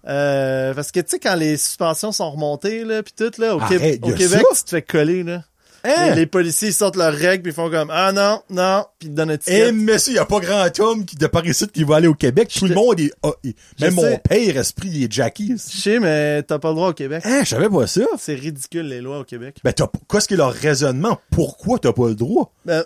Euh, 0.08 0.74
parce 0.74 0.90
que 0.90 1.00
tu 1.00 1.10
sais, 1.10 1.18
quand 1.18 1.34
les 1.36 1.56
suspensions 1.56 2.12
sont 2.12 2.30
remontées, 2.30 2.84
là, 2.84 3.02
pis 3.02 3.12
tout, 3.14 3.30
là, 3.38 3.54
au, 3.56 3.60
Qué- 3.60 3.98
au 4.02 4.12
Québec, 4.12 4.28
ça? 4.50 4.56
tu 4.56 4.64
te 4.64 4.70
fais 4.70 4.82
coller, 4.82 5.22
là. 5.22 5.44
Hein? 5.84 6.14
Les, 6.14 6.26
policiers 6.26 6.68
ils 6.68 6.72
sortent 6.74 6.96
leurs 6.96 7.12
règles 7.14 7.42
puis 7.42 7.52
ils 7.52 7.54
font 7.54 7.70
comme 7.70 7.90
ah 7.92 8.12
non 8.12 8.40
non 8.50 8.84
puis 8.98 9.08
ils 9.08 9.14
donnent 9.14 9.30
un 9.30 9.34
Eh, 9.34 9.38
ticket. 9.38 9.72
monsieur, 9.72 10.14
y 10.14 10.18
a 10.18 10.24
pas 10.24 10.38
grand 10.40 10.68
homme 10.80 11.04
qui, 11.04 11.16
de 11.16 11.26
par 11.26 11.44
ici 11.46 11.66
qui 11.68 11.82
va 11.84 11.96
aller 11.96 12.06
au 12.08 12.14
Québec. 12.14 12.52
Tout 12.56 12.66
le 12.66 12.74
monde 12.74 13.00
est, 13.00 13.12
ah, 13.22 13.30
il- 13.42 13.54
même 13.80 13.94
mon 13.94 14.16
père, 14.18 14.56
esprit, 14.56 14.88
il 14.92 15.04
est 15.04 15.12
Jackie. 15.12 15.52
Je 15.56 15.80
sais 15.80 15.98
mais 15.98 16.42
t'as 16.42 16.58
pas 16.58 16.68
le 16.68 16.74
droit 16.76 16.88
au 16.90 16.94
Québec. 16.94 17.22
Hein, 17.26 17.40
je 17.44 17.48
savais 17.48 17.68
pas 17.68 17.86
ça. 17.86 18.02
C'est 18.18 18.34
ridicule 18.34 18.86
les 18.88 19.00
lois 19.00 19.20
au 19.20 19.24
Québec. 19.24 19.56
Ben, 19.64 19.72
t'as, 19.72 19.88
qu'est-ce 20.10 20.28
qui 20.28 20.34
est 20.34 20.38
leur 20.38 20.52
raisonnement? 20.52 21.18
Pourquoi 21.30 21.78
t'as 21.78 21.92
pas 21.92 22.08
le 22.08 22.14
droit? 22.14 22.52
Ben, 22.64 22.84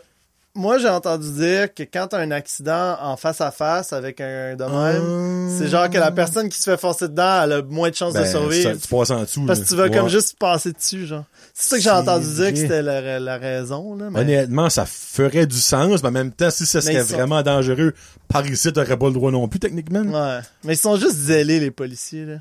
moi 0.57 0.78
j'ai 0.78 0.89
entendu 0.89 1.31
dire 1.33 1.73
que 1.73 1.83
quand 1.85 2.09
t'as 2.09 2.19
un 2.19 2.31
accident 2.31 2.97
en 3.01 3.16
face 3.16 3.41
à 3.41 3.51
face 3.51 3.93
avec 3.93 4.20
un 4.20 4.57
de 4.57 4.65
même, 4.65 5.03
Hum. 5.03 5.57
c'est 5.59 5.69
genre 5.69 5.89
que 5.89 5.99
la 5.99 6.11
personne 6.11 6.49
qui 6.49 6.59
se 6.59 6.69
fait 6.70 6.77
forcer 6.81 7.09
dedans 7.09 7.43
elle 7.45 7.53
a 7.53 7.62
moins 7.62 7.91
de 7.91 7.95
chances 7.95 8.15
Ben, 8.15 8.23
de 8.23 8.27
survivre. 8.28 8.70
ça, 8.73 8.77
tu 8.77 8.89
passes 8.89 9.11
en 9.11 9.20
dessous. 9.23 9.45
Parce 9.47 9.61
que 9.61 9.69
tu 9.69 9.77
vas 9.77 9.89
comme 9.91 10.09
juste 10.09 10.37
passer 10.39 10.73
dessus 10.73 11.07
genre. 11.07 11.24
C'est 11.55 11.69
ça 11.70 11.77
que 11.77 11.83
j'ai 11.83 11.91
entendu 11.91 12.27
dire 12.35 12.51
que 12.53 12.59
c'était 12.59 12.83
la, 12.83 13.19
la 13.20 13.39
raison 13.39 13.95
là. 13.97 14.09
Mais... 14.11 14.20
Honnêtement, 14.20 14.69
ça 14.69 14.85
ferait 14.87 15.47
du 15.47 15.59
sens, 15.59 16.03
mais 16.03 16.09
en 16.09 16.12
même 16.12 16.33
temps, 16.33 16.51
si 16.51 16.66
ça 16.66 16.81
serait 16.81 17.03
sont- 17.05 17.15
vraiment 17.16 17.43
dangereux, 17.43 17.95
par 18.28 18.47
ici, 18.47 18.73
t'aurais 18.73 18.97
pas 18.99 19.07
le 19.07 19.12
droit 19.15 19.31
non 19.31 19.49
plus, 19.49 19.59
techniquement. 19.61 20.01
Ouais. 20.01 20.41
Mais 20.65 20.74
ils 20.74 20.78
sont 20.78 20.97
juste 20.97 21.15
zélés, 21.16 21.61
les 21.61 21.70
policiers, 21.70 22.24
là. 22.27 22.37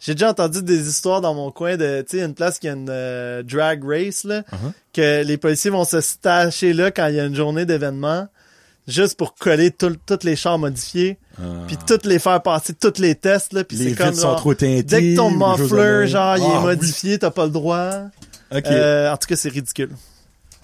J'ai 0.00 0.14
déjà 0.14 0.30
entendu 0.30 0.62
des 0.62 0.88
histoires 0.88 1.20
dans 1.20 1.34
mon 1.34 1.50
coin 1.50 1.76
de, 1.76 2.04
tu 2.08 2.18
sais, 2.18 2.24
une 2.24 2.34
place 2.34 2.58
qui 2.58 2.68
a 2.68 2.72
une 2.72 2.88
euh, 2.90 3.42
drag 3.42 3.82
race, 3.84 4.24
là, 4.24 4.40
Uh-huh. 4.52 4.72
que 4.92 5.22
les 5.24 5.36
policiers 5.38 5.70
vont 5.70 5.84
se 5.84 6.00
stacher 6.00 6.72
là 6.72 6.90
quand 6.90 7.06
il 7.08 7.14
y 7.16 7.20
a 7.20 7.24
une 7.24 7.34
journée 7.34 7.64
d'événement, 7.64 8.28
juste 8.86 9.16
pour 9.16 9.34
coller 9.34 9.70
tout- 9.70 9.96
toutes 10.06 10.22
les 10.24 10.36
chars 10.36 10.58
modifiés, 10.58 11.18
Ah. 11.38 11.42
puis 11.66 11.76
toutes 11.86 12.04
les 12.06 12.18
faire 12.18 12.42
passer 12.42 12.74
tous 12.74 12.98
les 13.00 13.14
tests, 13.14 13.52
là, 13.52 13.64
puis 13.64 13.76
c'est 13.76 13.94
comme 13.94 14.14
sont 14.14 14.20
genre, 14.28 14.36
trop 14.36 14.54
dès 14.54 14.82
que 14.84 15.16
ton 15.16 15.30
muffler, 15.30 16.06
genre, 16.08 16.36
il 16.36 16.42
Ah, 16.44 16.54
est 16.54 16.58
oui. 16.58 16.64
modifié, 16.64 17.18
t'as 17.18 17.30
pas 17.30 17.44
le 17.46 17.50
droit. 17.50 17.90
Euh, 18.52 19.10
en 19.12 19.16
tout 19.16 19.26
cas, 19.28 19.36
c'est 19.36 19.48
ridicule. 19.48 19.90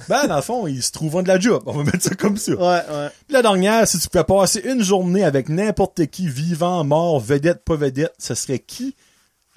Ben, 0.08 0.26
dans 0.26 0.36
le 0.36 0.42
fond, 0.42 0.66
ils 0.66 0.82
se 0.82 0.90
trouvent 0.92 1.22
de 1.22 1.28
la 1.28 1.38
job. 1.38 1.62
On 1.66 1.72
va 1.72 1.84
mettre 1.84 2.02
ça 2.02 2.14
comme 2.14 2.36
ça. 2.36 2.52
Ouais, 2.52 2.58
ouais. 2.58 3.08
Puis 3.26 3.34
la 3.34 3.42
dernière, 3.42 3.86
si 3.86 3.98
tu 3.98 4.08
pouvais 4.08 4.24
passer 4.24 4.60
une 4.64 4.82
journée 4.82 5.22
avec 5.24 5.48
n'importe 5.48 6.06
qui, 6.06 6.28
vivant, 6.28 6.82
mort, 6.84 7.20
vedette, 7.20 7.64
pas 7.64 7.76
vedette, 7.76 8.12
ce 8.18 8.34
serait 8.34 8.58
qui? 8.58 8.94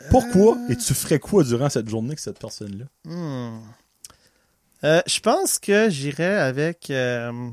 Pourquoi? 0.09 0.57
Et 0.69 0.75
tu 0.75 0.93
ferais 0.93 1.19
quoi 1.19 1.43
durant 1.43 1.69
cette 1.69 1.89
journée 1.89 2.09
avec 2.09 2.19
cette 2.19 2.39
personne-là? 2.39 2.85
Euh, 4.83 5.01
je 5.07 5.19
pense 5.19 5.57
que 5.57 5.89
j'irais 5.89 6.35
avec... 6.35 6.89
euh, 6.89 7.49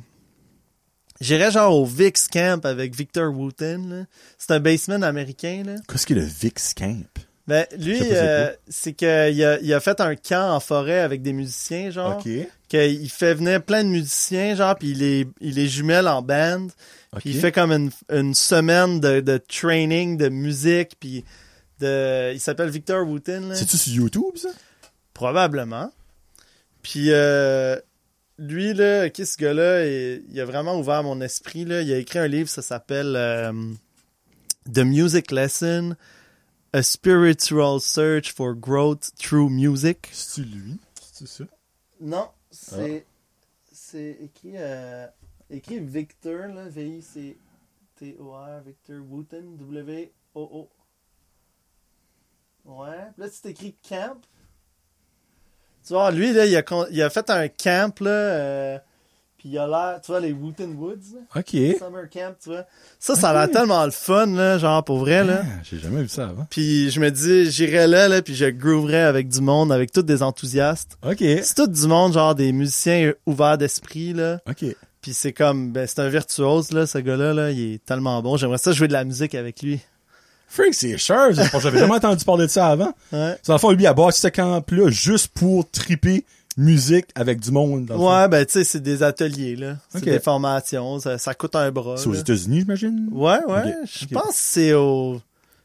j'irais 1.20 1.50
genre 1.50 1.74
au 1.78 1.86
Vix 1.86 2.28
Camp 2.28 2.64
avec 2.66 2.94
Victor 2.94 3.32
Wooten. 3.32 4.06
C'est 4.38 4.50
un 4.50 4.60
baseman 4.60 5.02
américain. 5.04 5.76
Qu'est-ce 5.88 6.06
qu'est 6.06 6.14
le 6.14 6.22
Vix 6.24 6.74
Camp? 6.74 7.06
Ben, 7.48 7.66
lui, 7.76 7.98
c'est 7.98 8.10
euh, 8.12 8.52
c'est 8.68 8.92
qu'il 8.92 9.08
a, 9.08 9.58
il 9.60 9.74
a 9.74 9.80
fait 9.80 10.00
un 10.00 10.14
camp 10.14 10.54
en 10.54 10.60
forêt 10.60 11.00
avec 11.00 11.22
des 11.22 11.32
musiciens, 11.32 11.90
genre. 11.90 12.18
OK. 12.18 12.28
Qu'il 12.68 13.10
fait 13.10 13.34
venir 13.34 13.62
plein 13.64 13.82
de 13.82 13.88
musiciens, 13.88 14.54
genre, 14.54 14.76
puis 14.76 14.90
il 14.90 14.98
les, 14.98 15.26
il 15.40 15.54
les 15.56 15.68
jumelle 15.68 16.06
en 16.06 16.22
band. 16.22 16.68
Puis 17.18 17.30
il 17.30 17.40
fait 17.40 17.52
comme 17.52 17.72
une, 17.72 17.90
une 18.10 18.34
semaine 18.34 19.00
de, 19.00 19.20
de 19.20 19.38
training, 19.38 20.16
de 20.16 20.28
musique, 20.28 20.92
puis 21.00 21.24
de... 21.82 22.32
Il 22.32 22.40
s'appelle 22.40 22.70
Victor 22.70 23.06
Wooten. 23.06 23.54
C'est-tu 23.54 23.76
sur 23.76 23.92
YouTube, 23.92 24.36
ça? 24.36 24.48
Probablement. 25.12 25.92
Puis 26.82 27.12
euh, 27.12 27.78
lui, 28.38 28.72
là, 28.74 29.10
qui 29.10 29.26
ce 29.26 29.36
gars-là, 29.36 29.86
il, 29.86 30.24
il 30.30 30.40
a 30.40 30.44
vraiment 30.44 30.78
ouvert 30.78 31.02
mon 31.02 31.20
esprit. 31.20 31.64
Là. 31.64 31.82
Il 31.82 31.92
a 31.92 31.98
écrit 31.98 32.18
un 32.18 32.28
livre, 32.28 32.48
ça 32.48 32.62
s'appelle 32.62 33.14
euh, 33.14 33.52
The 34.72 34.78
Music 34.78 35.30
Lesson, 35.30 35.94
A 36.72 36.82
Spiritual 36.82 37.80
Search 37.80 38.32
for 38.32 38.54
Growth 38.54 39.10
Through 39.18 39.50
Music. 39.50 40.08
C'est-tu 40.12 40.48
lui? 40.48 40.78
C'est-tu 41.00 41.26
ça? 41.26 41.44
Non, 42.00 42.28
c'est 42.50 43.06
c'est 43.70 44.16
écrit 44.20 44.54
euh, 44.56 45.06
écrit 45.50 45.78
Victor 45.78 46.48
là, 46.48 46.68
V 46.68 46.88
I 46.98 47.02
C 47.02 47.36
T 47.98 48.16
O 48.18 48.32
R 48.32 48.60
Victor 48.66 48.96
Wooten 49.08 49.56
W 49.58 50.10
O 50.34 50.40
O. 50.40 50.68
Ouais, 52.64 52.96
là 53.18 53.26
c'est 53.30 53.50
écrit 53.50 53.74
camp. 53.88 54.18
Tu 55.86 55.92
vois, 55.94 56.10
lui 56.12 56.32
là, 56.32 56.46
il 56.46 56.54
a 56.56 56.62
con- 56.62 56.86
il 56.90 57.02
a 57.02 57.10
fait 57.10 57.28
un 57.30 57.48
camp 57.48 57.98
là 58.00 58.10
euh, 58.10 58.78
puis 59.36 59.48
il 59.48 59.58
a 59.58 59.66
l'air, 59.66 60.00
tu 60.00 60.12
vois 60.12 60.20
les 60.20 60.30
Wooten 60.30 60.76
Woods, 60.76 61.14
là, 61.14 61.40
OK. 61.40 61.50
Summer 61.50 62.08
Camp, 62.08 62.36
tu 62.40 62.50
vois. 62.50 62.64
Ça 63.00 63.16
ça 63.16 63.30
a 63.30 63.32
l'air 63.32 63.50
tellement 63.52 63.84
le 63.84 63.90
fun 63.90 64.26
là, 64.26 64.58
genre 64.58 64.84
pour 64.84 64.98
vrai 64.98 65.24
là. 65.24 65.42
Ah, 65.44 65.60
J'ai 65.64 65.78
jamais 65.80 66.02
vu 66.02 66.08
ça 66.08 66.28
avant. 66.28 66.46
Puis 66.50 66.90
je 66.90 67.00
me 67.00 67.10
dis 67.10 67.50
j'irais 67.50 67.88
là 67.88 68.06
là 68.06 68.22
puis 68.22 68.36
je 68.36 68.44
grooverais 68.46 69.02
avec 69.02 69.26
du 69.28 69.40
monde, 69.40 69.72
avec 69.72 69.90
tous 69.90 70.02
des 70.02 70.22
enthousiastes. 70.22 70.96
OK. 71.04 71.18
C'est 71.18 71.54
tout 71.56 71.66
du 71.66 71.86
monde, 71.88 72.12
genre 72.12 72.36
des 72.36 72.52
musiciens 72.52 73.12
ouverts 73.26 73.58
d'esprit, 73.58 74.12
là. 74.12 74.38
OK. 74.48 74.64
Puis 75.00 75.14
c'est 75.14 75.32
comme, 75.32 75.72
ben, 75.72 75.88
c'est 75.88 75.98
un 75.98 76.08
virtuose, 76.08 76.70
là, 76.70 76.86
ce 76.86 76.98
gars-là, 76.98 77.34
là. 77.34 77.50
Il 77.50 77.74
est 77.74 77.84
tellement 77.84 78.22
bon. 78.22 78.36
J'aimerais 78.36 78.58
ça 78.58 78.70
jouer 78.70 78.86
de 78.86 78.92
la 78.92 79.02
musique 79.02 79.34
avec 79.34 79.60
lui. 79.60 79.80
Frank, 80.54 80.68
c'est 80.74 80.98
cher. 80.98 81.32
J'avais 81.32 81.78
jamais 81.78 81.94
entendu 81.94 82.24
parler 82.26 82.44
de 82.46 82.50
ça 82.50 82.66
avant. 82.68 82.92
Ouais. 83.10 83.38
Dans 83.46 83.54
le 83.54 83.58
fond, 83.58 83.70
lui, 83.70 83.86
a 83.86 83.94
bâti 83.94 84.20
ce 84.20 84.28
camp-là 84.28 84.90
juste 84.90 85.28
pour 85.28 85.66
triper 85.70 86.24
musique 86.58 87.06
avec 87.14 87.40
du 87.40 87.50
monde. 87.50 87.86
dans. 87.86 87.96
Ouais, 87.96 88.28
ben, 88.28 88.44
tu 88.44 88.52
sais, 88.52 88.64
c'est 88.64 88.80
des 88.80 89.02
ateliers, 89.02 89.56
là. 89.56 89.76
C'est 89.90 90.04
des 90.04 90.20
formations. 90.20 91.00
Ça, 91.00 91.16
ça 91.16 91.32
coûte 91.34 91.56
un 91.56 91.70
bras. 91.70 91.96
C'est 91.96 92.08
aux. 92.08 92.14
États-unis, 92.14 92.60
j'imagine? 92.60 93.08
Ouais, 93.12 93.38
ouais. 93.48 93.74
Je 93.86 94.04
pense 94.06 94.24
que 94.26 94.32
c'est 94.34 94.72
au, 94.74 95.20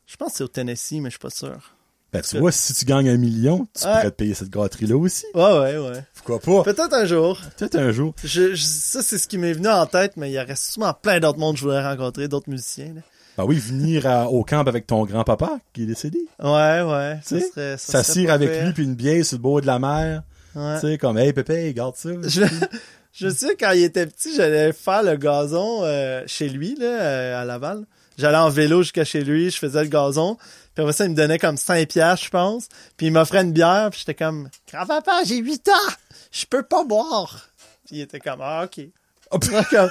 je 0.06 0.16
pense 0.16 0.30
que 0.32 0.38
c'est 0.38 0.44
au 0.46 0.48
Tennessee, 0.48 0.94
mais 1.02 1.10
je 1.10 1.16
suis 1.16 1.20
pas 1.20 1.30
sûr. 1.30 1.74
Ben, 2.14 2.22
tu 2.22 2.38
vois, 2.40 2.54
si 2.54 2.74
tu 2.74 2.86
gagnes 2.86 3.10
un 3.10 3.18
million, 3.18 3.68
tu 3.78 3.86
Ouais. 3.86 3.92
pourrais 3.92 4.12
te 4.12 4.16
payer 4.16 4.34
cette 4.34 4.50
gâterie-là 4.50 4.96
aussi. 4.96 5.26
Ouais, 5.36 5.44
ouais, 5.60 5.78
ouais. 5.78 6.04
Pourquoi 6.16 6.40
pas? 6.40 6.64
Peut-être 6.74 6.94
un 6.94 7.04
jour. 7.06 7.38
Peut-être 7.58 7.76
un 7.76 7.92
jour. 7.92 8.14
Je, 8.24 8.56
je- 8.56 8.64
ça, 8.64 9.04
c'est 9.04 9.18
ce 9.18 9.28
qui 9.28 9.38
m'est 9.38 9.52
venu 9.52 9.68
en 9.68 9.86
tête, 9.86 10.14
mais 10.16 10.30
il 10.32 10.34
y 10.34 10.40
aurait 10.40 10.56
sûrement 10.56 10.94
plein 10.94 11.20
d'autres 11.20 11.38
mondes 11.40 11.56
que 11.56 11.60
je 11.60 11.66
voudrais 11.66 11.84
rencontrer, 11.86 12.30
d'autres 12.30 12.50
musiciens, 12.50 12.94
là. 12.96 13.02
Ben 13.38 13.44
oui, 13.46 13.58
venir 13.58 14.08
à- 14.08 14.30
au 14.30 14.44
camp 14.44 14.68
avec 14.68 14.88
ton 14.88 15.06
grand-papa, 15.06 15.60
qui 15.74 15.84
est 15.84 15.86
décédé. 15.86 16.20
Ouais, 16.42 16.82
ouais. 16.82 17.20
Ça 17.24 17.40
serait, 17.40 17.78
ça 17.78 17.78
serait 17.78 18.04
S'assire 18.04 18.32
avec 18.32 18.64
lui 18.64 18.74
puis 18.74 18.84
une 18.84 18.96
bière 18.96 19.24
sur 19.24 19.38
le 19.38 19.42
bord 19.44 19.62
de 19.62 19.68
la 19.68 19.78
mer. 19.78 20.24
Ouais. 20.56 20.80
Tu 20.82 20.88
sais, 20.88 20.98
comme, 20.98 21.18
hey, 21.20 21.34
Pépé, 21.34 21.68
regarde 21.68 21.96
ça. 21.96 22.10
Je, 22.24 22.42
je 23.14 23.30
sais, 23.30 23.56
quand 23.56 23.72
il 23.74 23.84
était 23.84 24.08
petit, 24.08 24.36
j'allais 24.36 24.74
faire 24.74 25.04
le 25.04 25.16
gazon 25.18 25.82
euh, 25.84 26.24
chez 26.26 26.50
lui, 26.50 26.76
là, 26.80 26.86
euh, 26.86 27.42
à 27.42 27.46
Laval. 27.46 27.86
J'allais 28.18 28.38
en 28.38 28.50
vélo 28.50 28.82
jusqu'à 28.82 29.06
chez 29.06 29.24
lui, 29.24 29.52
je 29.52 29.60
faisais 29.60 29.84
le 29.84 29.90
gazon. 29.90 30.36
Puis 30.74 30.82
après 30.82 30.94
ça, 30.94 31.06
il 31.06 31.12
me 31.12 31.16
donnait 31.16 31.38
comme 31.38 31.58
5 31.58 31.88
piastres, 31.88 32.26
je 32.26 32.30
pense. 32.32 32.68
Puis 32.98 33.08
il 33.08 33.14
m'offrait 33.14 33.44
une 33.44 33.52
bière, 33.54 33.90
puis 33.92 34.00
j'étais 34.00 34.16
comme 34.16 34.50
«Grand-papa, 34.74 35.22
j'ai 35.26 35.38
8 35.38 35.70
ans! 35.70 35.94
Je 36.32 36.46
peux 36.50 36.64
pas 36.64 36.84
boire!» 36.84 37.50
Puis 37.86 37.98
il 37.98 38.02
était 38.02 38.20
comme 38.20 38.40
«Ah, 38.42 38.64
OK. 38.66 38.84
Oh,» 39.32 39.38
comme, 39.70 39.90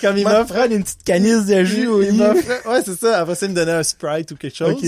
comme 0.00 0.16
il 0.18 0.24
m'offrait... 0.24 0.66
une 0.74 0.82
petite 0.82 1.04
canisse 1.04 1.46
de 1.46 1.62
jus 1.64 1.86
au 1.86 2.02
il 2.02 2.10
lit. 2.12 2.18
m'offrait- 2.18 2.66
Ouais, 2.66 2.82
c'est 2.84 2.98
ça. 2.98 3.18
Après 3.20 3.34
ça, 3.34 3.46
il 3.46 3.50
me 3.50 3.54
donnait 3.54 3.72
un 3.72 3.82
Sprite 3.82 4.30
ou 4.32 4.36
quelque 4.36 4.56
chose. 4.56 4.82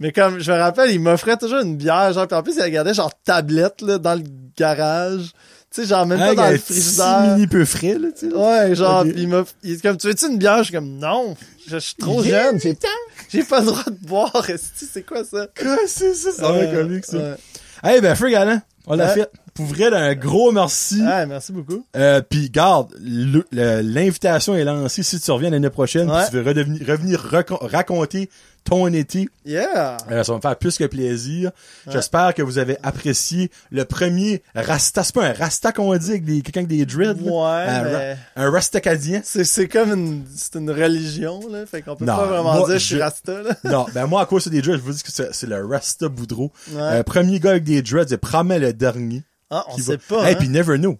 Mais 0.00 0.12
comme, 0.12 0.38
je 0.40 0.50
me 0.50 0.58
rappelle, 0.58 0.90
il 0.90 1.00
m'offrait 1.00 1.36
toujours 1.36 1.60
une 1.60 1.76
bière, 1.76 2.12
genre, 2.12 2.26
puis 2.26 2.36
en 2.36 2.42
plus, 2.42 2.56
il 2.56 2.62
regardait 2.62 2.94
genre 2.94 3.12
tablette, 3.24 3.80
là, 3.82 3.98
dans 3.98 4.14
le 4.14 4.24
garage. 4.56 5.32
Tu 5.72 5.82
sais, 5.82 5.88
genre, 5.88 6.06
même 6.06 6.18
pas 6.20 6.34
dans 6.36 6.42
un 6.44 6.52
le 6.52 6.58
frigidaire. 6.58 7.34
mini 7.34 7.46
peu 7.48 7.64
frais, 7.64 7.98
là, 7.98 8.08
tu 8.16 8.28
sais. 8.30 8.34
Ouais, 8.34 8.74
genre, 8.76 9.02
Ok. 9.04 9.12
pis 9.12 9.22
il 9.22 9.28
m'a, 9.28 9.44
il 9.64 9.72
est 9.72 9.82
comme, 9.82 9.96
tu 9.96 10.06
veux-tu 10.06 10.26
une 10.28 10.38
bière? 10.38 10.58
Je 10.58 10.64
suis 10.64 10.72
comme, 10.72 10.98
non, 10.98 11.36
je, 11.66 11.70
je 11.72 11.78
suis 11.78 11.94
trop 11.96 12.22
Il 12.22 12.30
jeune, 12.30 12.60
j'ai, 12.60 13.42
pas 13.42 13.58
le 13.60 13.66
droit 13.66 13.82
de 13.84 14.06
boire, 14.06 14.46
c'est 14.76 15.02
quoi 15.04 15.24
ça? 15.24 15.48
Ah, 15.64 15.76
c'est 15.88 16.14
ça, 16.14 16.30
ça 16.32 16.52
Ouais, 16.52 16.66
va 16.72 16.80
comique, 16.82 17.04
ça. 17.04 17.16
ouais. 17.16 17.34
Hey, 17.84 18.00
ben, 18.00 18.14
Alain, 18.34 18.62
on 18.86 18.96
l'a 18.96 19.06
Ouais. 19.08 19.14
fait. 19.14 19.30
Pour 19.54 19.66
vrai, 19.66 19.84
un 19.94 20.14
gros 20.14 20.50
merci. 20.50 21.00
Ouais, 21.00 21.26
merci 21.26 21.52
beaucoup. 21.52 21.84
Euh, 21.96 22.20
puis 22.28 22.50
garde, 22.50 22.92
l'invitation 23.00 24.56
est 24.56 24.64
lancée 24.64 25.02
si 25.02 25.20
tu 25.20 25.30
reviens 25.30 25.50
l'année 25.50 25.70
prochaine 25.70 26.10
Ouais. 26.10 26.28
tu 26.28 26.36
veux 26.36 26.42
revenir 26.42 27.20
racon- 27.20 27.58
raconter 27.60 28.30
ton 28.64 28.86
été. 28.92 29.28
Yeah! 29.44 29.98
Euh, 30.10 30.24
ça 30.24 30.32
va 30.32 30.36
me 30.36 30.40
faire 30.42 30.56
plus 30.56 30.78
que 30.78 30.84
plaisir. 30.84 31.50
J'espère 31.90 32.32
que 32.34 32.42
vous 32.42 32.58
avez 32.58 32.78
apprécié 32.82 33.50
le 33.70 33.84
premier 33.84 34.42
Rasta. 34.54 35.04
C'est 35.04 35.14
pas 35.14 35.26
un 35.28 35.32
Rasta 35.34 35.70
qu'on 35.72 35.94
dit 35.96 36.10
avec 36.10 36.24
des, 36.24 36.40
quelqu'un 36.42 36.60
avec 36.60 36.68
des 36.68 36.86
dreads. 36.86 37.20
Ouais, 37.22 37.30
un, 37.68 37.82
mais- 37.84 38.16
un 38.36 38.50
Rastacadien. 38.50 39.20
C'est, 39.22 39.44
c'est 39.44 39.68
comme 39.68 39.92
une, 39.92 40.24
c'est 40.34 40.56
une 40.56 40.70
religion, 40.70 41.40
là, 41.50 41.66
fait 41.66 41.82
qu'on 41.82 41.94
peut 41.94 42.04
Non, 42.06 42.16
pas 42.16 42.26
vraiment 42.26 42.54
moi, 42.54 42.66
dire 42.68 42.78
je 42.78 42.84
suis 42.84 43.02
rasta, 43.02 43.42
là. 43.42 43.54
non, 43.64 43.86
ben 43.94 44.06
moi, 44.06 44.22
à 44.22 44.26
cause 44.26 44.46
des 44.48 44.62
dreads, 44.62 44.78
je 44.78 44.82
vous 44.82 44.92
dis 44.92 45.02
que 45.02 45.12
c'est 45.12 45.34
c'est 45.34 45.46
le 45.46 45.64
Rasta 45.66 46.08
Boudreau. 46.08 46.50
Ouais. 46.72 46.80
Euh, 46.80 47.02
premier 47.02 47.40
gars 47.40 47.50
avec 47.50 47.64
des 47.64 47.82
dreads 47.82 48.12
et 48.12 48.16
promet 48.16 48.58
le 48.58 48.72
dernier. 48.72 49.22
Ah, 49.50 49.64
on 49.68 49.76
sait 49.76 49.96
va- 49.96 50.16
pas, 50.20 50.28
Hey, 50.28 50.34
hein. 50.34 50.38
puis 50.38 50.48
never 50.48 50.78
know. 50.78 50.98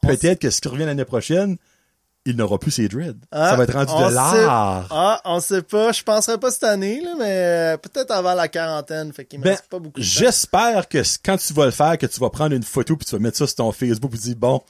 Peut-être 0.00 0.40
que 0.40 0.50
ce 0.50 0.60
qui 0.60 0.68
revient 0.68 0.84
l'année 0.86 1.04
prochaine, 1.04 1.58
il 2.24 2.36
n'aura 2.36 2.58
plus 2.58 2.70
ses 2.70 2.88
dreads. 2.88 3.16
Ah, 3.32 3.50
ça 3.50 3.56
va 3.56 3.64
être 3.64 3.72
rendu 3.72 3.92
de 3.92 4.14
l'art. 4.14 4.86
Ah, 4.90 5.20
on 5.24 5.40
sait 5.40 5.62
pas. 5.62 5.92
Je 5.92 6.02
penserais 6.02 6.38
pas 6.38 6.50
cette 6.50 6.64
année, 6.64 7.00
là, 7.00 7.14
mais 7.18 7.76
peut-être 7.78 8.10
avant 8.12 8.34
la 8.34 8.48
quarantaine. 8.48 9.12
Fait 9.12 9.24
qu'il 9.24 9.40
me 9.40 9.44
Ben, 9.44 9.50
reste 9.50 9.68
pas 9.68 9.78
beaucoup 9.78 9.98
de. 9.98 10.04
J'espère 10.04 10.88
que 10.88 11.02
quand 11.24 11.36
tu 11.36 11.52
vas 11.52 11.64
le 11.64 11.70
faire, 11.72 11.98
que 11.98 12.06
tu 12.06 12.20
vas 12.20 12.30
prendre 12.30 12.54
une 12.54 12.62
photo 12.62 12.96
puis 12.96 13.06
tu 13.06 13.16
vas 13.16 13.20
mettre 13.20 13.38
ça 13.38 13.46
sur 13.46 13.56
ton 13.56 13.72
Facebook 13.72 14.10
puis 14.12 14.20
dire 14.20 14.36
bon, 14.36 14.62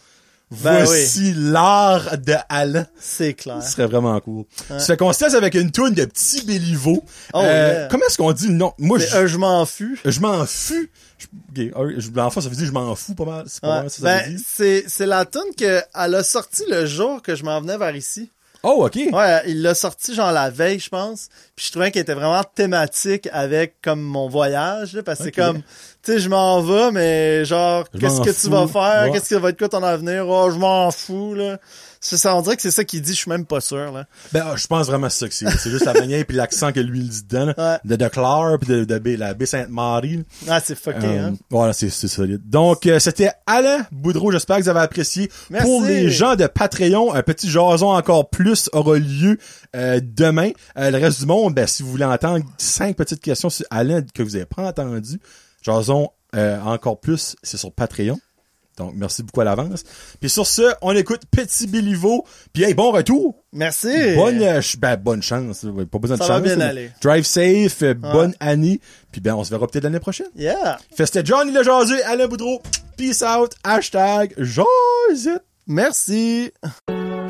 Ben 0.62 0.84
voici 0.84 1.32
l'art 1.36 2.18
de 2.18 2.34
Alain. 2.48 2.86
C'est 3.00 3.34
clair. 3.34 3.62
Ce 3.62 3.70
serait 3.72 3.86
vraiment 3.86 4.18
cool. 4.20 4.44
Ça 4.78 4.96
qu'on 4.96 5.12
se 5.12 5.24
laisse 5.24 5.34
avec 5.34 5.54
une 5.54 5.70
toune 5.70 5.94
de 5.94 6.04
petit 6.04 6.44
Béliveau. 6.44 7.02
Oh, 7.32 7.40
Euh, 7.42 7.72
yeah. 7.80 7.88
Comment 7.90 8.04
est-ce 8.06 8.16
qu'on 8.18 8.32
dit 8.32 8.48
le 8.48 8.54
nom? 8.54 8.72
Moi, 8.78 8.98
je, 8.98 9.16
un 9.16 9.26
je 9.26 9.36
m'en 9.38 9.64
fus. 9.66 9.98
je 10.04 10.20
m'en 10.20 10.44
fous. 10.46 10.86
Je, 11.18 11.26
ok, 11.26 11.72
oui, 11.86 11.94
je- 11.98 12.10
l'enfant, 12.14 12.40
ça 12.40 12.48
veut 12.48 12.56
dire 12.56 12.66
je 12.66 12.72
m'en 12.72 12.94
fous 12.94 13.14
pas 13.14 13.24
mal. 13.24 13.44
C'est 13.46 13.60
pas 13.62 13.82
Ouais. 13.82 13.88
ça, 13.88 13.96
ça 13.96 14.02
Ben, 14.02 14.38
c'est, 14.46 14.84
c'est 14.88 15.06
la 15.06 15.24
tune 15.24 15.40
que 15.56 15.82
elle 15.94 16.14
a 16.14 16.22
sorti 16.22 16.64
le 16.68 16.84
jour 16.86 17.22
que 17.22 17.34
je 17.36 17.44
m'en 17.44 17.60
venais 17.60 17.78
vers 17.78 17.94
ici. 17.96 18.30
Oh, 18.64 18.86
ok. 18.86 18.96
Ouais, 19.12 19.42
il 19.48 19.60
l'a 19.60 19.74
sorti 19.74 20.14
genre 20.14 20.30
la 20.30 20.48
veille, 20.48 20.78
je 20.78 20.88
pense. 20.88 21.28
Puis 21.56 21.66
je 21.66 21.70
trouvais 21.72 21.90
qu'elle 21.90 22.02
était 22.02 22.14
vraiment 22.14 22.44
thématique 22.44 23.28
avec 23.32 23.74
comme 23.82 24.00
mon 24.00 24.28
voyage, 24.28 24.92
là, 24.92 25.02
parce 25.02 25.18
que 25.18 25.24
c'est 25.24 25.32
comme, 25.32 25.62
tu 26.04 26.12
sais, 26.12 26.18
je 26.18 26.28
m'en 26.28 26.60
vais, 26.62 26.90
mais 26.90 27.44
genre, 27.44 27.84
qu'est-ce 27.98 28.20
que 28.20 28.30
tu 28.30 28.50
vas 28.50 28.66
faire? 28.66 29.04
Ouais. 29.04 29.12
Qu'est-ce 29.12 29.30
que 29.30 29.34
va 29.36 29.50
être 29.50 29.58
quoi 29.58 29.68
ton 29.68 29.82
avenir? 29.82 30.28
Oh, 30.28 30.50
je 30.52 30.58
m'en 30.58 30.90
fous, 30.90 31.34
là. 31.34 31.58
C'est 32.04 32.16
ça, 32.16 32.34
on 32.34 32.42
dirait 32.42 32.56
que 32.56 32.62
c'est 32.62 32.72
ça 32.72 32.82
qu'il 32.82 33.00
dit, 33.00 33.12
je 33.12 33.18
suis 33.18 33.30
même 33.30 33.46
pas 33.46 33.60
sûr, 33.60 33.92
là. 33.92 34.06
Ben, 34.32 34.56
je 34.56 34.66
pense 34.66 34.88
vraiment 34.88 35.08
c'est 35.08 35.20
ça 35.20 35.28
que 35.28 35.34
c'est. 35.34 35.48
C'est 35.60 35.70
juste 35.70 35.84
la 35.84 35.92
manière 35.94 36.24
puis 36.26 36.36
l'accent 36.36 36.72
que 36.72 36.80
lui 36.80 36.98
il 36.98 37.08
dit 37.08 37.22
dedans. 37.22 37.44
là. 37.46 37.54
Ouais. 37.56 37.78
De, 37.84 37.94
de 37.94 38.08
Clare 38.08 38.58
puis 38.60 38.68
de, 38.70 38.84
de 38.84 39.16
la 39.16 39.34
baie 39.34 39.46
Sainte-Marie. 39.46 40.24
Ah, 40.48 40.58
c'est 40.58 40.74
fucké, 40.74 40.98
Euh, 41.06 41.26
hein. 41.28 41.34
Voilà, 41.48 41.72
c'est 41.72 41.90
c'est 41.90 42.08
solide. 42.08 42.40
Donc, 42.50 42.86
euh, 42.86 42.98
c'était 42.98 43.30
Alain 43.46 43.86
Boudreau. 43.92 44.32
J'espère 44.32 44.56
que 44.56 44.62
vous 44.64 44.68
avez 44.68 44.80
apprécié. 44.80 45.30
Merci. 45.50 45.64
Pour 45.64 45.84
les 45.84 46.10
gens 46.10 46.34
de 46.34 46.48
Patreon, 46.48 47.14
un 47.14 47.22
petit 47.22 47.48
jason 47.48 47.90
encore 47.90 48.28
plus 48.30 48.68
aura 48.72 48.98
lieu 48.98 49.38
euh, 49.76 50.00
demain. 50.02 50.50
Euh, 50.76 50.90
le 50.90 50.98
reste 50.98 51.20
du 51.20 51.26
monde, 51.26 51.54
ben, 51.54 51.68
si 51.68 51.84
vous 51.84 51.90
voulez 51.92 52.04
entendre 52.04 52.44
cinq 52.58 52.96
petites 52.96 53.20
questions 53.22 53.48
sur 53.48 53.64
Alain 53.70 54.02
que 54.12 54.24
vous 54.24 54.30
n'avez 54.30 54.46
pas 54.46 54.64
entendu, 54.66 55.20
jason 55.62 56.10
euh, 56.34 56.60
encore 56.62 56.98
plus, 57.00 57.36
c'est 57.42 57.56
sur 57.56 57.72
Patreon. 57.72 58.18
Donc, 58.78 58.94
merci 58.96 59.22
beaucoup 59.22 59.42
à 59.42 59.44
l'avance. 59.44 59.84
Puis 60.18 60.30
sur 60.30 60.46
ce, 60.46 60.62
on 60.80 60.96
écoute 60.96 61.20
Petit 61.30 61.66
Béliveau. 61.66 62.24
Puis 62.54 62.62
hey, 62.64 62.72
bon 62.72 62.90
retour. 62.90 63.34
Merci. 63.52 64.14
Bonne, 64.16 64.40
euh, 64.42 64.62
ch- 64.62 64.78
ben, 64.78 64.96
bonne 64.96 65.22
chance. 65.22 65.66
Pas 65.90 65.98
besoin 65.98 66.16
de 66.16 66.22
Ça 66.22 66.28
chance. 66.28 66.40
va 66.40 66.56
bien 66.56 66.60
aller. 66.60 66.90
Drive 67.02 67.24
safe. 67.26 67.82
euh, 67.82 67.92
Bonne 67.92 68.34
année. 68.40 68.80
Puis 69.12 69.20
ben, 69.20 69.34
on 69.34 69.44
se 69.44 69.50
verra 69.50 69.66
peut-être 69.66 69.84
l'année 69.84 70.00
prochaine. 70.00 70.28
Yeah. 70.36 70.78
C'était 70.96 71.22
Johnny 71.22 71.52
le 71.52 71.62
jaseux, 71.62 72.00
Alain 72.06 72.28
Boudreau. 72.28 72.62
Peace 72.96 73.22
out. 73.22 73.52
Hashtag 73.62 74.32
Josette. 74.38 75.44
Merci. 75.66 76.50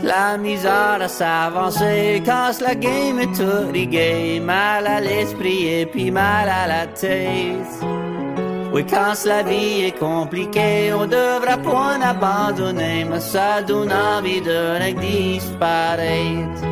La 0.04 0.38
misère 0.38 0.98
à 1.00 1.08
s'avancer, 1.08 2.22
casse 2.24 2.60
la 2.60 2.74
game 2.76 3.18
et 3.20 3.26
tout 3.26 4.42
mal 4.44 4.86
à 4.86 5.00
l'esprit 5.00 5.66
et 5.68 5.86
puis 5.86 6.10
mal 6.12 6.48
à 6.48 6.66
la 6.68 6.86
tête. 6.86 8.01
Oui, 8.72 8.86
quand 8.88 9.12
la 9.26 9.42
vie 9.42 9.84
est 9.84 9.98
compliquée, 9.98 10.92
on 10.94 11.06
devra 11.06 11.58
point 11.58 12.00
abandonner, 12.00 13.04
mais 13.04 13.20
ça 13.20 13.60
donne 13.60 13.92
envie 13.92 14.40
de 14.40 14.92
disparaître. 14.98 16.62